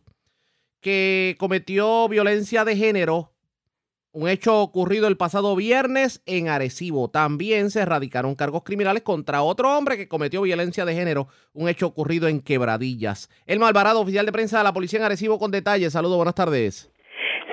que 0.80 1.36
cometió 1.38 2.08
violencia 2.08 2.64
de 2.64 2.76
género 2.76 3.31
un 4.12 4.28
hecho 4.28 4.60
ocurrido 4.60 5.08
el 5.08 5.16
pasado 5.16 5.56
viernes 5.56 6.22
en 6.26 6.48
Arecibo. 6.48 7.08
También 7.08 7.70
se 7.70 7.80
erradicaron 7.80 8.34
cargos 8.34 8.62
criminales 8.62 9.02
contra 9.02 9.42
otro 9.42 9.76
hombre 9.76 9.96
que 9.96 10.08
cometió 10.08 10.42
violencia 10.42 10.84
de 10.84 10.94
género, 10.94 11.28
un 11.54 11.68
hecho 11.68 11.86
ocurrido 11.86 12.28
en 12.28 12.40
Quebradillas. 12.40 13.30
El 13.46 13.58
Malvarado, 13.58 14.00
oficial 14.00 14.26
de 14.26 14.32
prensa 14.32 14.58
de 14.58 14.64
la 14.64 14.72
policía 14.72 14.98
en 14.98 15.06
Arecibo, 15.06 15.38
con 15.38 15.50
detalles. 15.50 15.94
Saludos, 15.94 16.16
buenas 16.16 16.34
tardes. 16.34 16.90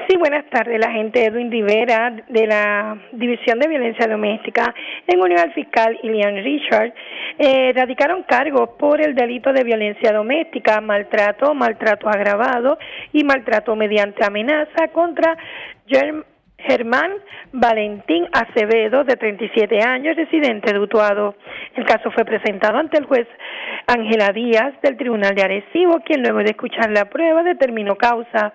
Sí, 0.09 0.17
buenas 0.17 0.49
tardes. 0.49 0.79
La 0.79 0.87
agente 0.87 1.23
Edwin 1.23 1.51
Rivera 1.51 2.25
de 2.29 2.47
la 2.47 2.99
División 3.13 3.59
de 3.59 3.67
Violencia 3.67 4.07
Doméstica 4.07 4.73
en 5.07 5.21
unión 5.21 5.39
al 5.39 5.53
fiscal 5.53 5.99
Ilian 6.01 6.43
Richard 6.43 6.93
eh, 7.37 7.71
radicaron 7.75 8.23
cargos 8.23 8.71
por 8.79 8.99
el 9.01 9.13
delito 9.13 9.53
de 9.53 9.63
violencia 9.63 10.11
doméstica, 10.11 10.81
maltrato, 10.81 11.53
maltrato 11.53 12.09
agravado 12.09 12.79
y 13.13 13.23
maltrato 13.23 13.75
mediante 13.75 14.25
amenaza 14.25 14.87
contra 14.91 15.37
Germ 15.87 16.23
Germán 16.67 17.11
Valentín 17.51 18.27
Acevedo, 18.31 19.03
de 19.03 19.15
37 19.15 19.81
años, 19.81 20.15
residente 20.15 20.73
de 20.73 20.79
Utuado. 20.79 21.35
El 21.75 21.85
caso 21.85 22.11
fue 22.11 22.25
presentado 22.25 22.77
ante 22.77 22.97
el 22.97 23.05
juez 23.05 23.27
Ángela 23.87 24.31
Díaz 24.31 24.73
del 24.81 24.97
Tribunal 24.97 25.35
de 25.35 25.43
Arecibo, 25.43 26.01
quien 26.01 26.21
luego 26.21 26.39
de 26.39 26.51
escuchar 26.51 26.91
la 26.91 27.05
prueba 27.05 27.43
determinó 27.43 27.95
causa, 27.95 28.53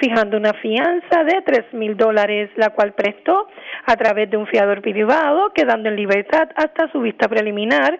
fijando 0.00 0.36
una 0.36 0.54
fianza 0.54 1.24
de 1.24 1.42
tres 1.42 1.72
mil 1.72 1.96
dólares, 1.96 2.50
la 2.56 2.70
cual 2.70 2.94
prestó 2.94 3.48
a 3.86 3.96
través 3.96 4.30
de 4.30 4.36
un 4.36 4.46
fiador 4.46 4.80
privado, 4.80 5.52
quedando 5.54 5.88
en 5.88 5.96
libertad 5.96 6.48
hasta 6.56 6.90
su 6.90 7.00
vista 7.00 7.28
preliminar, 7.28 7.98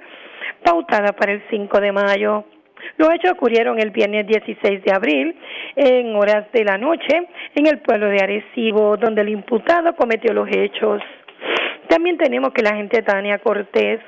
pautada 0.65 1.13
para 1.13 1.33
el 1.33 1.43
5 1.51 1.81
de 1.81 1.93
mayo. 1.93 2.45
Los 2.97 3.11
hechos 3.11 3.33
ocurrieron 3.33 3.79
el 3.79 3.91
viernes 3.91 4.27
16 4.27 4.85
de 4.85 4.93
abril, 4.93 5.37
en 5.77 6.15
horas 6.17 6.51
de 6.53 6.65
la 6.65 6.79
noche, 6.79 7.29
en 7.55 7.67
el 7.67 7.79
pueblo 7.79 8.09
de 8.09 8.19
Arecibo, 8.23 8.97
donde 8.97 9.23
el 9.23 9.31
imputado 9.31 9.95
cometió 9.97 10.33
los 10.33 10.49
hechos. 10.51 11.03
También 11.89 12.17
tenemos 12.17 12.53
que 12.53 12.63
la 12.63 12.71
agente 12.71 13.03
Tania 13.03 13.39
Cortés 13.39 14.01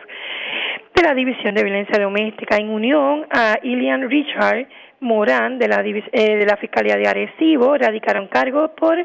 de 0.94 1.02
la 1.02 1.14
División 1.14 1.54
de 1.54 1.64
Violencia 1.64 2.02
Doméstica 2.02 2.56
en 2.56 2.70
unión 2.70 3.26
a 3.30 3.58
Ilian 3.62 4.08
Richard 4.08 4.66
Morán 5.00 5.58
de 5.58 5.68
la, 5.68 5.82
eh, 5.84 6.36
de 6.36 6.46
la 6.46 6.56
Fiscalía 6.56 6.96
de 6.96 7.06
Arecibo 7.06 7.76
radicaron 7.76 8.28
cargos 8.28 8.70
por 8.70 8.96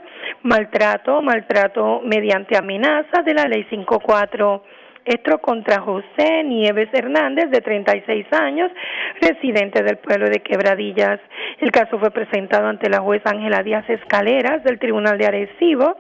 maltrato, 0.44 1.22
maltrato 1.22 2.02
mediante 2.06 2.58
amenaza 2.58 3.22
de 3.24 3.34
la 3.34 3.46
Ley 3.46 3.66
54 3.70 4.64
esto 5.10 5.40
contra 5.40 5.82
José 5.82 6.44
Nieves 6.44 6.90
Hernández, 6.94 7.50
de 7.50 7.62
36 7.62 8.28
años, 8.32 8.72
residente 9.20 9.82
del 9.82 9.98
pueblo 9.98 10.30
de 10.30 10.40
Quebradillas. 10.42 11.20
El 11.60 11.72
caso 11.72 11.98
fue 11.98 12.12
presentado 12.12 12.68
ante 12.68 12.90
la 12.90 13.00
jueza 13.00 13.32
Ángela 13.32 13.64
Díaz 13.64 13.90
Escaleras 13.90 14.64
del 14.64 14.78
Tribunal 14.78 15.18
de 15.18 15.26
Arecibo, 15.26 15.98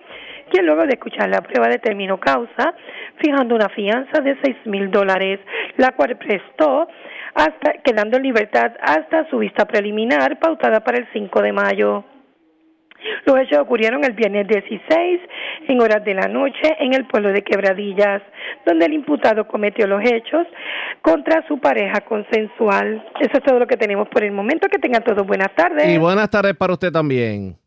quien 0.51 0.65
luego 0.65 0.83
de 0.83 0.93
escuchar 0.93 1.27
la 1.29 1.41
prueba 1.41 1.67
determinó 1.67 2.19
causa, 2.19 2.75
fijando 3.17 3.55
una 3.55 3.69
fianza 3.69 4.21
de 4.21 4.37
seis 4.43 4.57
mil 4.65 4.91
dólares, 4.91 5.39
la 5.77 5.91
cual 5.91 6.15
prestó 6.17 6.87
hasta 7.33 7.73
quedando 7.83 8.17
en 8.17 8.23
libertad 8.23 8.73
hasta 8.81 9.27
su 9.29 9.39
vista 9.39 9.65
preliminar 9.65 10.39
pautada 10.39 10.81
para 10.81 10.99
el 10.99 11.07
5 11.13 11.41
de 11.41 11.51
mayo. 11.51 12.03
Los 13.25 13.37
hechos 13.39 13.59
ocurrieron 13.59 14.03
el 14.03 14.13
viernes 14.13 14.47
16 14.47 15.19
en 15.67 15.81
horas 15.81 16.03
de 16.03 16.13
la 16.13 16.27
noche 16.27 16.75
en 16.79 16.93
el 16.93 17.05
pueblo 17.05 17.29
de 17.29 17.43
Quebradillas, 17.43 18.21
donde 18.65 18.85
el 18.85 18.93
imputado 18.93 19.47
cometió 19.47 19.87
los 19.87 20.01
hechos 20.03 20.47
contra 21.01 21.45
su 21.47 21.59
pareja 21.59 22.01
consensual. 22.01 23.05
Eso 23.19 23.37
es 23.37 23.43
todo 23.43 23.59
lo 23.59 23.67
que 23.67 23.77
tenemos 23.77 24.07
por 24.09 24.23
el 24.23 24.31
momento. 24.31 24.67
Que 24.69 24.79
tengan 24.79 25.03
todos 25.03 25.25
buenas 25.25 25.53
tardes. 25.55 25.87
Y 25.87 25.97
buenas 25.97 26.29
tardes 26.29 26.55
para 26.55 26.73
usted 26.73 26.91
también. 26.91 27.57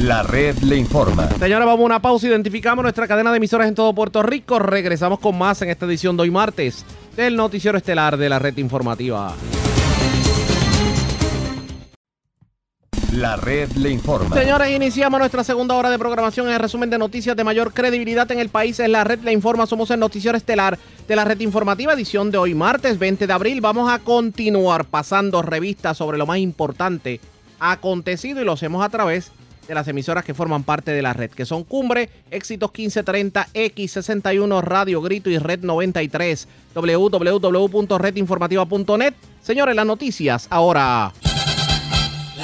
La 0.00 0.22
red 0.22 0.56
le 0.58 0.76
informa. 0.76 1.28
Señora, 1.30 1.64
vamos 1.64 1.82
a 1.82 1.84
una 1.84 2.02
pausa. 2.02 2.26
Identificamos 2.26 2.82
nuestra 2.82 3.06
cadena 3.06 3.30
de 3.30 3.36
emisoras 3.36 3.68
en 3.68 3.74
todo 3.74 3.94
Puerto 3.94 4.22
Rico. 4.22 4.58
Regresamos 4.58 5.20
con 5.20 5.38
más 5.38 5.62
en 5.62 5.70
esta 5.70 5.86
edición 5.86 6.16
de 6.16 6.24
hoy 6.24 6.30
martes 6.30 6.84
del 7.16 7.36
Noticiero 7.36 7.78
Estelar 7.78 8.16
de 8.16 8.28
la 8.28 8.38
Red 8.38 8.58
Informativa. 8.58 9.32
La 13.14 13.36
red 13.36 13.70
le 13.76 13.90
informa. 13.90 14.34
Señores, 14.34 14.74
iniciamos 14.74 15.20
nuestra 15.20 15.44
segunda 15.44 15.76
hora 15.76 15.88
de 15.88 16.00
programación 16.00 16.48
el 16.48 16.58
resumen 16.58 16.90
de 16.90 16.98
noticias 16.98 17.36
de 17.36 17.44
mayor 17.44 17.72
credibilidad 17.72 18.28
en 18.32 18.40
el 18.40 18.48
país. 18.48 18.80
Es 18.80 18.88
la 18.88 19.04
red 19.04 19.20
le 19.20 19.32
informa. 19.32 19.66
Somos 19.66 19.92
el 19.92 20.00
noticiero 20.00 20.36
estelar 20.36 20.76
de 21.06 21.14
la 21.14 21.24
red 21.24 21.38
informativa, 21.38 21.92
edición 21.92 22.32
de 22.32 22.38
hoy, 22.38 22.54
martes 22.54 22.98
20 22.98 23.28
de 23.28 23.32
abril. 23.32 23.60
Vamos 23.60 23.88
a 23.88 24.00
continuar 24.00 24.86
pasando 24.86 25.42
revistas 25.42 25.96
sobre 25.96 26.18
lo 26.18 26.26
más 26.26 26.38
importante 26.38 27.20
acontecido 27.60 28.42
y 28.42 28.44
lo 28.44 28.50
hacemos 28.50 28.84
a 28.84 28.88
través 28.88 29.30
de 29.68 29.74
las 29.74 29.86
emisoras 29.86 30.24
que 30.24 30.34
forman 30.34 30.64
parte 30.64 30.90
de 30.90 31.00
la 31.00 31.12
red, 31.12 31.30
que 31.30 31.46
son 31.46 31.62
Cumbre, 31.62 32.10
Éxitos 32.32 32.72
1530, 32.72 33.46
X61, 33.54 34.60
Radio 34.60 35.00
Grito 35.00 35.30
y 35.30 35.38
Red 35.38 35.60
93, 35.60 36.48
www.redinformativa.net. 36.74 39.14
Señores, 39.40 39.76
las 39.76 39.86
noticias 39.86 40.48
ahora. 40.50 41.12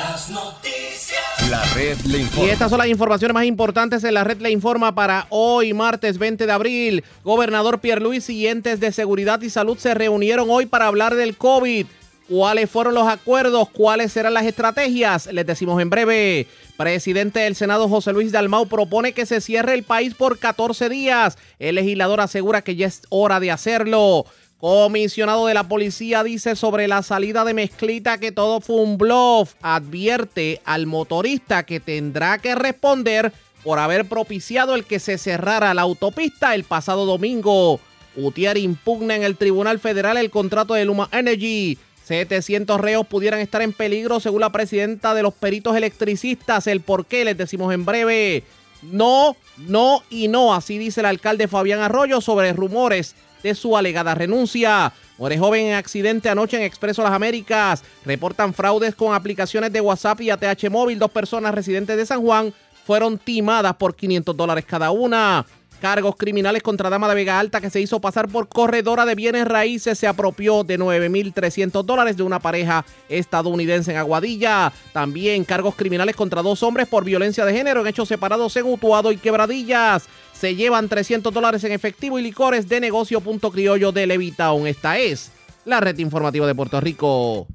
Las 0.01 0.31
noticias. 0.31 1.51
La 1.51 1.63
red 1.75 1.99
le 2.07 2.21
informa. 2.21 2.47
Y 2.47 2.51
estas 2.51 2.71
son 2.71 2.79
las 2.79 2.89
informaciones 2.89 3.35
más 3.35 3.45
importantes 3.45 4.03
en 4.03 4.15
la 4.15 4.25
red 4.25 4.41
le 4.41 4.51
informa 4.51 4.95
para 4.95 5.27
hoy, 5.29 5.75
martes 5.75 6.17
20 6.17 6.47
de 6.47 6.53
abril. 6.53 7.05
Gobernador 7.23 7.81
Pierluisi 7.81 8.35
y 8.35 8.47
entes 8.47 8.81
de 8.81 8.93
seguridad 8.93 9.43
y 9.43 9.51
salud 9.51 9.77
se 9.77 9.93
reunieron 9.93 10.49
hoy 10.49 10.65
para 10.65 10.87
hablar 10.87 11.17
del 11.17 11.37
COVID. 11.37 11.87
¿Cuáles 12.31 12.71
fueron 12.71 12.95
los 12.95 13.09
acuerdos? 13.09 13.69
¿Cuáles 13.69 14.13
serán 14.13 14.33
las 14.33 14.47
estrategias? 14.47 15.27
Les 15.33 15.45
decimos 15.45 15.83
en 15.83 15.91
breve. 15.91 16.47
Presidente 16.79 17.41
del 17.41 17.55
Senado 17.55 17.89
José 17.89 18.15
Luis 18.15 18.33
Dalmau 18.33 18.67
propone 18.67 19.13
que 19.13 19.27
se 19.27 19.43
cierre 19.43 19.75
el 19.75 19.83
país 19.83 20.15
por 20.15 20.39
14 20.39 20.89
días. 20.89 21.37
El 21.59 21.75
legislador 21.75 22.21
asegura 22.21 22.63
que 22.63 22.77
ya 22.77 22.87
es 22.87 23.03
hora 23.11 23.39
de 23.39 23.51
hacerlo. 23.51 24.25
Comisionado 24.61 25.47
de 25.47 25.55
la 25.55 25.65
policía 25.65 26.23
dice 26.23 26.55
sobre 26.55 26.87
la 26.87 27.03
salida 27.03 27.47
de 27.47 27.55
Mezclita 27.55 28.19
que 28.19 28.31
todo 28.31 28.61
fue 28.61 28.77
un 28.77 28.99
bluff. 28.99 29.55
Advierte 29.63 30.61
al 30.67 30.87
motorista 30.87 31.63
que 31.63 31.81
tendrá 31.81 32.37
que 32.37 32.55
responder 32.55 33.33
por 33.65 33.79
haber 33.79 34.05
propiciado 34.05 34.75
el 34.75 34.85
que 34.85 34.99
se 34.99 35.17
cerrara 35.17 35.73
la 35.73 35.81
autopista 35.81 36.55
el 36.55 36.65
pasado 36.65 37.07
domingo. 37.07 37.81
Utier 38.17 38.59
impugna 38.59 39.17
en 39.17 39.23
el 39.23 39.39
Tribunal 39.39 39.79
Federal 39.79 40.19
el 40.19 40.31
contrato 40.31 40.75
de 40.75 40.85
Luma 40.85 41.09
Energy. 41.11 41.79
700 42.05 42.79
reos 42.79 43.07
pudieran 43.07 43.41
estar 43.41 43.63
en 43.63 43.73
peligro 43.73 44.21
según 44.21 44.43
la 44.43 44.53
presidenta 44.53 45.15
de 45.15 45.23
los 45.23 45.33
peritos 45.33 45.75
electricistas. 45.75 46.67
El 46.67 46.83
por 46.83 47.07
qué 47.07 47.25
les 47.25 47.39
decimos 47.39 47.73
en 47.73 47.87
breve. 47.87 48.45
No, 48.83 49.37
no 49.57 50.03
y 50.11 50.29
no, 50.29 50.53
así 50.53 50.77
dice 50.77 51.01
el 51.01 51.07
alcalde 51.07 51.49
Fabián 51.49 51.81
Arroyo 51.81 52.21
sobre 52.21 52.53
rumores 52.53 53.15
de 53.43 53.55
su 53.55 53.77
alegada 53.77 54.15
renuncia. 54.15 54.93
Muere 55.19 55.39
joven 55.39 55.67
en 55.67 55.75
accidente 55.75 56.29
anoche 56.29 56.57
en 56.57 56.63
Expreso 56.63 57.03
Las 57.03 57.13
Américas. 57.13 57.85
Reportan 58.05 58.55
fraudes 58.55 58.95
con 58.95 59.15
aplicaciones 59.15 59.73
de 59.73 59.81
WhatsApp 59.81 60.21
y 60.23 60.31
ATH 60.31 60.71
móvil. 60.71 60.99
Dos 60.99 61.11
personas 61.11 61.55
residentes 61.55 61.97
de 61.97 62.07
San 62.07 62.23
Juan 62.23 62.55
fueron 62.87 63.19
timadas 63.19 63.77
por 63.77 63.95
500 63.95 64.37
dólares 64.37 64.65
cada 64.67 64.91
una. 64.91 65.45
Cargos 65.81 66.17
criminales 66.17 66.63
contra 66.63 66.91
Dama 66.91 67.09
de 67.09 67.15
Vega 67.15 67.39
Alta 67.39 67.61
que 67.61 67.71
se 67.71 67.81
hizo 67.81 68.01
pasar 68.01 68.29
por 68.29 68.49
corredora 68.49 69.07
de 69.07 69.15
bienes 69.15 69.47
raíces 69.47 69.99
se 69.99 70.07
apropió 70.07 70.63
de 70.63 70.79
9.300 70.79 71.83
dólares 71.85 72.19
de 72.19 72.23
una 72.23 72.39
pareja 72.39 72.85
estadounidense 73.09 73.93
en 73.93 73.97
Aguadilla. 73.97 74.75
También 74.93 75.45
cargos 75.45 75.75
criminales 75.77 76.17
contra 76.17 76.43
dos 76.43 76.63
hombres 76.63 76.87
por 76.87 77.05
violencia 77.05 77.47
de 77.47 77.55
género 77.55 77.81
en 77.81 77.87
hechos 77.87 78.09
separados 78.09 78.55
en 78.57 78.67
Utuado 78.67 79.11
y 79.11 79.17
Quebradillas. 79.17 80.07
Se 80.41 80.57
llevan 80.57 80.89
300 80.89 81.35
dólares 81.35 81.63
en 81.65 81.73
efectivo 81.73 82.19
y 82.19 82.23
licores 82.23 82.67
de 82.67 82.81
negocio 82.81 83.21
Punto 83.21 83.53
Criollo 83.53 83.93
de 83.93 84.07
Levitown. 84.07 84.67
Esta 84.67 84.97
es 84.97 85.31
la 85.67 85.81
red 85.81 85.99
informativa 85.99 86.47
de 86.47 86.55
Puerto 86.55 86.81
Rico. 86.81 87.47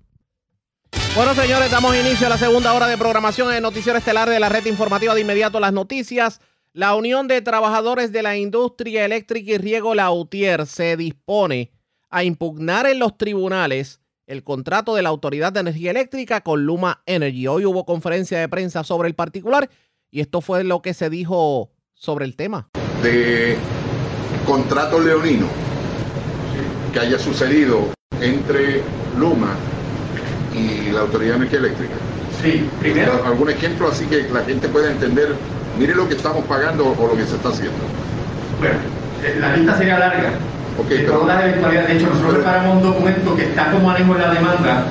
Bueno, 1.15 1.33
señores, 1.33 1.71
damos 1.71 1.95
inicio 1.95 2.27
a 2.27 2.29
la 2.29 2.37
segunda 2.37 2.73
hora 2.73 2.85
de 2.85 2.95
programación 2.95 3.51
en 3.51 3.63
Noticiero 3.63 3.97
Estelar 3.97 4.29
de 4.29 4.39
la 4.39 4.49
red 4.49 4.67
informativa 4.67 5.15
de 5.15 5.21
inmediato 5.21 5.59
las 5.59 5.73
noticias. 5.73 6.41
La 6.73 6.93
Unión 6.93 7.27
de 7.27 7.41
Trabajadores 7.41 8.11
de 8.11 8.21
la 8.21 8.37
Industria 8.37 9.03
Eléctrica 9.03 9.53
y 9.53 9.57
Riego 9.57 9.95
Lautier 9.95 10.67
se 10.67 10.95
dispone 10.95 11.71
a 12.11 12.23
impugnar 12.23 12.85
en 12.85 12.99
los 12.99 13.17
tribunales 13.17 13.99
el 14.27 14.43
contrato 14.43 14.93
de 14.93 15.01
la 15.01 15.09
Autoridad 15.09 15.51
de 15.51 15.61
Energía 15.61 15.89
Eléctrica 15.89 16.41
con 16.41 16.67
Luma 16.67 17.01
Energy. 17.07 17.47
Hoy 17.47 17.65
hubo 17.65 17.83
conferencia 17.83 18.39
de 18.39 18.47
prensa 18.47 18.83
sobre 18.83 19.07
el 19.07 19.15
particular 19.15 19.71
y 20.11 20.19
esto 20.19 20.39
fue 20.39 20.63
lo 20.63 20.83
que 20.83 20.93
se 20.93 21.09
dijo 21.09 21.71
sobre 21.95 22.25
el 22.25 22.35
tema. 22.35 22.67
De 23.01 23.57
contrato 24.45 24.99
leonino 24.99 25.47
que 26.93 26.99
haya 26.99 27.17
sucedido 27.17 27.89
entre 28.21 28.81
Luma 29.17 29.55
y 30.53 30.91
la 30.91 31.01
Autoridad 31.01 31.31
de 31.31 31.37
Energía 31.37 31.59
Eléctrica. 31.59 31.93
Sí, 32.41 32.69
primero. 32.79 33.23
¿Algún 33.25 33.49
ejemplo 33.49 33.89
así 33.89 34.05
que 34.05 34.27
la 34.31 34.43
gente 34.43 34.67
pueda 34.67 34.91
entender, 34.91 35.35
mire 35.79 35.95
lo 35.95 36.07
que 36.07 36.15
estamos 36.15 36.45
pagando 36.45 36.95
o 36.97 37.07
lo 37.07 37.15
que 37.15 37.25
se 37.25 37.35
está 37.35 37.49
haciendo? 37.49 37.77
Bueno, 38.59 38.75
eh, 39.23 39.37
la 39.39 39.55
lista 39.55 39.77
sería 39.77 39.99
larga. 39.99 40.31
Okay, 40.77 40.99
de 40.99 41.03
todas 41.05 41.27
las 41.27 41.43
eventualidades. 41.45 41.89
De 41.89 41.97
hecho, 41.97 42.07
nosotros 42.07 42.35
preparamos 42.35 42.77
un 42.77 42.83
documento 42.83 43.35
que 43.35 43.43
está 43.43 43.71
como 43.71 43.89
anejo 43.91 44.13
en 44.15 44.21
la 44.21 44.33
demanda 44.33 44.85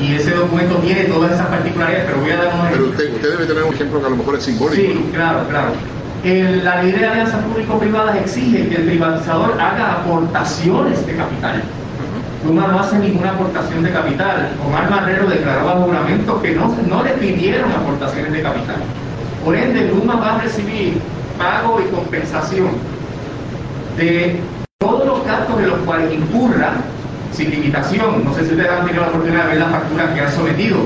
y 0.00 0.14
ese 0.14 0.32
documento 0.32 0.76
tiene 0.76 1.04
todas 1.04 1.32
esas 1.32 1.46
particularidades, 1.46 2.06
pero 2.06 2.20
voy 2.20 2.30
a 2.30 2.36
dar 2.36 2.46
un 2.46 2.60
ejemplo. 2.60 2.70
Pero 2.72 2.90
usted, 2.90 3.14
usted 3.14 3.30
debe 3.30 3.46
tener 3.46 3.62
un 3.62 3.74
ejemplo 3.74 4.00
que 4.00 4.06
a 4.06 4.10
lo 4.10 4.16
mejor 4.16 4.34
es 4.36 4.42
simbólico. 4.44 4.92
Sí, 4.92 5.10
claro, 5.12 5.48
claro. 5.48 5.72
El, 6.22 6.62
la 6.62 6.82
ley 6.82 6.92
de 6.92 7.06
alianzas 7.06 7.42
público-privadas 7.44 8.16
exige 8.16 8.68
que 8.68 8.76
el 8.76 8.84
privatizador 8.84 9.58
haga 9.58 10.00
aportaciones 10.00 11.06
de 11.06 11.16
capital. 11.16 11.62
Luma 12.44 12.68
no 12.68 12.80
hace 12.80 12.98
ninguna 12.98 13.30
aportación 13.30 13.82
de 13.82 13.90
capital. 13.90 14.50
Omar 14.66 14.90
Marrero 14.90 15.26
declaró 15.26 15.64
bajo 15.66 15.82
juramento 15.84 16.42
que 16.42 16.54
no, 16.54 16.74
no 16.88 17.02
le 17.02 17.10
pidieron 17.12 17.72
aportaciones 17.72 18.32
de 18.32 18.42
capital. 18.42 18.76
Por 19.44 19.56
ende, 19.56 19.88
Luma 19.88 20.16
va 20.16 20.36
a 20.36 20.38
recibir 20.42 20.98
pago 21.38 21.80
y 21.80 21.90
compensación 21.94 22.68
de 23.96 24.40
todos 24.78 25.06
los 25.06 25.24
gastos 25.24 25.58
de 25.58 25.66
los 25.68 25.78
cuales 25.80 26.12
incurra 26.12 26.72
sin 27.32 27.50
limitación. 27.50 28.24
No 28.24 28.34
sé 28.34 28.44
si 28.44 28.50
ustedes 28.50 28.70
han 28.70 28.84
tenido 28.84 29.02
la 29.04 29.08
oportunidad 29.08 29.44
de 29.44 29.48
ver 29.48 29.58
la 29.58 29.68
factura 29.68 30.14
que 30.14 30.20
han 30.20 30.32
sometido, 30.32 30.78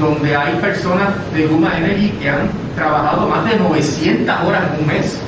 donde 0.00 0.34
hay 0.34 0.54
personas 0.56 1.08
de 1.34 1.46
Luma 1.46 1.76
Energy 1.78 2.10
que 2.20 2.30
han 2.30 2.48
trabajado 2.74 3.28
más 3.28 3.44
de 3.48 3.56
900 3.58 4.40
horas 4.46 4.62
en 4.72 4.80
un 4.80 4.86
mes. 4.86 5.18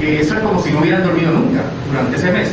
Que 0.00 0.20
eso 0.22 0.34
es 0.34 0.40
como 0.40 0.60
si 0.62 0.72
no 0.72 0.80
hubieran 0.80 1.04
dormido 1.04 1.32
nunca 1.32 1.60
durante 1.90 2.16
ese 2.16 2.32
mes 2.32 2.50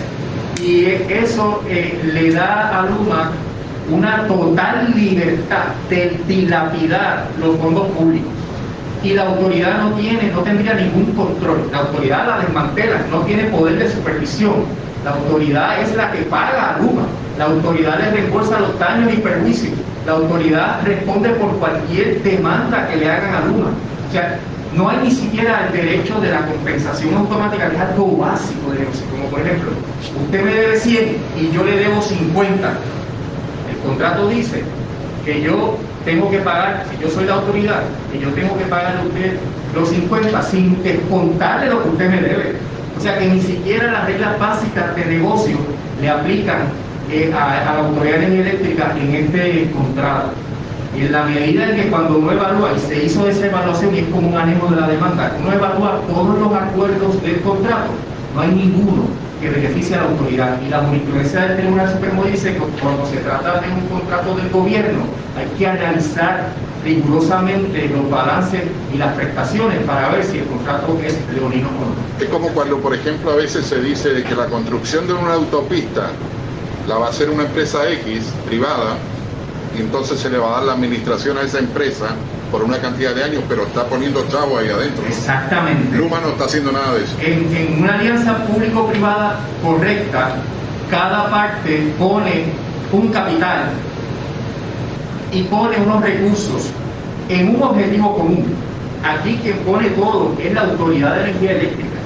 y 0.62 0.86
eso 1.10 1.64
eh, 1.70 2.00
le 2.14 2.32
da 2.32 2.80
a 2.80 2.86
Luma 2.86 3.32
una 3.91 4.28
total 4.28 4.93
libertad 4.95 5.68
de 5.89 6.20
dilapidar 6.28 7.28
los 7.39 7.58
fondos 7.58 7.88
públicos. 7.89 8.32
Y 9.04 9.14
la 9.14 9.28
autoridad 9.28 9.78
no 9.78 9.91
tiene, 9.91 10.32
no 10.34 10.41
tendría 10.41 10.74
ningún 10.74 11.06
control. 11.14 11.70
La 11.72 11.80
autoridad 11.80 12.28
la 12.28 12.39
desmantela, 12.39 13.02
no 13.12 13.20
tiene 13.22 13.43
poder 13.45 13.78
de 13.78 13.89
supervisión. 13.89 14.66
La 15.06 15.12
autoridad 15.12 15.80
es 15.80 15.95
la 15.95 16.12
que 16.12 16.24
paga 16.24 16.76
a 16.76 16.80
Luma. 16.80 17.04
La 17.38 17.45
autoridad 17.45 18.00
le 18.00 18.12
reembolsa 18.12 18.60
los 18.60 18.78
daños 18.80 19.14
y 19.14 19.18
perjuicios. 19.18 19.74
La 20.08 20.14
autoridad 20.14 20.80
responde 20.86 21.32
por 21.32 21.58
cualquier 21.58 22.24
demanda 22.24 22.88
que 22.88 22.95
le 22.95 23.12
hagan 23.12 23.36
a 23.36 23.41
Luma. 23.41 23.72
O 24.08 24.12
sea, 24.14 24.39
no 24.74 24.88
hay 24.88 24.99
ni 25.03 25.12
siquiera 25.12 25.68
el 25.68 25.74
derecho 25.74 26.22
de 26.22 26.32
la 26.32 26.45
compensación 26.45 27.14
automática, 27.14 27.70
que 27.70 27.76
es 27.76 27.82
algo 27.82 28.16
básico 28.16 28.72
de 28.72 28.80
negocio, 28.80 29.05
como 29.12 29.26
por 29.26 29.41
ejemplo, 29.41 29.72
usted 30.24 30.45
me 30.45 30.53
debe 30.53 30.80
100 30.80 31.18
y 31.41 31.51
yo 31.51 31.62
le 31.66 31.76
debo 31.76 32.01
50. 32.01 32.70
El 33.70 33.78
contrato 33.86 34.30
dice 34.30 34.64
que 35.26 35.41
yo 35.41 35.78
tengo 36.05 36.32
que 36.32 36.38
pagar, 36.38 36.86
si 36.89 37.03
yo 37.03 37.10
soy 37.10 37.26
la 37.26 37.34
autoridad, 37.34 37.82
que 38.10 38.20
yo 38.20 38.30
tengo 38.30 38.58
que 38.58 38.64
pagarle 38.64 39.01
a 39.01 39.03
usted 39.03 39.38
los 39.76 39.89
50 39.89 40.41
sin 40.43 40.84
descontarle 40.84 41.70
lo 41.70 41.84
que 41.84 41.89
usted 41.89 42.10
me 42.10 42.22
debe. 42.22 42.55
O 42.97 43.01
sea 43.01 43.20
que 43.20 43.28
ni 43.28 43.41
siquiera 43.41 43.91
las 43.91 44.05
reglas 44.05 44.39
básicas 44.39 44.95
de 44.95 45.05
negocio 45.05 45.58
le 45.99 46.10
aplican 46.10 46.86
a, 47.34 47.72
a, 47.72 47.74
la 47.76 47.80
autoridad 47.88 48.24
eléctrica 48.24 48.95
en 48.99 49.16
este 49.16 49.72
contrato. 49.72 50.32
Y 50.95 51.01
en 51.01 51.12
la 51.12 51.24
medida 51.24 51.70
en 51.70 51.76
que 51.76 51.89
cuando 51.89 52.18
uno 52.18 52.32
evalúa, 52.32 52.72
y 52.76 52.80
se 52.80 53.05
hizo 53.05 53.28
esa 53.28 53.45
evaluación 53.45 53.93
y 53.93 53.99
es 53.99 54.05
como 54.08 54.30
un 54.30 54.38
ánimo 54.38 54.68
de 54.68 54.82
la 54.82 54.88
demanda, 54.88 55.32
uno 55.39 55.53
evalúa 55.53 56.01
todos 56.08 56.39
los 56.39 56.53
acuerdos 56.53 57.22
del 57.22 57.41
contrato, 57.41 57.91
no 58.34 58.41
hay 58.41 58.49
ninguno 58.49 59.03
que 59.39 59.49
beneficie 59.49 59.95
a 59.95 59.99
la 59.99 60.10
autoridad. 60.10 60.60
Y 60.66 60.70
la 60.70 60.80
jurisprudencia 60.80 61.41
del 61.41 61.58
Tribunal 61.58 61.91
Supremo 61.91 62.24
dice 62.24 62.53
que 62.53 62.60
cuando 62.82 63.05
se 63.05 63.18
trata 63.18 63.62
de 63.62 63.68
un 63.72 63.88
contrato 63.88 64.36
del 64.36 64.49
gobierno, 64.49 65.03
hay 65.38 65.45
que 65.58 65.68
analizar 65.68 66.47
rigurosamente 66.84 67.89
los 67.89 68.10
balances 68.10 68.62
y 68.93 68.97
las 68.97 69.14
prestaciones 69.14 69.80
para 69.84 70.10
ver 70.10 70.24
si 70.24 70.39
el 70.39 70.45
contrato 70.45 70.97
es 71.03 71.16
leonino 71.34 71.68
o 71.68 71.72
no. 71.72 72.24
Es 72.24 72.30
como 72.30 72.47
cuando, 72.49 72.78
por 72.80 72.93
ejemplo, 72.95 73.32
a 73.32 73.36
veces 73.36 73.66
se 73.66 73.80
dice 73.82 74.14
de 74.14 74.24
que 74.24 74.36
la 74.36 74.45
construcción 74.45 75.05
de 75.08 75.14
una 75.14 75.34
autopista 75.34 76.10
la 76.88 76.97
va 76.97 77.07
a 77.07 77.09
hacer 77.09 77.29
una 77.29 77.43
empresa 77.43 77.89
X 77.91 78.23
privada 78.45 78.95
y 79.77 79.81
entonces 79.81 80.19
se 80.19 80.29
le 80.29 80.38
va 80.38 80.49
a 80.49 80.51
dar 80.57 80.63
la 80.63 80.73
administración 80.73 81.38
a 81.38 81.41
esa 81.41 81.59
empresa 81.59 82.07
por 82.51 82.63
una 82.63 82.79
cantidad 82.79 83.13
de 83.13 83.23
años, 83.23 83.43
pero 83.49 83.63
está 83.63 83.85
poniendo 83.85 84.25
chavo 84.29 84.57
ahí 84.57 84.69
adentro. 84.69 85.05
Exactamente. 85.05 85.97
Luma 85.97 86.21
no 86.21 86.29
está 86.29 86.45
haciendo 86.45 86.71
nada 86.71 86.93
de 86.93 87.03
eso. 87.03 87.15
En, 87.19 87.55
en 87.55 87.83
una 87.83 87.95
alianza 87.95 88.45
público-privada 88.45 89.39
correcta, 89.61 90.35
cada 90.89 91.29
parte 91.29 91.93
pone 91.99 92.45
un 92.93 93.09
capital 93.09 93.65
y 95.33 95.43
pone 95.43 95.77
unos 95.77 96.01
recursos 96.01 96.69
en 97.27 97.55
un 97.55 97.61
objetivo 97.61 98.17
común. 98.17 98.45
Aquí 99.03 99.38
quien 99.43 99.57
pone 99.59 99.89
todo 99.89 100.33
es 100.41 100.53
la 100.53 100.61
Autoridad 100.61 101.15
de 101.15 101.23
Energía 101.23 101.51
Eléctrica. 101.51 101.97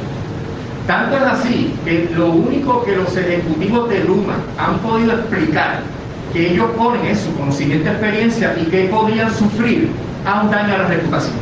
Tanto 0.87 1.15
es 1.15 1.23
así 1.23 1.73
que 1.85 2.09
lo 2.15 2.31
único 2.31 2.83
que 2.83 2.95
los 2.95 3.15
ejecutivos 3.15 3.89
de 3.89 4.03
Luma 4.03 4.35
han 4.57 4.79
podido 4.79 5.13
explicar 5.13 5.81
que 6.33 6.51
ellos 6.51 6.69
ponen 6.77 7.05
en 7.05 7.17
su 7.17 7.33
conocimiento 7.35 7.89
experiencia 7.89 8.55
y 8.59 8.65
que 8.65 8.85
podrían 8.85 9.33
sufrir 9.33 9.89
a 10.25 10.41
un 10.41 10.51
daño 10.51 10.73
a 10.75 10.77
la 10.79 10.87
reputación. 10.87 11.35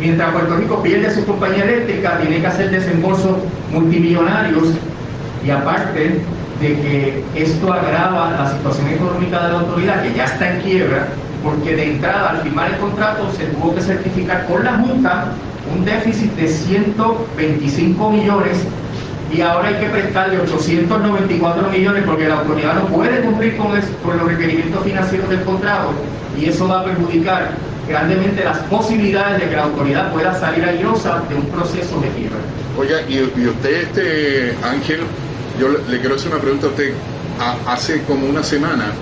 Mientras 0.00 0.32
Puerto 0.32 0.56
Rico 0.56 0.82
pierde 0.82 1.12
su 1.12 1.24
compañía 1.26 1.64
eléctrica, 1.64 2.18
tiene 2.18 2.40
que 2.40 2.46
hacer 2.46 2.70
desembolsos 2.70 3.36
multimillonarios 3.72 4.68
y 5.44 5.50
aparte 5.50 6.22
de 6.60 6.68
que 6.68 7.24
esto 7.34 7.72
agrava 7.72 8.30
la 8.30 8.50
situación 8.50 8.88
económica 8.88 9.44
de 9.44 9.52
la 9.52 9.60
autoridad, 9.60 10.02
que 10.02 10.14
ya 10.14 10.24
está 10.24 10.54
en 10.54 10.60
quiebra, 10.62 11.08
porque 11.42 11.74
de 11.74 11.92
entrada 11.94 12.30
al 12.30 12.38
firmar 12.42 12.70
el 12.70 12.78
contrato 12.78 13.30
se 13.36 13.46
tuvo 13.46 13.74
que 13.74 13.80
certificar 13.80 14.46
con 14.46 14.64
la 14.64 14.74
Junta 14.74 15.26
un 15.74 15.84
déficit 15.84 16.32
de 16.34 16.48
125 16.48 18.10
millones 18.10 18.58
y 19.32 19.40
ahora 19.42 19.68
hay 19.68 19.74
que 19.74 19.86
prestarle 19.86 20.40
894 20.40 21.70
millones 21.70 22.04
porque 22.06 22.28
la 22.28 22.40
autoridad 22.40 22.74
no 22.74 22.86
puede 22.86 23.20
cumplir 23.20 23.56
con, 23.56 23.68
con, 24.02 24.18
los 24.18 24.26
requerimientos 24.26 24.82
financieros 24.84 25.28
del 25.28 25.42
contrato 25.42 25.92
y 26.40 26.46
eso 26.46 26.66
va 26.66 26.80
a 26.80 26.84
perjudicar 26.84 27.50
grandemente 27.86 28.44
las 28.44 28.58
posibilidades 28.60 29.40
de 29.40 29.50
que 29.50 29.56
la 29.56 29.64
autoridad 29.64 30.12
pueda 30.12 30.38
salir 30.38 30.64
airosa 30.64 31.22
de 31.28 31.34
un 31.34 31.46
proceso 31.46 32.00
de 32.00 32.08
quiebra. 32.10 32.38
Oiga, 32.78 33.00
y, 33.08 33.22
usted, 33.22 33.82
este 33.82 34.56
Ángel, 34.62 35.00
yo 35.60 35.68
le, 35.68 35.78
le, 35.90 36.00
quiero 36.00 36.14
hacer 36.14 36.30
una 36.32 36.40
pregunta 36.40 36.66
a 36.66 36.70
usted. 36.70 36.92
A, 37.40 37.72
hace 37.72 38.02
como 38.02 38.26
una 38.26 38.42
semana 38.42 38.92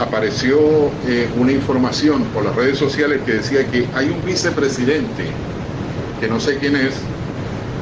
apareció 0.00 0.58
eh, 1.06 1.28
una 1.36 1.52
información 1.52 2.24
por 2.34 2.44
las 2.44 2.54
redes 2.54 2.78
sociales 2.78 3.20
que 3.24 3.32
decía 3.34 3.66
que 3.66 3.86
hay 3.94 4.08
un 4.08 4.24
vicepresidente, 4.24 5.26
que 6.20 6.28
no 6.28 6.38
sé 6.38 6.58
quién 6.58 6.76
es, 6.76 6.94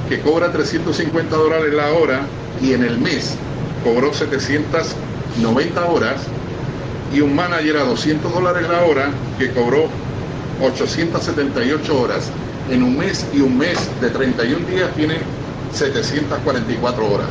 que 0.09 0.21
cobra 0.21 0.51
350 0.53 1.37
dólares 1.37 1.75
la 1.75 1.93
hora 1.93 2.21
y 2.63 2.73
en 2.73 2.85
el 2.85 2.99
mes 2.99 3.35
cobró 3.85 4.15
790 4.15 5.85
horas 5.87 6.23
y 7.13 7.21
un 7.21 7.35
manager 7.35 7.79
a 7.79 7.85
200 7.85 8.33
dólares 8.33 8.69
la 8.69 8.85
hora 8.85 9.11
que 9.39 9.51
cobró 9.51 9.89
878 10.63 12.01
horas 12.01 12.31
en 12.71 12.83
un 12.83 12.97
mes 12.97 13.27
y 13.35 13.41
un 13.41 13.59
mes 13.59 13.79
de 14.01 14.11
31 14.11 14.67
días 14.67 14.91
tiene 14.95 15.17
744 15.73 17.11
horas. 17.11 17.29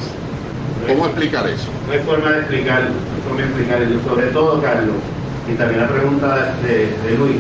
¿Cómo 0.88 1.06
explicar 1.06 1.48
eso? 1.48 1.68
No 1.88 1.94
hay 1.94 2.00
forma 2.00 2.32
de 2.32 2.40
explicarlo, 2.40 2.90
no 2.90 3.16
hay 3.16 3.22
forma 3.24 3.42
de 3.42 3.48
explicarlo. 3.48 4.04
Sobre 4.04 4.28
todo, 4.28 4.62
Carlos, 4.62 4.96
y 5.52 5.56
también 5.56 5.82
la 5.82 5.88
pregunta 5.88 6.56
de, 6.64 6.78
de 7.08 7.18
Luis, 7.18 7.38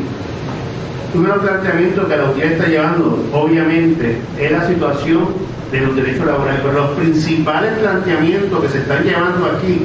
uno 1.13 1.29
de 1.29 1.35
los 1.35 1.45
planteamientos 1.45 2.05
que 2.07 2.17
la 2.17 2.23
autoridad 2.23 2.51
está 2.51 2.67
llevando, 2.67 3.29
obviamente, 3.33 4.17
es 4.39 4.51
la 4.51 4.67
situación 4.67 5.27
de 5.71 5.81
los 5.81 5.95
derechos 5.95 6.25
laborales, 6.25 6.61
pero 6.61 6.73
los 6.73 6.91
principales 6.91 7.73
planteamientos 7.79 8.61
que 8.61 8.69
se 8.69 8.77
están 8.79 9.03
llevando 9.03 9.45
aquí 9.45 9.81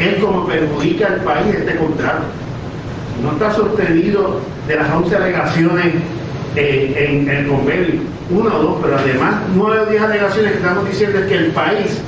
es 0.00 0.22
cómo 0.22 0.46
perjudica 0.46 1.08
al 1.08 1.20
país 1.20 1.54
este 1.54 1.76
contrato. 1.76 2.24
No 3.22 3.32
está 3.32 3.52
sostenido 3.54 4.40
de 4.66 4.76
las 4.76 4.90
11 4.90 5.16
alegaciones 5.16 5.86
eh, 6.56 7.08
en, 7.08 7.28
el 7.28 7.46
convenio, 7.46 8.00
una 8.30 8.54
o 8.54 8.62
dos, 8.62 8.78
pero 8.82 8.96
además 8.96 9.34
nueve 9.54 9.80
o 9.80 9.86
diez 9.86 10.02
alegaciones 10.02 10.52
que 10.52 10.58
estamos 10.58 10.88
diciendo 10.88 11.18
es 11.18 11.26
que 11.26 11.36
el 11.36 11.46
país 11.52 12.00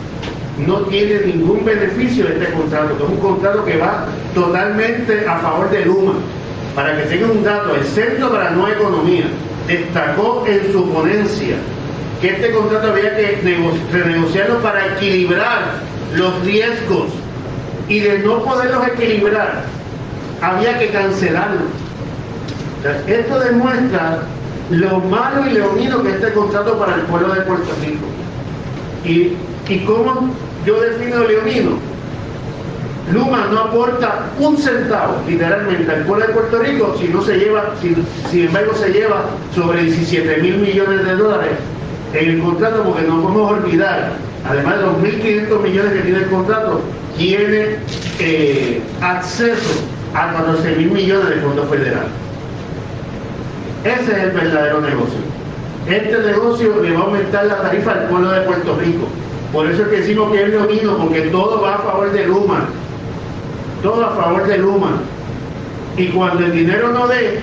no 0.66 0.80
tiene 0.82 1.20
ningún 1.26 1.64
beneficio 1.64 2.26
de 2.26 2.34
este 2.34 2.52
contrato, 2.52 2.96
que 2.96 3.04
es 3.04 3.10
un 3.10 3.16
contrato 3.18 3.64
que 3.64 3.76
va 3.78 4.06
totalmente 4.34 5.26
a 5.26 5.38
favor 5.38 5.70
de 5.70 5.84
Luma 5.84 6.14
para 6.75 6.97
que 6.97 7.03
tengan 7.05 7.31
un 7.31 7.45
dato, 7.45 7.75
el 7.75 7.85
Centro 7.85 8.31
para 8.31 8.45
la 8.45 8.51
Nueva 8.51 8.72
Economía 8.72 9.27
destacó 9.66 10.45
en 10.47 10.72
su 10.72 10.91
ponencia 10.91 11.57
que 12.20 12.31
este 12.31 12.53
contrato 12.53 12.89
había 12.89 13.16
que 13.16 13.62
renegociarlo 13.93 14.59
para 14.61 14.87
equilibrar 14.95 15.75
los 16.14 16.45
riesgos 16.45 17.09
y 17.89 18.01
de 18.01 18.18
no 18.20 18.43
poderlos 18.43 18.87
equilibrar 18.89 19.64
había 20.41 20.79
que 20.79 20.89
cancelarlo. 20.89 21.62
Esto 23.07 23.41
demuestra 23.41 24.22
lo 24.70 25.01
malo 25.01 25.47
y 25.47 25.55
leonino 25.55 26.03
que 26.03 26.09
es 26.11 26.14
este 26.16 26.33
contrato 26.33 26.79
para 26.79 26.97
el 26.97 27.03
pueblo 27.03 27.35
de 27.35 27.43
Puerto 27.43 27.70
Rico. 27.83 28.05
¿Y, 29.05 29.37
y 29.72 29.85
cómo 29.85 30.35
yo 30.66 30.81
defino 30.81 31.25
leonino? 31.25 31.93
Luma 33.12 33.48
no 33.50 33.61
aporta 33.61 34.30
un 34.38 34.57
centavo, 34.57 35.22
literalmente, 35.28 35.92
al 35.92 36.05
pueblo 36.05 36.26
de 36.26 36.32
Puerto 36.32 36.59
Rico 36.59 36.96
si 36.98 37.09
no 37.09 37.22
se 37.22 37.36
lleva, 37.36 37.74
si, 37.80 37.94
sin 38.30 38.46
embargo 38.46 38.74
se 38.74 38.90
lleva 38.90 39.26
sobre 39.55 39.82
17 39.82 40.38
mil 40.38 40.57
millones 40.57 41.05
de 41.05 41.14
dólares 41.14 41.52
en 42.14 42.30
el 42.30 42.40
contrato, 42.40 42.82
porque 42.82 43.02
no 43.02 43.20
podemos 43.20 43.52
olvidar, 43.52 44.12
además 44.48 44.78
de 44.78 44.82
los 44.82 44.94
1.500 44.96 45.61
millones 45.61 45.92
que 45.92 46.00
tiene 46.00 46.18
el 46.18 46.30
contrato, 46.30 46.80
tiene 47.18 47.76
eh, 48.20 48.82
acceso 49.00 49.82
a 50.14 50.32
14 50.32 50.76
mil 50.76 50.90
millones 50.90 51.28
de 51.28 51.36
fondos 51.36 51.68
federales. 51.68 52.11
Ese 53.84 54.12
es 54.12 54.18
el 54.18 54.30
verdadero 54.30 54.80
negocio. 54.80 55.18
Este 55.86 56.18
negocio 56.18 56.82
le 56.82 56.92
va 56.92 57.00
a 57.00 57.02
aumentar 57.02 57.44
la 57.44 57.61
tarifa 57.61 57.92
al 57.92 58.09
pueblo 58.09 58.30
de 58.30 58.40
Puerto 58.42 58.76
Rico. 58.78 59.07
Por 59.52 59.70
eso 59.70 59.82
es 59.82 59.88
que 59.88 59.96
decimos 59.98 60.32
que 60.32 60.42
es 60.42 60.48
leonino, 60.48 60.96
porque 60.96 61.20
todo 61.22 61.61
va 61.61 61.74
a 61.74 61.78
favor 61.78 62.11
de 62.11 62.26
Luma. 62.26 62.68
Todo 63.85 64.07
a 64.07 64.16
favor 64.16 64.47
de 64.47 64.57
Luma. 64.57 64.93
Y 65.99 66.07
cuando 66.07 66.47
el 66.47 66.53
dinero 66.53 66.89
no 66.89 67.07
dé, 67.07 67.41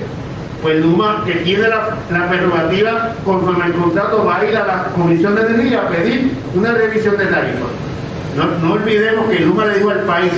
pues 0.63 0.83
Luma, 0.83 1.23
que 1.23 1.33
tiene 1.33 1.67
la, 1.69 1.97
prerrogativa 2.29 3.13
conforme 3.23 3.67
el 3.67 3.73
contrato, 3.73 4.25
va 4.25 4.39
a 4.39 4.45
ir 4.45 4.57
a 4.57 4.65
la 4.65 4.83
Comisión 4.85 5.35
de 5.35 5.41
Energía 5.41 5.83
a 5.83 5.89
pedir 5.89 6.33
una 6.55 6.71
revisión 6.71 7.15
de 7.15 7.27
tarifa. 7.27 7.67
No, 8.35 8.67
no 8.67 8.73
olvidemos 8.73 9.29
que 9.29 9.41
Luma 9.41 9.67
le 9.67 9.75
dijo 9.75 9.91
al 9.91 9.99
país, 9.99 10.31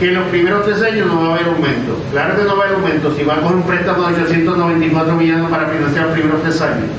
que 0.00 0.08
en 0.08 0.16
los 0.16 0.24
primeros 0.24 0.64
tres 0.64 0.82
años 0.82 1.06
no 1.06 1.20
va 1.20 1.28
a 1.28 1.34
haber 1.36 1.46
aumento. 1.46 1.96
Claro 2.10 2.36
que 2.36 2.42
no 2.42 2.56
va 2.56 2.64
a 2.64 2.66
haber 2.66 2.78
aumento 2.78 3.14
si 3.16 3.22
va 3.22 3.36
con 3.36 3.54
un 3.54 3.62
préstamo 3.62 4.08
de 4.08 4.22
894 4.24 5.14
millones 5.14 5.48
para 5.48 5.68
financiar 5.68 6.06
los 6.06 6.14
primeros 6.14 6.42
tres 6.42 6.60
años. 6.60 6.90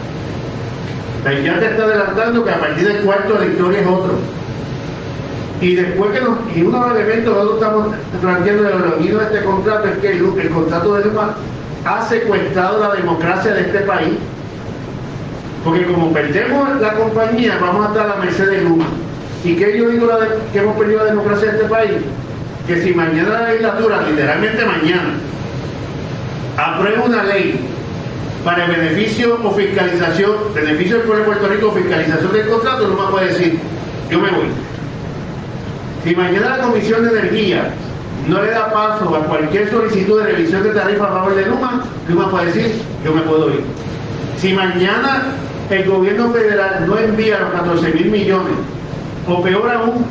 La 1.25 1.33
ya 1.41 1.59
te 1.59 1.65
está 1.65 1.83
adelantando 1.83 2.45
que 2.45 2.51
a 2.51 2.59
partir 2.59 2.87
del 2.87 3.01
cuarto 3.03 3.37
la 3.37 3.45
historia 3.47 3.81
es 3.81 3.87
otro. 3.87 4.42
Y 5.63 5.75
después 5.75 6.11
que 6.11 6.19
nos, 6.19 6.37
y 6.53 6.61
uno 6.61 6.77
de 6.83 6.89
los 6.89 6.99
elementos 6.99 7.33
que 7.33 7.39
nosotros 7.39 7.61
estamos 7.61 7.95
planteando 8.21 8.63
de 8.63 8.69
lo 8.69 8.97
unido 8.97 9.19
de 9.19 9.25
este 9.25 9.43
contrato 9.45 9.87
es 9.87 9.97
que 9.99 10.11
el, 10.11 10.49
contrato 10.49 10.95
de 10.95 11.05
Luma 11.05 11.35
ha 11.85 12.05
secuestrado 12.05 12.79
la 12.81 12.93
democracia 12.95 13.53
de 13.53 13.61
este 13.61 13.79
país. 13.79 14.13
Porque 15.63 15.85
como 15.85 16.11
perdemos 16.11 16.81
la 16.81 16.93
compañía, 16.95 17.57
vamos 17.61 17.85
a 17.85 17.89
estar 17.89 18.05
a 18.05 18.15
la 18.17 18.25
merced 18.25 18.49
de 18.49 18.61
Luma. 18.61 18.87
¿Y 19.45 19.55
qué 19.55 19.77
yo 19.77 19.87
digo 19.87 20.09
que 20.51 20.59
hemos 20.59 20.75
perdido 20.75 20.99
la 20.99 21.11
democracia 21.11 21.51
de 21.53 21.57
este 21.57 21.69
país? 21.69 21.91
que 22.67 22.81
si 22.81 22.93
mañana 22.93 23.29
la 23.29 23.47
legislatura, 23.49 24.03
literalmente 24.09 24.65
mañana, 24.65 25.15
aprueba 26.57 27.03
una 27.03 27.23
ley 27.23 27.59
para 28.45 28.65
el 28.65 28.71
beneficio 28.71 29.37
o 29.43 29.51
fiscalización, 29.51 30.53
beneficio 30.53 30.97
del 30.97 31.05
pueblo 31.05 31.23
de 31.23 31.29
Puerto 31.29 31.47
Rico, 31.49 31.71
fiscalización 31.73 32.31
del 32.31 32.47
contrato, 32.47 32.87
me 32.87 33.11
puede 33.11 33.27
decir, 33.27 33.59
yo 34.09 34.19
me 34.19 34.31
voy. 34.31 34.72
Si 36.03 36.13
mañana 36.13 36.57
la 36.57 36.63
Comisión 36.63 37.05
de 37.05 37.17
Energía 37.17 37.69
no 38.27 38.41
le 38.41 38.51
da 38.51 38.73
paso 38.73 39.15
a 39.15 39.19
cualquier 39.19 39.69
solicitud 39.69 40.21
de 40.21 40.33
revisión 40.33 40.63
de 40.63 40.71
tarifa 40.71 41.05
a 41.05 41.11
favor 41.13 41.35
de 41.35 41.45
Luma, 41.45 41.83
Luma 42.09 42.29
puede 42.29 42.47
decir, 42.47 42.81
yo 43.05 43.13
me 43.13 43.21
puedo 43.21 43.49
ir. 43.49 43.61
Si 44.37 44.53
mañana 44.53 45.23
el 45.69 45.89
gobierno 45.89 46.29
federal 46.31 46.85
no 46.87 46.97
envía 46.97 47.39
los 47.39 47.51
14 47.51 47.93
mil 47.93 48.11
millones, 48.11 48.53
o 49.29 49.41
peor 49.41 49.71
aún, 49.71 50.05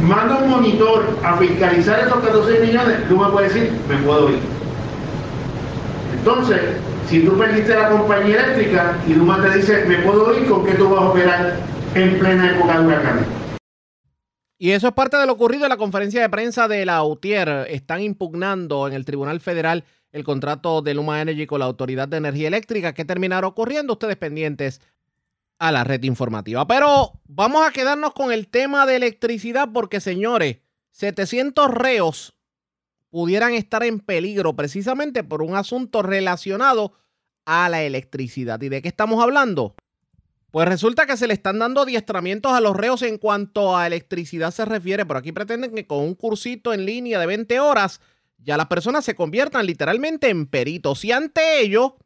manda 0.00 0.38
un 0.38 0.48
monitor 0.48 1.04
a 1.22 1.36
fiscalizar 1.36 2.00
esos 2.00 2.18
14 2.20 2.60
millones, 2.60 3.08
tú 3.08 3.18
me 3.18 3.28
puedes 3.28 3.52
decir, 3.52 3.70
me 3.90 3.96
puedo 3.96 4.30
ir. 4.30 4.38
Entonces, 6.18 6.60
si 7.10 7.20
tú 7.20 7.36
perdiste 7.36 7.74
la 7.74 7.90
compañía 7.90 8.44
eléctrica 8.44 8.94
y 9.06 9.12
Luma 9.12 9.42
te 9.42 9.58
dice, 9.58 9.84
me 9.86 9.96
puedo 9.98 10.34
ir, 10.38 10.46
¿con 10.46 10.64
qué 10.64 10.72
tú 10.72 10.88
vas 10.88 11.02
a 11.02 11.08
operar 11.08 11.56
en 11.94 12.18
plena 12.18 12.50
época 12.50 12.80
de 12.80 12.86
huracanes? 12.86 13.41
Y 14.62 14.70
eso 14.70 14.86
es 14.86 14.94
parte 14.94 15.16
de 15.16 15.26
lo 15.26 15.32
ocurrido 15.32 15.64
en 15.64 15.70
la 15.70 15.76
conferencia 15.76 16.22
de 16.22 16.28
prensa 16.28 16.68
de 16.68 16.86
la 16.86 17.02
UTIER. 17.02 17.66
Están 17.68 18.00
impugnando 18.00 18.86
en 18.86 18.92
el 18.92 19.04
Tribunal 19.04 19.40
Federal 19.40 19.82
el 20.12 20.22
contrato 20.22 20.82
de 20.82 20.94
Luma 20.94 21.20
Energy 21.20 21.48
con 21.48 21.58
la 21.58 21.64
Autoridad 21.64 22.06
de 22.06 22.18
Energía 22.18 22.46
Eléctrica. 22.46 22.94
¿Qué 22.94 23.04
terminará 23.04 23.48
ocurriendo? 23.48 23.94
Ustedes 23.94 24.14
pendientes 24.14 24.80
a 25.58 25.72
la 25.72 25.82
red 25.82 26.04
informativa. 26.04 26.64
Pero 26.68 27.20
vamos 27.24 27.66
a 27.66 27.72
quedarnos 27.72 28.14
con 28.14 28.30
el 28.30 28.46
tema 28.46 28.86
de 28.86 28.94
electricidad 28.94 29.68
porque, 29.74 29.98
señores, 29.98 30.58
700 30.92 31.68
reos 31.68 32.36
pudieran 33.10 33.54
estar 33.54 33.82
en 33.82 33.98
peligro 33.98 34.54
precisamente 34.54 35.24
por 35.24 35.42
un 35.42 35.56
asunto 35.56 36.02
relacionado 36.02 36.92
a 37.46 37.68
la 37.68 37.82
electricidad. 37.82 38.62
¿Y 38.62 38.68
de 38.68 38.80
qué 38.80 38.86
estamos 38.86 39.20
hablando? 39.20 39.74
Pues 40.52 40.68
resulta 40.68 41.06
que 41.06 41.16
se 41.16 41.26
le 41.26 41.32
están 41.32 41.58
dando 41.58 41.80
adiestramientos 41.80 42.52
a 42.52 42.60
los 42.60 42.76
reos 42.76 43.00
en 43.00 43.16
cuanto 43.16 43.74
a 43.74 43.86
electricidad 43.86 44.50
se 44.50 44.66
refiere. 44.66 45.06
Por 45.06 45.16
aquí 45.16 45.32
pretenden 45.32 45.74
que 45.74 45.86
con 45.86 46.00
un 46.00 46.14
cursito 46.14 46.74
en 46.74 46.84
línea 46.84 47.18
de 47.18 47.26
20 47.26 47.58
horas 47.58 48.02
ya 48.36 48.58
las 48.58 48.66
personas 48.66 49.02
se 49.02 49.14
conviertan 49.14 49.64
literalmente 49.64 50.28
en 50.28 50.44
peritos. 50.46 51.06
Y 51.06 51.12
ante 51.12 51.62
ello, 51.62 51.96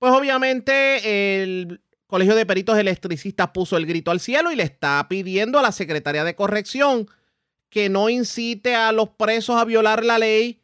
pues 0.00 0.12
obviamente 0.12 1.42
el 1.42 1.80
Colegio 2.08 2.34
de 2.34 2.46
Peritos 2.46 2.76
Electricistas 2.76 3.50
puso 3.54 3.76
el 3.76 3.86
grito 3.86 4.10
al 4.10 4.18
cielo 4.18 4.50
y 4.50 4.56
le 4.56 4.64
está 4.64 5.06
pidiendo 5.08 5.60
a 5.60 5.62
la 5.62 5.70
Secretaría 5.70 6.24
de 6.24 6.34
Corrección 6.34 7.08
que 7.70 7.88
no 7.88 8.08
incite 8.08 8.74
a 8.74 8.90
los 8.90 9.10
presos 9.10 9.54
a 9.54 9.64
violar 9.64 10.04
la 10.04 10.18
ley 10.18 10.60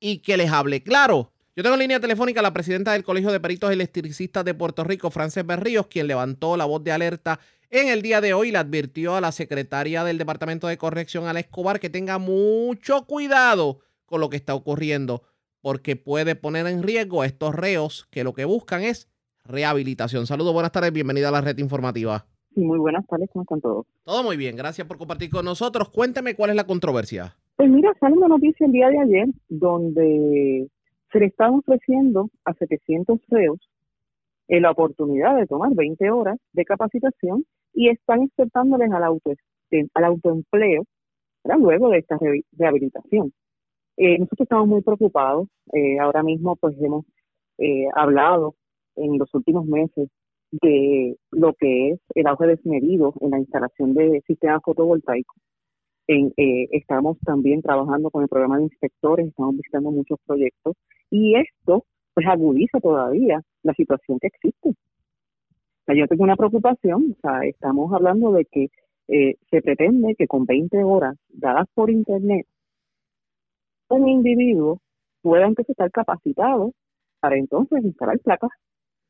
y 0.00 0.18
que 0.18 0.36
les 0.36 0.50
hable 0.50 0.82
claro. 0.82 1.31
Yo 1.54 1.62
tengo 1.62 1.74
en 1.74 1.80
línea 1.80 2.00
telefónica 2.00 2.40
a 2.40 2.42
la 2.42 2.54
presidenta 2.54 2.92
del 2.92 3.04
Colegio 3.04 3.30
de 3.30 3.38
Peritos 3.38 3.70
Electricistas 3.70 4.42
de 4.42 4.54
Puerto 4.54 4.84
Rico, 4.84 5.10
Frances 5.10 5.44
Berríos, 5.44 5.86
quien 5.86 6.06
levantó 6.06 6.56
la 6.56 6.64
voz 6.64 6.82
de 6.82 6.92
alerta 6.92 7.40
en 7.68 7.88
el 7.88 8.00
día 8.00 8.22
de 8.22 8.32
hoy 8.32 8.48
y 8.48 8.52
le 8.52 8.56
advirtió 8.56 9.16
a 9.16 9.20
la 9.20 9.32
secretaria 9.32 10.02
del 10.02 10.16
Departamento 10.16 10.66
de 10.66 10.78
Corrección, 10.78 11.26
Ala 11.26 11.40
Escobar, 11.40 11.78
que 11.78 11.90
tenga 11.90 12.16
mucho 12.16 13.04
cuidado 13.04 13.80
con 14.06 14.22
lo 14.22 14.30
que 14.30 14.38
está 14.38 14.54
ocurriendo, 14.54 15.24
porque 15.60 15.94
puede 15.94 16.36
poner 16.36 16.66
en 16.68 16.82
riesgo 16.82 17.20
a 17.20 17.26
estos 17.26 17.54
reos 17.54 18.08
que 18.10 18.24
lo 18.24 18.32
que 18.32 18.46
buscan 18.46 18.80
es 18.80 19.10
rehabilitación. 19.44 20.26
Saludos, 20.26 20.54
buenas 20.54 20.72
tardes, 20.72 20.90
bienvenida 20.90 21.28
a 21.28 21.32
la 21.32 21.42
red 21.42 21.58
informativa. 21.58 22.24
Muy 22.56 22.78
buenas 22.78 23.06
tardes, 23.06 23.28
¿cómo 23.30 23.42
están 23.42 23.60
todos? 23.60 23.84
Todo 24.04 24.22
muy 24.22 24.38
bien, 24.38 24.56
gracias 24.56 24.86
por 24.86 24.96
compartir 24.96 25.28
con 25.28 25.44
nosotros. 25.44 25.90
Cuénteme 25.90 26.34
cuál 26.34 26.48
es 26.48 26.56
la 26.56 26.64
controversia. 26.64 27.36
Pues 27.56 27.68
mira, 27.68 27.92
sale 28.00 28.16
una 28.16 28.28
noticia 28.28 28.64
el 28.64 28.72
día 28.72 28.88
de 28.88 29.00
ayer 29.00 29.26
donde 29.50 30.70
se 31.12 31.20
le 31.20 31.26
están 31.26 31.54
ofreciendo 31.54 32.30
a 32.44 32.54
700 32.54 33.20
CEOs 33.28 33.60
eh, 34.48 34.60
la 34.60 34.70
oportunidad 34.70 35.36
de 35.36 35.46
tomar 35.46 35.74
20 35.74 36.10
horas 36.10 36.38
de 36.52 36.64
capacitación 36.64 37.44
y 37.74 37.88
están 37.88 38.28
aceptándoles 38.32 38.90
al, 38.92 39.04
auto, 39.04 39.32
al 39.94 40.04
autoempleo 40.04 40.84
luego 41.44 41.90
de 41.90 41.98
esta 41.98 42.18
rehabilitación. 42.52 43.32
Eh, 43.96 44.18
nosotros 44.18 44.46
estamos 44.46 44.68
muy 44.68 44.82
preocupados. 44.82 45.48
Eh, 45.72 45.98
ahora 45.98 46.22
mismo 46.22 46.56
pues 46.56 46.76
hemos 46.80 47.04
hablado 47.94 48.56
en 48.96 49.18
los 49.18 49.32
últimos 49.34 49.64
meses 49.66 50.08
de 50.50 51.16
lo 51.30 51.54
que 51.54 51.90
es 51.90 52.00
el 52.14 52.26
auge 52.26 52.46
desmedido 52.46 53.14
en 53.20 53.30
la 53.30 53.38
instalación 53.38 53.94
de 53.94 54.22
sistemas 54.26 54.60
fotovoltaicos. 54.64 55.36
En, 56.08 56.32
eh, 56.36 56.68
estamos 56.72 57.18
también 57.20 57.62
trabajando 57.62 58.10
con 58.10 58.22
el 58.22 58.28
programa 58.28 58.58
de 58.58 58.64
inspectores, 58.64 59.28
estamos 59.28 59.56
visitando 59.56 59.90
muchos 59.90 60.18
proyectos 60.26 60.76
y 61.12 61.36
esto 61.36 61.84
pues 62.14 62.26
agudiza 62.26 62.80
todavía 62.80 63.42
la 63.62 63.74
situación 63.74 64.18
que 64.18 64.28
existe. 64.28 64.74
yo 65.94 66.06
tengo 66.08 66.24
una 66.24 66.36
preocupación, 66.36 67.14
o 67.16 67.20
sea, 67.20 67.44
estamos 67.46 67.92
hablando 67.92 68.32
de 68.32 68.46
que 68.46 68.70
eh, 69.08 69.36
se 69.50 69.60
pretende 69.60 70.14
que 70.16 70.26
con 70.26 70.46
20 70.46 70.82
horas 70.84 71.16
dadas 71.28 71.68
por 71.74 71.90
internet 71.90 72.46
un 73.88 74.08
individuo 74.08 74.80
pueda 75.20 75.46
entonces 75.46 75.70
estar 75.70 75.90
capacitado 75.90 76.72
para 77.20 77.36
entonces 77.36 77.84
instalar 77.84 78.18
placas 78.20 78.50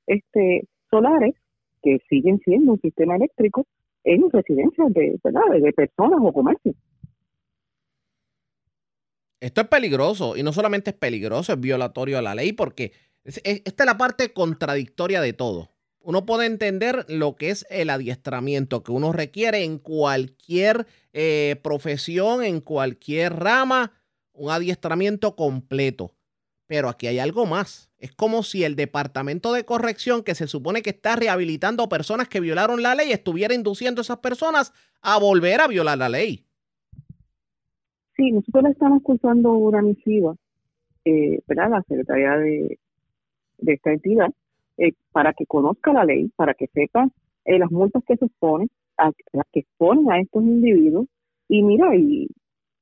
este, 0.07 0.67
solares 0.91 1.35
que 1.83 1.99
siguen 2.09 2.41
siendo 2.41 2.73
un 2.73 2.81
sistema 2.81 3.15
eléctrico 3.15 3.65
en 4.03 4.29
residencias 4.29 4.93
de, 4.93 5.21
de 5.23 5.73
personas 5.73 6.19
o 6.21 6.33
comercios. 6.33 6.75
Esto 9.43 9.61
es 9.61 9.67
peligroso 9.67 10.37
y 10.37 10.45
no 10.45 10.53
solamente 10.53 10.91
es 10.91 10.97
peligroso, 10.97 11.53
es 11.53 11.59
violatorio 11.59 12.17
a 12.17 12.23
la 12.23 12.33
ley 12.33 12.53
porque 12.53 12.93
esta 13.25 13.83
es 13.83 13.87
la 13.87 13.99
parte 13.99 14.33
contradictoria 14.33 15.21
de 15.21 15.33
todo. 15.33 15.73
Uno 15.99 16.25
puede 16.25 16.47
entender 16.47 17.05
lo 17.09 17.35
que 17.35 17.51
es 17.51 17.67
el 17.69 17.91
adiestramiento 17.91 18.85
que 18.85 18.93
uno 18.93 19.11
requiere 19.11 19.65
en 19.65 19.79
cualquier 19.79 20.87
eh, 21.13 21.57
profesión, 21.61 22.45
en 22.45 22.61
cualquier 22.61 23.35
rama, 23.35 24.01
un 24.33 24.53
adiestramiento 24.53 25.35
completo. 25.35 26.15
Pero 26.69 26.89
aquí 26.89 27.09
hay 27.09 27.19
algo 27.19 27.45
más. 27.45 27.91
Es 27.99 28.13
como 28.13 28.45
si 28.45 28.63
el 28.63 28.77
Departamento 28.77 29.53
de 29.53 29.65
Corrección, 29.65 30.23
que 30.23 30.37
se 30.37 30.47
supone 30.47 30.83
que 30.83 30.91
está 30.91 31.17
rehabilitando 31.17 31.89
personas 31.89 32.29
que 32.29 32.39
violaron 32.39 32.81
la 32.81 32.95
ley, 32.95 33.11
estuviera 33.11 33.55
induciendo 33.55 34.03
a 34.03 34.05
esas 34.05 34.19
personas 34.19 34.73
a 35.01 35.19
volver 35.19 35.61
a 35.61 35.67
violar 35.67 35.99
la 35.99 36.09
ley. 36.09 36.47
Sí, 38.17 38.31
nosotros 38.33 38.67
estamos 38.71 39.03
cursando 39.03 39.53
una 39.53 39.83
misiva, 39.83 40.35
eh, 41.05 41.41
¿verdad? 41.47 41.71
La 41.71 41.83
Secretaría 41.83 42.37
de, 42.37 42.79
de 43.59 43.73
esta 43.73 43.93
entidad, 43.93 44.29
eh, 44.79 44.93
para 45.13 45.33
que 45.33 45.47
conozca 45.47 45.93
la 45.93 46.05
ley, 46.05 46.31
para 46.37 46.55
que 46.55 46.67
sepa 46.69 47.09
eh, 47.45 47.59
las 47.59 47.71
multas 47.71 48.03
que 48.07 48.17
se 48.17 48.27
exponen, 48.27 48.69
a, 48.99 49.11
que 49.53 49.61
exponen 49.61 50.11
a 50.13 50.21
estos 50.21 50.43
individuos. 50.43 51.07
Y 51.49 51.63
mira, 51.63 51.97
y, 51.97 52.29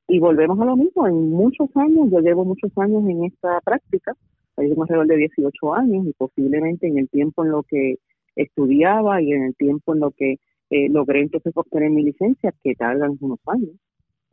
y 0.09 0.19
volvemos 0.19 0.61
a 0.61 0.65
lo 0.65 0.77
mismo, 0.77 1.07
en 1.07 1.31
muchos 1.31 1.69
años, 1.77 2.11
yo 2.11 2.21
llevo 2.21 2.45
muchos 2.45 2.73
años 2.77 3.05
en 3.09 3.25
esta 3.25 3.61
práctica, 3.61 4.15
tengo 4.57 4.83
alrededor 4.83 5.07
de 5.07 5.17
18 5.17 5.75
años 5.75 6.07
y 6.07 6.13
posiblemente 6.13 6.87
en 6.87 6.99
el 6.99 7.09
tiempo 7.09 7.45
en 7.45 7.53
lo 7.53 7.63
que 7.63 7.97
estudiaba 8.37 9.23
y 9.23 9.33
en 9.33 9.45
el 9.45 9.57
tiempo 9.57 9.95
en 9.95 10.01
lo 10.01 10.11
que 10.11 10.39
eh, 10.71 10.89
logré 10.91 11.23
entonces 11.23 11.53
obtener 11.57 11.91
mi 11.91 12.03
licencia, 12.03 12.53
que 12.63 12.75
tardan 12.75 13.17
unos 13.21 13.41
años. 13.47 13.71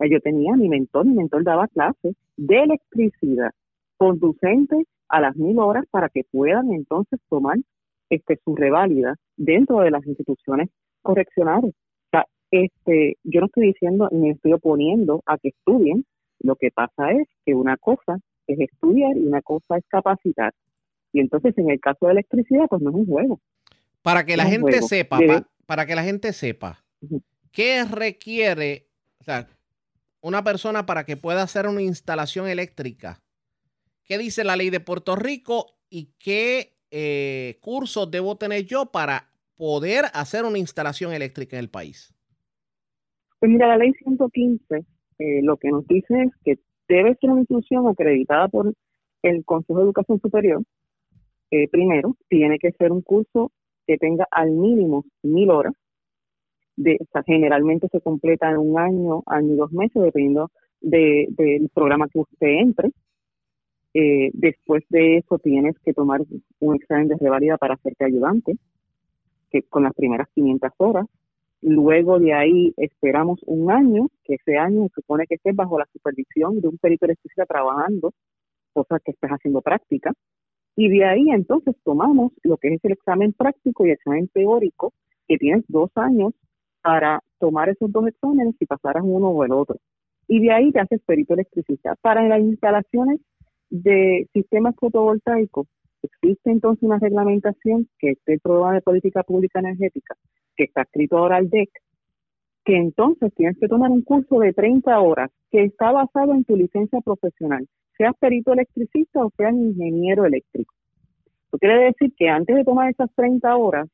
Yo 0.06 0.20
tenía 0.20 0.54
mi 0.54 0.68
mentor, 0.68 1.06
mi 1.06 1.14
mentor 1.14 1.44
daba 1.44 1.66
clases 1.68 2.14
de 2.36 2.62
electricidad 2.62 3.50
conducente 3.96 4.84
a 5.08 5.20
las 5.20 5.36
mil 5.36 5.58
horas 5.58 5.84
para 5.90 6.08
que 6.08 6.22
puedan 6.30 6.72
entonces 6.72 7.18
tomar 7.28 7.56
este 8.10 8.38
su 8.44 8.54
reválida 8.54 9.16
dentro 9.36 9.80
de 9.80 9.90
las 9.90 10.06
instituciones 10.06 10.68
correccionales. 11.02 11.74
O 11.74 12.08
sea, 12.12 12.26
este, 12.50 13.16
yo 13.24 13.40
no 13.40 13.46
estoy 13.46 13.68
diciendo 13.68 14.08
ni 14.12 14.30
estoy 14.30 14.52
oponiendo 14.52 15.22
a 15.26 15.36
que 15.38 15.48
estudien, 15.48 16.04
lo 16.40 16.54
que 16.54 16.70
pasa 16.70 17.10
es 17.10 17.26
que 17.44 17.54
una 17.54 17.76
cosa 17.76 18.18
es 18.46 18.60
estudiar 18.60 19.16
y 19.16 19.26
una 19.26 19.42
cosa 19.42 19.78
es 19.78 19.84
capacitar. 19.88 20.54
Y 21.12 21.20
entonces 21.20 21.56
en 21.58 21.70
el 21.70 21.80
caso 21.80 22.06
de 22.06 22.12
electricidad, 22.12 22.66
pues 22.68 22.82
no 22.82 22.90
es 22.90 22.96
un 22.96 23.06
juego. 23.06 23.40
Para 24.02 24.24
que 24.24 24.36
la 24.36 24.44
gente 24.44 24.80
sepa, 24.82 25.18
para 25.66 25.86
que 25.86 25.96
la 25.96 26.04
gente 26.04 26.32
sepa, 26.32 26.84
¿qué 27.50 27.84
requiere 27.84 28.88
o 29.20 29.24
sea, 29.24 29.48
una 30.20 30.44
persona 30.44 30.86
para 30.86 31.04
que 31.04 31.16
pueda 31.16 31.42
hacer 31.42 31.66
una 31.66 31.82
instalación 31.82 32.48
eléctrica? 32.48 33.20
¿Qué 34.04 34.18
dice 34.18 34.44
la 34.44 34.56
ley 34.56 34.70
de 34.70 34.80
Puerto 34.80 35.16
Rico 35.16 35.78
y 35.90 36.14
qué 36.18 36.76
eh, 36.90 37.58
cursos 37.60 38.10
debo 38.10 38.36
tener 38.36 38.64
yo 38.64 38.86
para 38.86 39.30
poder 39.56 40.06
hacer 40.14 40.44
una 40.44 40.58
instalación 40.58 41.12
eléctrica 41.12 41.56
en 41.56 41.64
el 41.64 41.70
país? 41.70 42.14
Pues 43.38 43.52
mira, 43.52 43.68
la 43.68 43.76
ley 43.76 43.92
115 43.92 44.86
eh, 45.18 45.40
lo 45.42 45.56
que 45.56 45.70
nos 45.70 45.86
dice 45.86 46.22
es 46.22 46.32
que 46.44 46.58
debe 46.88 47.16
ser 47.16 47.30
una 47.30 47.40
institución 47.40 47.88
acreditada 47.88 48.48
por 48.48 48.72
el 49.22 49.44
Consejo 49.44 49.80
de 49.80 49.84
Educación 49.84 50.20
Superior. 50.20 50.62
Eh, 51.50 51.68
primero, 51.68 52.16
tiene 52.28 52.58
que 52.58 52.72
ser 52.72 52.92
un 52.92 53.02
curso 53.02 53.52
que 53.86 53.96
tenga 53.96 54.26
al 54.30 54.50
mínimo 54.50 55.04
mil 55.22 55.50
horas. 55.50 55.74
De, 56.78 56.96
generalmente 57.26 57.88
se 57.90 58.00
completa 58.00 58.48
en 58.50 58.58
un 58.58 58.78
año, 58.78 59.22
año 59.26 59.54
y 59.54 59.56
dos 59.56 59.72
meses, 59.72 60.00
dependiendo 60.00 60.48
del 60.80 61.68
programa 61.74 62.08
que 62.08 62.20
usted 62.20 62.46
entre. 62.46 62.90
Eh, 63.94 64.30
después 64.32 64.84
de 64.90 65.16
eso 65.16 65.40
tienes 65.40 65.76
que 65.80 65.92
tomar 65.92 66.20
un 66.60 66.76
examen 66.76 67.08
de 67.08 67.16
revalida 67.16 67.56
para 67.56 67.74
hacerte 67.74 68.04
ayudante, 68.04 68.56
que 69.50 69.62
con 69.62 69.82
las 69.82 69.94
primeras 69.94 70.28
500 70.34 70.70
horas. 70.76 71.06
Luego 71.62 72.20
de 72.20 72.32
ahí 72.32 72.72
esperamos 72.76 73.40
un 73.46 73.72
año, 73.72 74.06
que 74.22 74.34
ese 74.34 74.56
año 74.56 74.84
se 74.88 75.00
supone 75.00 75.26
que 75.26 75.34
estés 75.34 75.56
bajo 75.56 75.80
la 75.80 75.88
supervisión 75.92 76.60
de 76.60 76.68
un 76.68 76.78
perito 76.78 77.06
electricista 77.06 77.44
trabajando, 77.44 78.12
cosa 78.72 79.00
que 79.04 79.10
estás 79.10 79.32
haciendo 79.32 79.62
práctica. 79.62 80.12
Y 80.76 80.88
de 80.90 81.04
ahí 81.04 81.30
entonces 81.30 81.74
tomamos 81.82 82.30
lo 82.44 82.56
que 82.56 82.68
es 82.68 82.84
el 82.84 82.92
examen 82.92 83.32
práctico 83.32 83.84
y 83.84 83.88
el 83.88 83.94
examen 83.94 84.28
teórico, 84.28 84.92
que 85.26 85.38
tienes 85.38 85.64
dos 85.66 85.90
años 85.96 86.34
para 86.82 87.20
tomar 87.38 87.68
esos 87.68 87.90
dos 87.92 88.06
exámenes 88.06 88.54
y 88.60 88.66
pasar 88.66 88.98
a 88.98 89.02
uno 89.02 89.28
o 89.28 89.44
el 89.44 89.52
otro. 89.52 89.76
Y 90.26 90.40
de 90.40 90.52
ahí 90.52 90.72
te 90.72 90.80
haces 90.80 91.00
perito 91.06 91.34
electricista. 91.34 91.94
Para 92.00 92.26
las 92.28 92.40
instalaciones 92.40 93.20
de 93.70 94.28
sistemas 94.32 94.74
fotovoltaicos, 94.76 95.66
existe 96.02 96.50
entonces 96.50 96.82
una 96.82 96.98
reglamentación 96.98 97.88
que 97.98 98.10
es 98.10 98.18
el 98.26 98.40
programa 98.40 98.74
de 98.74 98.82
política 98.82 99.22
pública 99.22 99.60
energética, 99.60 100.14
que 100.56 100.64
está 100.64 100.82
escrito 100.82 101.18
ahora 101.18 101.36
al 101.36 101.48
DEC, 101.48 101.70
que 102.64 102.76
entonces 102.76 103.32
tienes 103.34 103.58
que 103.58 103.68
tomar 103.68 103.90
un 103.90 104.02
curso 104.02 104.38
de 104.40 104.52
30 104.52 105.00
horas 105.00 105.30
que 105.50 105.64
está 105.64 105.90
basado 105.90 106.34
en 106.34 106.44
tu 106.44 106.56
licencia 106.56 107.00
profesional, 107.00 107.66
seas 107.96 108.14
perito 108.20 108.52
electricista 108.52 109.24
o 109.24 109.32
seas 109.36 109.54
ingeniero 109.54 110.26
eléctrico. 110.26 110.74
Eso 111.46 111.58
quiere 111.58 111.84
decir 111.84 112.12
que 112.16 112.28
antes 112.28 112.54
de 112.54 112.64
tomar 112.64 112.90
esas 112.90 113.10
30 113.14 113.56
horas, 113.56 113.88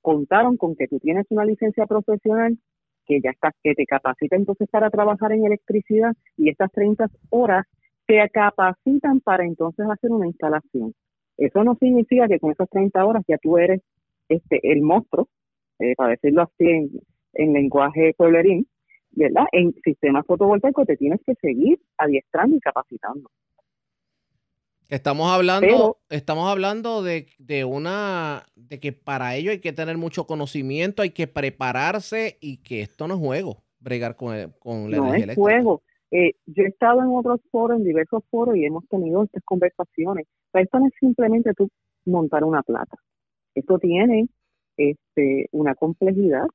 contaron 0.00 0.56
con 0.56 0.76
que 0.76 0.88
tú 0.88 0.98
tienes 0.98 1.26
una 1.30 1.44
licencia 1.44 1.86
profesional 1.86 2.58
que 3.06 3.20
ya 3.20 3.30
está, 3.30 3.52
que 3.62 3.74
te 3.74 3.86
capacita 3.86 4.36
entonces 4.36 4.68
para 4.70 4.90
trabajar 4.90 5.32
en 5.32 5.44
electricidad 5.44 6.12
y 6.36 6.50
estas 6.50 6.70
30 6.72 7.06
horas 7.30 7.66
se 8.06 8.28
capacitan 8.30 9.20
para 9.20 9.44
entonces 9.44 9.86
hacer 9.90 10.10
una 10.10 10.26
instalación. 10.26 10.94
Eso 11.36 11.64
no 11.64 11.74
significa 11.76 12.28
que 12.28 12.38
con 12.38 12.52
esas 12.52 12.68
30 12.68 13.04
horas 13.04 13.24
ya 13.26 13.38
tú 13.38 13.56
eres 13.56 13.80
este 14.28 14.60
el 14.72 14.82
monstruo, 14.82 15.28
eh, 15.78 15.94
para 15.96 16.10
decirlo 16.10 16.42
así 16.42 16.90
en, 17.34 17.52
lenguaje 17.52 18.14
pueblerín, 18.16 18.66
¿verdad? 19.12 19.44
En 19.52 19.72
sistemas 19.82 20.26
fotovoltaicos 20.26 20.86
te 20.86 20.96
tienes 20.96 21.20
que 21.24 21.34
seguir 21.36 21.80
adiestrando 21.96 22.56
y 22.56 22.60
capacitando. 22.60 23.30
Estamos 24.90 25.30
hablando, 25.30 25.98
estamos 26.08 26.50
hablando 26.50 27.04
de, 27.04 27.28
de, 27.38 27.64
una, 27.64 28.44
de 28.56 28.80
que 28.80 28.92
para 28.92 29.36
ello 29.36 29.52
hay 29.52 29.60
que 29.60 29.72
tener 29.72 29.96
mucho 29.96 30.26
conocimiento, 30.26 31.02
hay 31.02 31.10
que 31.10 31.28
prepararse 31.28 32.38
y 32.40 32.56
que 32.56 32.82
esto 32.82 33.06
no 33.06 33.14
es 33.14 33.20
juego, 33.20 33.62
bregar 33.78 34.16
con, 34.16 34.34
con 34.58 34.90
la 34.90 34.96
no 34.96 35.14
es 35.14 35.36
juego. 35.36 35.82
Eh, 36.10 36.32
yo 36.46 36.64
he 36.64 36.66
estado 36.66 37.02
en 37.02 37.08
otros 37.10 37.40
foros, 37.52 37.78
en 37.78 37.84
diversos 37.84 38.24
foros, 38.32 38.56
y 38.56 38.64
hemos 38.64 38.84
tenido 38.88 39.22
estas 39.22 39.44
conversaciones. 39.44 40.26
esto 40.54 40.80
no 40.80 40.88
es 40.88 40.92
simplemente 40.98 41.52
tú 41.54 41.68
montar 42.04 42.42
una 42.42 42.64
plata. 42.64 42.96
Esto 43.54 43.78
tiene 43.78 44.26
este, 44.76 45.46
una 45.52 45.76
complejidad. 45.76 46.46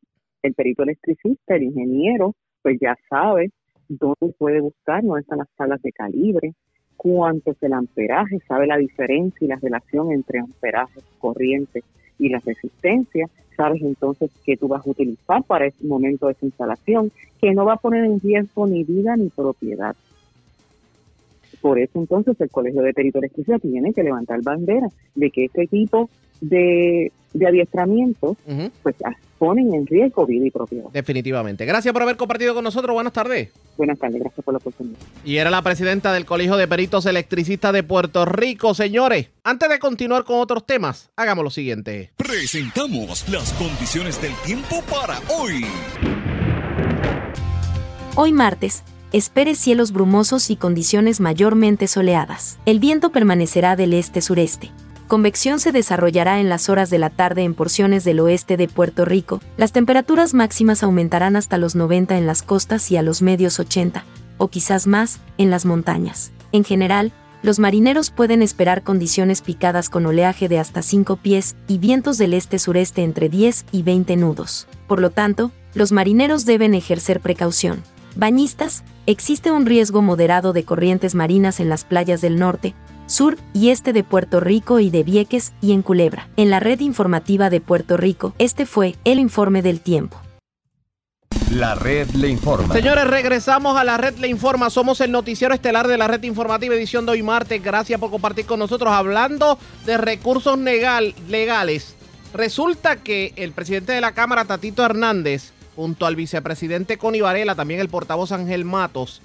El 0.41 0.53
perito 0.55 0.83
electricista, 0.83 1.55
el 1.55 1.63
ingeniero, 1.63 2.35
pues 2.61 2.77
ya 2.81 2.97
sabe 3.09 3.51
dónde 3.87 4.35
puede 4.37 4.59
buscar, 4.59 5.03
dónde 5.03 5.21
están 5.21 5.37
las 5.37 5.47
salas 5.57 5.81
de 5.81 5.93
calibre, 5.93 6.53
cuánto 6.97 7.51
es 7.51 7.63
el 7.63 7.73
amperaje, 7.73 8.39
sabe 8.47 8.67
la 8.67 8.77
diferencia 8.77 9.45
y 9.45 9.47
la 9.47 9.57
relación 9.57 10.11
entre 10.11 10.39
amperaje, 10.39 11.01
corriente 11.19 11.83
y 12.19 12.29
la 12.29 12.39
resistencia, 12.39 13.29
sabes 13.55 13.81
entonces 13.81 14.31
qué 14.45 14.57
tú 14.57 14.67
vas 14.67 14.85
a 14.85 14.89
utilizar 14.89 15.43
para 15.43 15.65
ese 15.65 15.85
momento 15.85 16.27
de 16.27 16.33
esa 16.33 16.45
instalación, 16.45 17.11
que 17.39 17.53
no 17.53 17.65
va 17.65 17.73
a 17.73 17.77
poner 17.77 18.05
en 18.05 18.19
riesgo 18.19 18.67
ni 18.67 18.83
vida 18.83 19.15
ni 19.15 19.29
propiedad. 19.29 19.95
Por 21.61 21.79
eso 21.79 21.99
entonces 21.99 22.39
el 22.39 22.49
Colegio 22.49 22.81
de 22.81 22.93
Perito 22.93 23.19
Electricidad 23.19 23.59
tiene 23.59 23.93
que 23.93 24.03
levantar 24.03 24.41
bandera 24.41 24.87
de 25.15 25.31
que 25.31 25.45
este 25.45 25.67
tipo 25.67 26.09
de, 26.41 27.11
de 27.33 27.47
adiestramiento 27.47 28.37
pues 28.81 28.95
ponen 29.37 29.73
en 29.73 29.85
riesgo 29.85 30.25
vida 30.25 30.47
y 30.47 30.51
propiedad. 30.51 30.85
Definitivamente. 30.91 31.65
Gracias 31.65 31.93
por 31.93 32.01
haber 32.01 32.15
compartido 32.15 32.53
con 32.53 32.63
nosotros. 32.63 32.93
Buenas 32.93 33.13
tardes. 33.13 33.51
Buenas 33.77 33.99
tardes, 33.99 34.21
gracias 34.21 34.43
por 34.43 34.53
la 34.53 34.59
oportunidad. 34.59 34.97
Y 35.25 35.37
era 35.37 35.49
la 35.49 35.61
presidenta 35.61 36.13
del 36.13 36.25
Colegio 36.25 36.55
de 36.55 36.67
Peritos 36.67 37.05
Electricistas 37.05 37.73
de 37.73 37.83
Puerto 37.83 38.25
Rico. 38.25 38.73
Señores, 38.73 39.29
antes 39.43 39.69
de 39.69 39.79
continuar 39.79 40.23
con 40.23 40.39
otros 40.39 40.65
temas, 40.65 41.11
hagamos 41.17 41.43
lo 41.43 41.49
siguiente. 41.49 42.11
Presentamos 42.15 43.27
las 43.29 43.51
condiciones 43.53 44.21
del 44.21 44.33
tiempo 44.45 44.81
para 44.89 45.19
hoy. 45.37 45.65
Hoy 48.15 48.31
martes. 48.31 48.83
Espere 49.11 49.55
cielos 49.55 49.91
brumosos 49.91 50.49
y 50.49 50.55
condiciones 50.55 51.21
mayormente 51.21 51.87
soleadas. 51.87 52.57
El 52.65 52.79
viento 52.79 53.11
permanecerá 53.11 53.75
del 53.75 53.93
este-sureste 53.93 54.71
convección 55.07 55.59
se 55.59 55.71
desarrollará 55.71 56.39
en 56.39 56.49
las 56.49 56.69
horas 56.69 56.89
de 56.89 56.99
la 56.99 57.09
tarde 57.09 57.43
en 57.43 57.53
porciones 57.53 58.03
del 58.03 58.19
oeste 58.19 58.57
de 58.57 58.67
Puerto 58.67 59.05
Rico. 59.05 59.41
Las 59.57 59.71
temperaturas 59.71 60.33
máximas 60.33 60.83
aumentarán 60.83 61.35
hasta 61.35 61.57
los 61.57 61.75
90 61.75 62.17
en 62.17 62.27
las 62.27 62.41
costas 62.41 62.91
y 62.91 62.97
a 62.97 63.01
los 63.01 63.21
medios 63.21 63.59
80, 63.59 64.03
o 64.37 64.47
quizás 64.49 64.87
más, 64.87 65.19
en 65.37 65.49
las 65.49 65.65
montañas. 65.65 66.31
En 66.51 66.63
general, 66.63 67.13
los 67.43 67.59
marineros 67.59 68.09
pueden 68.09 68.41
esperar 68.41 68.81
condiciones 68.81 69.41
picadas 69.41 69.89
con 69.89 70.05
oleaje 70.07 70.49
de 70.49 70.57
hasta 70.57 70.81
5 70.81 71.17
pies 71.17 71.55
y 71.67 71.77
vientos 71.77 72.17
del 72.17 72.33
este-sureste 72.33 73.03
entre 73.03 73.29
10 73.29 73.65
y 73.71 73.83
20 73.83 74.15
nudos. 74.15 74.67
Por 74.87 74.99
lo 74.99 75.11
tanto, 75.11 75.51
los 75.75 75.91
marineros 75.91 76.45
deben 76.45 76.73
ejercer 76.73 77.19
precaución. 77.19 77.83
Bañistas, 78.15 78.83
existe 79.05 79.51
un 79.51 79.65
riesgo 79.65 80.01
moderado 80.01 80.53
de 80.53 80.63
corrientes 80.63 81.13
marinas 81.13 81.59
en 81.59 81.69
las 81.69 81.83
playas 81.83 82.21
del 82.21 82.39
norte, 82.39 82.73
sur 83.07 83.37
y 83.53 83.69
este 83.69 83.93
de 83.93 84.03
Puerto 84.03 84.39
Rico 84.39 84.79
y 84.79 84.89
de 84.89 85.03
Vieques 85.03 85.53
y 85.61 85.73
en 85.73 85.81
Culebra. 85.81 86.29
En 86.37 86.49
la 86.49 86.59
red 86.59 86.79
informativa 86.79 87.49
de 87.49 87.61
Puerto 87.61 87.97
Rico, 87.97 88.33
este 88.39 88.65
fue 88.65 88.95
el 89.03 89.19
informe 89.19 89.61
del 89.61 89.81
tiempo. 89.81 90.17
La 91.51 91.75
red 91.75 92.09
le 92.11 92.27
informa. 92.29 92.73
Señores, 92.73 93.05
regresamos 93.05 93.77
a 93.77 93.83
la 93.83 93.97
red 93.97 94.17
le 94.17 94.27
informa. 94.27 94.69
Somos 94.71 94.99
el 94.99 95.11
noticiero 95.11 95.53
estelar 95.53 95.87
de 95.87 95.97
la 95.97 96.07
red 96.07 96.23
informativa 96.23 96.73
edición 96.73 97.05
de 97.05 97.13
hoy 97.13 97.23
martes. 97.23 97.61
Gracias 97.63 97.99
por 97.99 98.09
compartir 98.09 98.45
con 98.45 98.59
nosotros 98.59 98.91
hablando 98.91 99.59
de 99.85 99.97
recursos 99.97 100.57
legal, 100.57 101.13
legales. 101.29 101.95
Resulta 102.33 102.97
que 102.97 103.31
el 103.35 103.51
presidente 103.51 103.93
de 103.93 104.01
la 104.01 104.13
Cámara, 104.13 104.45
Tatito 104.45 104.83
Hernández, 104.83 105.53
junto 105.75 106.05
al 106.05 106.15
vicepresidente 106.15 106.97
Connie 106.97 107.21
Varela, 107.21 107.55
también 107.55 107.79
el 107.79 107.89
portavoz 107.89 108.31
Ángel 108.31 108.65
Matos, 108.65 109.21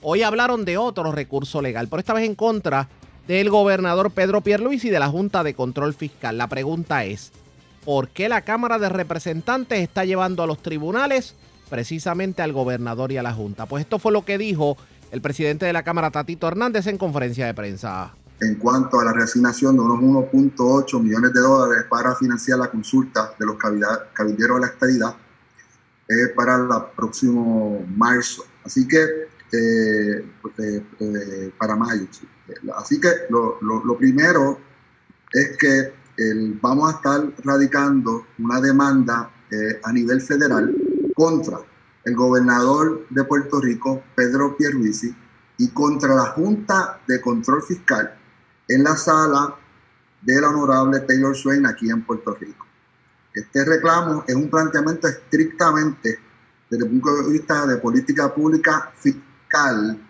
hoy 0.00 0.22
hablaron 0.22 0.64
de 0.64 0.78
otro 0.78 1.10
recurso 1.10 1.60
legal, 1.60 1.88
por 1.88 1.98
esta 1.98 2.14
vez 2.14 2.24
en 2.24 2.34
contra 2.34 2.88
del 3.26 3.50
gobernador 3.50 4.10
Pedro 4.10 4.40
Pierluisi 4.40 4.88
y 4.88 4.90
de 4.90 5.00
la 5.00 5.08
Junta 5.08 5.42
de 5.42 5.54
Control 5.54 5.94
Fiscal. 5.94 6.38
La 6.38 6.48
pregunta 6.48 7.04
es, 7.04 7.32
¿por 7.84 8.08
qué 8.08 8.28
la 8.28 8.42
Cámara 8.42 8.78
de 8.78 8.88
Representantes 8.88 9.80
está 9.80 10.04
llevando 10.04 10.42
a 10.42 10.46
los 10.46 10.62
tribunales 10.62 11.34
precisamente 11.68 12.42
al 12.42 12.52
gobernador 12.52 13.12
y 13.12 13.16
a 13.16 13.22
la 13.22 13.32
Junta. 13.32 13.66
Pues 13.66 13.82
esto 13.82 13.98
fue 13.98 14.12
lo 14.12 14.24
que 14.24 14.38
dijo 14.38 14.76
el 15.10 15.20
presidente 15.20 15.66
de 15.66 15.72
la 15.72 15.82
Cámara, 15.82 16.10
Tatito 16.10 16.48
Hernández, 16.48 16.86
en 16.86 16.98
conferencia 16.98 17.46
de 17.46 17.54
prensa. 17.54 18.14
En 18.40 18.56
cuanto 18.56 19.00
a 19.00 19.04
la 19.04 19.12
reasignación 19.12 19.76
de 19.76 19.82
unos 19.82 19.98
1.8 19.98 21.00
millones 21.00 21.32
de 21.32 21.40
dólares 21.40 21.84
para 21.88 22.14
financiar 22.16 22.58
la 22.58 22.70
consulta 22.70 23.32
de 23.38 23.46
los 23.46 23.56
cabilderos 24.12 24.56
de 24.56 24.60
la 24.60 24.72
estadidad 24.72 25.16
eh, 26.08 26.28
para 26.34 26.56
el 26.56 26.68
próximo 26.94 27.84
marzo. 27.96 28.44
Así 28.64 28.86
que, 28.86 29.02
eh, 29.52 30.28
eh, 30.58 30.82
eh, 31.00 31.52
para 31.56 31.76
mayo. 31.76 32.06
Así 32.76 33.00
que 33.00 33.08
lo, 33.30 33.98
primero 33.98 34.58
es 35.32 35.56
que 35.56 35.92
el, 36.16 36.58
vamos 36.62 36.92
a 36.92 36.96
estar 36.96 37.32
radicando 37.44 38.26
una 38.38 38.60
demanda 38.60 39.30
a 39.82 39.92
nivel 39.92 40.20
federal 40.20 40.74
contra 41.14 41.58
el 42.04 42.14
gobernador 42.14 43.06
de 43.10 43.24
Puerto 43.24 43.60
Rico, 43.60 44.02
Pedro 44.14 44.56
Pierluisi, 44.56 45.14
y 45.58 45.68
contra 45.68 46.14
la 46.14 46.26
Junta 46.26 47.00
de 47.06 47.20
Control 47.20 47.62
Fiscal 47.62 48.16
en 48.68 48.84
la 48.84 48.96
sala 48.96 49.56
del 50.22 50.44
honorable 50.44 51.00
Taylor 51.00 51.36
Swain 51.36 51.66
aquí 51.66 51.90
en 51.90 52.02
Puerto 52.02 52.34
Rico. 52.34 52.66
Este 53.34 53.64
reclamo 53.64 54.24
es 54.26 54.34
un 54.34 54.50
planteamiento 54.50 55.08
estrictamente 55.08 56.18
desde 56.70 56.84
el 56.84 56.90
punto 56.90 57.22
de 57.22 57.32
vista 57.32 57.66
de 57.66 57.76
política 57.76 58.34
pública 58.34 58.92
fiscal, 58.96 60.00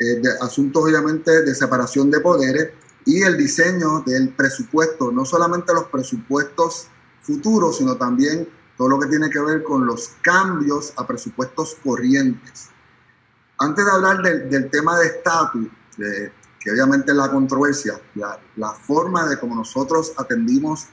eh, 0.00 0.20
de 0.20 0.30
asuntos 0.40 0.82
obviamente 0.82 1.42
de 1.42 1.54
separación 1.54 2.10
de 2.10 2.20
poderes 2.20 2.70
y 3.04 3.22
el 3.22 3.36
diseño 3.36 4.00
del 4.06 4.30
presupuesto, 4.30 5.12
no 5.12 5.24
solamente 5.24 5.72
los 5.72 5.84
presupuestos 5.84 6.88
futuros, 7.22 7.78
sino 7.78 7.96
también 7.96 8.48
todo 8.76 8.88
lo 8.88 8.98
que 8.98 9.08
tiene 9.08 9.30
que 9.30 9.40
ver 9.40 9.62
con 9.62 9.86
los 9.86 10.12
cambios 10.22 10.92
a 10.96 11.06
presupuestos 11.06 11.76
corrientes. 11.84 12.70
Antes 13.58 13.84
de 13.84 13.90
hablar 13.90 14.22
del, 14.22 14.70
tema 14.70 14.98
de 14.98 15.06
estatus, 15.06 15.68
que 16.60 16.70
obviamente 16.70 17.10
es 17.10 17.16
la 17.16 17.30
controversia, 17.30 18.00
la, 18.14 18.72
forma 18.72 19.26
de 19.26 19.38
cómo 19.38 19.54
nosotros 19.54 20.12
atendimos 20.16 20.86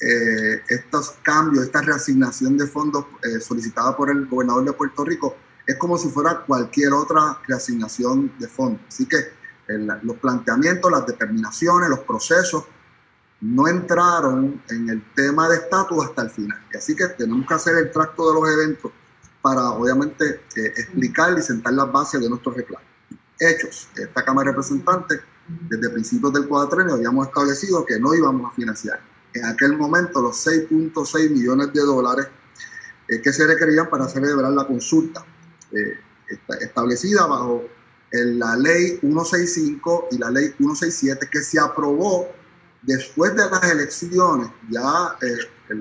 eh, 0.00 0.62
estos 0.68 1.10
cambios, 1.22 1.64
esta 1.64 1.80
reasignación 1.80 2.56
de 2.56 2.66
fondos 2.66 3.06
eh, 3.22 3.40
solicitada 3.40 3.96
por 3.96 4.10
el 4.10 4.26
gobernador 4.26 4.64
de 4.64 4.72
Puerto 4.72 5.04
Rico, 5.04 5.36
es 5.68 5.76
como 5.76 5.98
si 5.98 6.08
fuera 6.08 6.46
cualquier 6.46 6.94
otra 6.94 7.38
reasignación 7.46 8.32
de 8.38 8.48
fondos. 8.48 8.80
Así 8.88 9.04
que 9.04 9.18
los 10.02 10.16
planteamientos, 10.16 10.90
las 10.90 11.06
determinaciones, 11.06 11.90
los 11.90 11.98
procesos 12.00 12.64
no 13.42 13.68
entraron 13.68 14.62
en 14.70 14.88
el 14.88 15.12
tema 15.12 15.46
de 15.46 15.56
estatus 15.56 16.06
hasta 16.06 16.22
el 16.22 16.30
final. 16.30 16.58
Así 16.74 16.96
que 16.96 17.08
tenemos 17.08 17.46
que 17.46 17.52
hacer 17.52 17.76
el 17.76 17.90
tracto 17.90 18.28
de 18.28 18.40
los 18.40 18.50
eventos 18.50 18.90
para, 19.42 19.68
obviamente, 19.72 20.40
eh, 20.56 20.72
explicar 20.74 21.38
y 21.38 21.42
sentar 21.42 21.74
las 21.74 21.92
bases 21.92 22.22
de 22.22 22.30
nuestros 22.30 22.56
reclamos. 22.56 22.88
Hechos. 23.38 23.88
Esta 23.94 24.24
Cámara 24.24 24.46
de 24.46 24.52
Representantes, 24.52 25.20
desde 25.68 25.90
principios 25.90 26.32
del 26.32 26.48
cuadrenio, 26.48 26.94
habíamos 26.94 27.26
establecido 27.26 27.84
que 27.84 28.00
no 28.00 28.14
íbamos 28.14 28.50
a 28.50 28.54
financiar 28.54 29.00
en 29.34 29.44
aquel 29.44 29.76
momento 29.76 30.22
los 30.22 30.46
6.6 30.46 31.30
millones 31.30 31.74
de 31.74 31.80
dólares 31.82 32.26
eh, 33.06 33.20
que 33.20 33.32
se 33.34 33.46
requerían 33.46 33.90
para 33.90 34.08
celebrar 34.08 34.50
la 34.50 34.66
consulta 34.66 35.22
eh, 35.72 35.98
establecida 36.60 37.26
bajo 37.26 37.64
la 38.10 38.56
ley 38.56 38.98
165 39.00 40.08
y 40.12 40.18
la 40.18 40.30
ley 40.30 40.54
167 40.56 41.28
que 41.30 41.40
se 41.40 41.60
aprobó 41.60 42.28
después 42.82 43.34
de 43.34 43.50
las 43.50 43.70
elecciones, 43.70 44.48
ya 44.70 45.16
eh, 45.20 45.76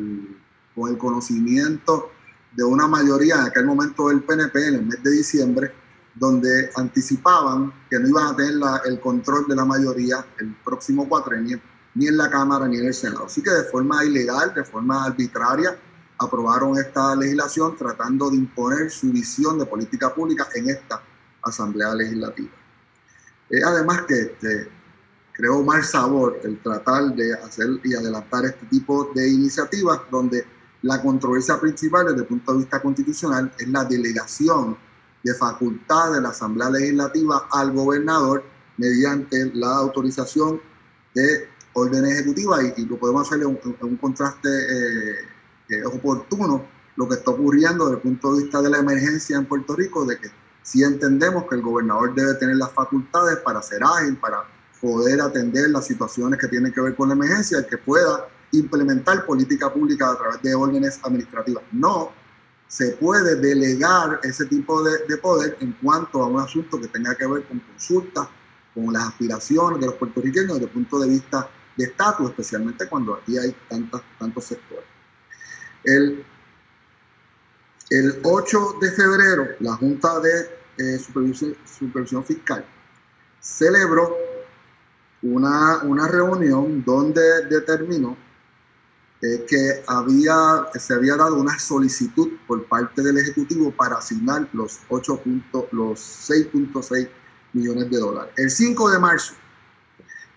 con 0.76 0.90
el 0.90 0.98
conocimiento 0.98 2.12
de 2.54 2.64
una 2.64 2.88
mayoría 2.88 3.36
en 3.36 3.42
aquel 3.42 3.66
momento 3.66 4.10
del 4.10 4.24
PNP 4.24 4.68
en 4.68 4.76
el 4.76 4.86
mes 4.86 5.04
de 5.04 5.12
diciembre, 5.12 5.72
donde 6.16 6.70
anticipaban 6.76 7.72
que 7.90 8.00
no 8.00 8.08
iban 8.10 8.28
a 8.28 8.36
tener 8.36 8.56
el 8.86 9.00
control 9.00 9.46
de 9.48 9.56
la 9.56 9.66
mayoría 9.66 10.26
el 10.40 10.56
próximo 10.66 11.08
cuatrenio, 11.08 11.60
ni 11.94 12.08
en 12.08 12.18
la 12.18 12.30
Cámara 12.30 12.68
ni 12.68 12.78
en 12.78 12.88
el 12.88 12.94
Senado. 12.94 13.26
Así 13.26 13.42
que 13.42 13.52
de 13.52 13.64
forma 13.64 14.04
ilegal, 14.04 14.54
de 14.54 14.64
forma 14.64 15.06
arbitraria, 15.06 15.78
aprobaron 16.20 16.78
esta 16.78 17.16
legislación 17.16 17.76
tratando 17.76 18.30
de 18.30 18.38
imponer 18.38 18.90
su 18.90 19.12
visión 19.12 19.60
de 19.60 19.66
política 19.66 20.14
pública 20.14 20.48
en 20.56 20.70
esta 20.70 21.02
Asamblea 21.44 21.94
Legislativa. 21.94 22.52
Eh, 23.50 23.62
además 23.64 24.02
que 24.08 24.20
este, 24.20 24.70
creó 25.32 25.64
mal 25.64 25.84
sabor 25.84 26.40
el 26.44 26.60
tratar 26.62 27.16
de 27.16 27.34
hacer 27.36 27.68
y 27.84 27.94
adelantar 27.94 28.46
este 28.46 28.66
tipo 28.66 29.12
de 29.14 29.30
iniciativas 29.30 30.02
donde 30.12 30.46
la 30.82 31.02
controversia 31.02 31.60
principal 31.60 32.08
desde 32.08 32.22
el 32.22 32.28
punto 32.28 32.54
de 32.54 32.60
vista 32.60 32.82
constitucional 32.82 33.52
es 33.58 33.68
la 33.68 33.86
delegación 33.86 34.78
de 35.24 35.34
facultad 35.36 36.14
de 36.14 36.22
la 36.22 36.30
Asamblea 36.30 36.70
Legislativa 36.70 37.48
al 37.52 37.72
gobernador 37.72 38.44
mediante 38.78 39.52
la 39.54 39.76
autorización 39.78 40.62
de 41.14 41.50
orden 41.74 42.06
ejecutiva 42.06 42.58
y, 42.64 42.86
lo 42.86 42.98
podemos 42.98 43.28
hacer 43.28 43.46
un, 43.46 43.60
un 43.82 43.98
contraste 43.98 44.50
eh, 44.50 45.16
oportuno 45.86 46.66
lo 46.96 47.08
que 47.08 47.16
está 47.16 47.32
ocurriendo 47.32 47.86
desde 47.86 47.98
el 47.98 48.02
punto 48.02 48.34
de 48.34 48.44
vista 48.44 48.62
de 48.62 48.70
la 48.70 48.80
emergencia 48.80 49.38
en 49.38 49.46
Puerto 49.46 49.76
Rico, 49.76 50.06
de 50.06 50.18
que 50.18 50.30
si 50.64 50.84
entendemos 50.84 51.46
que 51.48 51.56
el 51.56 51.62
gobernador 51.62 52.14
debe 52.14 52.34
tener 52.36 52.58
las 52.58 52.72
facultades 52.72 53.38
para 53.38 53.62
ser 53.62 53.84
ágil, 53.84 54.18
para 54.18 54.44
poder 54.82 55.22
atender 55.22 55.70
las 55.70 55.86
situaciones 55.86 56.40
que 56.40 56.48
tienen 56.48 56.74
que 56.74 56.82
ver 56.82 56.96
con 56.96 57.10
la 57.10 57.16
emergencia, 57.16 57.66
que 57.66 57.78
pueda 57.78 58.28
implementar 58.52 59.26
política 59.26 59.72
pública 59.72 60.12
a 60.12 60.18
través 60.18 60.42
de 60.42 60.56
órdenes 60.56 61.00
administrativas. 61.04 61.64
No 61.72 62.12
se 62.68 62.92
puede 62.92 63.36
delegar 63.36 64.20
ese 64.24 64.46
tipo 64.46 64.84
de, 64.84 65.18
poder 65.18 65.58
en 65.62 65.72
cuanto 65.82 66.22
a 66.22 66.28
un 66.28 66.40
asunto 66.40 66.80
que 66.80 66.88
tenga 66.88 67.16
que 67.16 67.26
ver 67.26 67.44
con 67.46 67.60
consultas, 67.60 68.28
con 68.74 68.92
las 68.92 69.08
aspiraciones 69.08 69.80
de 69.80 69.86
los 69.88 69.96
puertorriqueños 69.96 70.54
desde 70.54 70.66
el 70.66 70.72
punto 70.72 71.00
de 71.00 71.10
vista 71.10 71.50
de 71.76 71.86
estatus, 71.86 72.30
especialmente 72.30 72.88
cuando 72.88 73.16
aquí 73.16 73.38
hay 73.38 73.56
tantas, 73.70 74.02
tantos 74.20 74.44
sectores. 74.46 74.87
El, 75.88 76.26
el 77.92 78.20
8 78.22 78.76
de 78.82 78.92
febrero, 78.92 79.48
la 79.62 79.74
Junta 79.78 80.20
de 80.20 80.50
eh, 80.80 81.00
Supervisión, 81.00 82.26
Fiscal 82.26 82.66
celebró 83.40 84.18
una, 85.22 85.78
una 85.84 86.10
reunión 86.10 86.84
donde 86.84 87.22
determinó 87.46 88.18
eh, 89.22 89.46
que 89.48 89.82
había, 89.88 90.68
se 90.76 90.94
había 90.94 91.16
dado 91.16 91.38
una 91.38 91.58
solicitud 91.58 92.34
por 92.46 92.66
parte 92.66 93.02
del 93.02 93.20
Ejecutivo 93.20 93.72
para 93.72 93.96
asignar 93.96 94.50
los, 94.52 94.82
8 94.90 95.22
los 95.72 96.30
6.6 96.30 97.08
millones 97.54 97.90
de 97.90 97.98
dólares. 97.98 98.34
El 98.36 98.52
5 98.52 98.92
de 98.92 99.00
marzo 99.00 99.36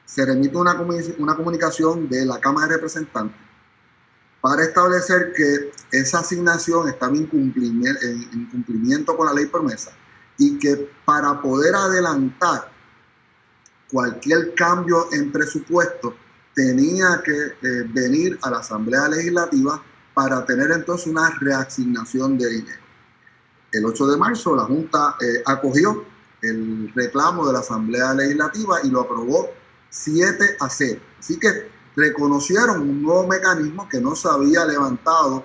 se 0.05 0.25
remite 0.25 0.57
una, 0.57 0.81
una 1.19 1.35
comunicación 1.35 2.09
de 2.09 2.25
la 2.25 2.39
Cámara 2.39 2.69
de 2.69 2.75
Representantes 2.75 3.50
para 4.41 4.65
establecer 4.65 5.33
que 5.35 5.73
esa 5.93 6.21
asignación 6.21 6.89
estaba 6.89 7.15
en 7.15 7.27
cumplimiento, 7.27 8.01
en 8.03 8.47
cumplimiento 8.47 9.17
con 9.17 9.27
la 9.27 9.35
ley 9.35 9.47
promesa 9.47 9.93
y 10.39 10.59
que 10.59 10.91
para 11.05 11.41
poder 11.41 11.75
adelantar 11.75 12.73
cualquier 13.91 14.55
cambio 14.55 15.09
en 15.13 15.31
presupuesto 15.31 16.15
tenía 16.55 17.23
que 17.25 17.33
eh, 17.33 17.85
venir 17.93 18.39
a 18.43 18.51
la 18.51 18.59
Asamblea 18.59 19.09
Legislativa 19.09 19.83
para 20.15 20.45
tener 20.45 20.71
entonces 20.73 21.07
una 21.07 21.31
reasignación 21.41 22.39
de 22.39 22.49
dinero. 22.49 22.81
El 23.73 23.85
8 23.85 24.07
de 24.09 24.17
marzo 24.17 24.57
la 24.57 24.65
Junta 24.65 25.17
eh, 25.21 25.43
acogió 25.47 26.05
el 26.43 26.93
reclamo 26.95 27.47
de 27.47 27.53
la 27.53 27.61
Asamblea 27.61 28.15
Legislativa 28.15 28.79
y 28.83 28.91
lo 28.91 29.03
aprobó 29.03 29.51
7 29.91 30.57
a 30.59 30.69
0. 30.69 31.01
Así 31.19 31.39
que 31.39 31.71
reconocieron 32.01 32.81
un 32.81 33.03
nuevo 33.03 33.27
mecanismo 33.27 33.89
que 33.89 34.01
no 34.01 34.17
se 34.17 34.29
había 34.29 34.65
levantado 34.65 35.45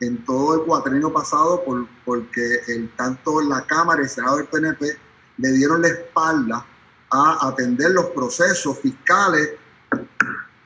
en 0.00 0.24
todo 0.24 0.54
el 0.54 0.60
cuatrenio 0.62 1.12
pasado 1.12 1.64
por, 1.64 1.86
porque 2.04 2.60
tanto 2.96 3.40
la 3.40 3.66
Cámara 3.66 4.00
y 4.00 4.04
el 4.04 4.10
Senado 4.10 4.36
del 4.36 4.46
PNP 4.46 4.98
le 5.38 5.52
dieron 5.52 5.82
la 5.82 5.88
espalda 5.88 6.64
a 7.10 7.48
atender 7.48 7.90
los 7.90 8.06
procesos 8.06 8.78
fiscales 8.78 9.50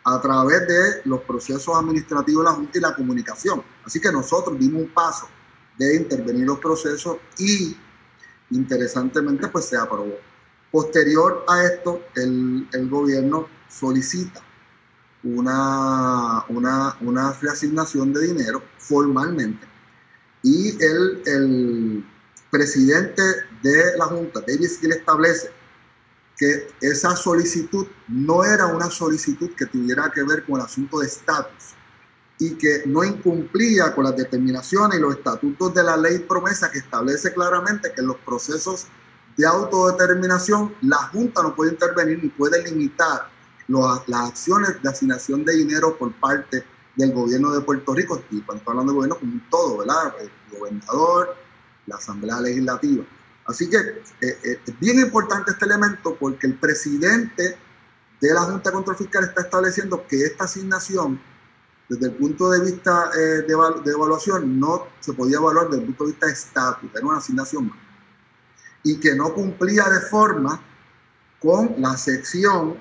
a 0.05 0.21
través 0.21 0.67
de 0.67 1.03
los 1.05 1.21
procesos 1.23 1.75
administrativos 1.77 2.45
de 2.45 2.51
la 2.51 2.57
Junta 2.57 2.79
y 2.79 2.81
la 2.81 2.95
comunicación. 2.95 3.62
Así 3.85 4.01
que 4.01 4.12
nosotros 4.12 4.59
dimos 4.59 4.83
un 4.83 4.89
paso 4.89 5.29
de 5.79 5.97
intervenir 5.97 6.47
los 6.47 6.59
procesos 6.59 7.19
y 7.39 7.77
interesantemente 8.51 9.49
pues 9.49 9.67
se 9.67 9.77
aprobó. 9.77 10.17
Posterior 10.71 11.45
a 11.49 11.65
esto, 11.65 12.03
el 12.15 12.89
gobierno 12.91 13.47
solicita 13.69 14.43
una, 15.23 16.45
una, 16.49 16.97
una 17.01 17.33
reasignación 17.33 18.13
de 18.13 18.27
dinero 18.27 18.63
formalmente. 18.79 19.67
Y 20.43 20.71
el, 20.83 21.23
el 21.27 22.05
presidente 22.51 23.23
de 23.63 23.97
la 23.99 24.07
Junta, 24.07 24.41
David 24.41 24.69
Skill, 24.69 24.93
establece 24.93 25.51
que 26.37 26.69
esa 26.81 27.15
solicitud 27.15 27.87
no 28.09 28.45
era 28.45 28.67
una 28.67 28.91
solicitud 28.91 29.51
que 29.57 29.67
tuviera 29.67 30.11
que 30.11 30.23
ver 30.23 30.45
con 30.45 30.57
el 30.57 30.65
asunto 30.65 31.01
de 31.01 31.07
estatus 31.07 31.75
y 32.39 32.55
que 32.55 32.85
no 32.87 33.05
incumplía 33.05 33.95
con 33.95 34.05
las 34.05 34.17
determinaciones 34.17 34.99
y 34.99 35.03
los 35.03 35.17
estatutos 35.17 35.75
de 35.75 35.83
la 35.83 35.99
ley 35.99 36.21
promesa 36.21 36.71
que 36.71 36.79
establece 36.79 37.35
claramente 37.35 37.93
que 37.93 38.01
en 38.01 38.07
los 38.07 38.17
procesos 38.17 38.87
de 39.37 39.47
autodeterminación 39.47 40.75
la 40.81 40.97
Junta 40.97 41.43
no 41.43 41.55
puede 41.55 41.73
intervenir 41.73 42.21
ni 42.23 42.31
puede 42.31 42.65
limitar 42.65 43.29
las 43.71 44.29
acciones 44.29 44.83
de 44.83 44.89
asignación 44.89 45.45
de 45.45 45.55
dinero 45.57 45.97
por 45.97 46.13
parte 46.15 46.65
del 46.97 47.13
gobierno 47.13 47.53
de 47.53 47.61
Puerto 47.61 47.95
Rico, 47.95 48.23
y 48.31 48.41
cuando 48.41 48.61
estoy 48.61 48.73
hablando 48.73 48.93
de 48.93 48.97
gobierno 48.97 49.19
como 49.19 49.33
un 49.33 49.51
todo, 49.51 49.79
¿verdad? 49.79 50.15
El 50.21 50.59
gobernador, 50.59 51.37
la 51.87 51.97
Asamblea 51.97 52.41
Legislativa. 52.41 53.05
Así 53.47 53.69
que 53.69 53.79
eh, 53.79 54.03
eh, 54.21 54.61
es 54.67 54.81
bien 54.81 55.01
importante 55.01 55.53
este 55.53 55.65
elemento 55.65 56.17
porque 56.19 56.47
el 56.47 56.55
presidente 56.55 57.57
de 58.21 58.35
la 58.35 58.43
Junta 58.43 58.71
de 58.71 58.75
Control 58.75 58.97
Fiscal 58.97 59.25
está 59.25 59.43
estableciendo 59.43 60.07
que 60.07 60.25
esta 60.25 60.45
asignación, 60.45 61.21
desde 61.89 62.07
el 62.07 62.13
punto 62.13 62.51
de 62.51 62.61
vista 62.61 63.11
eh, 63.17 63.43
de, 63.43 63.57
de, 63.85 63.91
evaluación, 63.93 64.61
no 64.61 64.87
se 65.01 65.13
podía 65.15 65.39
evaluar 65.39 65.67
desde 65.67 65.81
el 65.81 65.87
punto 65.87 66.05
de 66.05 66.11
vista 66.11 66.27
de 66.27 66.33
estatus, 66.33 66.91
era 66.95 67.07
una 67.07 67.19
asignación 67.19 67.69
más. 67.69 67.79
Y 68.83 68.99
que 68.99 69.15
no 69.15 69.33
cumplía 69.35 69.89
de 69.89 70.01
forma 70.01 70.63
con 71.41 71.75
la 71.79 71.97
sección 71.97 72.77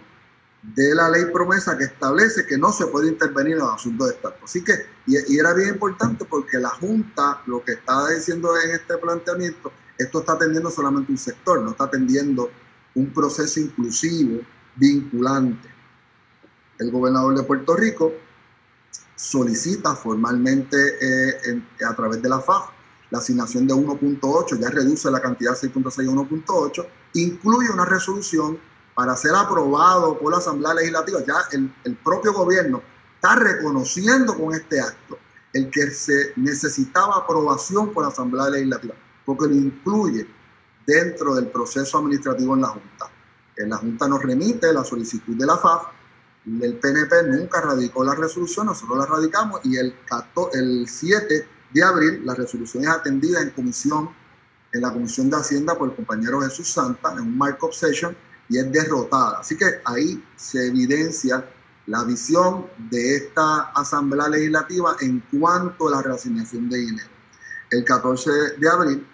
de 0.62 0.94
la 0.94 1.10
ley 1.10 1.26
promesa 1.32 1.78
que 1.78 1.86
establece 1.86 2.46
que 2.46 2.58
no 2.58 2.72
se 2.72 2.88
puede 2.88 3.08
intervenir 3.08 3.54
en 3.54 3.60
los 3.60 3.74
asuntos 3.74 4.08
de 4.08 4.14
estatus. 4.16 4.44
Así 4.44 4.64
que, 4.64 4.74
y, 5.08 5.34
y, 5.34 5.40
era 5.40 5.54
bien 5.54 5.70
importante 5.70 6.26
porque 6.26 6.58
la 6.58 6.70
Junta 6.70 7.42
lo 7.46 7.64
que 7.64 7.74
está 7.74 8.10
diciendo 8.10 8.52
en 8.58 8.72
este 8.72 8.98
planteamiento, 8.98 9.72
esto 9.98 10.20
está 10.20 10.34
atendiendo 10.34 10.70
solamente 10.70 11.12
un 11.12 11.18
sector, 11.18 11.62
no 11.62 11.72
está 11.72 11.86
atendiendo 11.86 12.52
un 12.96 13.14
proceso 13.14 13.60
inclusivo, 13.60 14.42
vinculante. 14.76 15.70
El 16.78 16.92
gobernador 16.92 17.38
de 17.38 17.44
Puerto 17.44 17.76
Rico 17.76 18.14
solicita 19.16 19.96
formalmente 19.96 20.78
eh, 21.02 21.62
a 21.86 21.94
través 21.94 22.22
de 22.22 22.30
la 22.30 22.40
FAF 22.40 22.70
la 23.12 23.20
asignación 23.20 23.68
de 23.68 23.74
1.8, 23.74 24.60
ya 24.60 24.70
reduce 24.70 25.10
la 25.10 25.20
cantidad 25.20 25.60
de 25.60 25.70
6.6 25.70 26.08
a 26.08 26.12
1.8, 26.12 26.88
incluye 27.16 27.70
una 27.72 27.86
resolución 27.86 28.60
para 29.00 29.16
ser 29.16 29.34
aprobado 29.34 30.20
por 30.20 30.30
la 30.30 30.40
Asamblea 30.40 30.74
Legislativa, 30.74 31.22
ya 31.26 31.36
el, 31.54 31.96
propio 32.04 32.34
gobierno 32.34 32.82
está 33.16 33.34
reconociendo 33.38 34.38
con 34.38 34.54
este 34.54 34.82
acto 34.82 35.18
el 35.54 35.72
que 35.72 35.90
se 35.90 36.34
necesitaba 36.36 37.16
aprobación 37.16 37.94
por 37.94 38.04
la 38.04 38.10
Asamblea 38.10 38.50
Legislativa, 38.50 38.96
porque 39.26 39.48
lo 39.48 39.54
incluye 39.54 40.28
dentro 40.86 41.34
del 41.34 41.48
proceso 41.48 41.98
administrativo 41.98 42.56
en 42.56 42.62
la 42.62 42.68
Junta. 42.68 43.10
La 43.56 43.78
Junta 43.78 44.06
nos 44.10 44.22
remite 44.22 44.74
la 44.74 44.84
solicitud 44.84 45.38
de 45.38 45.46
la 45.46 45.56
FAF, 45.56 45.84
el 46.46 46.78
PNP 46.78 47.24
nunca 47.24 47.62
radicó 47.62 48.04
la 48.04 48.16
resolución, 48.16 48.66
nosotros 48.66 48.98
la 48.98 49.06
radicamos 49.06 49.62
y 49.64 49.78
el, 49.78 49.96
el 50.52 50.90
7 50.90 51.48
de 51.72 51.84
abril 51.84 52.26
la 52.26 52.36
resolución 52.36 52.84
es 52.84 52.90
atendida 52.90 53.42
en 53.42 53.52
comisión, 53.52 54.10
en 54.74 54.82
la 54.82 54.92
Comisión 54.92 55.30
de 55.30 55.38
Hacienda 55.38 55.78
por 55.78 55.88
el 55.88 55.96
compañero 55.96 56.42
Jesús 56.42 56.68
Santa, 56.68 57.14
en 57.14 57.22
un 57.22 57.38
markup 57.38 57.72
session, 57.72 58.14
y 58.50 58.58
es 58.58 58.72
derrotada. 58.72 59.40
Así 59.40 59.56
que 59.56 59.66
ahí 59.86 60.24
se 60.36 60.68
evidencia 60.68 61.46
la 61.86 62.04
visión 62.04 62.68
de 62.90 63.16
esta 63.16 63.72
Asamblea 63.76 64.28
Legislativa 64.30 64.96
en 65.02 65.24
cuanto 65.40 65.88
a 65.88 65.92
la 65.92 66.02
reasignación 66.02 66.70
de 66.70 66.78
dinero. 66.78 67.10
El 67.72 67.84
14 67.84 68.32
de 68.58 68.70
abril 68.70 69.08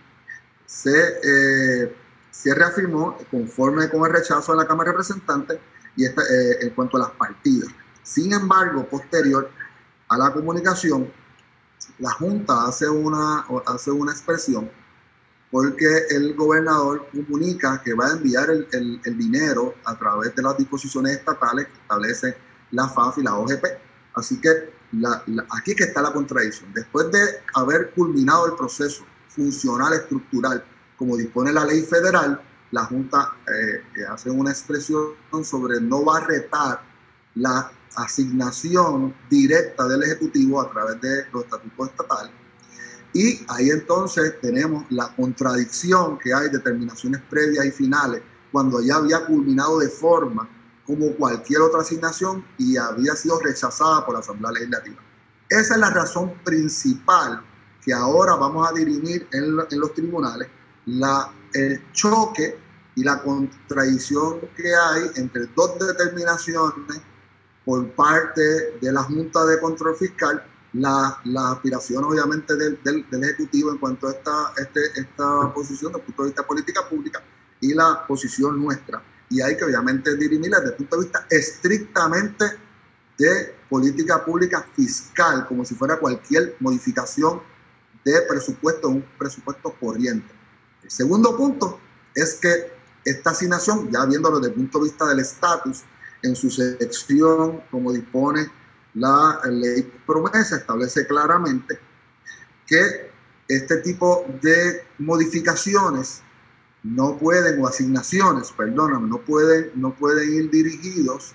se, 0.66 0.92
eh, 1.24 1.96
se 2.32 2.54
reafirmó 2.54 3.18
conforme 3.30 3.90
con 3.90 4.06
el 4.06 4.14
rechazo 4.14 4.54
de 4.54 4.60
la 4.60 4.68
Cámara 4.68 4.92
de 4.92 4.98
Representantes 4.98 5.60
y 5.96 6.06
esta, 6.06 6.22
eh, 6.22 6.58
en 6.62 6.70
cuanto 6.72 6.98
a 6.98 7.02
las 7.02 7.12
partidas. 7.12 7.70
Sin 8.04 8.34
embargo, 8.34 8.88
posterior 8.88 9.50
a 10.10 10.18
la 10.18 10.32
comunicación, 10.34 11.12
la 12.00 12.12
Junta 12.12 12.68
hace 12.68 12.90
una, 12.90 13.46
hace 13.66 13.92
una 13.92 14.12
expresión 14.12 14.70
porque 15.56 15.88
el 16.10 16.36
gobernador 16.36 17.08
comunica 17.14 17.82
que 17.82 17.94
va 17.94 18.08
a 18.08 18.12
enviar 18.12 18.50
el, 18.50 18.68
el, 19.06 19.18
dinero 19.18 19.76
a 19.86 19.98
través 19.98 20.36
de 20.36 20.42
las 20.42 20.58
disposiciones 20.58 21.14
estatales 21.14 21.68
que 21.68 21.80
establecen 21.80 22.36
la 22.72 22.90
FAF 22.90 23.20
y 23.20 23.24
la 23.24 23.38
OGP. 23.38 23.64
Así 24.16 24.42
que 24.42 24.50
la, 24.92 25.24
aquí 25.52 25.74
que 25.74 25.86
está 25.86 26.02
la 26.02 26.12
contradicción. 26.12 26.74
Después 26.74 27.10
de 27.10 27.22
haber 27.54 27.92
culminado 27.92 28.48
el 28.48 28.56
proceso 28.58 29.06
funcional 29.30 29.94
estructural 29.94 30.62
como 30.98 31.16
dispone 31.16 31.54
la 31.54 31.64
ley 31.64 31.84
federal, 31.84 32.42
la 32.72 32.84
Junta 32.84 33.38
eh, 33.48 34.04
hace 34.10 34.30
una 34.30 34.52
expresión 34.52 35.14
sobre 35.42 35.80
no 35.80 36.04
va 36.04 36.18
a 36.18 36.28
retar 36.28 36.82
la 37.36 37.72
asignación 37.96 39.16
directa 39.30 39.88
del 39.88 40.04
Ejecutivo 40.04 40.60
a 40.60 40.70
través 40.70 41.00
de 41.00 41.28
los 41.32 41.46
estatutos 41.46 41.92
estatales 41.92 42.45
y 43.16 43.46
ahí 43.48 43.70
entonces 43.70 44.42
tenemos 44.42 44.84
la 44.90 45.08
contradicción 45.16 46.20
que 46.20 46.34
hay 46.34 46.50
determinaciones 46.50 47.22
previas 47.30 47.66
y 47.66 47.72
finales 47.72 48.22
cuando 48.52 48.82
ya 48.82 48.98
había 48.98 49.26
culminado 49.26 49.80
de 49.80 49.88
forma 49.88 50.50
como 50.86 51.14
cualquier 51.14 51.62
otra 51.62 51.80
asignación 51.80 52.46
y 52.58 52.76
había 52.76 53.16
sido 53.16 53.40
rechazada 53.40 54.06
por 54.06 54.16
la 54.16 54.20
Asamblea 54.20 54.52
Legislativa. 54.52 54.98
Esa 55.48 55.76
es 55.76 55.80
la 55.80 55.92
razón 55.92 56.34
principal 56.44 57.42
que 57.82 57.94
ahora 57.94 58.36
vamos 58.36 58.70
a 58.70 58.74
dirimir 58.74 59.26
en, 59.32 59.56
los 59.56 59.94
tribunales, 59.94 60.50
el 61.54 61.92
choque 61.94 62.60
y 62.96 63.04
la 63.06 63.24
contradicción 63.24 64.42
que 64.58 64.76
hay 64.76 65.04
entre 65.16 65.46
dos 65.56 65.80
determinaciones 65.80 67.02
por 67.64 67.90
parte 67.92 68.42
de 68.82 68.92
la 68.92 69.04
Junta 69.04 69.46
de 69.46 69.58
Control 69.62 69.96
Fiscal 69.96 70.46
la, 70.76 71.20
la 71.24 71.52
aspiración 71.52 72.04
obviamente 72.04 72.56
del, 72.56 72.80
del, 72.84 73.24
Ejecutivo 73.24 73.72
en 73.72 73.78
cuanto 73.78 74.08
a 74.08 74.12
esta, 74.12 74.54
este, 74.58 75.00
esta 75.00 75.54
posición 75.54 75.92
desde 75.92 76.02
el 76.02 76.06
punto 76.06 76.24
de 76.24 76.30
vista 76.30 76.42
de 76.42 76.48
política 76.48 76.90
pública 76.90 77.24
y 77.62 77.74
la 77.74 78.06
posición 78.06 78.62
nuestra. 78.62 79.02
Y 79.30 79.42
hay 79.42 79.56
que 79.56 79.64
obviamente 79.64 80.16
dirimirla 80.18 80.60
desde 80.60 80.72
el 80.72 80.78
punto 80.78 80.98
de 80.98 81.04
vista 81.04 81.26
estrictamente 81.30 82.46
de 83.18 83.56
política 83.70 84.24
pública 84.24 84.68
fiscal, 84.76 85.48
como 85.48 85.64
si 85.64 85.76
fuera 85.76 85.98
cualquier 85.98 86.58
modificación 86.60 87.42
de 88.04 88.22
presupuesto, 88.28 88.90
un 88.90 89.06
presupuesto 89.18 89.74
corriente. 89.80 90.32
El 90.84 90.92
segundo 90.92 91.36
punto 91.38 91.80
es 92.14 92.36
que 92.36 92.76
esta 93.06 93.32
asignación, 93.32 93.90
ya 93.92 94.06
viéndolo 94.06 94.40
desde 94.40 94.50
el 94.50 94.56
punto 94.56 94.80
de 94.80 94.84
vista 94.86 95.06
del 95.08 95.20
estatus, 95.20 95.84
en 96.22 96.36
su 96.36 96.50
sección, 96.50 97.62
como 97.72 97.94
dispone 97.94 98.50
la 98.96 99.42
ley 99.50 99.84
promesa 100.06 100.58
establece 100.58 101.06
claramente 101.06 101.80
que 102.66 103.12
este 103.48 103.78
tipo 103.78 104.26
de 104.42 104.84
modificaciones 104.98 106.22
no 106.84 107.18
pueden, 107.18 107.62
o 107.62 107.68
asignaciones, 107.68 108.52
perdóname, 108.52 109.08
no 109.08 109.20
pueden, 109.20 109.72
no 109.76 109.94
pueden 109.96 110.34
ir 110.34 110.50
dirigidos 110.50 111.34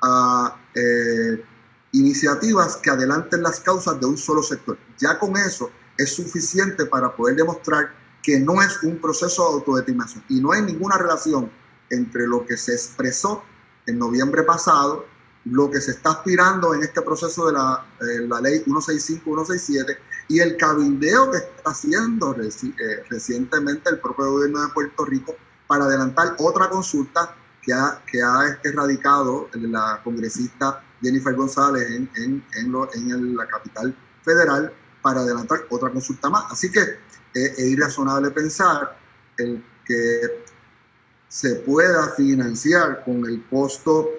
a 0.00 0.56
eh, 0.74 1.44
iniciativas 1.92 2.76
que 2.76 2.90
adelanten 2.90 3.42
las 3.42 3.60
causas 3.60 3.98
de 4.00 4.06
un 4.06 4.16
solo 4.16 4.42
sector. 4.42 4.78
Ya 4.98 5.18
con 5.18 5.36
eso 5.36 5.70
es 5.98 6.14
suficiente 6.14 6.86
para 6.86 7.14
poder 7.14 7.36
demostrar 7.36 7.94
que 8.22 8.38
no 8.38 8.62
es 8.62 8.82
un 8.82 8.98
proceso 8.98 9.48
de 9.48 9.54
autodeterminación 9.54 10.24
y 10.28 10.40
no 10.40 10.52
hay 10.52 10.62
ninguna 10.62 10.98
relación 10.98 11.50
entre 11.90 12.26
lo 12.26 12.44
que 12.46 12.56
se 12.56 12.72
expresó 12.72 13.42
en 13.86 13.98
noviembre 13.98 14.42
pasado 14.42 15.06
lo 15.50 15.70
que 15.70 15.80
se 15.80 15.92
está 15.92 16.10
aspirando 16.10 16.74
en 16.74 16.82
este 16.82 17.02
proceso 17.02 17.46
de 17.46 17.52
la, 17.52 17.86
la 18.00 18.40
ley 18.40 18.64
165-167 18.64 19.96
y 20.28 20.40
el 20.40 20.56
cabildeo 20.56 21.30
que 21.30 21.38
está 21.38 21.70
haciendo 21.70 22.34
eh, 22.34 23.04
recientemente 23.08 23.90
el 23.90 24.00
propio 24.00 24.32
gobierno 24.32 24.62
de 24.62 24.68
Puerto 24.72 25.04
Rico 25.04 25.36
para 25.66 25.84
adelantar 25.84 26.34
otra 26.38 26.68
consulta 26.68 27.34
que 27.62 27.72
ha, 27.72 28.02
que 28.10 28.22
ha 28.22 28.48
este, 28.48 28.72
radicado 28.72 29.48
la 29.54 30.00
congresista 30.02 30.82
Jennifer 31.00 31.34
González 31.34 31.90
en, 31.90 32.10
en, 32.16 32.44
en, 32.56 33.36
la 33.36 33.46
capital 33.46 33.96
federal 34.22 34.72
para 35.02 35.20
adelantar 35.20 35.60
otra 35.70 35.90
consulta 35.90 36.28
más. 36.28 36.50
Así 36.50 36.70
que 36.70 36.80
eh, 36.80 36.98
es 37.34 37.66
irrazonable 37.66 38.30
pensar 38.30 38.98
el 39.38 39.64
que 39.84 40.44
se 41.28 41.56
pueda 41.56 42.08
financiar 42.16 43.04
con 43.04 43.24
el 43.26 43.44
costo 43.48 44.10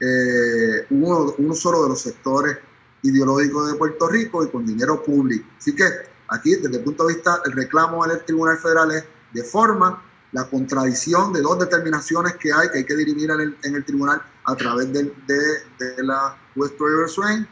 eh, 0.00 0.86
uno, 0.90 1.34
uno, 1.38 1.54
solo 1.54 1.82
de 1.82 1.88
los 1.90 2.00
sectores 2.00 2.58
ideológicos 3.02 3.72
de 3.72 3.78
Puerto 3.78 4.08
Rico 4.08 4.44
y 4.44 4.48
con 4.48 4.66
dinero 4.66 5.02
público. 5.02 5.48
Así 5.58 5.74
que 5.74 5.84
aquí 6.28 6.56
desde 6.56 6.78
el 6.78 6.84
punto 6.84 7.06
de 7.06 7.14
vista 7.14 7.40
del 7.44 7.54
reclamo 7.54 8.06
del 8.06 8.24
Tribunal 8.24 8.58
Federal 8.58 8.92
es 8.92 9.04
de 9.32 9.44
forma 9.44 10.02
la 10.32 10.44
contradicción 10.48 11.32
de 11.32 11.40
dos 11.40 11.58
determinaciones 11.58 12.34
que 12.36 12.52
hay, 12.52 12.68
que 12.70 12.78
hay 12.78 12.84
que 12.84 12.96
dirimir 12.96 13.30
en 13.30 13.40
el, 13.40 13.56
en 13.62 13.74
el 13.76 13.84
tribunal 13.84 14.20
a 14.44 14.54
través 14.56 14.92
de, 14.92 15.04
de, 15.04 15.86
de 15.96 16.02
la 16.02 16.36
West 16.54 16.74
River 16.78 17.08
Swain. 17.08 17.48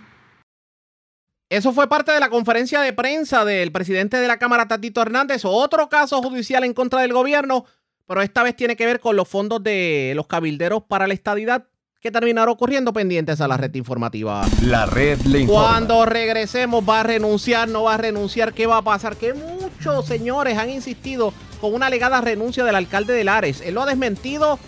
Eso 1.48 1.73
fue 1.73 1.89
parte 1.89 2.11
de 2.11 2.20
la 2.20 2.28
conferencia 2.28 2.81
de 2.81 2.93
prensa 2.93 3.44
del 3.44 3.70
presidente 3.70 4.16
de 4.16 4.27
la 4.27 4.39
Cámara, 4.39 4.66
Tatito 4.66 5.01
Hernández, 5.01 5.43
otro 5.44 5.89
caso 5.89 6.20
judicial 6.20 6.65
en 6.65 6.74
contra 6.74 7.01
del 7.03 7.12
gobierno, 7.12 7.65
pero 8.07 8.20
esta 8.20 8.43
vez 8.43 8.57
tiene 8.57 8.77
que 8.77 8.85
ver 8.85 9.01
con 9.01 9.15
los 9.15 9.28
fondos 9.28 9.62
de 9.62 10.12
los 10.16 10.27
cabilderos 10.27 10.82
para 10.82 11.07
la 11.07 11.15
estadidad 11.15 11.69
que 12.01 12.10
terminaron 12.10 12.52
ocurriendo 12.52 12.93
pendientes 12.93 13.40
a 13.40 13.48
la 13.48 13.56
red 13.56 13.74
informativa. 13.74 14.47
La 14.62 14.86
red 14.86 15.20
le 15.23 15.40
informa. 15.40 15.68
Cuando 15.68 16.06
regresemos, 16.06 16.85
¿va 16.89 17.01
a 17.01 17.02
renunciar? 17.02 17.68
¿No 17.68 17.85
va 17.85 17.94
a 17.94 17.97
renunciar? 17.97 18.52
¿Qué 18.52 18.66
va 18.66 18.78
a 18.78 18.82
pasar? 18.82 19.16
Que 19.16 19.35
muchos 19.35 20.06
señores 20.06 20.59
han 20.59 20.70
insistido 20.70 21.32
con 21.60 21.74
una 21.74 21.86
alegada 21.86 22.20
renuncia 22.20 22.64
del 22.64 22.77
alcalde 22.77 23.14
de 23.14 23.24
Lares. 23.24 23.60
Él 23.60 23.74
lo 23.74 23.82
ha 23.82 23.86
desmentido 23.86 24.59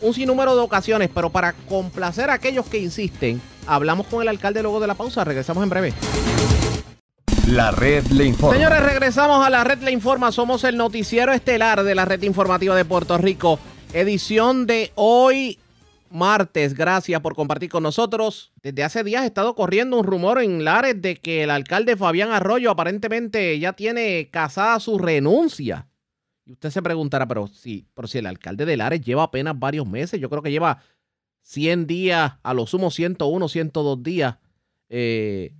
un 0.00 0.14
sinnúmero 0.14 0.54
de 0.54 0.62
ocasiones, 0.62 1.10
pero 1.12 1.30
para 1.30 1.54
complacer 1.68 2.30
a 2.30 2.34
aquellos 2.34 2.66
que 2.66 2.78
insisten, 2.78 3.40
hablamos 3.66 4.06
con 4.06 4.22
el 4.22 4.28
alcalde 4.28 4.62
luego 4.62 4.80
de 4.80 4.86
la 4.86 4.94
pausa. 4.94 5.24
Regresamos 5.24 5.62
en 5.62 5.70
breve. 5.70 5.92
La 7.48 7.70
red 7.70 8.04
le 8.06 8.24
informa. 8.24 8.56
Señores, 8.56 8.82
regresamos 8.82 9.44
a 9.44 9.50
la 9.50 9.64
red 9.64 9.78
le 9.80 9.92
informa. 9.92 10.32
Somos 10.32 10.64
el 10.64 10.76
noticiero 10.76 11.32
estelar 11.32 11.82
de 11.82 11.94
la 11.94 12.04
red 12.04 12.22
informativa 12.22 12.74
de 12.74 12.84
Puerto 12.84 13.18
Rico. 13.18 13.58
Edición 13.92 14.66
de 14.66 14.92
hoy, 14.96 15.58
martes. 16.16 16.74
Gracias 16.74 17.20
por 17.20 17.36
compartir 17.36 17.70
con 17.70 17.84
nosotros. 17.84 18.52
Desde 18.62 18.82
hace 18.82 19.04
días 19.04 19.22
ha 19.22 19.26
estado 19.26 19.54
corriendo 19.54 19.98
un 19.98 20.04
rumor 20.04 20.42
en 20.42 20.64
Lares 20.64 21.00
de 21.00 21.16
que 21.16 21.44
el 21.44 21.50
alcalde 21.50 21.96
Fabián 21.96 22.32
Arroyo 22.32 22.70
aparentemente 22.70 23.58
ya 23.60 23.74
tiene 23.74 24.28
casada 24.30 24.80
su 24.80 24.98
renuncia. 24.98 25.88
Y 26.44 26.52
usted 26.52 26.70
se 26.70 26.82
preguntará, 26.82 27.26
pero 27.28 27.46
si, 27.46 27.86
pero 27.94 28.08
si 28.08 28.18
el 28.18 28.26
alcalde 28.26 28.64
de 28.64 28.76
Lares 28.76 29.00
lleva 29.00 29.24
apenas 29.24 29.58
varios 29.58 29.86
meses, 29.86 30.20
yo 30.20 30.28
creo 30.30 30.42
que 30.42 30.50
lleva 30.50 30.82
100 31.42 31.86
días, 31.86 32.32
a 32.42 32.54
lo 32.54 32.66
sumo 32.66 32.90
101, 32.90 33.48
102 33.48 34.02
días 34.02 34.36
eh, 34.88 35.54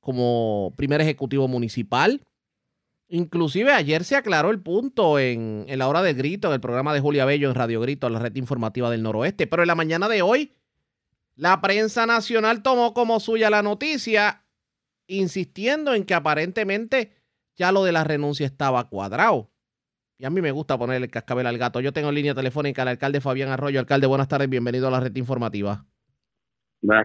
como 0.00 0.74
primer 0.76 1.00
ejecutivo 1.00 1.48
municipal. 1.48 2.22
Inclusive 3.14 3.70
ayer 3.74 4.04
se 4.04 4.16
aclaró 4.16 4.50
el 4.50 4.62
punto 4.62 5.18
en, 5.18 5.66
en, 5.68 5.78
la 5.78 5.86
hora 5.86 6.00
del 6.00 6.16
grito, 6.16 6.48
en 6.48 6.54
el 6.54 6.60
programa 6.62 6.94
de 6.94 7.00
Julia 7.00 7.26
Bello 7.26 7.50
en 7.50 7.54
Radio 7.54 7.78
Grito, 7.82 8.08
la 8.08 8.18
red 8.18 8.34
informativa 8.36 8.88
del 8.88 9.02
noroeste. 9.02 9.46
Pero 9.46 9.62
en 9.62 9.66
la 9.66 9.74
mañana 9.74 10.08
de 10.08 10.22
hoy, 10.22 10.56
la 11.34 11.60
prensa 11.60 12.06
nacional 12.06 12.62
tomó 12.62 12.94
como 12.94 13.20
suya 13.20 13.50
la 13.50 13.62
noticia, 13.62 14.46
insistiendo 15.06 15.92
en 15.92 16.04
que 16.04 16.14
aparentemente 16.14 17.12
ya 17.54 17.70
lo 17.70 17.84
de 17.84 17.92
la 17.92 18.02
renuncia 18.02 18.46
estaba 18.46 18.88
cuadrado. 18.88 19.50
Y 20.16 20.24
a 20.24 20.30
mí 20.30 20.40
me 20.40 20.50
gusta 20.50 20.78
ponerle 20.78 21.04
el 21.04 21.10
cascabel 21.10 21.46
al 21.46 21.58
gato. 21.58 21.80
Yo 21.80 21.92
tengo 21.92 22.08
en 22.08 22.14
línea 22.14 22.34
telefónica 22.34 22.80
al 22.80 22.88
alcalde 22.88 23.20
Fabián 23.20 23.50
Arroyo. 23.50 23.78
Alcalde, 23.78 24.06
buenas 24.06 24.28
tardes, 24.28 24.48
bienvenido 24.48 24.88
a 24.88 24.90
la 24.90 25.00
red 25.00 25.14
informativa. 25.16 25.84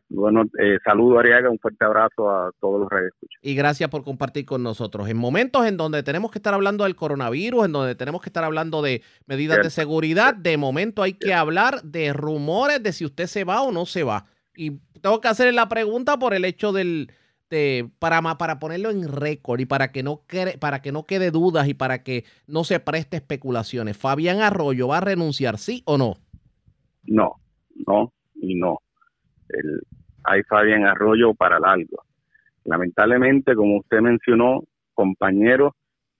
Bueno, 0.09 0.43
eh, 0.59 0.79
saludo 0.83 1.19
Ariaga, 1.19 1.51
un 1.51 1.59
fuerte 1.59 1.85
abrazo 1.85 2.29
a 2.29 2.51
todos 2.59 2.81
los 2.81 2.89
redes. 2.89 3.13
Y 3.43 3.53
gracias 3.53 3.89
por 3.89 4.03
compartir 4.03 4.45
con 4.45 4.63
nosotros. 4.63 5.07
En 5.07 5.17
momentos 5.17 5.65
en 5.67 5.77
donde 5.77 6.01
tenemos 6.01 6.31
que 6.31 6.39
estar 6.39 6.53
hablando 6.53 6.83
del 6.83 6.95
coronavirus, 6.95 7.65
en 7.65 7.71
donde 7.73 7.95
tenemos 7.95 8.21
que 8.21 8.29
estar 8.29 8.43
hablando 8.43 8.81
de 8.81 9.03
medidas 9.27 9.55
Cierto. 9.55 9.67
de 9.67 9.71
seguridad, 9.71 10.35
de 10.35 10.57
momento 10.57 11.03
hay 11.03 11.13
que 11.13 11.33
hablar 11.33 11.83
de 11.83 12.11
rumores 12.11 12.81
de 12.81 12.91
si 12.91 13.05
usted 13.05 13.27
se 13.27 13.43
va 13.43 13.61
o 13.61 13.71
no 13.71 13.85
se 13.85 14.03
va. 14.03 14.25
Y 14.55 14.79
tengo 15.01 15.21
que 15.21 15.27
hacerle 15.27 15.53
la 15.53 15.69
pregunta 15.69 16.17
por 16.17 16.33
el 16.33 16.43
hecho 16.43 16.71
del, 16.71 17.11
de, 17.51 17.87
para, 17.99 18.21
para 18.37 18.57
ponerlo 18.57 18.89
en 18.89 19.07
récord 19.07 19.59
y 19.59 19.65
para 19.65 19.91
que, 19.91 20.01
no 20.01 20.23
quede, 20.27 20.57
para 20.57 20.81
que 20.81 20.91
no 20.91 21.05
quede 21.05 21.29
dudas 21.29 21.67
y 21.67 21.75
para 21.75 22.01
que 22.01 22.25
no 22.47 22.63
se 22.63 22.79
preste 22.79 23.17
especulaciones. 23.17 23.95
¿Fabián 23.95 24.41
Arroyo 24.41 24.87
va 24.87 24.97
a 24.97 25.01
renunciar, 25.01 25.59
sí 25.59 25.83
o 25.85 25.99
no? 25.99 26.15
No, 27.03 27.35
no 27.85 28.11
y 28.41 28.55
no. 28.55 28.79
El, 29.49 29.81
hay 30.23 30.43
Fabián 30.43 30.85
Arroyo 30.85 31.33
para 31.33 31.59
largo. 31.59 32.03
Lamentablemente, 32.65 33.55
como 33.55 33.77
usted 33.77 34.01
mencionó, 34.01 34.63
compañeros, 34.93 35.73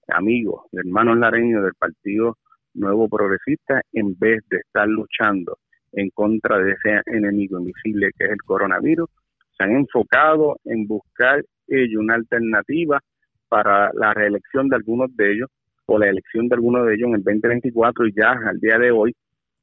amigos, 0.08 0.64
hermanos 0.72 1.18
lareños 1.18 1.64
del 1.64 1.74
Partido 1.74 2.38
Nuevo 2.74 3.10
Progresista, 3.10 3.82
en 3.92 4.18
vez 4.18 4.44
de 4.50 4.58
estar 4.58 4.88
luchando 4.88 5.58
en 5.92 6.10
contra 6.12 6.60
de 6.60 6.72
ese 6.72 7.02
enemigo 7.08 7.60
invisible 7.60 8.12
que 8.18 8.26
es 8.26 8.32
el 8.32 8.42
coronavirus, 8.44 9.10
se 9.58 9.64
han 9.64 9.72
enfocado 9.72 10.58
en 10.64 10.88
buscar 10.88 11.44
ellos 11.68 12.02
una 12.02 12.16
alternativa 12.16 13.00
para 13.50 13.92
la 13.94 14.14
reelección 14.14 14.70
de 14.70 14.76
algunos 14.76 15.16
de 15.16 15.34
ellos 15.34 15.50
o 15.86 15.98
la 15.98 16.08
elección 16.08 16.48
de 16.48 16.56
algunos 16.56 16.86
de 16.86 16.96
ellos 16.96 17.08
en 17.08 17.16
el 17.16 17.24
2024 17.24 18.08
y 18.08 18.14
ya 18.14 18.32
al 18.32 18.60
día 18.60 18.78
de 18.78 18.92
hoy 18.92 19.16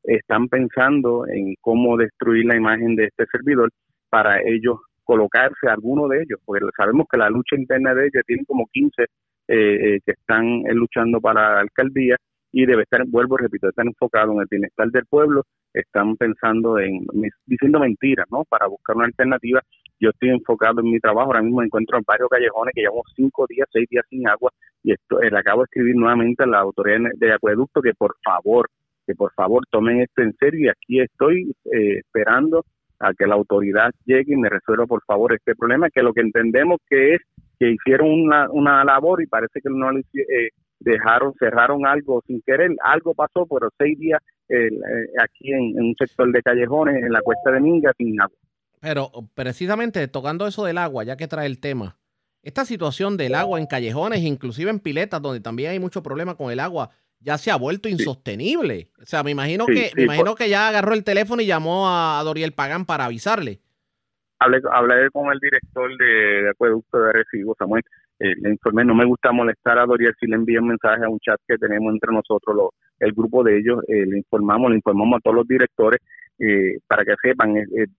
están 0.04 0.48
pensando 0.48 1.26
en 1.26 1.54
cómo 1.60 1.96
destruir 1.96 2.46
la 2.46 2.56
imagen 2.56 2.94
de 2.96 3.06
este 3.06 3.24
servidor 3.32 3.70
para 4.10 4.40
ellos 4.42 4.78
colocarse 5.04 5.68
alguno 5.68 6.08
de 6.08 6.22
ellos, 6.22 6.40
porque 6.44 6.64
sabemos 6.76 7.06
que 7.10 7.18
la 7.18 7.30
lucha 7.30 7.56
interna 7.56 7.94
de 7.94 8.06
ellos 8.06 8.22
tiene 8.26 8.44
como 8.46 8.66
15 8.72 9.02
eh, 9.02 9.06
eh, 9.48 10.00
que 10.04 10.12
están 10.12 10.44
eh, 10.66 10.74
luchando 10.74 11.20
para 11.20 11.54
la 11.54 11.60
alcaldía 11.60 12.16
y 12.50 12.64
debe 12.66 12.84
estar, 12.84 13.04
vuelvo, 13.06 13.36
repito, 13.36 13.68
están 13.68 13.88
enfocados 13.88 14.34
en 14.34 14.40
el 14.40 14.46
bienestar 14.50 14.88
del 14.90 15.04
pueblo, 15.06 15.42
están 15.72 16.16
pensando 16.16 16.78
en, 16.78 17.04
diciendo 17.44 17.80
mentiras, 17.80 18.26
¿no? 18.30 18.44
Para 18.44 18.66
buscar 18.68 18.96
una 18.96 19.06
alternativa. 19.06 19.60
Yo 19.98 20.10
estoy 20.10 20.30
enfocado 20.30 20.80
en 20.80 20.90
mi 20.90 21.00
trabajo, 21.00 21.26
ahora 21.26 21.42
mismo 21.42 21.58
me 21.58 21.66
encuentro 21.66 21.98
en 21.98 22.04
varios 22.06 22.28
callejones 22.28 22.72
que 22.74 22.82
llevamos 22.82 23.12
cinco 23.16 23.44
días, 23.48 23.68
seis 23.72 23.88
días 23.90 24.04
sin 24.08 24.26
agua 24.28 24.50
y 24.82 24.92
esto, 24.92 25.18
le 25.20 25.38
acabo 25.38 25.62
de 25.62 25.64
escribir 25.64 25.96
nuevamente 25.96 26.44
a 26.44 26.46
la 26.46 26.60
autoridad 26.60 27.10
de 27.16 27.32
acueducto 27.32 27.82
que 27.82 27.94
por 27.94 28.14
favor, 28.22 28.68
que 29.06 29.14
por 29.14 29.32
favor 29.34 29.64
tomen 29.70 30.00
esto 30.00 30.22
en 30.22 30.34
serio 30.36 30.66
y 30.66 30.68
aquí 30.68 31.00
estoy 31.00 31.54
eh, 31.72 31.98
esperando 31.98 32.64
a 32.98 33.12
que 33.12 33.26
la 33.26 33.34
autoridad 33.34 33.90
llegue 34.04 34.34
y 34.34 34.36
me 34.36 34.48
resuelva 34.48 34.86
por 34.86 35.02
favor 35.04 35.32
este 35.32 35.54
problema, 35.54 35.90
que 35.90 36.02
lo 36.02 36.12
que 36.12 36.20
entendemos 36.20 36.80
que 36.88 37.14
es 37.14 37.20
que 37.58 37.70
hicieron 37.70 38.10
una, 38.10 38.50
una 38.50 38.84
labor 38.84 39.22
y 39.22 39.26
parece 39.26 39.60
que 39.60 39.70
no 39.70 39.92
lo 39.92 39.98
eh, 40.00 40.50
dejaron, 40.80 41.34
cerraron 41.38 41.86
algo 41.86 42.22
sin 42.26 42.42
querer, 42.42 42.70
algo 42.82 43.14
pasó, 43.14 43.46
pero 43.46 43.68
seis 43.78 43.98
días 43.98 44.20
eh, 44.48 44.70
aquí 45.22 45.52
en, 45.52 45.78
en, 45.78 45.84
un 45.84 45.94
sector 45.96 46.30
de 46.30 46.42
callejones, 46.42 47.02
en 47.02 47.12
la 47.12 47.20
cuesta 47.20 47.50
de 47.50 47.60
Minga, 47.60 47.92
sin 47.96 48.20
agua. 48.20 48.36
Pero 48.80 49.10
precisamente 49.34 50.06
tocando 50.08 50.46
eso 50.46 50.64
del 50.64 50.78
agua, 50.78 51.04
ya 51.04 51.16
que 51.16 51.28
trae 51.28 51.46
el 51.46 51.60
tema, 51.60 51.96
esta 52.44 52.66
situación 52.66 53.16
del 53.16 53.34
agua 53.34 53.58
en 53.58 53.66
callejones, 53.66 54.20
inclusive 54.20 54.70
en 54.70 54.78
piletas, 54.78 55.22
donde 55.22 55.40
también 55.40 55.70
hay 55.70 55.78
mucho 55.78 56.02
problema 56.02 56.34
con 56.34 56.52
el 56.52 56.60
agua, 56.60 56.90
ya 57.24 57.38
se 57.38 57.50
ha 57.50 57.56
vuelto 57.56 57.88
insostenible. 57.88 58.90
O 59.00 59.06
sea, 59.06 59.22
me 59.22 59.30
imagino 59.30 59.64
sí, 59.66 59.74
que 59.74 59.84
sí, 59.88 59.92
me 59.96 60.02
imagino 60.04 60.30
por... 60.32 60.38
que 60.38 60.48
ya 60.48 60.68
agarró 60.68 60.94
el 60.94 61.04
teléfono 61.04 61.42
y 61.42 61.46
llamó 61.46 61.88
a, 61.88 62.22
Doriel 62.24 62.52
Pagán 62.52 62.84
para 62.84 63.06
avisarle. 63.06 63.60
Hablé, 64.38 64.60
hablé 64.72 65.10
con 65.10 65.32
el 65.32 65.38
director 65.40 65.90
de, 65.96 66.42
de 66.42 66.50
acueducto 66.50 66.98
de 66.98 67.08
Arecibo, 67.08 67.54
Samuel, 67.58 67.82
eh, 68.20 68.34
le 68.40 68.50
informé, 68.50 68.84
no 68.84 68.94
me 68.94 69.04
gusta 69.04 69.32
molestar 69.32 69.78
a 69.78 69.86
Doriel 69.86 70.14
si 70.20 70.26
le 70.26 70.36
envío 70.36 70.60
un 70.60 70.68
mensaje 70.68 71.04
a 71.04 71.08
un 71.08 71.18
chat 71.18 71.40
que 71.48 71.58
tenemos 71.58 71.92
entre 71.92 72.12
nosotros, 72.12 72.54
lo, 72.54 72.72
el 73.00 73.12
grupo 73.12 73.42
de 73.42 73.58
ellos, 73.58 73.82
eh, 73.88 74.06
le 74.06 74.18
informamos, 74.18 74.70
le 74.70 74.76
informamos 74.76 75.18
a 75.18 75.20
todos 75.20 75.36
los 75.36 75.48
directores 75.48 76.00
eh, 76.38 76.78
para 76.86 77.04
que 77.04 77.14
sepan, 77.22 77.54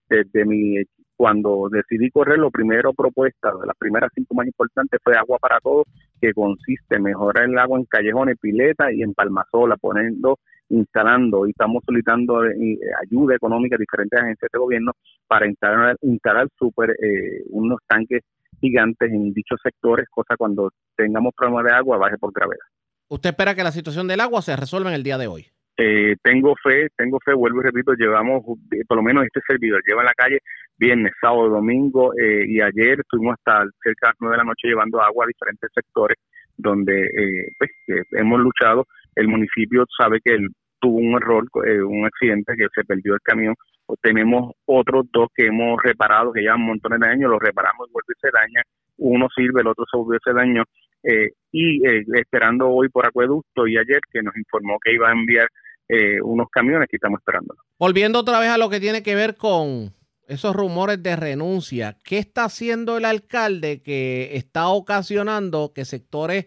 desde 0.08 0.44
mi 0.44 0.76
cuando 1.16 1.68
decidí 1.70 2.10
correr, 2.10 2.38
lo 2.38 2.50
primero 2.50 2.92
propuesta, 2.92 3.50
de 3.50 3.66
las 3.66 3.76
primeras 3.76 4.10
cinco 4.14 4.34
más 4.34 4.46
importantes 4.46 5.00
fue 5.02 5.16
agua 5.16 5.38
para 5.38 5.58
todos, 5.60 5.86
que 6.20 6.32
consiste 6.32 6.96
en 6.96 7.04
mejorar 7.04 7.44
el 7.44 7.58
agua 7.58 7.78
en 7.78 7.86
callejones, 7.86 8.36
piletas 8.40 8.92
y 8.92 9.02
en 9.02 9.14
palmasola, 9.14 9.76
poniendo, 9.76 10.38
instalando 10.68 11.46
y 11.46 11.50
estamos 11.50 11.82
solicitando 11.84 12.44
eh, 12.44 12.78
ayuda 13.02 13.36
económica 13.36 13.76
a 13.76 13.78
diferentes 13.78 14.20
agencias 14.20 14.50
de 14.52 14.58
gobierno 14.58 14.92
para 15.26 15.46
instalar, 15.46 15.96
instalar 16.02 16.48
super, 16.58 16.90
eh, 16.90 17.44
unos 17.50 17.78
tanques 17.86 18.22
gigantes 18.60 19.10
en 19.10 19.32
dichos 19.32 19.60
sectores, 19.62 20.06
cosa 20.10 20.36
cuando 20.36 20.70
tengamos 20.96 21.34
problemas 21.34 21.64
de 21.64 21.72
agua 21.72 21.98
baje 21.98 22.18
por 22.18 22.32
gravedad. 22.32 22.64
¿Usted 23.08 23.30
espera 23.30 23.54
que 23.54 23.62
la 23.62 23.72
situación 23.72 24.08
del 24.08 24.20
agua 24.20 24.42
se 24.42 24.56
resuelva 24.56 24.90
en 24.90 24.96
el 24.96 25.02
día 25.02 25.18
de 25.18 25.28
hoy? 25.28 25.46
Eh, 25.78 26.16
tengo 26.22 26.54
fe, 26.62 26.88
tengo 26.96 27.18
fe, 27.24 27.34
vuelvo 27.34 27.60
y 27.60 27.64
repito, 27.64 27.92
llevamos, 27.92 28.42
por 28.88 28.96
lo 28.96 29.02
menos 29.02 29.24
este 29.24 29.40
servidor 29.46 29.82
lleva 29.86 30.00
en 30.00 30.06
la 30.06 30.14
calle 30.14 30.38
viernes, 30.78 31.12
sábado, 31.20 31.50
domingo 31.50 32.12
eh, 32.18 32.46
y 32.48 32.60
ayer 32.60 33.00
estuvimos 33.00 33.34
hasta 33.34 33.66
cerca 33.82 34.06
de 34.06 34.10
las 34.10 34.16
nueve 34.20 34.34
de 34.34 34.38
la 34.38 34.44
noche 34.44 34.68
llevando 34.68 35.02
agua 35.02 35.24
a 35.24 35.28
diferentes 35.28 35.70
sectores 35.74 36.16
donde 36.56 37.04
eh, 37.04 37.48
pues, 37.58 37.70
hemos 38.12 38.40
luchado. 38.40 38.86
El 39.14 39.28
municipio 39.28 39.84
sabe 39.98 40.20
que 40.24 40.34
él 40.34 40.48
tuvo 40.80 40.98
un 40.98 41.16
error, 41.16 41.44
eh, 41.66 41.82
un 41.82 42.06
accidente, 42.06 42.54
que 42.56 42.66
se 42.74 42.84
perdió 42.84 43.14
el 43.14 43.20
camión. 43.22 43.54
Tenemos 44.02 44.52
otros 44.64 45.06
dos 45.12 45.28
que 45.34 45.46
hemos 45.46 45.80
reparado, 45.82 46.32
que 46.32 46.40
llevan 46.40 46.60
montones 46.60 47.00
de 47.00 47.08
años, 47.08 47.30
los 47.30 47.40
reparamos 47.40 47.88
y 47.88 47.92
vuelve 47.92 48.14
y 48.16 48.20
se 48.20 48.30
daña. 48.32 48.62
Uno 48.98 49.28
sirve, 49.34 49.60
el 49.60 49.68
otro 49.68 49.84
se 49.90 49.96
volvió 49.96 50.18
ese 50.18 50.34
daño. 50.34 50.64
Eh, 51.02 51.30
y 51.52 51.86
eh, 51.86 52.04
esperando 52.14 52.68
hoy 52.68 52.88
por 52.88 53.06
acueducto 53.06 53.66
y 53.66 53.78
ayer 53.78 54.00
que 54.10 54.22
nos 54.22 54.36
informó 54.36 54.78
que 54.82 54.94
iba 54.94 55.08
a 55.08 55.12
enviar 55.12 55.48
eh, 55.88 56.20
unos 56.20 56.48
camiones 56.50 56.88
que 56.88 56.96
estamos 56.96 57.20
esperando. 57.20 57.54
Volviendo 57.78 58.20
otra 58.20 58.40
vez 58.40 58.50
a 58.50 58.58
lo 58.58 58.68
que 58.68 58.80
tiene 58.80 59.02
que 59.02 59.14
ver 59.14 59.36
con 59.36 59.92
esos 60.26 60.56
rumores 60.56 61.02
de 61.02 61.16
renuncia, 61.16 61.96
¿qué 62.04 62.18
está 62.18 62.44
haciendo 62.44 62.96
el 62.96 63.04
alcalde 63.04 63.82
que 63.82 64.36
está 64.36 64.68
ocasionando 64.68 65.72
que 65.74 65.84
sectores 65.84 66.46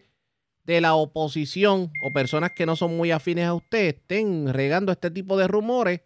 de 0.66 0.82
la 0.82 0.94
oposición 0.94 1.90
o 2.04 2.14
personas 2.14 2.52
que 2.52 2.66
no 2.66 2.76
son 2.76 2.96
muy 2.96 3.12
afines 3.12 3.46
a 3.46 3.54
usted 3.54 3.88
estén 3.88 4.54
regando 4.54 4.92
este 4.92 5.10
tipo 5.10 5.38
de 5.38 5.48
rumores 5.48 6.02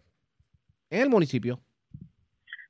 en 0.90 1.02
el 1.02 1.10
municipio? 1.10 1.60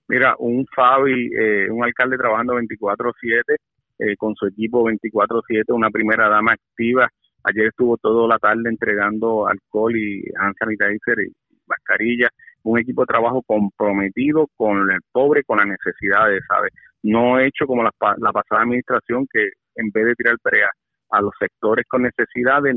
Mira, 0.08 0.34
un 0.38 0.66
Fabi, 0.66 1.30
eh, 1.34 1.70
un 1.70 1.84
alcalde 1.84 2.16
trabajando 2.16 2.54
24/7 2.54 3.56
eh, 3.98 4.16
con 4.16 4.34
su 4.34 4.46
equipo 4.46 4.82
24/7, 4.82 5.72
una 5.72 5.90
primera 5.90 6.28
dama 6.28 6.52
activa. 6.52 7.08
Ayer 7.44 7.66
estuvo 7.66 7.96
toda 7.98 8.28
la 8.28 8.38
tarde 8.38 8.68
entregando 8.68 9.46
alcohol 9.46 9.96
y 9.96 10.24
hand 10.38 10.54
sanitizer 10.58 11.18
y 11.20 11.32
mascarillas. 11.66 12.30
Un 12.62 12.78
equipo 12.78 13.02
de 13.02 13.06
trabajo 13.06 13.42
comprometido 13.46 14.48
con 14.56 14.90
el 14.90 15.00
pobre, 15.12 15.44
con 15.44 15.58
las 15.58 15.66
necesidades, 15.66 16.42
¿sabes? 16.48 16.72
No 17.02 17.38
hecho 17.38 17.66
como 17.66 17.82
la, 17.82 17.90
la 18.18 18.32
pasada 18.32 18.62
administración 18.62 19.26
que 19.30 19.50
en 19.76 19.90
vez 19.90 20.06
de 20.06 20.14
tirar 20.14 20.36
brea 20.42 20.70
a 21.10 21.20
los 21.20 21.32
sectores 21.38 21.84
con 21.88 22.02
necesidades, 22.02 22.74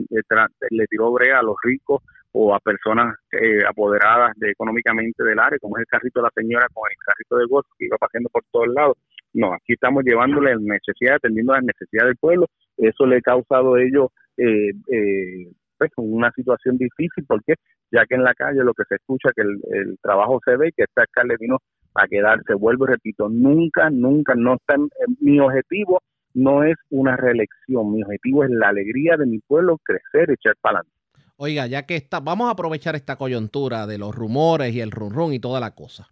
le 0.69 0.85
tiró 0.87 1.11
brea 1.11 1.39
a 1.39 1.43
los 1.43 1.55
ricos 1.63 2.01
o 2.33 2.53
a 2.53 2.59
personas 2.59 3.15
eh, 3.31 3.63
apoderadas 3.67 4.33
de, 4.35 4.51
económicamente 4.51 5.23
del 5.23 5.39
área, 5.39 5.57
como 5.59 5.77
es 5.77 5.81
el 5.81 5.87
carrito 5.87 6.19
de 6.19 6.23
la 6.25 6.31
señora 6.35 6.67
con 6.73 6.83
el 6.89 6.97
carrito 7.03 7.37
de 7.37 7.45
golf 7.47 7.65
que 7.77 7.85
iba 7.85 7.97
pasando 7.97 8.29
por 8.29 8.43
todos 8.51 8.67
lados. 8.67 8.97
No, 9.33 9.53
aquí 9.53 9.73
estamos 9.73 10.03
llevándole 10.03 10.55
necesidades, 10.59 11.17
atendiendo 11.17 11.53
las 11.53 11.63
necesidades 11.63 12.09
del 12.09 12.17
pueblo. 12.17 12.47
Eso 12.77 13.05
le 13.05 13.17
ha 13.17 13.21
causado 13.21 13.75
a 13.75 13.81
ellos 13.81 14.09
eh, 14.37 14.71
eh, 14.91 15.51
pues, 15.77 15.91
una 15.97 16.31
situación 16.31 16.77
difícil, 16.77 17.25
porque 17.27 17.55
ya 17.91 18.05
que 18.05 18.15
en 18.15 18.23
la 18.23 18.33
calle 18.33 18.63
lo 18.63 18.73
que 18.73 18.83
se 18.87 18.95
escucha 18.95 19.29
que 19.35 19.41
el, 19.41 19.97
trabajo 20.01 20.39
se 20.45 20.55
ve, 20.57 20.71
que 20.75 20.83
este 20.83 21.01
alcalde 21.01 21.35
vino 21.39 21.57
a 21.95 22.07
quedarse. 22.07 22.53
Vuelvo 22.53 22.85
y 22.85 22.89
repito, 22.89 23.29
nunca, 23.29 23.89
nunca, 23.89 24.35
no 24.35 24.55
está 24.55 24.75
mi 25.19 25.39
objetivo 25.39 25.99
no 26.37 26.63
es 26.63 26.75
una 26.91 27.17
reelección, 27.17 27.93
mi 27.93 28.03
objetivo 28.03 28.43
es 28.43 28.51
la 28.51 28.69
alegría 28.69 29.17
de 29.17 29.25
mi 29.25 29.39
pueblo 29.39 29.79
crecer, 29.83 30.29
echar 30.29 30.55
para 30.61 30.79
adelante. 30.79 30.97
Oiga, 31.35 31.65
ya 31.65 31.87
que 31.87 31.95
está, 31.95 32.19
vamos 32.19 32.47
a 32.47 32.51
aprovechar 32.51 32.95
esta 32.95 33.15
coyuntura 33.15 33.87
de 33.87 33.97
los 33.97 34.13
rumores 34.13 34.73
y 34.73 34.81
el 34.81 34.91
run 34.91 35.33
y 35.33 35.39
toda 35.39 35.59
la 35.59 35.71
cosa. 35.71 36.09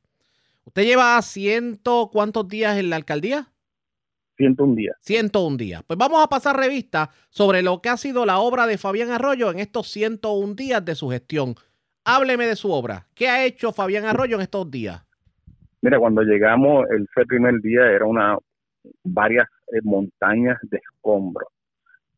¿Usted 0.65 0.83
lleva 0.83 1.21
ciento 1.21 2.09
cuántos 2.11 2.47
días 2.47 2.77
en 2.77 2.89
la 2.89 2.95
alcaldía? 2.95 3.49
101 4.37 4.75
días. 4.75 4.95
101 5.01 5.57
días. 5.57 5.83
Pues 5.83 5.97
vamos 5.97 6.23
a 6.23 6.27
pasar 6.27 6.57
revista 6.57 7.09
sobre 7.29 7.61
lo 7.61 7.81
que 7.81 7.89
ha 7.89 7.97
sido 7.97 8.25
la 8.25 8.39
obra 8.39 8.67
de 8.67 8.77
Fabián 8.77 9.11
Arroyo 9.11 9.51
en 9.51 9.59
estos 9.59 9.87
101 9.91 10.55
días 10.55 10.83
de 10.83 10.95
su 10.95 11.09
gestión. 11.09 11.55
Hábleme 12.03 12.45
de 12.45 12.55
su 12.55 12.71
obra. 12.71 13.07
¿Qué 13.15 13.27
ha 13.29 13.45
hecho 13.45 13.71
Fabián 13.71 14.05
Arroyo 14.05 14.35
en 14.35 14.41
estos 14.41 14.69
días? 14.69 15.03
Mira, 15.81 15.99
cuando 15.99 16.21
llegamos 16.21 16.85
el 16.89 17.07
primer 17.27 17.61
día 17.61 17.91
era 17.91 18.05
una 18.05 18.37
varias 19.03 19.47
eh, 19.71 19.79
montañas 19.83 20.57
de 20.63 20.77
escombros 20.77 21.49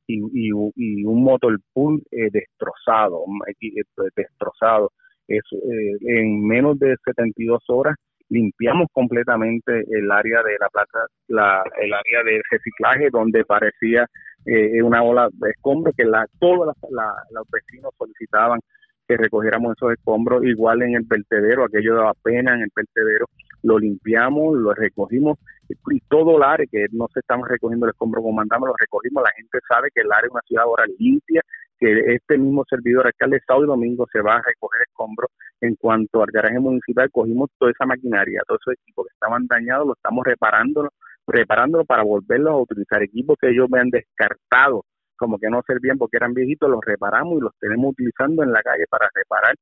y, 0.06 0.18
y, 0.18 0.52
y 0.76 1.06
un 1.06 1.23
motorpool 1.23 2.02
eh, 2.11 2.30
destrozado, 2.31 3.23
eh, 3.48 3.73
destrozado. 4.15 4.91
Es, 5.27 5.44
en 6.02 6.48
menos 6.48 6.80
de 6.80 6.95
72 7.03 7.61
horas 7.68 7.98
limpiamos 8.29 8.87
completamente 8.91 9.83
el 9.89 10.11
área 10.11 10.43
de 10.43 10.57
la 10.59 10.69
plaza, 10.69 10.99
la, 11.27 11.63
el 11.81 11.93
área 11.93 12.23
de 12.23 12.41
reciclaje 12.51 13.09
donde 13.11 13.45
parecía 13.45 14.05
eh, 14.45 14.81
una 14.81 15.03
ola 15.03 15.29
de 15.33 15.51
escombros 15.51 15.95
que 15.95 16.05
la, 16.05 16.25
todos 16.39 16.67
los 16.67 17.45
vecinos 17.51 17.91
solicitaban 17.97 18.59
que 19.07 19.17
recogiéramos 19.17 19.75
esos 19.77 19.93
escombros, 19.93 20.43
igual 20.43 20.81
en 20.81 20.95
el 20.95 21.03
vertedero, 21.03 21.63
aquello 21.63 21.95
daba 21.95 22.13
pena 22.21 22.55
en 22.55 22.61
el 22.63 22.69
vertedero, 22.75 23.25
lo 23.63 23.79
limpiamos, 23.79 24.57
lo 24.57 24.73
recogimos 24.73 25.37
y 25.69 25.99
todo 26.09 26.37
el 26.37 26.43
área 26.43 26.65
que 26.69 26.85
no 26.91 27.07
se 27.13 27.19
estamos 27.19 27.47
recogiendo 27.47 27.85
el 27.85 27.91
escombro 27.91 28.21
como 28.21 28.35
mandamos, 28.35 28.67
lo 28.67 28.75
recogimos, 28.77 29.23
la 29.23 29.31
gente 29.31 29.59
sabe 29.67 29.89
que 29.93 30.01
el 30.01 30.11
área 30.11 30.27
es 30.27 30.31
una 30.31 30.41
ciudad 30.41 30.63
ahora 30.63 30.83
limpia, 30.99 31.41
que 31.79 32.13
este 32.13 32.37
mismo 32.37 32.63
servidor 32.69 33.07
alcalde 33.07 33.39
sábado 33.45 33.65
y 33.65 33.67
domingo 33.67 34.07
se 34.11 34.21
va 34.21 34.35
a 34.35 34.41
recoger 34.41 34.81
escombros 34.87 35.31
en 35.61 35.75
cuanto 35.75 36.21
al 36.21 36.31
garaje 36.31 36.59
municipal, 36.59 37.09
cogimos 37.11 37.49
toda 37.57 37.71
esa 37.71 37.85
maquinaria, 37.85 38.41
todos 38.47 38.61
esos 38.61 38.75
equipos 38.81 39.07
que 39.07 39.13
estaban 39.13 39.47
dañados, 39.47 39.87
lo 39.87 39.93
estamos 39.93 40.25
reparando, 40.25 40.89
preparándolo 41.25 41.85
para 41.85 42.03
volverlos 42.03 42.53
a 42.53 42.57
utilizar, 42.57 43.01
equipos 43.03 43.37
que 43.39 43.49
ellos 43.49 43.69
me 43.69 43.79
han 43.79 43.89
descartado 43.89 44.83
como 45.17 45.39
que 45.39 45.49
no 45.49 45.61
servían 45.65 45.97
porque 45.97 46.17
eran 46.17 46.33
viejitos, 46.33 46.69
los 46.69 46.79
reparamos 46.85 47.39
y 47.39 47.41
los 47.41 47.51
tenemos 47.59 47.91
utilizando 47.91 48.43
en 48.43 48.51
la 48.51 48.61
calle 48.61 48.85
para 48.87 49.09
reparar, 49.13 49.55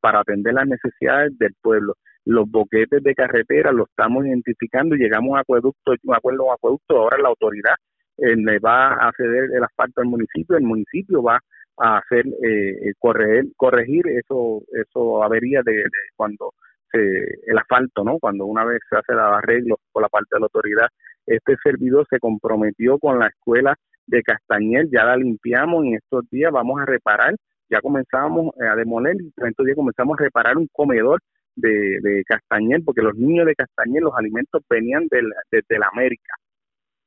para 0.00 0.20
atender 0.20 0.54
las 0.54 0.68
necesidades 0.68 1.36
del 1.36 1.52
pueblo. 1.60 1.94
Los 2.24 2.48
boquetes 2.48 3.02
de 3.02 3.14
carretera 3.14 3.72
los 3.72 3.88
estamos 3.88 4.24
identificando 4.24 4.94
llegamos 4.94 5.36
a 5.36 5.40
acueducto, 5.40 5.94
un 6.04 6.14
acuerdo 6.14 6.44
con 6.44 6.54
acueducto, 6.54 6.96
ahora 6.96 7.18
la 7.18 7.28
autoridad 7.28 7.74
eh, 8.18 8.36
le 8.36 8.58
va 8.58 8.94
a 8.94 9.12
ceder 9.16 9.50
el 9.54 9.64
asfalto 9.64 10.00
al 10.00 10.08
municipio, 10.08 10.56
el 10.56 10.64
municipio 10.64 11.22
va 11.22 11.40
a 11.78 11.98
hacer 11.98 12.26
eh, 12.26 12.90
eh 12.90 12.92
corregir, 12.98 14.06
eso 14.08 14.62
eso 14.72 15.22
avería 15.22 15.62
de, 15.64 15.84
cuando 16.16 16.52
se, 16.90 16.98
el 17.46 17.58
asfalto, 17.58 18.04
¿no? 18.04 18.18
Cuando 18.18 18.46
una 18.46 18.64
vez 18.64 18.80
se 18.88 18.96
hace 18.96 19.12
el 19.12 19.20
arreglo 19.20 19.78
por 19.92 20.02
la 20.02 20.08
parte 20.08 20.28
de 20.32 20.40
la 20.40 20.46
autoridad, 20.46 20.88
este 21.26 21.56
servidor 21.62 22.06
se 22.10 22.18
comprometió 22.18 22.98
con 22.98 23.18
la 23.18 23.28
escuela 23.28 23.76
de 24.06 24.22
Castañel, 24.22 24.90
ya 24.90 25.04
la 25.04 25.16
limpiamos 25.16 25.84
y 25.84 25.88
en 25.90 25.94
estos 25.94 26.28
días 26.30 26.52
vamos 26.52 26.80
a 26.80 26.86
reparar, 26.86 27.34
ya 27.70 27.80
comenzamos 27.80 28.52
a 28.60 28.74
demoler 28.74 29.16
y 29.20 29.32
en 29.36 29.48
estos 29.48 29.64
días 29.64 29.76
comenzamos 29.76 30.18
a 30.18 30.24
reparar 30.24 30.58
un 30.58 30.68
comedor 30.72 31.20
de, 31.56 32.00
de 32.02 32.24
Castañel, 32.24 32.82
porque 32.84 33.02
los 33.02 33.14
niños 33.14 33.46
de 33.46 33.54
Castañel, 33.54 34.04
los 34.04 34.16
alimentos 34.16 34.62
venían 34.68 35.06
del, 35.10 35.32
desde 35.50 35.78
la 35.78 35.88
América. 35.92 36.34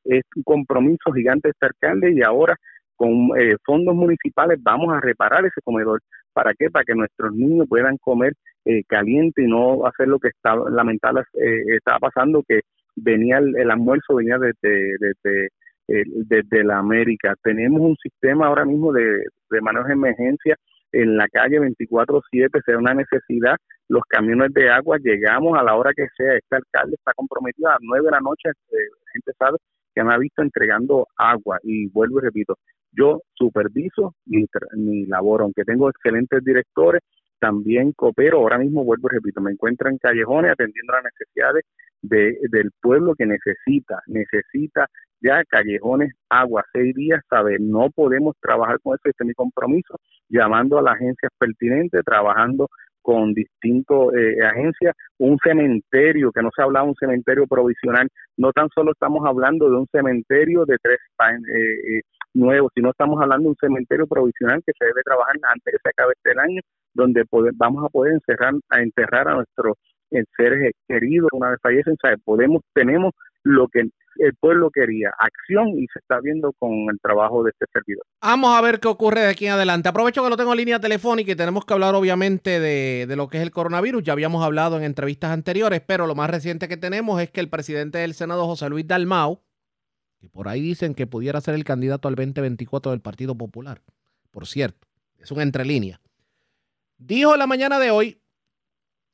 Es 0.05 0.23
un 0.35 0.43
compromiso 0.43 1.11
gigante 1.13 1.49
este 1.49 1.65
alcalde 1.65 2.13
y 2.13 2.21
ahora 2.21 2.55
con 2.95 3.29
eh, 3.37 3.55
fondos 3.65 3.95
municipales 3.95 4.59
vamos 4.61 4.93
a 4.93 5.01
reparar 5.01 5.45
ese 5.45 5.61
comedor. 5.63 6.01
¿Para 6.31 6.53
qué? 6.53 6.69
Para 6.69 6.85
que 6.85 6.95
nuestros 6.95 7.33
niños 7.33 7.67
puedan 7.67 7.97
comer 7.97 8.33
eh, 8.65 8.83
caliente 8.87 9.43
y 9.43 9.47
no 9.47 9.85
hacer 9.85 10.07
lo 10.07 10.19
que 10.19 10.29
está 10.29 10.55
lamentable 10.55 11.21
eh, 11.33 11.75
estaba 11.75 11.99
pasando, 11.99 12.43
que 12.47 12.61
venía 12.95 13.39
el, 13.39 13.71
almuerzo, 13.71 14.15
venía 14.15 14.37
desde, 14.37 14.95
desde, 14.99 15.49
desde 15.87 16.63
la 16.63 16.77
América. 16.77 17.33
Tenemos 17.43 17.81
un 17.81 17.95
sistema 17.97 18.47
ahora 18.47 18.65
mismo 18.65 18.93
de, 18.93 19.25
de 19.49 19.61
manejo 19.61 19.87
de 19.87 19.93
emergencia 19.93 20.55
en 20.91 21.17
la 21.17 21.27
calle 21.27 21.59
24-7, 21.59 22.63
sea 22.63 22.77
una 22.77 22.93
necesidad 22.93 23.57
los 23.89 24.03
camiones 24.07 24.53
de 24.53 24.69
agua, 24.69 24.97
llegamos 24.97 25.57
a 25.57 25.63
la 25.63 25.75
hora 25.75 25.91
que 25.95 26.07
sea, 26.15 26.35
este 26.35 26.55
alcalde 26.55 26.95
está 26.95 27.11
comprometido 27.15 27.69
a 27.69 27.73
las 27.73 27.81
9 27.81 28.05
de 28.05 28.11
la 28.11 28.19
noche, 28.19 28.49
eh, 28.49 28.87
la 28.89 29.11
gente 29.13 29.31
sabe 29.37 29.57
que 29.93 30.03
me 30.03 30.13
ha 30.13 30.17
visto 30.17 30.41
entregando 30.41 31.07
agua 31.17 31.59
y 31.63 31.87
vuelvo 31.89 32.19
y 32.19 32.23
repito, 32.23 32.57
yo 32.91 33.21
superviso 33.33 34.15
mi, 34.25 34.45
mi 34.75 35.05
labor, 35.05 35.41
aunque 35.41 35.63
tengo 35.63 35.89
excelentes 35.89 36.43
directores, 36.43 37.01
también 37.39 37.91
coopero, 37.91 38.37
ahora 38.37 38.57
mismo 38.57 38.85
vuelvo 38.85 39.09
y 39.11 39.15
repito, 39.15 39.41
me 39.41 39.51
encuentro 39.51 39.89
en 39.89 39.97
callejones 39.97 40.51
atendiendo 40.51 40.93
las 40.93 41.03
necesidades 41.03 41.65
de, 42.01 42.37
del 42.49 42.71
pueblo 42.81 43.15
que 43.15 43.25
necesita, 43.25 43.99
necesita 44.07 44.87
ya 45.19 45.43
callejones, 45.45 46.13
agua, 46.29 46.63
seis 46.71 46.93
días, 46.95 47.21
sabe, 47.29 47.57
no 47.59 47.89
podemos 47.89 48.35
trabajar 48.41 48.79
con 48.81 48.95
eso, 48.95 49.09
este 49.09 49.23
es 49.23 49.27
mi 49.27 49.33
compromiso, 49.33 49.95
llamando 50.29 50.77
a 50.77 50.81
las 50.81 50.95
agencias 50.95 51.31
pertinentes, 51.37 52.01
trabajando 52.05 52.69
con 53.03 53.33
distintas 53.33 53.97
eh, 54.17 54.37
agencias, 54.43 54.95
un 55.19 55.37
cementerio, 55.43 56.31
que 56.31 56.41
no 56.41 56.49
se 56.55 56.63
hablaba 56.63 56.87
un 56.87 56.95
cementerio 56.95 57.45
provisional, 57.45 58.07
no 58.37 58.51
tan 58.51 58.69
solo 58.73 58.93
estamos 58.93 59.23
hablando 59.27 59.69
de 59.69 59.75
un 59.75 59.87
cementerio 59.91 60.65
de 60.65 60.77
tres 60.81 60.97
eh, 61.19 61.97
eh, 61.97 62.01
nuevos, 62.33 62.71
sino 62.73 62.89
estamos 62.89 63.21
hablando 63.21 63.43
de 63.43 63.49
un 63.49 63.57
cementerio 63.57 64.07
provisional 64.07 64.63
que 64.65 64.71
se 64.79 64.85
debe 64.85 65.03
trabajar 65.03 65.35
antes 65.43 65.65
de 65.65 65.71
que 65.73 65.77
se 65.83 65.89
acabe 65.89 66.13
este 66.15 66.39
año, 66.39 66.61
donde 66.93 67.23
vamos 67.55 67.85
a 67.85 67.89
poder 67.89 68.13
encerrar, 68.13 68.53
a 68.69 68.81
enterrar 68.81 69.27
a 69.27 69.35
nuestros 69.35 69.77
seres 70.37 70.73
queridos 70.87 71.29
una 71.33 71.49
vez 71.51 71.59
fallecen, 71.61 71.95
podemos, 72.23 72.61
tenemos 72.73 73.13
lo 73.43 73.67
que 73.67 73.89
el 74.17 74.35
pueblo 74.35 74.69
quería, 74.71 75.11
acción 75.17 75.69
y 75.69 75.87
se 75.87 75.99
está 75.99 76.19
viendo 76.19 76.53
con 76.53 76.71
el 76.91 76.99
trabajo 77.01 77.43
de 77.43 77.51
este 77.51 77.65
servidor. 77.71 78.05
Vamos 78.21 78.57
a 78.57 78.61
ver 78.61 78.79
qué 78.79 78.87
ocurre 78.87 79.21
de 79.21 79.29
aquí 79.29 79.45
en 79.45 79.53
adelante. 79.53 79.89
Aprovecho 79.89 80.23
que 80.23 80.29
lo 80.29 80.37
tengo 80.37 80.51
en 80.51 80.57
línea 80.57 80.79
telefónica 80.79 81.31
y 81.31 81.35
tenemos 81.35 81.65
que 81.65 81.73
hablar 81.73 81.95
obviamente 81.95 82.59
de, 82.59 83.05
de, 83.07 83.15
lo 83.15 83.27
que 83.27 83.37
es 83.37 83.43
el 83.43 83.51
coronavirus. 83.51 84.03
Ya 84.03 84.13
habíamos 84.13 84.43
hablado 84.43 84.77
en 84.77 84.83
entrevistas 84.83 85.31
anteriores, 85.31 85.81
pero 85.81 86.07
lo 86.07 86.15
más 86.15 86.29
reciente 86.29 86.67
que 86.67 86.77
tenemos 86.77 87.21
es 87.21 87.31
que 87.31 87.39
el 87.39 87.49
presidente 87.49 87.97
del 87.99 88.13
Senado, 88.13 88.45
José 88.45 88.69
Luis 88.69 88.87
Dalmau, 88.87 89.41
que 90.19 90.29
por 90.29 90.47
ahí 90.47 90.61
dicen 90.61 90.95
que 90.95 91.07
pudiera 91.07 91.41
ser 91.41 91.55
el 91.55 91.63
candidato 91.63 92.07
al 92.07 92.15
2024 92.15 92.91
del 92.91 93.01
Partido 93.01 93.35
Popular, 93.35 93.81
por 94.31 94.47
cierto, 94.47 94.87
es 95.17 95.31
un 95.31 95.41
entrelínea, 95.41 95.99
dijo 96.97 97.35
la 97.35 97.45
mañana 97.45 97.79
de 97.79 97.91
hoy, 97.91 98.21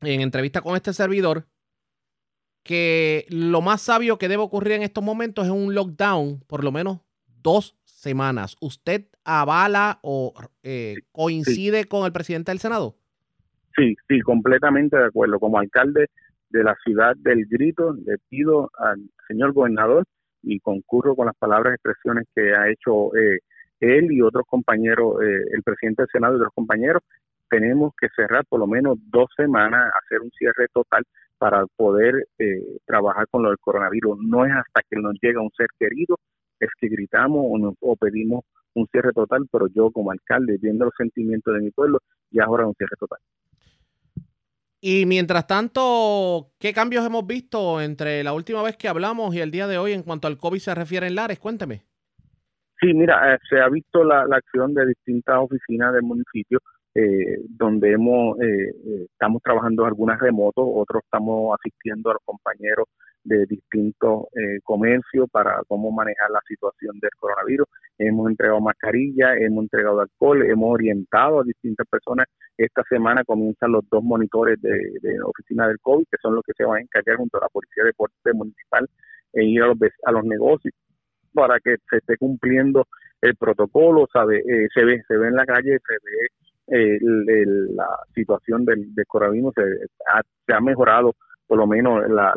en 0.01 0.21
entrevista 0.21 0.61
con 0.61 0.75
este 0.75 0.93
servidor, 0.93 1.47
que 2.63 3.25
lo 3.29 3.61
más 3.61 3.81
sabio 3.81 4.17
que 4.17 4.27
debe 4.27 4.43
ocurrir 4.43 4.73
en 4.73 4.83
estos 4.83 5.03
momentos 5.03 5.45
es 5.45 5.51
un 5.51 5.73
lockdown, 5.73 6.41
por 6.47 6.63
lo 6.63 6.71
menos 6.71 6.99
dos 7.41 7.75
semanas. 7.85 8.55
¿Usted 8.61 9.05
avala 9.23 9.99
o 10.01 10.33
eh, 10.63 10.95
coincide 11.11 11.85
con 11.85 12.05
el 12.05 12.11
presidente 12.11 12.51
del 12.51 12.59
Senado? 12.59 12.95
Sí, 13.75 13.95
sí, 14.07 14.21
completamente 14.21 14.97
de 14.97 15.05
acuerdo. 15.05 15.39
Como 15.39 15.59
alcalde 15.59 16.07
de 16.49 16.63
la 16.63 16.75
ciudad 16.83 17.15
del 17.17 17.45
Grito, 17.45 17.93
le 17.93 18.17
pido 18.29 18.71
al 18.77 18.99
señor 19.27 19.53
gobernador 19.53 20.05
y 20.41 20.59
concurro 20.59 21.15
con 21.15 21.27
las 21.27 21.35
palabras 21.35 21.71
y 21.71 21.75
expresiones 21.75 22.27
que 22.33 22.53
ha 22.55 22.69
hecho 22.69 23.15
eh, 23.15 23.39
él 23.79 24.11
y 24.11 24.21
otros 24.21 24.45
compañeros, 24.47 25.21
eh, 25.21 25.41
el 25.53 25.63
presidente 25.63 26.03
del 26.03 26.09
Senado 26.11 26.33
y 26.33 26.37
otros 26.37 26.53
compañeros, 26.53 27.03
tenemos 27.49 27.93
que 27.99 28.07
cerrar 28.15 28.45
por 28.47 28.59
lo 28.59 28.67
menos 28.67 28.97
dos 29.09 29.29
semanas, 29.35 29.91
hacer 30.03 30.21
un 30.21 30.31
cierre 30.31 30.67
total 30.73 31.03
para 31.37 31.65
poder 31.75 32.27
eh, 32.37 32.77
trabajar 32.85 33.27
con 33.29 33.43
lo 33.43 33.49
del 33.49 33.59
coronavirus. 33.59 34.19
No 34.21 34.45
es 34.45 34.51
hasta 34.51 34.81
que 34.89 34.99
nos 34.99 35.15
llega 35.21 35.41
un 35.41 35.51
ser 35.57 35.67
querido, 35.79 36.17
es 36.59 36.69
que 36.79 36.87
gritamos 36.89 37.45
o, 37.45 37.73
o 37.79 37.95
pedimos 37.95 38.43
un 38.73 38.87
cierre 38.87 39.11
total, 39.13 39.47
pero 39.51 39.67
yo 39.67 39.91
como 39.91 40.11
alcalde, 40.11 40.57
viendo 40.61 40.85
los 40.85 40.93
sentimientos 40.97 41.53
de 41.53 41.61
mi 41.61 41.71
pueblo, 41.71 41.99
ya 42.31 42.43
ahora 42.43 42.67
un 42.67 42.75
cierre 42.75 42.95
total. 42.99 43.19
Y 44.81 45.05
mientras 45.05 45.45
tanto, 45.45 46.51
¿qué 46.57 46.73
cambios 46.73 47.05
hemos 47.05 47.27
visto 47.27 47.81
entre 47.81 48.23
la 48.23 48.31
última 48.31 48.63
vez 48.63 48.77
que 48.77 48.87
hablamos 48.87 49.35
y 49.35 49.41
el 49.41 49.51
día 49.51 49.67
de 49.67 49.77
hoy 49.77 49.91
en 49.91 50.03
cuanto 50.03 50.27
al 50.27 50.37
COVID 50.37 50.59
se 50.59 50.73
refiere 50.73 51.07
en 51.07 51.15
Lares? 51.15 51.39
Cuénteme. 51.39 51.83
Sí, 52.79 52.93
mira, 52.93 53.33
eh, 53.33 53.37
se 53.49 53.59
ha 53.59 53.67
visto 53.67 54.05
la, 54.05 54.21
acción 54.31 54.73
de 54.73 54.85
distintas 54.85 55.35
oficinas 55.37 55.93
del 55.93 56.03
municipio 56.03 56.59
eh, 56.95 57.39
donde 57.49 57.91
hemos 57.91 58.39
eh, 58.41 58.73
estamos 59.11 59.41
trabajando 59.43 59.85
algunas 59.85 60.19
remotos, 60.19 60.65
otros 60.67 61.03
estamos 61.03 61.57
asistiendo 61.59 62.09
a 62.09 62.13
los 62.13 62.23
compañeros 62.25 62.87
de 63.23 63.45
distintos 63.45 64.27
comercios 64.63 65.29
para 65.29 65.61
cómo 65.67 65.91
manejar 65.91 66.31
la 66.31 66.39
situación 66.47 66.97
del 67.01 67.11
coronavirus. 67.19 67.67
Hemos 67.97 68.29
entregado 68.29 68.61
mascarillas, 68.61 69.35
hemos 69.41 69.63
entregado 69.63 69.99
alcohol, 69.99 70.41
hemos 70.43 70.73
orientado 70.73 71.41
a 71.41 71.43
distintas 71.43 71.85
personas. 71.87 72.27
Esta 72.57 72.81
semana 72.89 73.25
comienzan 73.25 73.73
los 73.73 73.87
dos 73.89 74.03
monitores 74.03 74.59
de, 74.61 74.71
de 75.01 75.21
oficina 75.21 75.67
del 75.67 75.79
COVID, 75.81 76.05
que 76.09 76.17
son 76.21 76.33
los 76.33 76.43
que 76.45 76.53
se 76.55 76.63
van 76.63 76.77
a 76.77 76.81
encargar 76.81 77.17
junto 77.17 77.37
a 77.37 77.41
la 77.41 77.49
Policía 77.49 77.83
de 77.83 77.89
Deporte 77.89 78.33
Municipal 78.33 78.89
en 79.33 79.43
ir 79.49 79.63
a 79.63 79.67
los, 79.67 79.77
a 80.05 80.11
los 80.11 80.23
negocios 80.23 80.73
para 81.33 81.59
que 81.59 81.75
se 81.89 81.97
esté 81.97 82.17
cumpliendo 82.17 82.87
el 83.21 83.35
protocolo, 83.35 84.07
sabe, 84.11 84.39
eh, 84.39 84.67
se 84.73 84.83
ve, 84.83 85.03
se 85.07 85.17
ve 85.17 85.27
en 85.27 85.35
la 85.35 85.45
calle, 85.45 85.77
se 85.85 85.93
ve 85.93 86.27
eh, 86.71 86.99
la 87.75 87.87
situación 88.13 88.65
del, 88.65 88.93
del 88.93 89.05
se 90.47 90.53
ha, 90.53 90.61
mejorado 90.61 91.13
por 91.47 91.57
lo 91.57 91.65
menos 91.65 92.07
la, 92.09 92.33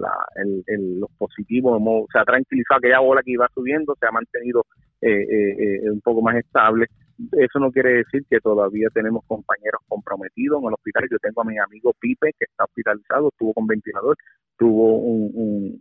los 0.78 1.10
positivos, 1.18 1.80
se 2.10 2.18
ha 2.18 2.24
tranquilizado 2.24 2.78
aquella 2.78 3.00
bola 3.00 3.22
que 3.22 3.32
iba 3.32 3.48
subiendo, 3.54 3.94
se 4.00 4.06
ha 4.06 4.10
mantenido 4.10 4.64
eh, 5.02 5.80
un 5.90 6.00
poco 6.00 6.22
más 6.22 6.36
estable. 6.36 6.86
Eso 7.32 7.58
no 7.58 7.70
quiere 7.70 7.96
decir 7.96 8.22
que 8.28 8.40
todavía 8.40 8.88
tenemos 8.92 9.22
compañeros 9.26 9.82
comprometidos 9.86 10.62
en 10.62 10.68
el 10.68 10.74
hospital. 10.74 11.08
Yo 11.10 11.18
tengo 11.18 11.42
a 11.42 11.44
mi 11.44 11.58
amigo 11.58 11.92
Pipe, 12.00 12.32
que 12.38 12.46
está 12.46 12.64
hospitalizado, 12.64 13.28
estuvo 13.28 13.52
con 13.52 13.66
ventilador, 13.66 14.16
tuvo 14.56 14.96
un, 14.98 15.30
un, 15.34 15.80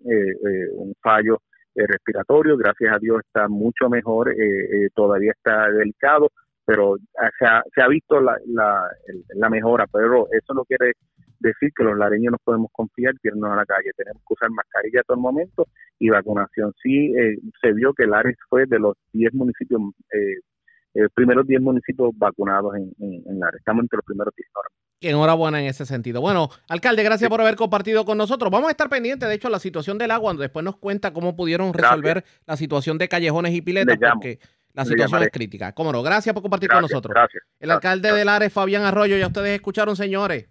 un 0.75 0.93
fallo 1.01 1.39
eh, 1.73 1.87
respiratorio, 1.87 2.57
gracias 2.57 2.93
a 2.93 2.99
Dios 2.99 3.21
está 3.25 3.47
mucho 3.47 3.87
mejor, 3.87 4.29
eh, 4.29 4.35
eh, 4.37 4.89
todavía 4.93 5.31
está 5.31 5.71
delicado, 5.71 6.29
pero 6.71 6.95
se 7.37 7.45
ha, 7.45 7.61
se 7.75 7.81
ha 7.81 7.87
visto 7.89 8.21
la, 8.21 8.37
la, 8.45 8.89
la, 9.35 9.49
mejora, 9.49 9.87
pero 9.91 10.27
eso 10.31 10.53
no 10.53 10.63
quiere 10.63 10.93
decir 11.39 11.69
que 11.75 11.83
los 11.83 11.97
lareños 11.97 12.31
nos 12.31 12.41
podemos 12.41 12.69
confiar 12.71 13.13
que 13.21 13.27
irnos 13.27 13.51
a 13.51 13.57
la 13.57 13.65
calle, 13.65 13.91
tenemos 13.97 14.21
que 14.25 14.33
usar 14.33 14.49
mascarilla 14.51 15.03
todo 15.05 15.15
el 15.15 15.21
momento 15.21 15.67
y 15.99 16.09
vacunación. 16.09 16.71
Sí, 16.81 17.13
se 17.61 17.73
vio 17.73 17.93
que 17.93 18.07
Lares 18.07 18.37
fue 18.47 18.67
de 18.67 18.79
los 18.79 18.95
10 19.11 19.33
municipios, 19.33 19.81
eh, 20.13 21.09
primeros 21.13 21.45
10 21.45 21.59
municipios 21.59 22.11
vacunados 22.15 22.73
en, 22.77 22.93
en, 22.99 23.37
Lares, 23.37 23.59
estamos 23.59 23.83
entre 23.83 23.97
los 23.97 24.05
primeros 24.05 24.33
10 24.33 24.49
ahora. 24.55 24.69
Enhorabuena 25.01 25.59
en 25.59 25.65
ese 25.65 25.85
sentido. 25.85 26.21
Bueno, 26.21 26.47
alcalde, 26.69 27.03
gracias 27.03 27.29
por 27.29 27.41
haber 27.41 27.57
compartido 27.57 28.05
con 28.05 28.17
nosotros. 28.17 28.49
Vamos 28.49 28.69
a 28.69 28.71
estar 28.71 28.87
pendientes, 28.87 29.27
de 29.27 29.35
hecho, 29.35 29.49
la 29.49 29.59
situación 29.59 29.97
del 29.97 30.11
agua, 30.11 30.33
después 30.35 30.63
nos 30.63 30.77
cuenta 30.77 31.11
cómo 31.11 31.35
pudieron 31.35 31.73
resolver 31.73 32.23
la 32.47 32.55
situación 32.55 32.97
de 32.97 33.09
callejones 33.09 33.53
y 33.55 33.61
piletas, 33.61 33.97
porque 34.13 34.39
la 34.73 34.85
situación 34.85 35.23
es 35.23 35.29
crítica. 35.31 35.73
Cómo 35.73 35.91
no, 35.91 36.01
gracias 36.01 36.33
por 36.33 36.41
compartir 36.41 36.69
con 36.69 36.81
nosotros. 36.81 37.15
El 37.59 37.71
alcalde 37.71 38.13
de 38.13 38.25
Lares, 38.25 38.53
Fabián 38.53 38.83
Arroyo, 38.83 39.17
ya 39.17 39.27
ustedes 39.27 39.55
escucharon, 39.55 39.95
señores. 39.95 40.47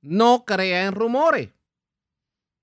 No 0.00 0.44
crea 0.44 0.86
en 0.86 0.94
rumores. 0.94 1.50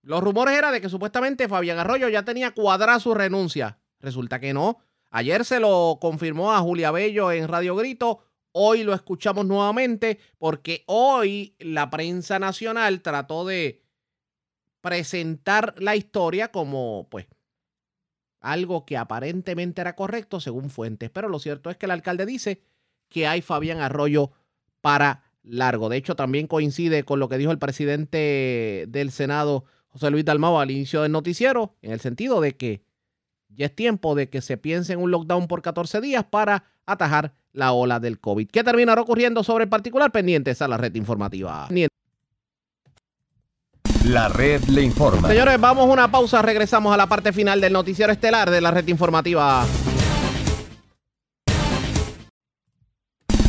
Los 0.02 0.24
rumores 0.24 0.56
eran 0.56 0.72
de 0.72 0.82
que 0.82 0.90
supuestamente 0.90 1.50
Fabián 1.50 1.80
Arroyo 1.80 2.08
ya 2.10 2.24
tenía 2.24 2.52
cuadrada 2.52 3.00
su 3.00 3.14
renuncia. 3.14 3.80
Resulta 4.00 4.40
que 4.40 4.54
no. 4.54 4.78
Ayer 5.10 5.44
se 5.46 5.60
lo 5.60 5.98
confirmó 6.00 6.54
a 6.54 6.60
Julia 6.60 6.92
Bello 6.92 7.32
en 7.32 7.48
Radio 7.48 7.76
Grito. 7.76 8.24
Hoy 8.52 8.84
lo 8.84 8.94
escuchamos 8.94 9.46
nuevamente 9.46 10.20
porque 10.38 10.84
hoy 10.88 11.56
la 11.60 11.90
prensa 11.90 12.40
nacional 12.40 13.02
trató 13.02 13.46
de 13.46 13.84
presentar 14.82 15.74
la 15.80 15.96
historia 15.96 16.52
como, 16.52 17.08
pues, 17.10 17.26
algo 18.46 18.86
que 18.86 18.96
aparentemente 18.96 19.82
era 19.82 19.96
correcto 19.96 20.40
según 20.40 20.70
fuentes. 20.70 21.10
Pero 21.10 21.30
lo 21.30 21.40
cierto 21.40 21.70
es 21.70 21.78
que 21.78 21.88
el 21.88 21.92
alcalde 21.92 22.26
dice 22.26 22.62
que 23.10 23.28
hay 23.28 23.42
Fabián 23.42 23.80
Arroyo 23.80 24.32
para 24.82 25.24
largo. 25.44 25.90
De 25.90 25.98
hecho, 25.98 26.16
también 26.16 26.48
coincide 26.48 27.04
con 27.04 27.20
lo 27.20 27.28
que 27.28 27.38
dijo 27.38 27.52
el 27.52 27.60
presidente 27.60 28.86
del 28.88 29.12
Senado, 29.12 29.66
José 29.88 30.12
Luis 30.12 30.26
Dalmau, 30.26 30.60
al 30.60 30.72
inicio 30.72 31.02
del 31.02 31.12
noticiero, 31.12 31.76
en 31.82 31.92
el 31.92 32.00
sentido 32.00 32.40
de 32.40 32.56
que 32.56 32.84
ya 33.50 33.68
es 33.68 33.76
tiempo 33.76 34.16
de 34.16 34.30
que 34.30 34.42
se 34.42 34.58
piense 34.58 34.94
en 34.94 35.00
un 35.00 35.12
lockdown 35.12 35.48
por 35.48 35.62
14 35.62 36.02
días 36.02 36.26
para 36.26 36.66
atajar 36.86 37.34
la 37.52 37.72
ola 37.72 38.00
del 38.00 38.20
COVID. 38.20 38.50
¿Qué 38.50 38.64
terminará 38.64 39.02
ocurriendo 39.02 39.44
sobre 39.44 39.64
el 39.64 39.70
particular? 39.70 40.12
Pendientes 40.12 40.62
a 40.62 40.68
la 40.68 40.78
red 40.78 40.94
informativa. 40.96 41.68
La 44.06 44.30
red 44.30 44.64
le 44.66 44.84
informa. 44.84 45.28
Señores, 45.28 45.60
vamos 45.60 45.90
a 45.90 45.92
una 45.92 46.12
pausa. 46.12 46.40
Regresamos 46.42 46.94
a 46.94 46.98
la 46.98 47.08
parte 47.08 47.34
final 47.34 47.60
del 47.60 47.74
noticiero 47.74 48.12
estelar 48.12 48.52
de 48.52 48.62
la 48.62 48.70
red 48.70 48.88
informativa. 48.88 49.66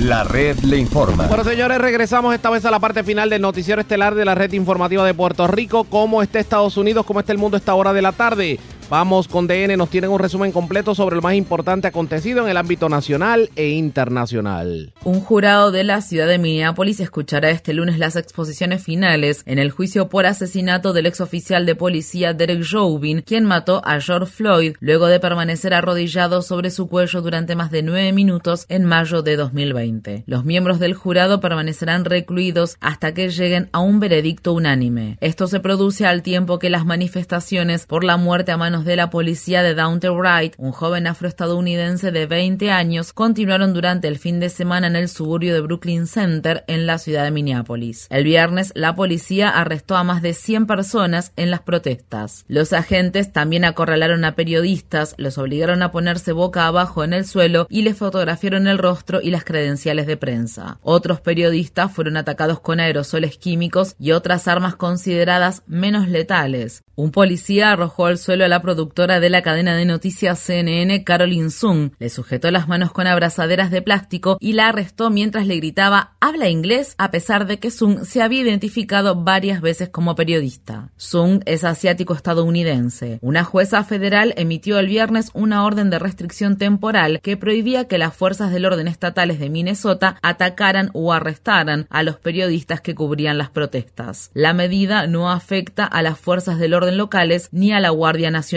La 0.00 0.24
red 0.24 0.58
le 0.60 0.78
informa. 0.78 1.26
Bueno, 1.26 1.44
señores, 1.44 1.78
regresamos 1.78 2.34
esta 2.34 2.48
vez 2.48 2.64
a 2.64 2.70
la 2.70 2.80
parte 2.80 3.04
final 3.04 3.28
del 3.28 3.42
noticiero 3.42 3.82
estelar 3.82 4.14
de 4.14 4.24
la 4.24 4.34
red 4.34 4.52
informativa 4.54 5.04
de 5.04 5.12
Puerto 5.12 5.46
Rico. 5.46 5.84
¿Cómo 5.84 6.22
está 6.22 6.38
Estados 6.38 6.78
Unidos? 6.78 7.04
¿Cómo 7.04 7.20
está 7.20 7.32
el 7.32 7.38
mundo 7.38 7.56
a 7.56 7.58
esta 7.58 7.74
hora 7.74 7.92
de 7.92 8.00
la 8.00 8.12
tarde? 8.12 8.58
Vamos 8.88 9.26
con 9.26 9.48
DN, 9.48 9.76
nos 9.76 9.90
tienen 9.90 10.10
un 10.10 10.20
resumen 10.20 10.52
completo 10.52 10.94
sobre 10.94 11.16
lo 11.16 11.22
más 11.22 11.34
importante 11.34 11.88
acontecido 11.88 12.44
en 12.44 12.50
el 12.50 12.56
ámbito 12.56 12.88
nacional 12.88 13.50
e 13.56 13.70
internacional. 13.70 14.92
Un 15.02 15.20
jurado 15.20 15.72
de 15.72 15.82
la 15.82 16.00
ciudad 16.00 16.28
de 16.28 16.38
Minneapolis 16.38 17.00
escuchará 17.00 17.50
este 17.50 17.74
lunes 17.74 17.98
las 17.98 18.14
exposiciones 18.14 18.84
finales 18.84 19.42
en 19.44 19.58
el 19.58 19.72
juicio 19.72 20.08
por 20.08 20.24
asesinato 20.24 20.92
del 20.92 21.06
exoficial 21.06 21.66
de 21.66 21.74
policía 21.74 22.32
Derek 22.32 22.62
Chauvin, 22.62 23.22
quien 23.22 23.44
mató 23.44 23.82
a 23.84 23.98
George 24.00 24.30
Floyd 24.30 24.76
luego 24.78 25.08
de 25.08 25.18
permanecer 25.18 25.74
arrodillado 25.74 26.40
sobre 26.40 26.70
su 26.70 26.86
cuello 26.86 27.22
durante 27.22 27.56
más 27.56 27.72
de 27.72 27.82
nueve 27.82 28.12
minutos 28.12 28.66
en 28.68 28.84
mayo 28.84 29.22
de 29.22 29.34
2020. 29.34 30.22
Los 30.26 30.44
miembros 30.44 30.78
del 30.78 30.94
jurado 30.94 31.40
permanecerán 31.40 32.04
recluidos 32.04 32.76
hasta 32.80 33.14
que 33.14 33.30
lleguen 33.30 33.68
a 33.72 33.80
un 33.80 33.98
veredicto 33.98 34.52
unánime. 34.52 35.18
Esto 35.20 35.48
se 35.48 35.58
produce 35.58 36.06
al 36.06 36.22
tiempo 36.22 36.60
que 36.60 36.70
las 36.70 36.86
manifestaciones 36.86 37.86
por 37.86 38.04
la 38.04 38.16
muerte 38.16 38.52
a 38.52 38.56
de 38.85 38.97
la 38.97 39.11
policía 39.11 39.62
de 39.62 39.74
Downton 39.74 40.19
Wright, 40.19 40.55
un 40.59 40.73
joven 40.73 41.07
afroestadounidense 41.07 42.12
de 42.12 42.27
20 42.27 42.70
años, 42.70 43.12
continuaron 43.12 43.73
durante 43.73 44.09
el 44.09 44.19
fin 44.19 44.40
de 44.40 44.48
semana 44.48 44.86
en 44.86 44.97
el 44.97 45.09
suburbio 45.09 45.55
de 45.55 45.61
Brooklyn 45.61 46.07
Center, 46.07 46.65
en 46.66 46.86
la 46.86 46.98
ciudad 46.98 47.24
de 47.24 47.31
Minneapolis. 47.31 48.07
El 48.11 48.24
viernes, 48.24 48.73
la 48.74 48.94
policía 48.94 49.48
arrestó 49.48 49.97
a 49.97 50.05
más 50.05 50.23
de 50.23 50.35
100 50.35 50.66
personas 50.66 51.32
en 51.36 51.51
las 51.51 51.61
protestas. 51.61 52.44
Los 52.48 52.73
agentes 52.73 53.32
también 53.32 53.65
acorralaron 53.65 54.24
a 54.24 54.35
periodistas, 54.35 55.15
los 55.19 55.39
obligaron 55.39 55.82
a 55.82 55.93
ponerse 55.93 56.32
boca 56.32 56.66
abajo 56.66 57.05
en 57.05 57.12
el 57.12 57.24
suelo 57.24 57.66
y 57.70 57.82
les 57.82 57.97
fotografiaron 57.97 58.66
el 58.66 58.78
rostro 58.78 59.20
y 59.20 59.31
las 59.31 59.44
credenciales 59.44 60.07
de 60.07 60.16
prensa. 60.16 60.78
Otros 60.82 61.20
periodistas 61.20 61.93
fueron 61.93 62.16
atacados 62.16 62.61
con 62.61 62.81
aerosoles 62.81 63.39
químicos 63.39 63.94
y 63.98 64.12
otras 64.12 64.48
armas 64.48 64.77
consideradas 64.77 65.62
menos 65.66 66.09
letales. 66.09 66.82
Un 66.94 67.11
policía 67.11 67.73
arrojó 67.73 68.07
al 68.07 68.19
suelo 68.19 68.44
a 68.44 68.48
la 68.48 68.62
productora 68.66 69.20
de 69.20 69.30
la 69.30 69.43
cadena 69.43 69.76
de 69.76 69.84
noticias 69.84 70.40
CNN, 70.40 71.05
Caroline 71.05 71.51
Sung. 71.51 71.93
Le 72.01 72.09
sujetó 72.09 72.51
las 72.51 72.66
manos 72.66 72.90
con 72.90 73.06
abrazaderas 73.06 73.70
de 73.70 73.80
plástico 73.80 74.38
y 74.40 74.55
la 74.55 74.66
arrestó 74.66 75.09
mientras 75.09 75.47
le 75.47 75.55
gritaba 75.55 76.16
¿Habla 76.18 76.48
inglés? 76.48 76.97
a 76.98 77.12
pesar 77.12 77.47
de 77.47 77.60
que 77.60 77.70
Sung 77.70 78.05
se 78.05 78.22
había 78.22 78.40
identificado 78.40 79.22
varias 79.22 79.60
veces 79.60 79.88
como 79.88 80.16
periodista. 80.16 80.90
Sung 80.97 81.43
es 81.47 81.62
asiático 81.62 82.12
estadounidense. 82.12 83.20
Una 83.22 83.44
jueza 83.44 83.84
federal 83.84 84.34
emitió 84.36 84.80
el 84.80 84.88
viernes 84.88 85.30
una 85.32 85.64
orden 85.64 85.88
de 85.88 86.01
restricción 86.01 86.59
temporal 86.59 87.20
que 87.22 87.36
prohibía 87.36 87.86
que 87.86 87.98
las 87.98 88.16
fuerzas 88.16 88.51
del 88.51 88.66
orden 88.66 88.88
estatales 88.88 89.38
de 89.38 89.48
Minnesota 89.48 90.18
atacaran 90.22 90.90
o 90.93 91.12
arrestaran 91.12 91.86
a 91.88 92.02
los 92.02 92.16
periodistas 92.16 92.80
que 92.80 92.97
cubrían 92.97 93.38
las 93.38 93.51
protestas. 93.51 94.32
La 94.34 94.55
medida 94.55 95.06
no 95.06 95.30
afecta 95.30 95.84
a 95.84 96.02
las 96.02 96.18
fuerzas 96.18 96.59
del 96.59 96.74
orden 96.74 96.97
locales 96.97 97.48
ni 97.52 97.70
a 97.70 97.78
la 97.78 97.90
Guardia 97.90 98.32
Nacional. 98.32 98.55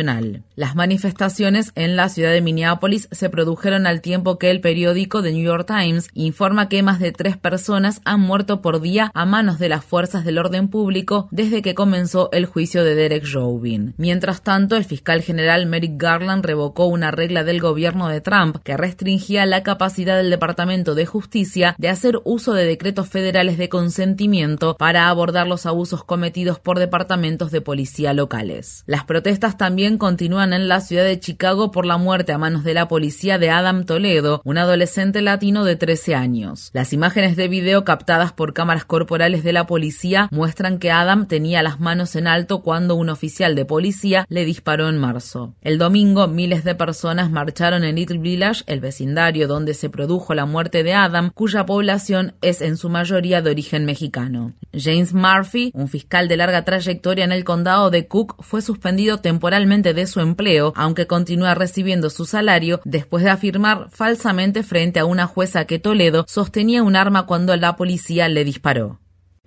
Las 0.56 0.76
manifestaciones 0.76 1.72
en 1.76 1.98
la 1.98 2.08
ciudad 2.08 2.32
de 2.32 2.42
Minneapolis 2.42 3.10
se 3.12 3.30
produjeron 3.30 3.86
al 3.86 4.02
tiempo 4.02 4.38
que 4.38 4.50
el 4.50 4.62
periódico 4.62 5.22
The 5.22 5.34
New 5.34 5.44
York 5.44 5.68
Times 5.68 6.08
informa 6.14 6.70
que 6.70 6.84
más 6.84 7.00
de 7.00 7.12
tres 7.12 7.36
personas 7.36 8.02
han 8.06 8.22
muerto 8.22 8.62
por 8.62 8.80
día 8.80 9.12
a 9.14 9.26
manos 9.26 9.60
de 9.60 9.68
las 9.68 9.84
fuerzas 9.84 10.24
del 10.24 10.38
orden 10.38 10.70
público 10.70 11.28
desde 11.32 11.62
que 11.62 11.76
comenzó 11.76 12.30
el 12.32 12.46
juicio 12.46 12.84
de 12.86 12.96
Derek 12.96 13.26
Chauvin. 13.26 13.94
Mientras 13.98 14.42
tanto, 14.42 14.78
el 14.78 14.86
fiscal 14.86 15.22
general 15.22 15.66
Merrick 15.66 16.02
Garland 16.02 16.46
revocó 16.46 16.86
una 16.86 17.12
regla 17.12 17.44
del 17.44 17.60
gobierno 17.60 18.08
de 18.08 18.22
Trump 18.22 18.58
que 18.64 18.78
restringía 18.78 19.46
la 19.46 19.64
capacidad 19.64 20.16
del 20.16 20.30
Departamento 20.30 20.96
de 20.96 21.06
Justicia 21.06 21.76
de 21.78 21.90
hacer 21.90 22.20
uso 22.24 22.54
de 22.54 22.66
decretos 22.66 23.10
federales 23.10 23.58
de 23.58 23.68
consentimiento 23.68 24.78
para 24.78 25.10
abordar 25.10 25.48
los 25.48 25.66
abusos 25.66 26.06
cometidos 26.06 26.60
por 26.60 26.80
departamentos 26.80 27.52
de 27.52 27.62
policía 27.62 28.14
locales. 28.14 28.84
Las 28.86 29.04
protestas 29.04 29.58
también 29.58 29.89
continúan 29.98 30.54
en 30.54 30.68
la 30.68 30.82
ciudad 30.82 31.04
de 31.04 31.20
Chicago 31.20 31.72
por 31.72 31.86
la 31.86 31.98
muerte 31.98 32.32
a 32.32 32.38
manos 32.38 32.64
de 32.64 32.74
la 32.74 32.88
policía 32.88 33.38
de 33.38 33.50
Adam 33.50 33.86
Toledo, 33.86 34.42
un 34.46 34.58
adolescente 34.58 35.22
latino 35.22 35.64
de 35.64 35.76
13 35.76 36.16
años. 36.16 36.70
Las 36.74 36.94
imágenes 36.94 37.36
de 37.36 37.48
video 37.48 37.84
captadas 37.84 38.32
por 38.34 38.54
cámaras 38.54 38.86
corporales 38.86 39.44
de 39.44 39.54
la 39.54 39.66
policía 39.66 40.28
muestran 40.32 40.80
que 40.80 40.92
Adam 40.92 41.28
tenía 41.28 41.64
las 41.64 41.80
manos 41.80 42.16
en 42.16 42.28
alto 42.28 42.62
cuando 42.62 42.96
un 42.96 43.10
oficial 43.10 43.56
de 43.56 43.66
policía 43.66 44.26
le 44.30 44.46
disparó 44.46 44.90
en 44.90 44.98
marzo. 44.98 45.54
El 45.62 45.78
domingo, 45.78 46.28
miles 46.28 46.64
de 46.64 46.76
personas 46.76 47.32
marcharon 47.32 47.84
en 47.84 47.96
Little 47.96 48.20
Village, 48.20 48.64
el 48.68 48.80
vecindario 48.80 49.48
donde 49.48 49.74
se 49.74 49.90
produjo 49.90 50.34
la 50.34 50.46
muerte 50.46 50.84
de 50.84 50.94
Adam, 50.94 51.32
cuya 51.34 51.66
población 51.66 52.34
es 52.42 52.62
en 52.62 52.78
su 52.78 52.90
mayoría 52.90 53.42
de 53.42 53.52
origen 53.52 53.86
mexicano. 53.86 54.54
James 54.74 55.14
Murphy, 55.14 55.72
un 55.74 55.88
fiscal 55.88 56.28
de 56.28 56.38
larga 56.38 56.66
trayectoria 56.66 57.24
en 57.24 57.32
el 57.32 57.44
condado 57.44 57.90
de 57.90 58.08
Cook, 58.08 58.36
fue 58.44 58.62
suspendido 58.62 59.20
temporalmente 59.20 59.79
de 59.82 60.08
su 60.08 60.20
empleo, 60.20 60.74
aunque 60.76 61.08
continúa 61.08 61.56
recibiendo 61.56 62.10
su 62.10 62.26
salario 62.26 62.82
después 62.86 63.24
de 63.24 63.30
afirmar 63.30 63.90
falsamente 63.92 64.64
frente 64.64 65.00
a 65.00 65.06
una 65.06 65.26
jueza 65.26 65.66
que 65.66 65.80
Toledo 65.80 66.26
sostenía 66.28 66.84
un 66.84 66.96
arma 66.96 67.26
cuando 67.26 67.56
la 67.56 67.76
policía 67.76 68.28
le 68.30 68.44
disparó. 68.44 69.00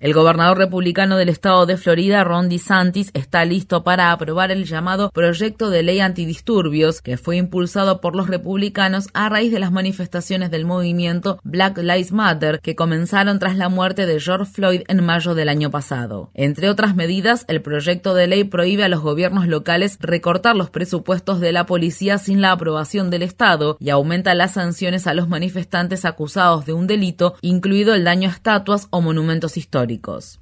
El 0.02 0.14
gobernador 0.14 0.58
republicano 0.58 1.16
del 1.16 1.28
estado 1.28 1.64
de 1.64 1.76
Florida, 1.76 2.24
Ron 2.24 2.48
DeSantis, 2.48 3.12
está 3.14 3.44
listo 3.44 3.84
para 3.84 4.10
aprobar 4.10 4.50
el 4.50 4.64
llamado 4.64 5.12
proyecto 5.12 5.70
de 5.70 5.84
ley 5.84 6.00
antidisturbios 6.00 7.00
que 7.00 7.16
fue 7.16 7.36
impulsado 7.36 8.00
por 8.00 8.16
los 8.16 8.26
republicanos 8.26 9.06
a 9.14 9.28
raíz 9.28 9.52
de 9.52 9.60
las 9.60 9.70
manifestaciones 9.70 10.50
del 10.50 10.64
movimiento 10.64 11.38
Black 11.44 11.78
Lives 11.78 12.10
Matter 12.10 12.58
que 12.58 12.74
comenzaron 12.74 13.38
tras 13.38 13.56
la 13.56 13.68
muerte 13.68 14.04
de 14.06 14.18
George 14.18 14.52
Floyd 14.52 14.82
en 14.88 15.06
mayo 15.06 15.36
del 15.36 15.48
año 15.48 15.70
pasado. 15.70 16.32
Entre 16.34 16.68
otras 16.68 16.96
medidas, 16.96 17.44
el 17.46 17.62
proyecto 17.62 18.12
de 18.14 18.26
ley 18.26 18.42
prohíbe 18.42 18.82
a 18.82 18.88
los 18.88 19.02
gobiernos 19.02 19.46
locales 19.46 19.98
recortar 20.00 20.56
los 20.56 20.68
presupuestos 20.68 21.38
de 21.38 21.52
la 21.52 21.64
policía 21.64 22.18
sin 22.18 22.40
la 22.40 22.50
aprobación 22.50 23.08
del 23.08 23.22
Estado 23.22 23.76
y 23.78 23.90
aumenta 23.90 24.34
las 24.34 24.54
sanciones 24.54 25.06
a 25.06 25.14
los 25.14 25.28
manifestantes 25.28 26.04
acusados 26.04 26.66
de 26.66 26.72
un 26.72 26.88
delito, 26.88 27.36
incluido 27.40 27.94
el 27.94 28.02
daño 28.02 28.28
a 28.28 28.32
estatuas 28.32 28.88
o 28.90 29.00
monumentos 29.00 29.56
históricos. 29.56 29.91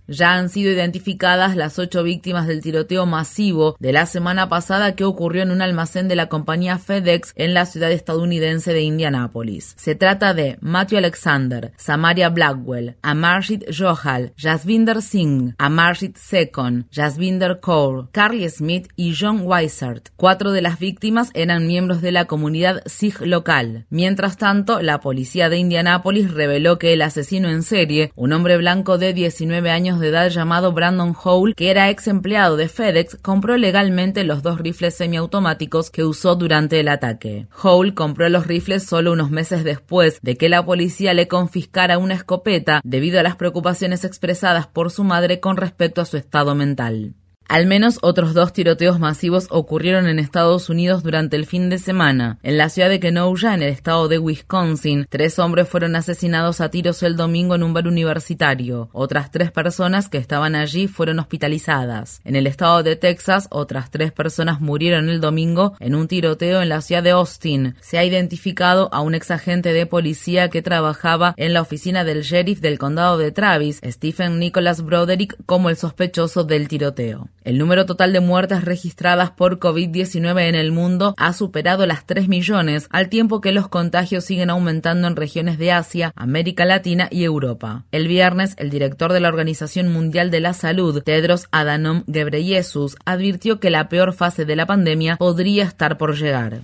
Ya 0.06 0.34
han 0.34 0.48
sido 0.48 0.70
identificadas 0.70 1.56
las 1.56 1.78
ocho 1.78 2.02
víctimas 2.02 2.46
del 2.46 2.60
tiroteo 2.60 3.06
masivo 3.06 3.76
de 3.78 3.92
la 3.92 4.06
semana 4.06 4.48
pasada 4.48 4.94
que 4.94 5.04
ocurrió 5.04 5.42
en 5.42 5.50
un 5.50 5.62
almacén 5.62 6.08
de 6.08 6.16
la 6.16 6.28
compañía 6.28 6.78
FedEx 6.78 7.32
en 7.36 7.54
la 7.54 7.66
ciudad 7.66 7.92
estadounidense 7.92 8.72
de 8.72 8.82
Indianápolis. 8.82 9.74
Se 9.76 9.94
trata 9.94 10.34
de 10.34 10.58
Matthew 10.60 10.98
Alexander, 10.98 11.72
Samaria 11.76 12.28
Blackwell, 12.28 12.96
Amarjit 13.02 13.64
Johal, 13.76 14.32
Jasvinder 14.36 15.02
Singh, 15.02 15.54
Amarjit 15.58 16.16
Sekon, 16.16 16.86
Jasvinder 16.90 17.60
Kaur, 17.60 18.10
Carly 18.12 18.48
Smith 18.48 18.88
y 18.96 19.14
John 19.18 19.42
Weissert. 19.44 20.10
Cuatro 20.16 20.52
de 20.52 20.62
las 20.62 20.78
víctimas 20.78 21.30
eran 21.34 21.66
miembros 21.66 22.02
de 22.02 22.12
la 22.12 22.26
comunidad 22.26 22.82
Sikh 22.86 23.20
local. 23.22 23.86
Mientras 23.90 24.36
tanto, 24.36 24.80
la 24.82 25.00
policía 25.00 25.48
de 25.48 25.58
Indianápolis 25.58 26.32
reveló 26.32 26.78
que 26.78 26.92
el 26.92 27.02
asesino 27.02 27.48
en 27.48 27.62
serie, 27.62 28.12
un 28.16 28.32
hombre 28.32 28.56
blanco 28.56 28.98
de 28.98 29.12
10 29.12 29.39
19 29.40 29.70
años 29.70 29.98
de 30.00 30.08
edad 30.08 30.28
llamado 30.28 30.72
Brandon 30.72 31.16
Hole, 31.24 31.54
que 31.54 31.70
era 31.70 31.88
ex 31.88 32.08
empleado 32.08 32.58
de 32.58 32.68
FedEx, 32.68 33.16
compró 33.22 33.56
legalmente 33.56 34.22
los 34.22 34.42
dos 34.42 34.60
rifles 34.60 34.94
semiautomáticos 34.94 35.88
que 35.88 36.04
usó 36.04 36.36
durante 36.36 36.78
el 36.78 36.88
ataque. 36.88 37.48
Hole 37.62 37.94
compró 37.94 38.28
los 38.28 38.46
rifles 38.46 38.84
solo 38.84 39.12
unos 39.12 39.30
meses 39.30 39.64
después 39.64 40.18
de 40.20 40.36
que 40.36 40.50
la 40.50 40.62
policía 40.62 41.14
le 41.14 41.26
confiscara 41.26 41.96
una 41.96 42.14
escopeta 42.14 42.82
debido 42.84 43.18
a 43.18 43.22
las 43.22 43.36
preocupaciones 43.36 44.04
expresadas 44.04 44.66
por 44.66 44.90
su 44.90 45.04
madre 45.04 45.40
con 45.40 45.56
respecto 45.56 46.02
a 46.02 46.04
su 46.04 46.18
estado 46.18 46.54
mental. 46.54 47.14
Al 47.50 47.66
menos 47.66 47.98
otros 48.02 48.32
dos 48.32 48.52
tiroteos 48.52 49.00
masivos 49.00 49.48
ocurrieron 49.50 50.06
en 50.06 50.20
Estados 50.20 50.68
Unidos 50.70 51.02
durante 51.02 51.34
el 51.34 51.46
fin 51.46 51.68
de 51.68 51.78
semana. 51.78 52.38
En 52.44 52.56
la 52.56 52.68
ciudad 52.68 52.88
de 52.88 53.00
Kenosha, 53.00 53.54
en 53.54 53.64
el 53.64 53.70
estado 53.70 54.06
de 54.06 54.20
Wisconsin, 54.20 55.04
tres 55.10 55.36
hombres 55.40 55.68
fueron 55.68 55.96
asesinados 55.96 56.60
a 56.60 56.70
tiros 56.70 57.02
el 57.02 57.16
domingo 57.16 57.56
en 57.56 57.64
un 57.64 57.74
bar 57.74 57.88
universitario. 57.88 58.88
Otras 58.92 59.32
tres 59.32 59.50
personas 59.50 60.08
que 60.08 60.18
estaban 60.18 60.54
allí 60.54 60.86
fueron 60.86 61.18
hospitalizadas. 61.18 62.20
En 62.24 62.36
el 62.36 62.46
estado 62.46 62.84
de 62.84 62.94
Texas, 62.94 63.48
otras 63.50 63.90
tres 63.90 64.12
personas 64.12 64.60
murieron 64.60 65.08
el 65.08 65.20
domingo 65.20 65.74
en 65.80 65.96
un 65.96 66.06
tiroteo 66.06 66.62
en 66.62 66.68
la 66.68 66.82
ciudad 66.82 67.02
de 67.02 67.10
Austin. 67.10 67.74
Se 67.80 67.98
ha 67.98 68.04
identificado 68.04 68.88
a 68.92 69.00
un 69.00 69.16
ex 69.16 69.28
agente 69.32 69.72
de 69.72 69.86
policía 69.86 70.50
que 70.50 70.62
trabajaba 70.62 71.34
en 71.36 71.52
la 71.52 71.62
oficina 71.62 72.04
del 72.04 72.22
sheriff 72.22 72.60
del 72.60 72.78
condado 72.78 73.18
de 73.18 73.32
Travis, 73.32 73.80
Stephen 73.84 74.38
Nicholas 74.38 74.84
Broderick, 74.84 75.36
como 75.46 75.68
el 75.68 75.76
sospechoso 75.76 76.44
del 76.44 76.68
tiroteo. 76.68 77.28
El 77.42 77.56
número 77.56 77.86
total 77.86 78.12
de 78.12 78.20
muertes 78.20 78.64
registradas 78.64 79.30
por 79.30 79.58
COVID-19 79.58 80.48
en 80.48 80.54
el 80.54 80.72
mundo 80.72 81.14
ha 81.16 81.32
superado 81.32 81.86
las 81.86 82.04
3 82.04 82.28
millones, 82.28 82.86
al 82.90 83.08
tiempo 83.08 83.40
que 83.40 83.52
los 83.52 83.66
contagios 83.66 84.24
siguen 84.24 84.50
aumentando 84.50 85.08
en 85.08 85.16
regiones 85.16 85.56
de 85.56 85.72
Asia, 85.72 86.12
América 86.16 86.66
Latina 86.66 87.08
y 87.10 87.24
Europa. 87.24 87.84
El 87.92 88.08
viernes, 88.08 88.54
el 88.58 88.68
director 88.68 89.14
de 89.14 89.20
la 89.20 89.28
Organización 89.28 89.88
Mundial 89.88 90.30
de 90.30 90.40
la 90.40 90.52
Salud, 90.52 91.02
Tedros 91.02 91.46
Adhanom 91.50 92.04
Ghebreyesus, 92.08 92.96
advirtió 93.06 93.58
que 93.58 93.70
la 93.70 93.88
peor 93.88 94.12
fase 94.12 94.44
de 94.44 94.56
la 94.56 94.66
pandemia 94.66 95.16
podría 95.16 95.64
estar 95.64 95.96
por 95.96 96.16
llegar. 96.16 96.60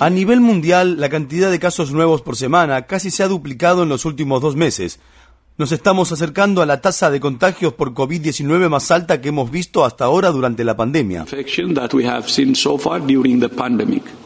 A 0.00 0.10
nivel 0.10 0.40
mundial, 0.40 1.00
la 1.00 1.08
cantidad 1.08 1.50
de 1.50 1.58
casos 1.58 1.92
nuevos 1.92 2.22
por 2.22 2.36
semana 2.36 2.82
casi 2.86 3.10
se 3.10 3.24
ha 3.24 3.28
duplicado 3.28 3.82
en 3.82 3.88
los 3.88 4.04
últimos 4.04 4.40
dos 4.40 4.54
meses, 4.54 5.00
nos 5.60 5.72
estamos 5.72 6.10
acercando 6.10 6.62
a 6.62 6.66
la 6.66 6.80
tasa 6.80 7.10
de 7.10 7.20
contagios 7.20 7.74
por 7.74 7.92
COVID-19 7.92 8.70
más 8.70 8.90
alta 8.90 9.20
que 9.20 9.28
hemos 9.28 9.50
visto 9.50 9.84
hasta 9.84 10.06
ahora 10.06 10.30
durante 10.30 10.64
la 10.64 10.74
pandemia. 10.74 11.26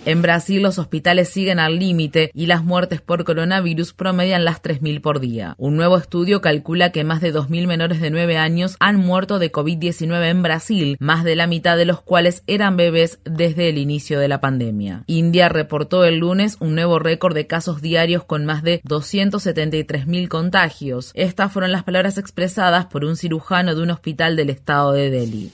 En 0.07 0.23
Brasil 0.23 0.63
los 0.63 0.79
hospitales 0.79 1.31
siguen 1.31 1.59
al 1.59 1.79
límite 1.79 2.31
y 2.35 2.47
las 2.47 2.63
muertes 2.63 3.01
por 3.01 3.25
coronavirus 3.25 3.95
promedian 3.95 4.45
las 4.45 4.63
3.000 4.63 5.01
por 5.01 5.19
día. 5.19 5.55
Un 5.59 5.77
nuevo 5.77 5.97
estudio 5.97 6.41
calcula 6.41 6.93
que 6.93 7.03
más 7.03 7.21
de 7.21 7.35
2.000 7.35 7.67
menores 7.67 8.01
de 8.01 8.11
9 8.11 8.37
años 8.37 8.77
han 8.79 8.97
muerto 8.97 9.41
de 9.41 9.51
COVID-19 9.51 10.29
en 10.29 10.43
Brasil, 10.43 10.97
más 11.01 11.25
de 11.25 11.35
la 11.35 11.49
mitad 11.49 11.77
de 11.77 11.87
los 11.87 12.01
cuales 12.01 12.45
eran 12.47 12.77
bebés 12.77 13.19
desde 13.25 13.71
el 13.71 13.79
inicio 13.79 14.21
de 14.21 14.29
la 14.29 14.41
pandemia. 14.41 15.03
India 15.07 15.49
reportó 15.49 16.05
el 16.05 16.19
lunes 16.19 16.59
un 16.61 16.77
nuevo 16.77 17.01
récord 17.01 17.35
de 17.35 17.49
casos 17.49 17.81
diarios 17.81 18.23
con 18.23 18.45
más 18.45 18.63
de 18.63 18.83
273.000 18.83 20.29
contagios. 20.29 21.11
Estas 21.25 21.51
fueron 21.51 21.73
las 21.73 21.85
palabras 21.85 22.19
expresadas 22.19 22.85
por 22.85 23.03
un 23.03 23.17
cirujano 23.17 23.75
de 23.75 23.83
un 23.83 23.91
hospital 23.91 24.37
del 24.37 24.51
estado 24.51 24.93
de 24.93 25.09
Delhi. 25.09 25.51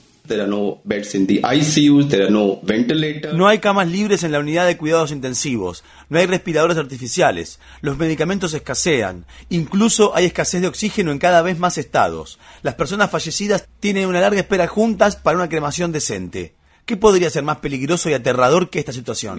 No 3.33 3.47
hay 3.47 3.59
camas 3.59 3.87
libres 3.87 4.23
en 4.23 4.33
la 4.33 4.39
unidad 4.39 4.67
de 4.67 4.75
cuidados 4.75 5.11
intensivos, 5.11 5.85
no 6.09 6.19
hay 6.19 6.25
respiradores 6.25 6.77
artificiales, 6.77 7.59
los 7.79 7.97
medicamentos 7.97 8.53
escasean, 8.53 9.25
incluso 9.47 10.13
hay 10.13 10.25
escasez 10.25 10.61
de 10.61 10.67
oxígeno 10.67 11.13
en 11.13 11.19
cada 11.19 11.41
vez 11.41 11.57
más 11.57 11.77
estados. 11.77 12.37
Las 12.63 12.75
personas 12.75 13.09
fallecidas 13.09 13.65
tienen 13.79 14.07
una 14.07 14.19
larga 14.19 14.41
espera 14.41 14.67
juntas 14.67 15.15
para 15.15 15.37
una 15.37 15.47
cremación 15.47 15.93
decente. 15.93 16.53
¿Qué 16.85 16.97
podría 16.97 17.29
ser 17.29 17.43
más 17.43 17.57
peligroso 17.57 18.09
y 18.09 18.13
aterrador 18.13 18.69
que 18.69 18.79
esta 18.79 18.91
situación? 18.91 19.37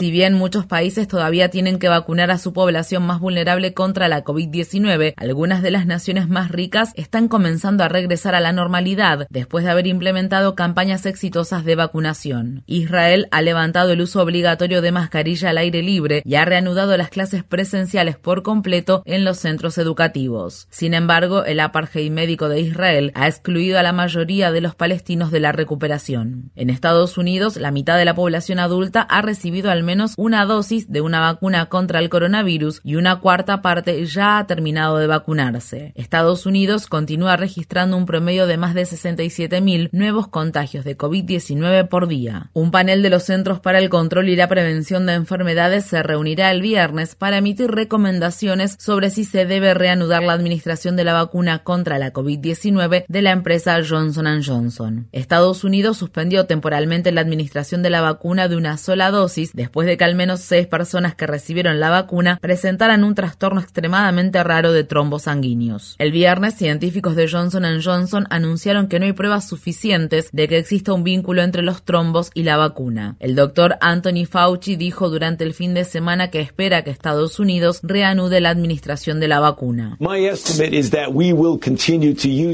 Si 0.00 0.10
bien 0.10 0.34
muchos 0.34 0.66
países 0.66 1.08
todavía 1.08 1.48
tienen 1.48 1.78
que 1.78 1.88
vacunar 1.88 2.30
a 2.30 2.38
su 2.38 2.52
población 2.52 3.06
más 3.06 3.20
vulnerable 3.20 3.72
contra 3.72 4.08
la 4.08 4.24
COVID-19, 4.24 5.14
algunas 5.16 5.62
de 5.62 5.70
las 5.70 5.86
naciones 5.86 6.28
más 6.28 6.50
ricas 6.50 6.90
están 6.96 7.28
comenzando 7.28 7.84
a 7.84 7.88
regresar 7.88 8.34
a 8.34 8.40
la 8.40 8.52
normalidad 8.52 9.26
después 9.30 9.64
de 9.64 9.70
haber 9.70 9.86
implementado 9.86 10.54
campañas 10.54 11.06
exitosas 11.06 11.64
de 11.64 11.76
vacunación. 11.76 12.64
Israel 12.66 13.28
ha 13.30 13.42
levantado 13.42 13.92
el 13.92 14.00
uso 14.00 14.20
obligatorio 14.20 14.82
de 14.82 14.92
mascarilla 14.92 15.50
al 15.50 15.58
aire 15.58 15.82
libre 15.82 16.22
y 16.24 16.34
ha 16.34 16.44
reanudado 16.44 16.96
las 16.96 17.10
clases 17.10 17.44
presenciales 17.44 18.16
por 18.16 18.42
completo 18.42 19.02
en 19.06 19.24
los 19.24 19.38
centros 19.38 19.78
educativos. 19.78 20.66
Sin 20.70 20.94
embargo, 20.94 21.44
el 21.44 21.60
apartheid 21.60 22.10
médico 22.10 22.48
de 22.48 22.60
Israel 22.60 23.12
ha 23.14 23.28
excluido 23.28 23.78
a 23.78 23.82
la 23.82 23.92
mayoría 23.92 24.31
mayoría 24.32 24.52
de 24.52 24.62
los 24.62 24.74
palestinos 24.74 25.30
de 25.30 25.40
la 25.40 25.52
recuperación. 25.52 26.52
En 26.56 26.70
Estados 26.70 27.18
Unidos, 27.18 27.56
la 27.58 27.70
mitad 27.70 27.98
de 27.98 28.06
la 28.06 28.14
población 28.14 28.60
adulta 28.60 29.02
ha 29.02 29.20
recibido 29.20 29.70
al 29.70 29.82
menos 29.82 30.14
una 30.16 30.46
dosis 30.46 30.90
de 30.90 31.02
una 31.02 31.20
vacuna 31.20 31.66
contra 31.66 31.98
el 31.98 32.08
coronavirus 32.08 32.80
y 32.82 32.96
una 32.96 33.16
cuarta 33.20 33.60
parte 33.60 34.06
ya 34.06 34.38
ha 34.38 34.46
terminado 34.46 34.96
de 34.96 35.06
vacunarse. 35.06 35.92
Estados 35.96 36.46
Unidos 36.46 36.86
continúa 36.86 37.36
registrando 37.36 37.94
un 37.98 38.06
promedio 38.06 38.46
de 38.46 38.56
más 38.56 38.72
de 38.74 38.84
67.000 38.84 39.90
nuevos 39.92 40.28
contagios 40.28 40.86
de 40.86 40.96
COVID-19 40.96 41.88
por 41.88 42.08
día. 42.08 42.50
Un 42.54 42.70
panel 42.70 43.02
de 43.02 43.10
los 43.10 43.24
Centros 43.24 43.60
para 43.60 43.80
el 43.80 43.90
Control 43.90 44.30
y 44.30 44.36
la 44.36 44.48
Prevención 44.48 45.04
de 45.04 45.12
Enfermedades 45.12 45.84
se 45.84 46.02
reunirá 46.02 46.50
el 46.50 46.62
viernes 46.62 47.16
para 47.16 47.36
emitir 47.36 47.70
recomendaciones 47.70 48.76
sobre 48.78 49.10
si 49.10 49.24
se 49.24 49.44
debe 49.44 49.74
reanudar 49.74 50.22
la 50.22 50.32
administración 50.32 50.96
de 50.96 51.04
la 51.04 51.12
vacuna 51.12 51.64
contra 51.64 51.98
la 51.98 52.14
COVID-19 52.14 53.04
de 53.06 53.22
la 53.22 53.32
empresa 53.32 53.78
Johnson 53.86 54.21
Johnson. 54.44 55.08
Estados 55.12 55.64
Unidos 55.64 55.96
suspendió 55.96 56.46
temporalmente 56.46 57.12
la 57.12 57.20
administración 57.20 57.82
de 57.82 57.90
la 57.90 58.00
vacuna 58.00 58.48
de 58.48 58.56
una 58.56 58.76
sola 58.76 59.10
dosis 59.10 59.52
después 59.52 59.86
de 59.86 59.96
que 59.96 60.04
al 60.04 60.14
menos 60.14 60.40
seis 60.40 60.66
personas 60.66 61.14
que 61.14 61.26
recibieron 61.26 61.80
la 61.80 61.90
vacuna 61.90 62.38
presentaran 62.40 63.04
un 63.04 63.14
trastorno 63.14 63.60
extremadamente 63.60 64.42
raro 64.42 64.72
de 64.72 64.84
trombos 64.84 65.22
sanguíneos. 65.22 65.96
El 65.98 66.12
viernes, 66.12 66.54
científicos 66.54 67.16
de 67.16 67.28
Johnson 67.28 67.64
Johnson 67.82 68.26
anunciaron 68.30 68.88
que 68.88 68.98
no 68.98 69.06
hay 69.06 69.12
pruebas 69.12 69.48
suficientes 69.48 70.28
de 70.32 70.48
que 70.48 70.58
exista 70.58 70.92
un 70.92 71.04
vínculo 71.04 71.42
entre 71.42 71.62
los 71.62 71.82
trombos 71.82 72.30
y 72.34 72.42
la 72.42 72.56
vacuna. 72.56 73.16
El 73.20 73.34
doctor 73.34 73.76
Anthony 73.80 74.26
Fauci 74.28 74.76
dijo 74.76 75.10
durante 75.10 75.44
el 75.44 75.54
fin 75.54 75.74
de 75.74 75.84
semana 75.84 76.30
que 76.30 76.40
espera 76.40 76.82
que 76.82 76.90
Estados 76.90 77.38
Unidos 77.38 77.80
reanude 77.82 78.40
la 78.40 78.50
administración 78.50 79.20
de 79.20 79.28
la 79.28 79.40
vacuna. 79.40 79.96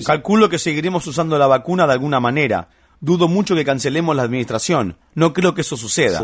Calculo 0.05 0.49
que 0.49 0.59
seguiremos 0.59 1.07
usando 1.07 1.39
la 1.39 1.47
vacuna 1.47 1.57
de 1.86 1.93
alguna 1.93 2.20
manera. 2.20 2.68
Dudo 3.01 3.28
mucho 3.28 3.55
que 3.55 3.64
cancelemos 3.64 4.16
la 4.16 4.24
administración. 4.24 4.97
No 5.14 5.32
creo 5.32 5.55
que 5.55 5.60
eso 5.60 5.76
suceda. 5.76 6.20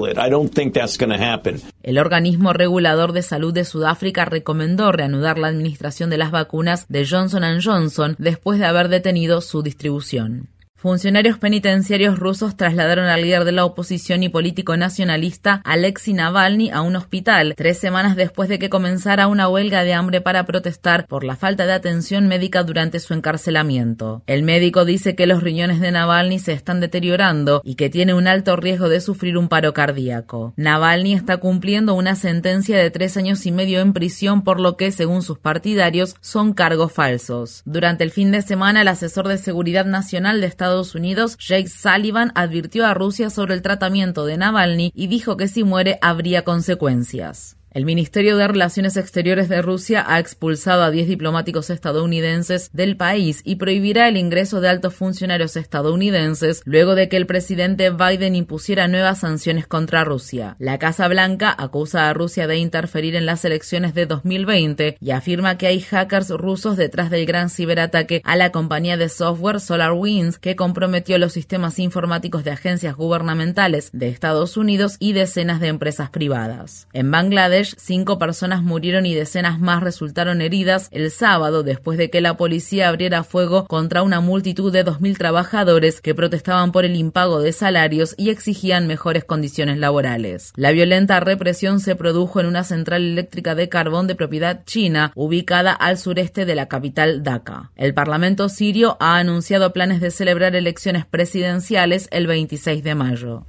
El 1.82 1.98
organismo 1.98 2.52
regulador 2.52 3.12
de 3.12 3.22
salud 3.22 3.54
de 3.54 3.64
Sudáfrica 3.64 4.24
recomendó 4.24 4.90
reanudar 4.90 5.38
la 5.38 5.48
administración 5.48 6.10
de 6.10 6.18
las 6.18 6.32
vacunas 6.32 6.86
de 6.88 7.06
Johnson 7.06 7.44
Johnson 7.62 8.16
después 8.18 8.58
de 8.58 8.66
haber 8.66 8.88
detenido 8.88 9.40
su 9.40 9.62
distribución. 9.62 10.48
Funcionarios 10.84 11.38
penitenciarios 11.38 12.18
rusos 12.18 12.58
trasladaron 12.58 13.06
al 13.06 13.22
líder 13.22 13.46
de 13.46 13.52
la 13.52 13.64
oposición 13.64 14.22
y 14.22 14.28
político 14.28 14.76
nacionalista 14.76 15.62
Alexei 15.64 16.12
Navalny 16.12 16.68
a 16.68 16.82
un 16.82 16.94
hospital 16.94 17.54
tres 17.56 17.78
semanas 17.78 18.16
después 18.16 18.50
de 18.50 18.58
que 18.58 18.68
comenzara 18.68 19.26
una 19.26 19.48
huelga 19.48 19.82
de 19.82 19.94
hambre 19.94 20.20
para 20.20 20.44
protestar 20.44 21.06
por 21.06 21.24
la 21.24 21.36
falta 21.36 21.64
de 21.64 21.72
atención 21.72 22.28
médica 22.28 22.64
durante 22.64 23.00
su 23.00 23.14
encarcelamiento. 23.14 24.22
El 24.26 24.42
médico 24.42 24.84
dice 24.84 25.14
que 25.14 25.26
los 25.26 25.42
riñones 25.42 25.80
de 25.80 25.90
Navalny 25.90 26.38
se 26.38 26.52
están 26.52 26.80
deteriorando 26.80 27.62
y 27.64 27.76
que 27.76 27.88
tiene 27.88 28.12
un 28.12 28.26
alto 28.26 28.54
riesgo 28.54 28.90
de 28.90 29.00
sufrir 29.00 29.38
un 29.38 29.48
paro 29.48 29.72
cardíaco. 29.72 30.52
Navalny 30.58 31.14
está 31.14 31.38
cumpliendo 31.38 31.94
una 31.94 32.14
sentencia 32.14 32.76
de 32.76 32.90
tres 32.90 33.16
años 33.16 33.46
y 33.46 33.52
medio 33.52 33.80
en 33.80 33.94
prisión 33.94 34.44
por 34.44 34.60
lo 34.60 34.76
que, 34.76 34.92
según 34.92 35.22
sus 35.22 35.38
partidarios, 35.38 36.14
son 36.20 36.52
cargos 36.52 36.92
falsos. 36.92 37.62
Durante 37.64 38.04
el 38.04 38.10
fin 38.10 38.30
de 38.32 38.42
semana, 38.42 38.82
el 38.82 38.88
asesor 38.88 39.28
de 39.28 39.38
seguridad 39.38 39.86
nacional 39.86 40.42
de 40.42 40.46
Estados 40.46 40.73
Estados 40.74 40.96
Unidos, 40.96 41.38
Jake 41.38 41.68
Sullivan, 41.68 42.32
advirtió 42.34 42.84
a 42.84 42.94
Rusia 42.94 43.30
sobre 43.30 43.54
el 43.54 43.62
tratamiento 43.62 44.26
de 44.26 44.36
Navalny 44.36 44.90
y 44.92 45.06
dijo 45.06 45.36
que 45.36 45.46
si 45.46 45.62
muere 45.62 46.00
habría 46.02 46.42
consecuencias. 46.42 47.56
El 47.74 47.86
Ministerio 47.86 48.36
de 48.36 48.46
Relaciones 48.46 48.96
Exteriores 48.96 49.48
de 49.48 49.60
Rusia 49.60 50.04
ha 50.06 50.20
expulsado 50.20 50.84
a 50.84 50.92
10 50.92 51.08
diplomáticos 51.08 51.70
estadounidenses 51.70 52.70
del 52.72 52.96
país 52.96 53.40
y 53.44 53.56
prohibirá 53.56 54.06
el 54.06 54.16
ingreso 54.16 54.60
de 54.60 54.68
altos 54.68 54.94
funcionarios 54.94 55.56
estadounidenses 55.56 56.62
luego 56.66 56.94
de 56.94 57.08
que 57.08 57.16
el 57.16 57.26
presidente 57.26 57.90
Biden 57.90 58.36
impusiera 58.36 58.86
nuevas 58.86 59.18
sanciones 59.18 59.66
contra 59.66 60.04
Rusia. 60.04 60.54
La 60.60 60.78
Casa 60.78 61.08
Blanca 61.08 61.52
acusa 61.58 62.08
a 62.08 62.14
Rusia 62.14 62.46
de 62.46 62.58
interferir 62.58 63.16
en 63.16 63.26
las 63.26 63.44
elecciones 63.44 63.92
de 63.92 64.06
2020 64.06 64.96
y 65.00 65.10
afirma 65.10 65.58
que 65.58 65.66
hay 65.66 65.80
hackers 65.80 66.30
rusos 66.30 66.76
detrás 66.76 67.10
del 67.10 67.26
gran 67.26 67.50
ciberataque 67.50 68.22
a 68.24 68.36
la 68.36 68.52
compañía 68.52 68.96
de 68.96 69.08
software 69.08 69.58
SolarWinds 69.58 70.38
que 70.38 70.54
comprometió 70.54 71.18
los 71.18 71.32
sistemas 71.32 71.80
informáticos 71.80 72.44
de 72.44 72.52
agencias 72.52 72.94
gubernamentales 72.94 73.90
de 73.92 74.10
Estados 74.10 74.56
Unidos 74.56 74.94
y 75.00 75.12
decenas 75.12 75.58
de 75.58 75.66
empresas 75.66 76.10
privadas. 76.10 76.86
En 76.92 77.10
Bangladesh, 77.10 77.63
cinco 77.78 78.18
personas 78.18 78.62
murieron 78.62 79.06
y 79.06 79.14
decenas 79.14 79.58
más 79.58 79.82
resultaron 79.82 80.42
heridas 80.42 80.88
el 80.90 81.10
sábado 81.10 81.62
después 81.62 81.98
de 81.98 82.10
que 82.10 82.20
la 82.20 82.36
policía 82.36 82.88
abriera 82.88 83.24
fuego 83.24 83.66
contra 83.66 84.02
una 84.02 84.20
multitud 84.20 84.72
de 84.72 84.84
2.000 84.84 85.16
trabajadores 85.16 86.00
que 86.00 86.14
protestaban 86.14 86.72
por 86.72 86.84
el 86.84 86.96
impago 86.96 87.40
de 87.40 87.52
salarios 87.52 88.14
y 88.16 88.30
exigían 88.30 88.86
mejores 88.86 89.24
condiciones 89.24 89.78
laborales. 89.78 90.52
La 90.56 90.72
violenta 90.72 91.20
represión 91.20 91.80
se 91.80 91.96
produjo 91.96 92.40
en 92.40 92.46
una 92.46 92.64
central 92.64 93.02
eléctrica 93.02 93.54
de 93.54 93.68
carbón 93.68 94.06
de 94.06 94.14
propiedad 94.14 94.64
china 94.64 95.12
ubicada 95.14 95.72
al 95.72 95.98
sureste 95.98 96.44
de 96.44 96.54
la 96.54 96.68
capital 96.68 97.22
Dhaka. 97.22 97.70
El 97.76 97.94
Parlamento 97.94 98.48
sirio 98.48 98.96
ha 99.00 99.16
anunciado 99.16 99.72
planes 99.72 100.00
de 100.00 100.10
celebrar 100.10 100.56
elecciones 100.56 101.06
presidenciales 101.06 102.08
el 102.10 102.26
26 102.26 102.84
de 102.84 102.94
mayo. 102.94 103.46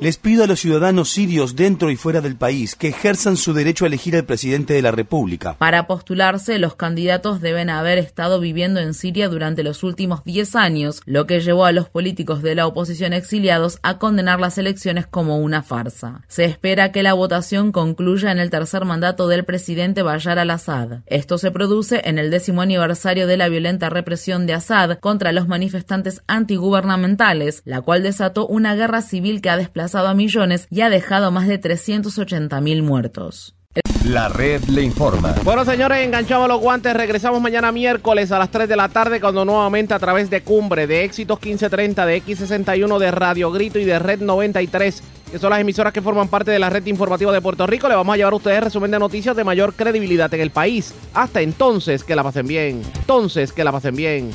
Les 0.00 0.16
pido 0.16 0.44
a 0.44 0.46
los 0.46 0.60
ciudadanos 0.60 1.10
sirios 1.10 1.56
dentro 1.56 1.90
y 1.90 1.96
fuera 1.96 2.22
del 2.22 2.34
país 2.34 2.74
que 2.74 2.88
ejerzan 2.88 3.36
su 3.36 3.52
derecho 3.52 3.84
a 3.84 3.88
elegir 3.88 4.16
al 4.16 4.24
presidente 4.24 4.72
de 4.72 4.80
la 4.80 4.92
República. 4.92 5.58
Para 5.58 5.86
postularse, 5.86 6.58
los 6.58 6.74
candidatos 6.74 7.42
deben 7.42 7.68
haber 7.68 7.98
estado 7.98 8.40
viviendo 8.40 8.80
en 8.80 8.94
Siria 8.94 9.28
durante 9.28 9.62
los 9.62 9.82
últimos 9.82 10.24
10 10.24 10.56
años, 10.56 11.02
lo 11.04 11.26
que 11.26 11.40
llevó 11.40 11.66
a 11.66 11.72
los 11.72 11.90
políticos 11.90 12.42
de 12.42 12.54
la 12.54 12.66
oposición 12.66 13.12
exiliados 13.12 13.78
a 13.82 13.98
condenar 13.98 14.40
las 14.40 14.56
elecciones 14.56 15.06
como 15.06 15.36
una 15.36 15.62
farsa. 15.62 16.22
Se 16.28 16.46
espera 16.46 16.92
que 16.92 17.02
la 17.02 17.12
votación 17.12 17.70
concluya 17.70 18.32
en 18.32 18.38
el 18.38 18.48
tercer 18.48 18.86
mandato 18.86 19.28
del 19.28 19.44
presidente 19.44 20.02
Bashar 20.02 20.38
al-Assad. 20.38 21.00
Esto 21.04 21.36
se 21.36 21.50
produce 21.50 22.00
en 22.06 22.18
el 22.18 22.30
décimo 22.30 22.62
aniversario 22.62 23.26
de 23.26 23.36
la 23.36 23.50
violenta 23.50 23.90
represión 23.90 24.46
de 24.46 24.54
Assad 24.54 24.98
contra 24.98 25.32
los 25.32 25.46
manifestantes 25.46 26.22
antigubernamentales, 26.26 27.60
la 27.66 27.82
cual 27.82 28.02
desató 28.02 28.46
una 28.46 28.74
guerra 28.74 29.02
civil 29.02 29.42
que 29.42 29.50
ha 29.50 29.58
desplazado 29.58 29.89
a 29.94 30.14
millones 30.14 30.66
y 30.70 30.80
ha 30.80 30.90
dejado 30.90 31.30
más 31.30 31.46
de 31.46 31.58
380 31.58 32.60
mil 32.60 32.82
muertos. 32.82 33.54
La 34.04 34.28
red 34.28 34.64
le 34.64 34.82
informa. 34.82 35.32
Bueno, 35.44 35.64
señores, 35.64 36.04
enganchamos 36.04 36.48
los 36.48 36.60
guantes. 36.60 36.92
Regresamos 36.92 37.40
mañana 37.40 37.70
miércoles 37.70 38.32
a 38.32 38.38
las 38.38 38.50
3 38.50 38.68
de 38.68 38.74
la 38.74 38.88
tarde 38.88 39.20
cuando 39.20 39.44
nuevamente 39.44 39.94
a 39.94 39.98
través 39.98 40.28
de 40.28 40.42
Cumbre, 40.42 40.88
de 40.88 41.04
Éxitos 41.04 41.38
1530, 41.40 42.04
de 42.06 42.22
X61, 42.22 42.98
de 42.98 43.10
Radio 43.12 43.52
Grito 43.52 43.78
y 43.78 43.84
de 43.84 43.98
Red 44.00 44.22
93, 44.22 45.02
que 45.30 45.38
son 45.38 45.50
las 45.50 45.60
emisoras 45.60 45.92
que 45.92 46.02
forman 46.02 46.26
parte 46.26 46.50
de 46.50 46.58
la 46.58 46.70
red 46.70 46.84
informativa 46.86 47.32
de 47.32 47.40
Puerto 47.40 47.64
Rico, 47.66 47.88
le 47.88 47.94
vamos 47.94 48.12
a 48.12 48.16
llevar 48.16 48.32
a 48.32 48.36
ustedes 48.36 48.64
resumen 48.64 48.90
de 48.90 48.98
noticias 48.98 49.36
de 49.36 49.44
mayor 49.44 49.74
credibilidad 49.74 50.32
en 50.34 50.40
el 50.40 50.50
país. 50.50 50.92
Hasta 51.14 51.40
entonces, 51.40 52.02
que 52.02 52.16
la 52.16 52.24
pasen 52.24 52.48
bien. 52.48 52.82
Entonces, 52.98 53.52
que 53.52 53.62
la 53.62 53.70
pasen 53.70 53.94
bien. 53.94 54.30